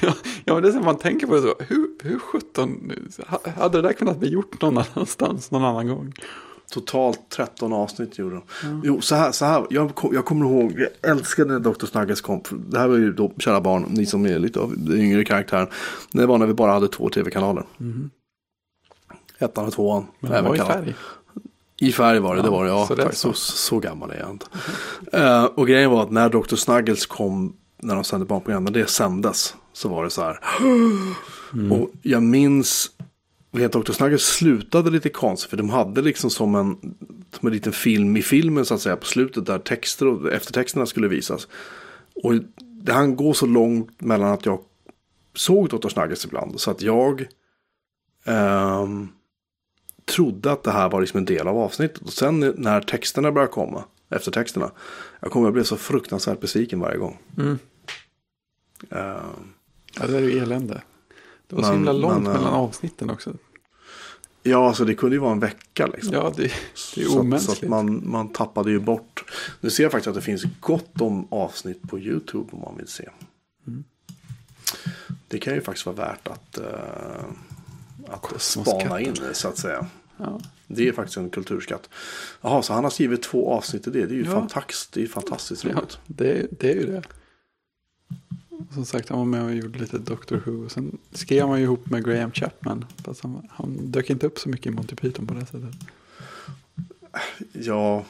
Ja, 0.00 0.14
ja, 0.44 0.60
det 0.60 0.68
är 0.68 0.72
som 0.72 0.84
man 0.84 0.98
tänker 0.98 1.26
på 1.26 1.34
det 1.34 1.42
så. 1.42 1.54
Hur, 1.68 1.88
hur 2.02 2.18
sjutton 2.18 2.92
ha- 3.26 3.50
hade 3.56 3.78
det 3.82 3.88
där 3.88 3.92
kunnat 3.92 4.18
bli 4.18 4.28
gjort 4.28 4.62
någon 4.62 4.78
annanstans 4.78 5.50
någon 5.50 5.64
annan 5.64 5.88
gång? 5.88 6.12
totalt 6.70 7.20
13 7.28 7.72
avsnitt 7.72 8.18
gjorde 8.18 8.34
de. 8.34 8.80
Jo, 8.84 9.00
så 9.00 9.14
här, 9.14 9.32
så 9.32 9.44
här 9.44 9.66
jag, 9.70 9.94
kom, 9.94 10.14
jag 10.14 10.24
kommer 10.24 10.46
ihåg, 10.46 10.74
jag 11.02 11.10
älskade 11.10 11.52
när 11.52 11.60
Dr. 11.60 11.86
Snuggles 11.86 12.20
kom. 12.20 12.42
Det 12.50 12.78
här 12.78 12.88
var 12.88 12.96
ju 12.96 13.12
då, 13.12 13.32
kära 13.38 13.60
barn, 13.60 13.86
ni 13.90 14.06
som 14.06 14.26
är 14.26 14.38
lite 14.38 14.60
av 14.60 14.74
den 14.76 15.00
yngre 15.00 15.24
karaktären. 15.24 15.66
Det 16.12 16.26
var 16.26 16.38
när 16.38 16.46
vi 16.46 16.54
bara 16.54 16.72
hade 16.72 16.88
två 16.88 17.08
tv-kanaler. 17.10 17.64
Ettan 19.38 19.66
och 19.66 19.72
tvåan. 19.72 20.06
Men 20.20 20.32
det 20.32 20.42
var 20.42 20.54
i 20.54 20.58
färg. 20.58 20.94
I 21.80 21.92
färg 21.92 22.18
var 22.18 22.36
det, 22.36 22.42
det 22.42 22.48
Ja, 22.48 22.52
var 22.52 22.64
det. 22.64 22.70
Ja, 22.70 22.86
så 22.86 22.94
det 22.94 23.02
tack. 23.02 23.14
så, 23.14 23.32
så. 23.32 23.78
gammal 23.78 24.10
är 24.10 24.18
jag 24.18 24.30
inte. 24.30 24.46
Eh, 25.12 25.44
och 25.44 25.66
grejen 25.66 25.90
var 25.90 26.02
att 26.02 26.10
när 26.10 26.28
Dr. 26.28 26.56
Snuggles 26.56 27.06
kom, 27.06 27.56
när 27.82 27.94
de 27.94 28.04
sände 28.04 28.26
barnprogram, 28.26 28.64
när 28.64 28.70
det 28.70 28.86
sändes, 28.86 29.54
så 29.72 29.88
var 29.88 30.04
det 30.04 30.10
så 30.10 30.22
här. 30.22 30.38
Och 31.72 31.90
jag 32.02 32.22
minns, 32.22 32.90
vet 33.50 33.72
Dr. 33.72 33.92
Snuggles 33.92 34.22
slutade 34.26 34.90
lite 34.90 35.08
konstigt, 35.08 35.50
för 35.50 35.56
de 35.56 35.70
hade 35.70 36.02
liksom 36.02 36.30
som 36.30 36.54
en, 36.54 36.76
som 37.38 37.48
en 37.48 37.52
liten 37.54 37.72
film 37.72 38.16
i 38.16 38.22
filmen 38.22 38.64
så 38.64 38.74
att 38.74 38.80
säga, 38.80 38.96
på 38.96 39.06
slutet 39.06 39.46
där 39.46 39.58
texter 39.58 40.06
och 40.06 40.32
eftertexterna 40.32 40.86
skulle 40.86 41.08
visas. 41.08 41.48
Och 42.24 42.34
det 42.58 42.92
han 42.92 43.16
går 43.16 43.32
så 43.32 43.46
långt 43.46 44.00
mellan 44.00 44.32
att 44.32 44.46
jag 44.46 44.60
såg 45.34 45.68
Dr. 45.68 45.88
Snuggles 45.88 46.24
ibland, 46.24 46.60
så 46.60 46.70
att 46.70 46.82
jag 46.82 47.26
ehm, 48.24 49.08
trodde 50.08 50.52
att 50.52 50.62
det 50.62 50.70
här 50.70 50.88
var 50.88 51.00
liksom 51.00 51.18
en 51.18 51.24
del 51.24 51.48
av 51.48 51.58
avsnittet. 51.58 51.98
Och 52.02 52.12
sen 52.12 52.54
när 52.56 52.80
texterna 52.80 53.32
började 53.32 53.52
komma, 53.52 53.84
eftertexterna, 54.10 54.70
jag 55.20 55.30
kommer 55.30 55.48
att 55.48 55.54
bli 55.54 55.64
så 55.64 55.76
fruktansvärt 55.76 56.40
besviken 56.40 56.80
varje 56.80 56.98
gång. 56.98 57.18
Mm. 57.38 57.58
Ehm, 58.90 59.16
Ja, 60.00 60.06
det 60.06 60.16
är 60.16 60.20
ju 60.20 60.38
elände. 60.38 60.82
Det 61.46 61.56
var 61.56 61.62
så 61.62 61.68
Men- 61.68 61.76
himla 61.76 61.92
långt 61.92 62.22
men, 62.22 62.26
äh, 62.26 62.32
mellan 62.32 62.54
avsnitten 62.54 63.10
också. 63.10 63.32
ja, 64.42 64.68
alltså 64.68 64.84
det 64.84 64.94
kunde 64.94 65.16
ju 65.16 65.20
vara 65.20 65.32
en 65.32 65.40
vecka 65.40 65.86
liksom. 65.86 66.12
Ja, 66.12 66.32
det, 66.36 66.42
det 66.42 66.44
är 66.44 66.52
så, 66.74 67.00
att- 67.00 67.06
så 67.12 67.20
omänskligt. 67.20 67.62
att 67.62 67.68
man, 67.68 68.10
man 68.10 68.28
tappade 68.28 68.70
ju 68.70 68.80
bort. 68.80 69.24
Nu 69.60 69.70
ser 69.70 69.82
jag 69.82 69.92
faktiskt 69.92 70.08
att 70.08 70.14
det 70.14 70.20
finns 70.20 70.44
gott 70.60 71.00
om 71.00 71.26
avsnitt 71.30 71.82
på 71.90 71.98
YouTube 71.98 72.48
om 72.52 72.60
man 72.60 72.76
vill 72.76 72.88
se. 72.88 73.08
Mm. 73.66 73.84
Det 75.28 75.38
kan 75.38 75.54
ju 75.54 75.60
faktiskt 75.60 75.86
vara 75.86 75.96
värt 75.96 76.28
att, 76.28 76.58
uh, 76.58 77.24
att 78.08 78.40
spana 78.42 79.00
in 79.00 79.16
så 79.32 79.48
att 79.48 79.58
säga. 79.58 79.86
Ja. 80.18 80.40
Det 80.66 80.88
är 80.88 80.92
faktiskt 80.92 81.16
en 81.16 81.30
kulturskatt. 81.30 81.88
Jaha, 82.40 82.62
så 82.62 82.72
han 82.72 82.84
har 82.84 82.90
skrivit 82.90 83.22
två 83.22 83.52
avsnitt 83.52 83.86
i 83.86 83.90
det. 83.90 84.06
Det 84.06 84.14
är 84.14 84.18
ju 84.18 84.24
Ja. 84.24 84.30
fantastiskt, 84.30 84.92
det 84.92 85.02
är 85.02 85.06
fantastiskt 85.06 85.64
Ja, 85.64 85.70
roligt. 85.72 85.98
det, 86.06 86.46
det 86.60 86.70
är 86.70 86.74
ju 86.74 86.86
det. 86.86 87.02
Som 88.74 88.84
sagt, 88.84 89.08
han 89.08 89.18
var 89.18 89.24
med 89.26 89.44
och 89.44 89.54
gjorde 89.54 89.78
lite 89.78 89.98
Doctor 89.98 90.42
Who. 90.46 90.68
Sen 90.68 90.98
skrev 91.12 91.48
han 91.48 91.58
ju 91.58 91.64
ihop 91.64 91.86
med 91.90 92.04
Graham 92.04 92.32
Chapman. 92.32 92.84
Fast 93.04 93.20
han, 93.22 93.48
han 93.50 93.90
dök 93.90 94.10
inte 94.10 94.26
upp 94.26 94.38
så 94.38 94.48
mycket 94.48 94.66
i 94.66 94.70
Monty 94.70 94.96
Python 94.96 95.26
på 95.26 95.34
det 95.34 95.46
sättet. 95.46 95.74
Ja, 97.52 98.04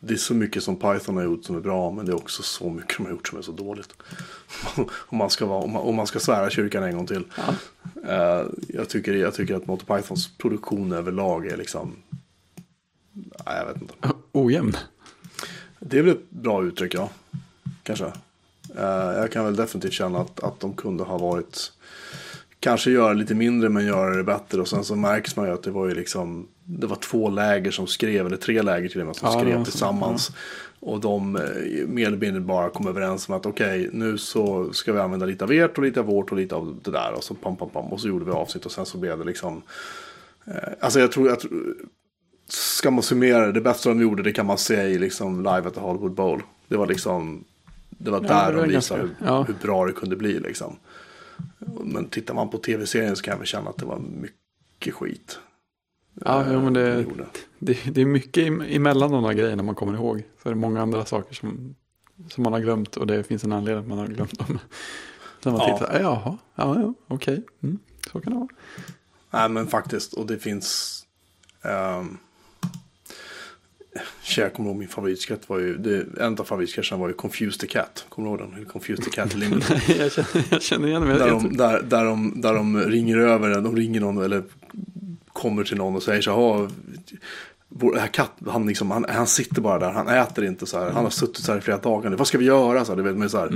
det 0.00 0.14
är 0.14 0.18
så 0.18 0.34
mycket 0.34 0.62
som 0.62 0.76
Python 0.76 1.16
har 1.16 1.24
gjort 1.24 1.44
som 1.44 1.56
är 1.56 1.60
bra, 1.60 1.90
men 1.90 2.06
det 2.06 2.12
är 2.12 2.16
också 2.16 2.42
så 2.42 2.70
mycket 2.70 2.96
de 2.96 3.06
har 3.06 3.12
gjort 3.12 3.28
som 3.28 3.38
är 3.38 3.42
så 3.42 3.52
dåligt. 3.52 3.88
om, 5.06 5.18
man 5.18 5.30
ska 5.30 5.46
vara, 5.46 5.62
om, 5.62 5.72
man, 5.72 5.82
om 5.82 5.94
man 5.94 6.06
ska 6.06 6.18
svära 6.18 6.50
kyrkan 6.50 6.82
en 6.82 6.96
gång 6.96 7.06
till. 7.06 7.24
Ja. 7.36 7.54
Eh, 8.08 8.46
jag, 8.68 8.88
tycker, 8.88 9.14
jag 9.14 9.34
tycker 9.34 9.54
att 9.54 9.66
Monty 9.66 9.84
Pythons 9.84 10.38
produktion 10.38 10.92
överlag 10.92 11.46
är 11.46 11.56
liksom... 11.56 11.96
Nej, 13.12 13.56
jag 13.58 13.66
vet 13.66 13.82
inte. 13.82 13.94
Ojämn. 14.32 14.76
Det 15.78 15.98
är 15.98 16.02
väl 16.02 16.12
ett 16.16 16.30
bra 16.30 16.64
uttryck, 16.64 16.94
ja. 16.94 17.10
Kanske. 17.82 18.04
Eh, 18.76 18.84
jag 19.16 19.32
kan 19.32 19.44
väl 19.44 19.56
definitivt 19.56 19.92
känna 19.92 20.18
att, 20.20 20.40
att 20.40 20.60
de 20.60 20.74
kunde 20.74 21.04
ha 21.04 21.18
varit... 21.18 21.72
Kanske 22.60 22.90
göra 22.90 23.12
lite 23.12 23.34
mindre 23.34 23.68
men 23.68 23.86
göra 23.86 24.16
det 24.16 24.24
bättre. 24.24 24.60
Och 24.60 24.68
sen 24.68 24.84
så 24.84 24.96
märks 24.96 25.36
man 25.36 25.46
ju 25.46 25.52
att 25.52 25.62
det 25.62 25.70
var 25.70 25.88
ju 25.88 25.94
liksom... 25.94 26.48
Det 26.68 26.86
var 26.86 26.96
två 26.96 27.28
läger 27.30 27.70
som 27.70 27.86
skrev, 27.86 28.26
eller 28.26 28.36
tre 28.36 28.62
läger 28.62 28.88
till 28.88 29.00
och 29.00 29.06
med, 29.06 29.16
som 29.16 29.28
Ja, 29.32 29.40
skrev 29.40 29.64
tillsammans. 29.64 30.30
Och 30.80 31.00
de 31.00 31.36
eh, 31.36 31.42
mer 31.88 32.06
eller 32.06 32.16
mindre 32.16 32.40
bara 32.40 32.70
kom 32.70 32.86
överens 32.88 33.28
om 33.28 33.34
att 33.34 33.46
okej, 33.46 33.90
nu 33.92 34.18
så 34.18 34.72
ska 34.72 34.92
vi 34.92 34.98
använda 35.00 35.26
lite 35.26 35.44
av 35.44 35.52
ert 35.52 35.78
och 35.78 35.84
lite 35.84 36.00
av 36.00 36.06
vårt 36.06 36.30
och 36.32 36.36
lite 36.36 36.54
av 36.54 36.80
det 36.82 36.90
där. 36.90 37.12
Och 37.12 37.24
så 37.24 37.34
pam, 37.34 37.56
pam, 37.56 37.70
pam. 37.70 37.84
Och 37.92 38.00
så 38.00 38.08
gjorde 38.08 38.24
vi 38.24 38.30
avsnitt 38.30 38.66
och 38.66 38.72
sen 38.72 38.86
så 38.86 38.98
blev 38.98 39.18
det 39.18 39.24
liksom... 39.24 39.62
Eh, 40.46 40.54
alltså 40.80 41.00
jag 41.00 41.12
tror, 41.12 41.28
jag 41.28 41.40
tror... 41.40 41.74
Ska 42.48 42.90
man 42.90 43.02
summera 43.02 43.46
det, 43.46 43.52
det 43.52 43.60
bästa 43.60 43.88
de 43.88 44.00
gjorde 44.00 44.22
det 44.22 44.32
kan 44.32 44.46
man 44.46 44.58
se 44.58 44.82
i 44.82 44.98
liksom 44.98 45.38
live 45.38 45.62
at 45.68 45.74
the 45.74 45.80
Hollywood 45.80 46.12
Bowl. 46.14 46.42
Det 46.68 46.76
var 46.76 46.86
liksom... 46.86 47.44
Det 47.90 48.10
var 48.10 48.20
Ja, 48.22 48.28
där 48.28 48.50
det 48.52 48.56
var 48.58 48.66
de 48.66 48.72
ganska- 48.72 48.94
visade 48.96 49.14
hur, 49.18 49.26
ja. 49.26 49.42
hur 49.42 49.54
bra 49.62 49.86
det 49.86 49.92
kunde 49.92 50.16
bli 50.16 50.40
liksom. 50.40 50.76
Men 51.84 52.08
tittar 52.08 52.34
man 52.34 52.48
på 52.50 52.58
tv-serien 52.58 53.16
så 53.16 53.22
kan 53.22 53.32
jag 53.32 53.38
väl 53.38 53.46
känna 53.46 53.70
att 53.70 53.76
det 53.78 53.86
var 53.86 53.98
mycket 53.98 54.94
skit. 54.94 55.38
Ja, 56.24 56.44
jo, 56.52 56.60
men 56.60 56.72
det-. 56.72 57.04
Det, 57.58 57.78
det 57.90 58.00
är 58.00 58.06
mycket 58.06 58.46
emellan 58.46 59.10
de 59.10 59.22
där 59.22 59.32
grejerna 59.32 59.62
man 59.62 59.74
kommer 59.74 59.94
ihåg. 59.94 60.22
Så 60.42 60.48
är 60.48 60.52
det 60.54 60.60
många 60.60 60.82
andra 60.82 61.04
saker 61.04 61.34
som, 61.34 61.74
som 62.28 62.42
man 62.42 62.52
har 62.52 62.60
glömt 62.60 62.96
och 62.96 63.06
det 63.06 63.22
finns 63.24 63.44
en 63.44 63.52
anledning 63.52 63.82
att 63.82 63.88
man 63.88 63.98
har 63.98 64.06
glömt 64.06 64.38
dem. 64.38 64.58
När 65.42 65.52
man 65.52 65.60
Ja. 65.68 65.78
tittar, 65.78 66.00
jaha, 66.00 66.38
ja, 66.54 66.80
ja, 66.80 66.94
okej, 67.08 67.42
mm, 67.62 67.78
så 68.12 68.20
kan 68.20 68.32
det 68.32 68.38
vara. 68.38 68.48
Nej 69.30 69.48
men 69.48 69.66
faktiskt, 69.66 70.12
och 70.12 70.26
det 70.26 70.38
finns... 70.38 71.02
Um, 71.62 72.18
jag 74.36 74.54
kommer 74.54 74.68
ihåg 74.70 74.78
min 74.78 74.88
favoritsketch 74.88 75.48
var 75.48 75.58
ju, 75.58 75.76
det, 75.78 76.06
en 76.20 76.38
av 76.38 76.44
favoritsketcherna 76.44 77.00
var 77.00 77.08
ju 77.08 77.14
Confused 77.14 77.60
the 77.60 77.66
Cat. 77.66 78.06
Kommer 78.08 78.28
du 78.30 78.42
ihåg 78.44 78.52
den? 78.54 78.64
Confused 78.64 79.04
the 79.04 79.10
Cat 79.10 79.34
Limited. 79.34 79.80
jag, 79.98 80.12
känner, 80.12 80.44
jag 80.50 80.62
känner 80.62 80.88
igen 80.88 81.04
mig. 81.04 81.18
där, 81.18 81.30
de, 81.30 81.56
där, 81.56 81.82
där, 81.82 82.04
de, 82.04 82.40
där 82.40 82.54
de 82.54 82.80
ringer 82.80 83.16
över, 83.18 83.60
de 83.60 83.76
ringer 83.76 84.00
någon 84.00 84.24
eller 84.24 84.42
kommer 85.36 85.64
till 85.64 85.76
någon 85.76 85.96
och 85.96 86.02
säger 86.02 86.22
så 86.22 86.30
här, 86.30 86.70
vår 87.68 87.96
här 87.96 88.06
katt, 88.06 88.32
han, 88.46 88.66
liksom, 88.66 88.90
han, 88.90 89.06
han 89.08 89.26
sitter 89.26 89.60
bara 89.60 89.78
där, 89.78 89.90
han 89.90 90.08
äter 90.08 90.44
inte 90.44 90.66
så 90.66 90.78
här, 90.78 90.90
han 90.90 91.04
har 91.04 91.10
suttit 91.10 91.44
så 91.44 91.52
här 91.52 91.58
i 91.58 91.62
flera 91.62 91.78
dagar 91.78 92.10
nu, 92.10 92.16
vad 92.16 92.26
ska 92.26 92.38
vi 92.38 92.44
göra? 92.44 92.84
Så 92.84 92.92
här, 92.92 93.02
du 93.02 93.12
vet, 93.12 93.24
är 93.24 93.28
så 93.28 93.38
här, 93.38 93.50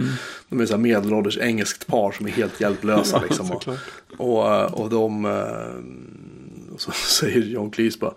de 0.49 0.61
är 0.61 0.67
så 0.67 0.73
här 0.73 0.79
medelålders 0.79 1.39
engelskt 1.39 1.87
par 1.87 2.13
som 2.13 2.27
är 2.27 2.31
helt 2.31 2.61
hjälplösa. 2.61 3.21
liksom, 3.21 3.51
och, 3.51 3.69
och, 4.17 4.55
eh, 4.55 4.65
och 4.65 4.91
de, 4.91 5.25
eh, 5.25 6.75
och 6.75 6.81
så 6.81 6.91
säger 7.21 7.41
John 7.41 7.71
Cleese 7.71 7.99
bara, 7.99 8.15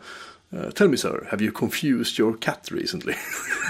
eh, 0.52 0.70
Tell 0.70 0.90
me 0.90 0.98
sir, 0.98 1.28
have 1.32 1.44
you 1.44 1.52
confused 1.52 2.20
your 2.20 2.38
cat 2.40 2.70
recently? 2.72 3.14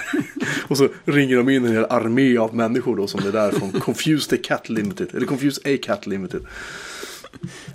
och 0.68 0.78
så 0.78 0.90
ringer 1.06 1.38
de 1.38 1.50
in 1.50 1.66
en 1.66 1.72
hel 1.72 1.86
armé 1.86 2.38
av 2.38 2.56
människor 2.56 2.96
då 2.96 3.08
som 3.08 3.28
är 3.28 3.32
där 3.32 3.52
från 3.52 3.72
Confused 3.72 4.46
Cat 4.46 4.70
Limited, 4.70 5.16
eller 5.16 5.26
Confused 5.26 5.76
a 5.76 5.78
Cat 5.84 6.08
Limited. 6.08 6.46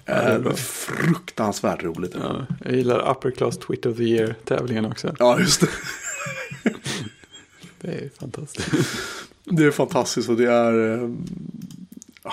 Eh, 0.07 0.53
fruktansvärt 0.55 1.83
roligt. 1.83 2.15
Ja, 2.15 2.47
ja, 2.49 2.57
jag 2.65 2.75
gillar 2.75 3.11
Upper 3.11 3.31
Class 3.31 3.59
Tweet 3.59 3.87
of 3.87 3.97
the 3.97 4.03
Year-tävlingen 4.03 4.85
också. 4.85 5.15
just 5.39 5.61
det. 5.61 5.69
Det 7.81 7.89
är 7.89 8.11
fantastiskt. 8.21 8.69
Det 9.45 9.65
är 9.65 9.71
fantastiskt 9.71 10.29
och 10.29 10.37
det 10.37 10.53
är... 10.53 10.99
ah. 12.23 12.33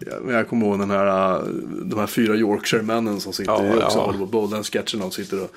Jag- 0.00 0.32
jag 0.34 0.48
kommer 0.48 0.66
ihåg 0.66 0.78
den 0.78 0.90
här, 0.90 1.36
eh, 1.36 1.42
de 1.84 1.98
här 1.98 2.06
fyra 2.06 2.34
Yorkshire-männen 2.36 3.20
som 3.20 3.32
sitter 3.32 3.52
Ja, 3.52 3.64
i 3.64 3.70
också 3.84 3.98
ja. 3.98 4.04
Hollywood 4.06 4.30
Bowl. 4.30 4.50
Den 4.50 4.64
sketchen 4.64 5.00
de 5.00 5.10
sitter 5.10 5.42
och 5.42 5.50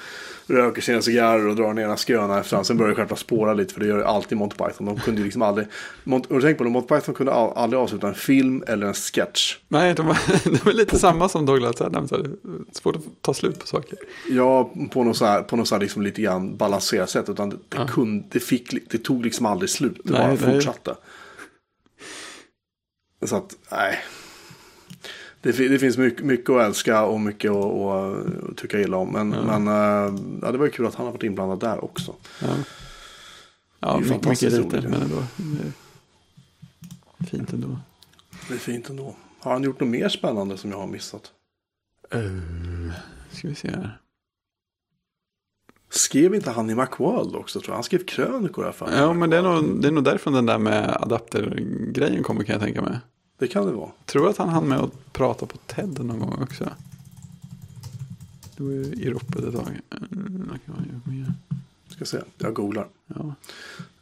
röker 0.47 0.81
sina 0.81 1.01
cigarrer 1.01 1.47
och 1.47 1.55
drar 1.55 1.73
ner 1.73 1.83
ena 1.83 1.97
skröna 1.97 2.39
efter 2.39 2.55
andra. 2.55 2.63
Sen 2.63 2.77
börjar 2.77 2.89
det 2.89 2.95
självklart 2.95 3.19
spåra 3.19 3.53
lite 3.53 3.73
för 3.73 3.79
det 3.81 3.87
gör 3.87 3.97
det 3.97 4.07
alltid 4.07 4.37
Monty 4.37 4.55
Python. 4.55 4.85
De 4.85 4.99
kunde 4.99 5.21
liksom 5.21 5.41
aldrig... 5.41 5.67
Mont, 6.03 6.25
och 6.25 6.41
tänk 6.41 6.57
på 6.57 6.63
det, 6.63 6.69
Monty 6.69 6.87
Python 6.95 7.15
kunde 7.15 7.33
aldrig 7.33 7.79
avsluta 7.81 8.07
en 8.07 8.13
film 8.13 8.63
eller 8.67 8.87
en 8.87 8.93
sketch. 8.93 9.57
Nej, 9.67 9.93
de, 9.93 10.07
var- 10.07 10.17
de 10.63 10.69
är 10.69 10.73
lite 10.73 10.99
samma 10.99 11.29
som 11.29 11.45
Douglas 11.45 11.81
Adams. 11.81 12.11
Svårt 12.71 12.95
att 12.95 13.01
ta 13.21 13.33
slut 13.33 13.59
på 13.59 13.67
saker. 13.67 13.97
Ja, 14.29 14.71
på 14.91 15.03
något 15.03 15.17
så 15.17 15.25
här, 15.25 15.41
på 15.41 15.55
något 15.55 15.67
så 15.67 15.75
här 15.75 15.81
liksom 15.81 16.01
lite 16.01 16.21
grann 16.21 16.57
balanserat 16.57 17.09
sätt. 17.09 17.29
Utan 17.29 17.49
det, 17.49 17.55
det, 17.69 17.77
Ja. 17.77 17.87
kunde, 17.87 18.23
det, 18.31 18.39
fick, 18.39 18.91
det 18.91 18.97
tog 18.97 19.23
liksom 19.25 19.45
aldrig 19.45 19.69
slut. 19.69 20.01
Det 20.03 20.13
Nej, 20.13 20.37
bara 20.41 20.51
nej. 20.51 20.61
Så 23.23 23.35
att, 23.35 23.55
nej. 23.71 23.99
Det, 25.41 25.51
det 25.51 25.79
finns 25.79 25.97
mycket, 25.97 26.25
mycket 26.25 26.49
att 26.49 26.61
älska 26.61 27.03
och 27.03 27.21
mycket 27.21 27.51
att, 27.51 27.65
att, 27.65 28.57
tycka 28.57 28.79
illa 28.81 28.97
om. 28.97 29.11
Men, 29.11 29.31
Ja. 29.31 29.59
men 29.59 29.67
eh, 29.67 30.19
ja, 30.41 30.51
det 30.51 30.57
var 30.57 30.65
ju 30.65 30.71
kul 30.71 30.85
att 30.85 30.95
han 30.95 31.05
har 31.05 31.13
varit 31.13 31.23
inblandad 31.23 31.59
där 31.59 31.83
också. 31.83 32.15
Ja, 32.41 32.47
ja 33.79 33.99
mycket, 33.99 34.25
mycket 34.25 34.51
lite, 34.53 34.81
men 34.81 35.01
ändå. 35.01 35.23
Fint 37.31 37.53
ändå. 37.53 37.79
Det 38.47 38.53
är 38.53 38.57
fint 38.57 38.89
ändå. 38.89 39.15
Har 39.39 39.51
han 39.51 39.63
gjort 39.63 39.79
något 39.79 39.89
mer 39.89 40.09
spännande 40.09 40.57
som 40.57 40.71
jag 40.71 40.77
har 40.77 40.87
missat? 40.87 41.31
Uh, 42.15 42.91
ska 43.31 43.47
vi 43.47 43.55
se 43.55 43.67
här. 43.67 43.97
Skrev 45.93 46.35
inte 46.35 46.51
han 46.51 46.69
i 46.69 46.75
Macworld 46.75 47.35
också 47.35 47.59
tror 47.59 47.69
jag? 47.69 47.75
Han 47.75 47.83
skrev 47.83 48.05
krönikor 48.05 48.63
här 48.63 48.71
för 48.71 48.85
mig. 48.85 48.99
Ja, 48.99 49.13
men 49.13 49.29
det 49.29 49.37
är, 49.37 49.41
nog, 49.41 49.81
det 49.81 49.87
är 49.87 49.91
nog 49.91 50.03
därifrån 50.03 50.33
den 50.33 50.45
där 50.45 50.57
med 50.57 50.97
adaptergrejen 51.01 52.23
kommer 52.23 52.43
kan 52.43 52.53
jag 52.53 52.61
tänka 52.61 52.81
mig. 52.81 52.99
Det 53.39 53.47
kan 53.47 53.65
det 53.65 53.71
vara. 53.71 53.89
Tror 54.05 54.29
att 54.29 54.37
han 54.37 54.49
hann 54.49 54.67
med 54.67 54.79
att 54.79 55.13
prata 55.13 55.45
på 55.45 55.57
TED 55.57 56.05
någon 56.05 56.19
gång 56.19 56.43
också. 56.43 56.69
Det 58.57 58.63
var 58.63 58.71
ju 58.71 58.83
i 58.83 59.09
ropet 59.09 59.43
ett 59.43 59.55
tag. 59.55 59.79
Mm? 60.11 60.51
Ska 61.89 62.05
se, 62.05 62.17
jag 62.37 62.53
googlar. 62.53 62.87
Ja. 63.07 63.35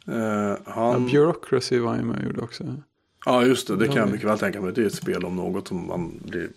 Ja, 0.04 0.58
han... 0.64 1.06
Bureaucracy 1.06 1.78
var 1.78 1.94
han 1.94 2.06
med 2.06 2.18
och 2.18 2.24
gjorde 2.24 2.40
också. 2.40 2.76
Ja, 3.24 3.44
just 3.44 3.68
det. 3.68 3.76
Det 3.76 3.86
kan 3.86 3.96
Ja, 3.96 4.02
jag 4.02 4.12
mycket 4.12 4.28
väl 4.28 4.38
tänka 4.38 4.60
mig. 4.60 4.72
Det 4.72 4.82
är 4.82 4.86
ett 4.86 4.94
spel 4.94 5.24
om 5.24 5.36
något 5.36 5.68
som 5.68 5.86
man 5.86 6.20
blir 6.24 6.50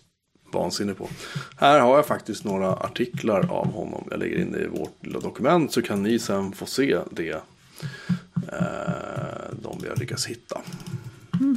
vansinnig 0.54 0.97
på. 0.97 1.10
Här 1.58 1.80
har 1.80 1.95
jag 1.95 2.06
faktiskt 2.06 2.43
några 2.43 2.74
artiklar 2.74 3.51
av 3.51 3.72
honom. 3.74 4.08
Jag 4.12 4.20
lägger 4.20 4.38
in 4.41 4.51
det 4.51 4.64
i 4.64 4.68
vårt 4.68 5.06
lilla 5.06 5.20
dokument 5.20 5.72
så 5.74 5.82
kan 5.82 6.04
ni 6.04 6.20
sen 6.20 6.51
få 6.51 6.66
se 6.66 6.99
det. 7.12 7.41
Eh, 8.51 9.56
de 9.62 9.80
vi 9.82 9.89
har 9.89 9.95
lyckats 9.95 10.26
hitta. 10.26 10.62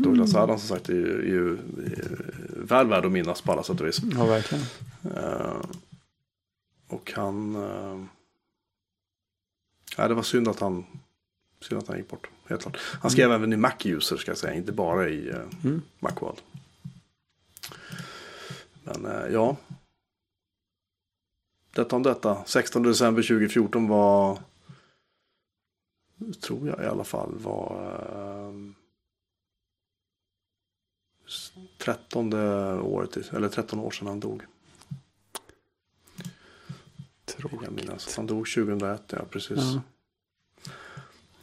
Douglas 0.03 0.35
Adams 0.35 0.67
som 0.67 0.77
sagt 0.77 0.89
är 0.89 0.95
ju, 0.95 1.19
är 1.19 1.27
ju 1.27 1.53
är 1.53 2.65
väl 2.67 2.87
värd 2.89 3.05
att 3.07 3.13
minnas 3.13 3.41
på 3.41 3.53
alla 3.53 3.63
sätt 3.63 3.81
och 3.81 3.87
vis. 3.87 4.01
Ja, 4.15 4.25
verkligen. 4.27 4.65
Eh, 5.17 5.57
och 6.89 7.13
han... 7.17 7.53
Nej, 9.99 10.09
det 10.09 10.15
var 10.15 10.23
synd 10.23 10.49
att 10.49 10.61
han, 10.61 10.85
synd 11.61 11.81
att 11.81 11.89
han 11.89 11.97
gick 11.97 12.09
bort. 12.11 12.27
Helt 12.49 12.63
klart. 12.63 12.79
Han 13.01 13.11
skrev 13.11 13.33
även 13.33 13.53
i 13.53 13.57
Mac-user 13.57 14.17
ska 14.17 14.31
jag 14.31 14.39
säga, 14.39 14.55
inte 14.55 14.73
bara 14.73 15.09
i 15.09 15.31
Mm. 15.65 15.83
Macworld. 16.01 16.39
Men 18.87 19.07
eh, 19.07 19.27
ja. 19.33 19.57
Detta 21.75 21.97
om 21.97 22.03
detta. 22.03 22.45
16 22.45 22.83
december 22.83 23.23
2014 23.23 23.89
var... 23.89 24.39
Tror 26.41 26.69
jag 26.69 26.83
i 26.83 26.87
alla 26.87 27.05
fall 27.05 27.39
var... 27.39 27.93
Eh, 28.15 28.53
13 31.79 32.35
året, 32.81 33.17
i- 33.17 33.29
eller 33.37 33.49
13 33.49 33.79
år 33.79 33.91
sedan 33.91 34.07
han 34.09 34.21
dog. 34.21 34.43
Vill 34.43 34.47
jag 37.27 37.51
Tråkigt. 37.51 37.71
minnas. 37.71 38.17
Han 38.17 38.27
dog 38.27 38.47
2001, 38.55 39.03
ja 39.13 39.25
precis. 39.31 39.59
Ja. 39.59 39.83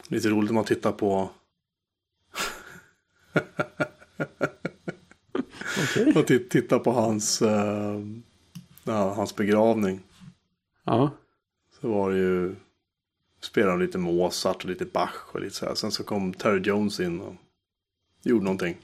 Lite 0.08 0.28
roligt 0.28 0.50
om 0.50 0.54
man 0.54 0.64
tittar 0.64 0.92
på... 0.92 1.30
Okej. 5.90 6.12
och 6.16 6.26
tit- 6.26 6.50
tittar 6.50 6.78
på 6.78 6.92
hans, 6.92 7.42
eh, 7.42 8.00
ja, 8.84 9.14
hans 9.14 9.36
begravning. 9.36 10.00
Ja. 10.84 11.10
Så 11.80 11.88
var 11.88 12.10
det 12.10 12.16
ju... 12.18 12.54
Spelade 13.42 13.72
de 13.72 13.80
lite 13.80 13.98
Mozart 13.98 14.64
och 14.64 14.70
lite 14.70 14.84
Bach 14.84 15.14
och 15.32 15.40
lite 15.40 15.54
så 15.54 15.66
här. 15.66 15.74
Sen 15.74 15.90
så 15.90 16.04
kom 16.04 16.32
Terry 16.32 16.60
Jones 16.60 17.00
in 17.00 17.20
och 17.20 17.34
gjorde 18.22 18.44
någonting. 18.44 18.76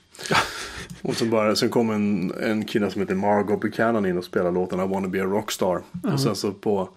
och 1.03 1.17
sen, 1.17 1.31
bara, 1.31 1.57
sen 1.57 1.69
kom 1.71 1.91
en, 1.91 2.33
en 2.41 2.65
kille 2.65 2.91
som 2.91 3.01
heter 3.01 3.15
Margot 3.15 3.61
Buchanan 3.61 4.07
in 4.07 4.19
och 4.19 4.25
spelade 4.25 4.51
låten 4.55 4.81
I 4.81 4.87
wanna 4.87 5.09
be 5.09 5.23
a 5.23 5.27
rockstar. 5.27 5.83
Och 6.13 6.21
sen 6.21 6.37
så 6.37 6.53
på... 6.53 6.89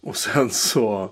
Och 0.00 0.16
sen 0.16 0.50
så... 0.50 1.10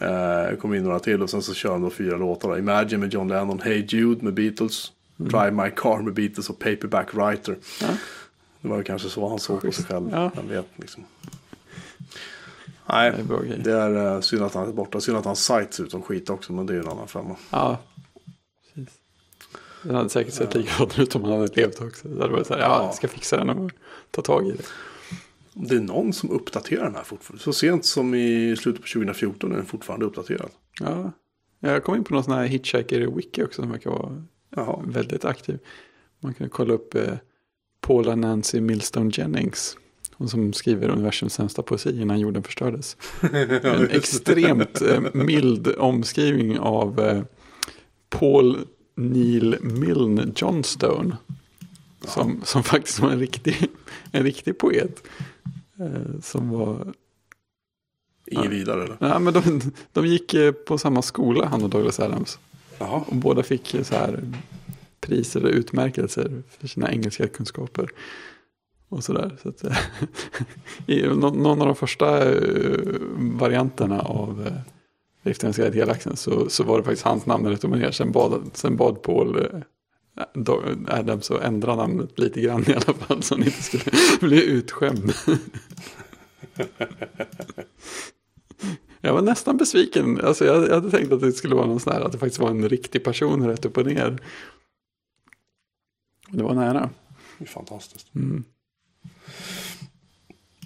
Eh, 0.00 0.56
kom 0.58 0.74
in 0.74 0.82
några 0.82 0.98
till 1.00 1.22
och 1.22 1.30
sen 1.30 1.42
så 1.42 1.54
kör 1.54 1.78
de 1.78 1.90
fyra 1.90 2.16
låtar. 2.16 2.58
Imagine 2.58 3.00
med 3.00 3.12
John 3.14 3.28
Lennon, 3.28 3.60
Hey 3.60 3.84
Jude 3.88 4.24
med 4.24 4.34
Beatles. 4.34 4.92
Drive 5.16 5.50
My 5.50 5.70
Car 5.70 6.02
med 6.02 6.14
Beatles 6.14 6.50
och 6.50 6.58
Paperback 6.58 7.14
Writer. 7.14 7.58
Ja. 7.80 7.88
Det 8.60 8.68
var 8.68 8.82
kanske 8.82 9.08
så 9.08 9.28
han 9.28 9.38
såg 9.38 9.60
på 9.60 9.72
sig 9.72 9.84
själv. 9.84 10.08
Ja. 10.12 10.30
Jag 10.36 10.42
vet 10.42 10.66
liksom. 10.76 11.04
Nej, 12.86 13.10
Det 13.10 13.18
är 13.20 13.24
bra 13.24 13.40
det 13.64 13.72
är 13.72 14.14
uh, 14.14 14.20
synd 14.20 14.42
att 14.42 14.54
han 14.54 14.68
är 14.68 14.72
borta. 14.72 15.00
Synd 15.00 15.16
att 15.18 15.24
hans 15.24 15.44
sajt 15.44 15.74
ser 15.74 15.84
ut 15.84 15.90
som 15.90 16.02
skit 16.02 16.30
också, 16.30 16.52
men 16.52 16.66
det 16.66 16.72
är 16.72 16.74
ju 16.74 16.80
en 16.82 16.88
annan 16.88 17.08
femma. 17.08 17.36
Ja, 17.50 17.78
precis. 18.74 18.94
Den 19.82 19.94
hade 19.94 20.08
säkert 20.08 20.34
sett 20.34 20.54
likadan 20.54 21.00
ut 21.00 21.14
om 21.14 21.24
han 21.24 21.32
hade 21.32 21.54
levt 21.54 21.80
också. 21.80 22.08
Det 22.08 22.20
hade 22.20 22.32
varit 22.32 22.46
så 22.46 22.54
här, 22.54 22.60
ja, 22.60 22.66
Ja. 22.66 22.84
jag 22.84 22.94
ska 22.94 23.08
fixa 23.08 23.36
den 23.36 23.48
och 23.50 23.70
ta 24.10 24.22
tag 24.22 24.46
i 24.48 24.50
det. 24.52 24.62
Det 25.52 25.76
är 25.76 25.80
någon 25.80 26.12
som 26.12 26.30
uppdaterar 26.30 26.84
den 26.84 26.94
här 26.94 27.04
fortfarande. 27.04 27.42
Så 27.44 27.52
sent 27.52 27.84
som 27.84 28.14
i 28.14 28.56
slutet 28.58 28.82
på 28.82 28.88
2014 28.88 29.52
är 29.52 29.56
den 29.56 29.66
fortfarande 29.66 30.06
uppdaterad. 30.06 30.50
Ja. 30.80 31.12
Jag 31.60 31.84
kom 31.84 31.94
in 31.94 32.04
på 32.04 32.14
någon 32.14 32.24
sån 32.24 32.32
här 32.34 32.46
Hitchhiker-wiki 32.46 33.44
också 33.44 33.62
som 33.62 33.70
verkar 33.70 33.90
vara 33.90 34.22
Jaha. 34.56 34.80
väldigt 34.86 35.24
aktiv. 35.24 35.58
Man 36.20 36.34
kan 36.34 36.48
kolla 36.48 36.74
upp 36.74 36.94
eh, 36.94 37.14
Paula 37.80 38.14
Nancy 38.16 38.60
Millstone 38.60 39.10
Jennings. 39.14 39.76
Hon 40.12 40.28
som 40.28 40.52
skriver 40.52 40.88
universums 40.88 41.34
sämsta 41.34 41.62
poesi 41.62 42.00
innan 42.00 42.20
jorden 42.20 42.42
förstördes. 42.42 42.96
En 43.62 43.90
extremt 43.90 44.82
eh, 44.82 45.00
mild 45.14 45.68
omskrivning 45.78 46.58
av 46.58 47.00
eh, 47.00 47.22
Paul 48.08 48.58
Neil 48.94 49.56
Milne 49.60 50.26
Johnstone. 50.36 51.16
Som, 52.00 52.40
som 52.44 52.62
faktiskt 52.62 52.98
var 52.98 53.10
en 53.10 53.18
riktig, 53.18 53.68
en 54.12 54.22
riktig 54.22 54.58
poet. 54.58 55.02
Eh, 55.80 56.20
som 56.22 56.50
var 56.50 56.94
Ingen 58.26 58.44
Ja. 58.44 58.50
vidare 58.50 58.84
eller? 58.84 58.96
Ja, 59.00 59.18
men 59.18 59.34
de, 59.34 59.60
de 59.92 60.06
gick 60.06 60.34
eh, 60.34 60.52
på 60.52 60.78
samma 60.78 61.02
skola, 61.02 61.46
han 61.46 61.62
och 61.62 61.70
Douglas 61.70 62.00
Adams. 62.00 62.38
Jaha. 62.78 63.04
Och 63.06 63.16
båda 63.16 63.42
fick 63.42 63.76
så 63.82 63.94
här 63.94 64.20
priser 65.00 65.44
och 65.44 65.50
utmärkelser 65.50 66.42
för 66.58 66.68
sina 66.68 66.92
engelska 66.92 67.28
kunskaper. 67.28 67.90
Och 68.88 69.04
sådär. 69.04 69.36
Så 69.42 69.48
att, 69.48 69.64
I 70.86 71.02
någon 71.02 71.46
av 71.46 71.66
de 71.66 71.76
första 71.76 72.32
eh, 72.32 72.78
varianterna 73.16 74.00
av 74.00 74.46
eh, 74.46 75.32
guide 75.32 75.54
till 75.54 75.80
galaxen 75.80 76.16
så, 76.16 76.48
så 76.48 76.64
var 76.64 76.78
det 76.78 76.84
faktiskt 76.84 77.04
hans 77.04 77.26
namn 77.26 77.46
rätt 77.46 77.64
upp 77.64 77.72
och 77.72 77.78
ner. 77.78 77.90
Sen 77.90 78.12
bad, 78.12 78.50
sen 78.52 78.76
bad 78.76 79.02
Paul 79.02 79.36
eh, 79.36 79.60
Adams 80.88 81.30
att 81.30 81.42
ändra 81.42 81.76
namnet 81.76 82.18
lite 82.18 82.40
grann 82.40 82.64
i 82.70 82.74
alla 82.74 82.94
fall. 82.94 83.22
Så 83.22 83.34
han 83.34 83.44
inte 83.44 83.62
skulle 83.62 83.84
bli 84.20 84.44
utskämd. 84.44 85.12
Jag 89.04 89.14
var 89.14 89.22
nästan 89.22 89.56
besviken. 89.56 90.20
Alltså 90.24 90.44
jag, 90.44 90.68
jag 90.68 90.74
hade 90.74 90.90
tänkt 90.90 91.12
att 91.12 91.20
det 91.20 91.32
skulle 91.32 91.54
vara 91.54 91.66
någon 91.66 91.80
sån 91.80 91.92
här, 91.92 92.00
att 92.00 92.12
det 92.12 92.18
faktiskt 92.18 92.40
var 92.40 92.50
en 92.50 92.68
riktig 92.68 93.04
person 93.04 93.46
rätt 93.46 93.64
upp 93.64 93.78
och 93.78 93.86
ner. 93.86 94.18
Det 96.30 96.42
var 96.42 96.54
nära. 96.54 96.90
Det 97.38 97.44
är 97.44 97.48
fantastiskt. 97.48 98.14
Mm. 98.14 98.44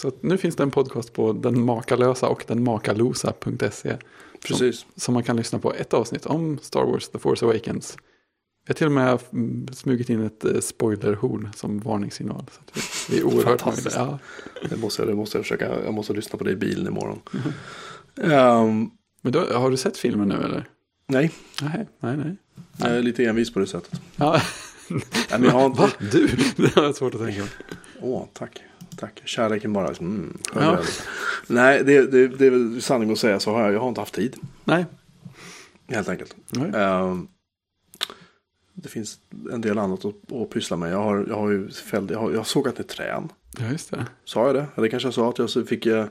Så 0.01 0.11
nu 0.21 0.37
finns 0.37 0.55
det 0.55 0.63
en 0.63 0.71
podcast 0.71 1.13
på 1.13 1.33
den 1.33 1.61
makalösa 1.65 2.27
och 2.27 2.43
den 2.47 2.63
makalosa.se. 2.63 3.97
precis. 4.47 4.85
Som 4.95 5.13
man 5.13 5.23
kan 5.23 5.35
lyssna 5.35 5.59
på 5.59 5.73
ett 5.73 5.93
avsnitt 5.93 6.25
om 6.25 6.59
Star 6.61 6.83
Wars 6.85 7.09
The 7.09 7.19
Force 7.19 7.45
Awakens. 7.45 7.97
Vi 8.65 8.71
har 8.71 8.73
till 8.73 8.85
och 8.87 8.91
med 8.91 9.19
mm, 9.33 9.67
smugit 9.73 10.09
in 10.09 10.21
ett 10.25 10.45
eh, 10.45 10.59
spoilerhorn 10.59 11.49
som 11.55 11.79
varningssignal. 11.79 12.45
Så 12.51 12.61
vi, 12.73 13.15
vi 13.15 13.21
är 13.21 13.25
oerhört 13.25 13.65
nöjda. 13.65 13.89
Ja. 13.95 14.19
Det 14.69 14.77
måste, 14.77 15.01
jag- 15.01 15.09
det 15.09 15.15
måste 15.15 15.37
jag 15.37 15.45
försöka. 15.45 15.83
Jag 15.83 15.93
måste 15.93 16.13
lyssna 16.13 16.37
på 16.37 16.43
det 16.43 16.51
i 16.51 16.55
bilen 16.55 16.87
imorgon. 16.87 17.19
Mhm. 17.31 18.31
Ehm, 18.31 18.89
Men 19.21 19.31
då, 19.31 19.39
har 19.53 19.69
du 19.71 19.77
sett 19.77 19.97
filmen 19.97 20.27
nu 20.27 20.35
eller? 20.35 20.67
nej, 21.07 21.31
Nej, 21.61 21.87
nej, 21.99 22.17
nej. 22.17 22.35
jag 22.77 22.89
är 22.89 23.01
lite 23.01 23.25
envis 23.25 23.53
på 23.53 23.59
det 23.59 23.67
sättet. 23.67 24.01
Ja. 24.15 24.41
Men 25.29 25.43
jag 25.43 25.51
har 25.51 25.65
inte... 25.65 25.81
Va? 25.81 25.89
Du? 26.11 26.27
Det 26.57 26.75
har 26.75 26.83
jag 26.83 26.95
svårt 26.95 27.13
att 27.15 27.21
tänka 27.21 27.39
mig. 27.39 27.49
Åh, 28.01 28.25
tack. 28.33 28.63
Tack. 28.97 29.21
Kärleken 29.25 29.73
bara. 29.73 29.87
liksom, 29.87 30.07
Mm, 30.07 30.37
Ja. 30.55 30.79
Nej, 31.47 31.83
det, 31.83 32.11
det, 32.11 32.27
det 32.27 32.45
är 32.45 32.49
väl 32.51 32.81
sanning 32.81 33.11
att 33.11 33.19
säga 33.19 33.39
så 33.39 33.51
har 33.51 33.61
jag. 33.61 33.73
Jag 33.73 33.79
har 33.79 33.89
inte 33.89 34.01
haft 34.01 34.13
tid. 34.13 34.35
Nej. 34.63 34.85
Helt 35.87 36.09
enkelt. 36.09 36.35
Ehm, 36.75 37.27
det 38.73 38.89
finns 38.89 39.17
en 39.53 39.61
del 39.61 39.77
annat 39.77 40.05
att, 40.05 40.31
att 40.31 40.49
pyssla 40.49 40.77
med. 40.77 40.91
Jag 40.91 41.03
har, 41.03 41.25
jag 41.29 41.35
har 41.35 41.49
ju 41.51 41.69
fälld, 41.69 42.11
jag 42.11 42.19
har, 42.19 42.31
jag 42.31 42.37
har 42.37 42.43
sågat 42.43 42.79
ett 42.79 42.87
träd. 42.89 43.29
Ja, 43.59 43.65
just 43.71 43.91
det. 43.91 44.05
Sa 44.25 44.45
jag 44.45 44.55
det? 44.55 44.65
Eller 44.75 44.87
kanske 44.87 45.07
jag 45.07 45.13
sa 45.13 45.29
att 45.29 45.37
jag 45.39 45.49
så 45.49 45.63
fick 45.65 45.85
eh, 45.85 46.05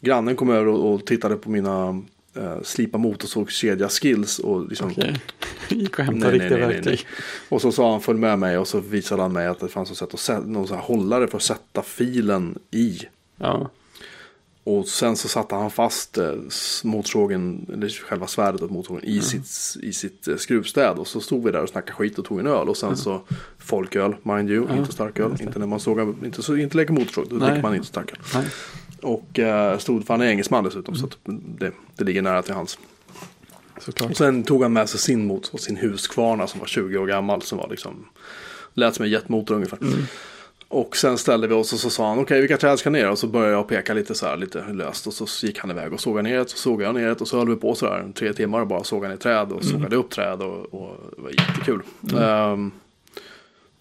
grannen 0.00 0.36
kom 0.36 0.50
över 0.50 0.66
och, 0.68 0.94
och 0.94 1.06
tittade 1.06 1.36
på 1.36 1.50
mina 1.50 2.02
eh, 2.34 2.62
slipa 2.62 2.98
motorsågskedja 2.98 3.88
skills. 3.88 4.38
Och, 4.38 4.68
liksom, 4.68 4.90
Okej. 4.90 5.20
Gick 5.68 5.98
och 5.98 6.04
hämtade 6.04 6.30
Nej, 6.30 6.38
nej, 6.38 6.48
riktiga 6.48 6.68
nej, 6.68 6.76
nej, 6.76 6.86
verktyg. 6.86 7.06
och 7.48 7.60
så 7.60 7.72
sa 7.72 7.90
han 7.90 8.00
följ 8.00 8.18
med 8.18 8.38
mig 8.38 8.58
och 8.58 8.68
så 8.68 8.80
visade 8.80 9.22
han 9.22 9.32
mig 9.32 9.46
att 9.46 9.60
det 9.60 9.68
fanns 9.68 9.90
ett 9.90 9.96
sätt 9.96 10.30
att 10.38 10.46
någon 10.46 10.68
sån 10.68 10.76
här 10.76 10.84
hållare 10.84 11.26
för 11.28 11.36
att 11.36 11.42
sätta 11.42 11.82
filen 11.82 12.58
i. 12.70 13.00
Ja. 13.36 13.70
Och 14.66 14.88
sen 14.88 15.16
så 15.16 15.28
satte 15.28 15.54
han 15.54 15.70
fast 15.70 16.18
eh, 16.18 16.32
motorsågen, 16.84 17.66
eller 17.72 17.88
själva 17.88 18.26
svärdet 18.26 18.62
åt 18.62 18.70
motorsågen 18.70 19.04
i 19.04 19.20
sitt, 19.20 19.82
i 19.82 19.92
sitt 19.92 20.28
eh, 20.28 20.36
skruvstäd. 20.36 20.98
Och 20.98 21.06
så 21.06 21.20
stod 21.20 21.44
vi 21.44 21.50
där 21.50 21.62
och 21.62 21.68
snackade 21.68 21.92
skit 21.92 22.18
och 22.18 22.24
tog 22.24 22.40
en 22.40 22.46
öl. 22.46 22.68
Och 22.68 22.76
sen 22.76 22.96
så 22.96 23.22
folköl, 23.58 24.16
mind 24.22 24.50
you, 24.50 24.66
Ja, 24.68 24.76
inte 24.76 24.92
starköl. 24.92 25.36
Inte 25.40 25.58
när 25.58 25.66
man 25.66 25.80
sågar, 25.80 26.14
inte, 26.24 26.42
så, 26.42 26.56
inte 26.56 26.76
leker 26.76 26.92
motorsåg, 26.92 27.26
då 27.30 27.36
Nej. 27.36 27.48
dricker 27.48 27.62
man 27.62 27.74
inte 27.74 27.86
starköl. 27.86 28.18
Nej. 28.34 28.44
Och 29.04 29.38
eh, 29.38 29.78
stod, 29.78 30.06
för 30.06 30.14
han 30.14 30.20
är 30.20 30.26
engelsman 30.26 30.64
dessutom, 30.64 30.94
så 30.94 31.06
att 31.06 31.18
det, 31.58 31.72
det 31.96 32.04
ligger 32.04 32.22
nära 32.22 32.42
till 32.42 32.54
hans. 32.54 32.78
Såklart. 33.78 34.10
Och 34.10 34.16
sen 34.16 34.42
tog 34.42 34.62
han 34.62 34.72
med 34.72 34.88
sig 34.88 35.00
sin 35.00 35.26
motor, 35.26 35.58
sin 35.58 35.76
Husqvarna 35.76 36.46
som 36.46 36.60
var 36.60 36.66
20 36.66 36.98
år 36.98 37.06
gammal. 37.06 37.42
Som 37.42 37.58
var 37.58 37.68
liksom, 37.70 38.06
lät 38.74 38.94
som 38.94 39.04
en 39.04 39.10
jetmotor 39.10 39.54
ungefär. 39.54 39.78
Och 40.68 40.96
sen 40.96 41.18
ställde 41.18 41.46
vi 41.46 41.54
oss 41.54 41.72
och 41.72 41.78
så 41.78 41.90
sa 41.90 42.08
han 42.08 42.18
okej 42.18 42.40
vilka 42.40 42.56
träd 42.56 42.78
ska 42.78 42.90
ner? 42.90 43.10
Och 43.10 43.18
så 43.18 43.26
började 43.26 43.52
jag 43.52 43.68
peka 43.68 43.94
lite 43.94 44.14
så 44.14 44.26
här 44.26 44.36
lite 44.36 44.64
löst. 44.72 45.06
Och 45.06 45.12
så 45.12 45.46
gick 45.46 45.58
han 45.58 45.70
iväg 45.70 45.92
och 45.92 46.00
sågade 46.00 46.28
ner 46.28 46.38
ett. 46.38 46.50
Så 46.50 46.56
såg 46.56 46.82
jag 46.82 46.94
ner 46.94 47.08
ett 47.08 47.20
och 47.20 47.28
så 47.28 47.38
höll 47.38 47.48
vi 47.48 47.56
på 47.56 47.74
så 47.74 47.86
där 47.86 48.12
tre 48.14 48.32
timmar 48.32 48.60
och 48.60 48.66
bara 48.66 48.84
sågade 48.84 49.14
ner 49.14 49.20
träd 49.20 49.52
och 49.52 49.64
sågade 49.64 49.96
upp 49.96 50.10
träd. 50.10 50.42
Och, 50.42 50.74
och 50.74 50.96
det 51.16 51.22
var 51.22 51.30
jättekul. 51.30 51.82
Ehm, 52.20 52.70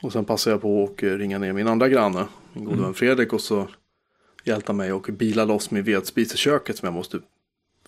och 0.02 0.12
sen 0.12 0.26
passade 0.26 0.54
jag 0.54 0.62
på 0.62 0.84
att 0.84 1.04
ringa 1.04 1.38
ner 1.38 1.54
min 1.54 1.68
andra 1.68 1.90
granne, 1.90 2.26
min 2.54 2.66
gode 2.66 2.82
vän 2.82 2.94
Fredrik. 2.94 3.34
Och 3.34 3.42
så 3.42 3.68
hjälpte 4.44 4.70
han 4.70 4.78
mig 4.78 4.94
och 4.94 5.10
bila 5.12 5.46
loss 5.46 5.72
min 5.72 5.84
vedspis 5.84 6.34
i 6.34 6.38
köket 6.38 6.78
som 6.78 6.86
jag 6.86 6.94
måste 6.94 7.20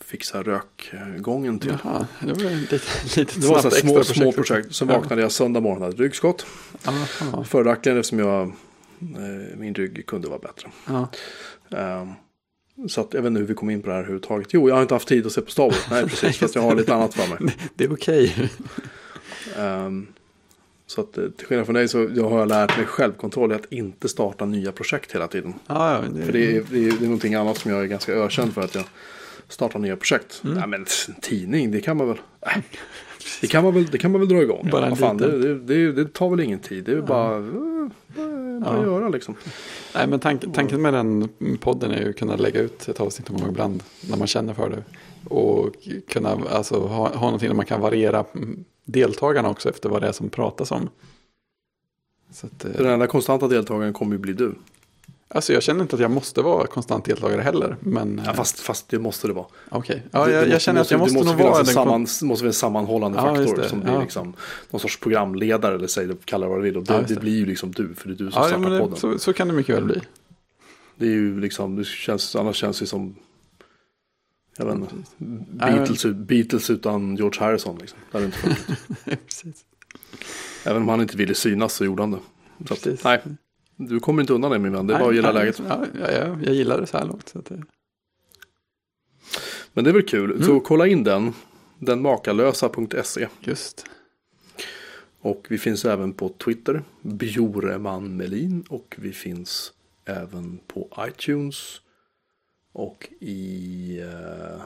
fixa 0.02 0.44
rökgången 0.44 1.60
till. 1.60 1.78
Jaha, 1.84 2.08
det 2.20 2.34
var 2.34 2.52
ett 2.52 2.72
litet, 2.72 2.82
Det 3.42 3.48
var 3.48 3.62
så 3.62 3.72
små, 3.72 4.00
extra 4.00 4.16
små 4.16 4.32
projekt. 4.32 4.76
Sen 4.76 4.88
vaknade 4.88 5.22
jag 5.22 5.32
söndag 5.32 5.60
morgon 5.60 5.78
och 5.78 5.86
hade 5.86 6.04
ryggskott. 6.04 6.46
Förrackningen 7.46 8.00
eftersom 8.00 8.20
jag, 8.20 8.42
eh, 8.42 9.58
min 9.58 9.74
rygg 9.74 10.06
kunde 10.06 10.28
vara 10.28 10.40
bättre. 10.40 10.72
Ehm, 11.72 12.14
så 12.88 13.02
att 13.02 13.14
jag 13.14 13.22
vet 13.22 13.28
inte 13.28 13.40
hur 13.40 13.48
vi 13.48 13.54
kom 13.54 13.70
in 13.70 13.82
på 13.82 13.88
det 13.88 13.94
här 13.94 14.00
överhuvudtaget. 14.00 14.48
Jo, 14.52 14.70
jag 14.70 14.76
har 14.76 14.82
inte 14.82 14.96
haft 14.96 15.08
tid 15.08 15.26
att 15.26 15.32
se 15.32 15.42
på 15.42 15.52
Star 15.52 15.64
Wars. 15.64 15.88
Nej, 15.92 16.04
precis. 16.08 16.38
Fast 16.38 16.56
jag 16.56 16.62
har 16.62 16.76
lite 16.76 16.96
annat 16.96 17.14
för 17.14 17.46
mig. 17.46 17.56
Det 17.76 17.84
är 17.84 17.94
okej. 17.94 18.50
Ehm, 19.58 20.08
så 20.88 21.02
att 21.02 21.18
eh, 21.18 21.24
till 21.30 21.48
skillnad 21.48 21.66
från 21.66 21.74
dig 21.76 21.88
så 21.88 22.10
jag 22.16 22.30
har 22.30 22.40
jag 22.40 22.48
lärt 22.48 22.78
mig 22.78 22.86
självkontroll 22.86 23.52
i 23.52 23.56
att 23.56 23.72
inte 23.72 24.10
starta 24.10 24.46
nya 24.46 24.72
projekt 24.72 25.16
hela 25.16 25.28
tiden. 25.28 25.54
Ja, 25.68 25.92
ja, 25.92 26.10
det, 26.10 26.26
För 26.26 26.32
det 26.34 26.58
är, 26.58 26.64
det, 26.72 26.78
är, 26.78 26.92
det 26.92 26.98
är 26.98 27.02
någonting 27.02 27.34
annat 27.36 27.58
som 27.58 27.72
jag 27.72 27.82
är 27.82 27.86
ganska 27.86 28.14
ökänd 28.14 28.54
för 28.54 28.62
att 28.62 28.76
jag 28.76 28.84
startar 29.50 29.80
nya 29.80 29.96
projekt. 29.96 30.42
Mm. 30.44 30.58
Nej 30.58 30.68
men 30.68 30.82
en 30.82 31.16
tidning, 31.22 31.72
det 31.72 31.82
kan 31.82 31.98
man 31.98 32.08
väl. 32.08 32.18
äh, 32.42 32.58
Det 33.42 33.48
kan 33.48 33.64
man 33.64 33.74
väl, 33.74 33.86
det 33.86 33.98
kan 33.98 34.12
man 34.12 34.22
väl 34.22 34.30
dra 34.30 34.42
igång. 34.42 34.70
Bara 34.72 34.90
Vad 34.90 35.00
fan, 35.00 35.18
det, 35.18 35.40
det, 35.40 35.60
det, 35.60 35.92
det 35.92 36.14
tar 36.14 36.30
väl 36.30 36.40
ingen 36.40 36.60
tid. 36.60 36.84
Det 36.84 36.92
är 36.92 37.02
bara, 37.02 37.38
eh, 37.38 37.44
bara 38.62 38.76
Ja. 38.78 38.84
göra 38.84 39.10
liksom. 39.10 39.36
Nej, 39.96 40.08
men 40.08 40.20
tank, 40.20 40.54
tanken 40.54 40.82
med 40.82 40.94
den 40.94 41.30
podden 41.60 41.92
är 41.92 42.02
ju 42.02 42.10
att 42.10 42.16
kunna 42.16 42.36
lägga 42.36 42.62
ut 42.62 42.88
ett 42.90 43.00
avsnitt 43.00 43.30
gång 43.30 43.50
ibland 43.50 43.84
när 44.10 44.18
man 44.18 44.28
känner 44.28 44.54
för 44.54 44.70
det. 44.70 44.84
Och 45.30 45.76
kunna 46.08 46.38
alltså, 46.50 46.80
ha, 46.80 47.16
ha 47.16 47.26
någonting 47.26 47.50
där 47.50 47.56
man 47.56 47.66
kan 47.66 47.82
variera 47.82 48.26
mm, 48.36 48.66
deltagarna 48.86 49.50
också 49.50 49.70
efter 49.70 49.90
vad 49.90 50.02
det 50.02 50.08
är 50.08 50.12
som 50.12 50.30
pratas 50.30 50.72
om. 50.72 50.90
Att, 52.44 52.66
eh, 52.66 52.72
Den 52.72 52.86
enda 52.86 53.08
konstanta 53.08 53.48
deltagaren 53.48 53.94
kommer 53.94 54.12
ju 54.16 54.20
bli 54.20 54.34
du. 54.34 54.56
alltså 55.28 55.54
jag 55.54 55.64
känner 55.64 55.82
inte 55.82 55.96
att 55.96 56.02
jag 56.02 56.12
måste 56.12 56.42
vara 56.42 56.68
konstant 56.68 57.06
deltagare 57.06 57.42
heller. 57.42 57.78
Men 57.80 58.22
Ja, 58.26 58.32
eh, 58.32 58.36
fast, 58.38 58.60
fast 58.60 58.90
det 58.90 59.00
måste 59.00 59.28
det 59.28 59.34
vara. 59.34 59.46
okej. 59.70 60.04
Ja, 60.12 60.26
Det- 60.26 60.32
jag, 60.34 60.44
det 60.48 60.52
jag 60.52 60.62
känner 60.62 60.82
att 60.82 60.92
jag 60.92 61.00
det 61.00 61.04
måste, 61.14 61.18
nog 61.32 61.38
vara 61.38 61.60
en 61.60 61.66
den. 61.66 61.74
samman, 61.74 62.06
kon- 62.06 62.28
måste 62.28 62.44
vara 62.44 62.50
en 62.50 62.54
sammanhållande 62.54 63.18
Ja, 63.18 63.36
faktor 63.36 63.58
det. 63.58 63.70
som 63.70 63.80
blir 63.80 63.94
Ja. 63.94 64.02
liksom 64.02 64.34
någon 64.70 64.80
sorts 64.80 65.00
programledare 65.00 65.76
eller 65.76 65.88
säg 65.88 66.08
det, 66.08 66.26
kalla 66.26 66.46
det 66.46 66.50
vad 66.50 66.60
du 66.60 66.64
vill. 66.64 66.78
Och 66.78 66.84
det, 66.84 66.94
Ja, 66.94 67.02
det 67.08 67.14
det. 67.14 67.20
blir 67.20 67.38
ju 67.38 67.46
liksom 67.46 67.72
du, 67.72 67.94
för 67.96 68.08
det 68.10 68.14
är 68.14 68.26
du 68.26 68.32
som 68.32 68.42
Ja, 68.42 68.48
startar 68.48 68.70
det, 68.70 68.80
podden. 68.80 68.98
så, 68.98 69.20
så 69.20 69.34
kan 69.34 69.48
det 69.48 69.54
mycket 69.54 69.76
väl 69.76 69.86
bli. 69.86 70.02
Det 70.98 71.06
är 71.06 71.12
ju 71.12 71.40
liksom, 71.40 71.76
det 71.76 71.84
känns, 71.86 72.36
annars 72.36 72.56
känns 72.56 72.80
det 72.80 72.86
som, 72.86 73.16
jag 74.58 74.66
vet 74.66 74.76
inte, 74.76 74.96
Beatles, 75.58 76.06
Beatles 76.06 76.70
utan 76.70 77.16
George 77.16 77.40
Harrison 77.44 77.78
liksom. 77.78 78.00
Det 78.12 78.18
hade 78.18 78.26
inte 78.26 78.38
funkat. 78.38 78.84
Även 80.64 80.82
om 80.82 80.88
han 80.88 81.02
inte 81.02 81.18
ville 81.18 81.34
synas 81.36 81.74
så 81.74 81.86
gjorde 81.86 82.04
han 82.04 82.12
det. 82.12 82.20
Så 82.68 82.74
att, 82.74 83.04
nej, 83.04 83.22
du 83.76 84.00
kommer 84.00 84.22
inte 84.22 84.34
undan 84.34 84.52
det 84.52 84.60
min 84.60 84.72
vän, 84.72 84.88
det 84.88 84.94
är 84.96 85.00
bara 85.00 85.10
att 85.10 85.16
gilla 85.16 85.32
Nej, 85.32 85.40
läget. 85.42 85.62
Ja, 85.70 85.86
ja, 86.00 86.12
ja, 86.12 86.38
jag 86.44 86.54
gillar 86.56 86.82
det 86.82 86.88
så 86.88 86.98
här 86.98 87.06
långt. 87.06 87.30
Så 87.30 87.40
att 87.40 87.46
det, 87.46 87.64
Men 89.74 89.84
det 89.84 89.90
är 89.90 89.94
väl 89.94 90.04
kul, 90.08 90.32
Mm. 90.32 90.44
så 90.44 90.60
kolla 90.60 90.88
in 90.88 91.04
den, 91.04 91.34
denmakalösa.se. 91.80 93.28
just. 93.40 93.86
Och 95.22 95.46
vi 95.50 95.58
finns 95.58 95.86
även 95.86 96.14
på 96.14 96.30
Twitter, 96.30 96.84
Bjoreman 97.02 98.18
Melin. 98.18 98.64
Och 98.70 98.96
vi 99.00 99.12
finns 99.12 99.74
även 100.06 100.60
på 100.68 101.06
iTunes. 101.08 101.82
Och 102.76 103.10
i 103.20 104.00
eh, 104.02 104.62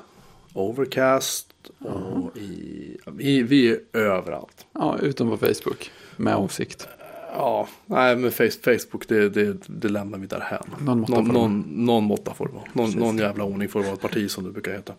Overcast. 0.53 1.53
Och 1.79 2.37
i, 2.37 2.97
i, 3.19 3.43
vi 3.43 3.69
är 3.71 3.79
överallt. 3.93 4.65
Ja, 4.73 4.97
utom 5.01 5.29
på 5.29 5.37
Facebook. 5.37 5.91
Med 6.15 6.37
åsikt. 6.37 6.87
Ja, 7.33 7.67
nej 7.85 8.15
men 8.15 8.31
face, 8.31 8.51
Facebook 8.63 9.07
det, 9.07 9.29
det, 9.29 9.57
det 9.67 9.89
lämnar 9.89 10.17
vi 10.17 10.27
därhän. 10.27 10.63
Någon 10.79 10.99
måtta 10.99 11.13
någon, 11.15 11.25
får 11.25 11.33
någon, 11.33 11.63
någon 11.67 12.03
måtta 12.03 12.33
får 12.33 12.47
det 12.47 12.53
vara. 12.53 12.63
Någon, 12.73 12.91
någon 12.91 13.17
jävla 13.17 13.43
ordning 13.43 13.69
får 13.69 13.79
det 13.79 13.85
vara 13.85 13.95
ett 13.95 14.01
parti 14.01 14.31
som 14.31 14.43
det 14.43 14.51
brukar 14.51 14.71
heta. 14.71 14.93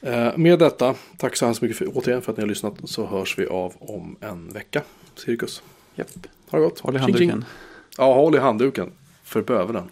Eh, 0.00 0.36
med 0.36 0.58
detta, 0.58 0.94
tack 1.18 1.36
så 1.36 1.44
hemskt 1.44 1.62
mycket 1.62 1.76
för, 1.76 1.88
återigen 1.94 2.22
för 2.22 2.32
att 2.32 2.38
ni 2.38 2.42
har 2.42 2.48
lyssnat. 2.48 2.74
Så 2.84 3.06
hörs 3.06 3.38
vi 3.38 3.46
av 3.46 3.74
om 3.78 4.16
en 4.20 4.48
vecka. 4.48 4.82
Cirkus. 5.14 5.62
Japp. 5.94 6.08
Ha 6.50 6.58
det 6.58 6.64
gott. 6.64 6.80
Håll 6.80 6.96
i 6.96 6.98
Tjing, 6.98 7.16
tjing. 7.16 7.30
handduken. 7.30 7.44
Ja, 7.98 8.14
håll 8.14 8.34
i 8.34 8.38
handduken. 8.38 8.92
För 9.24 9.42
bövelen. 9.42 9.88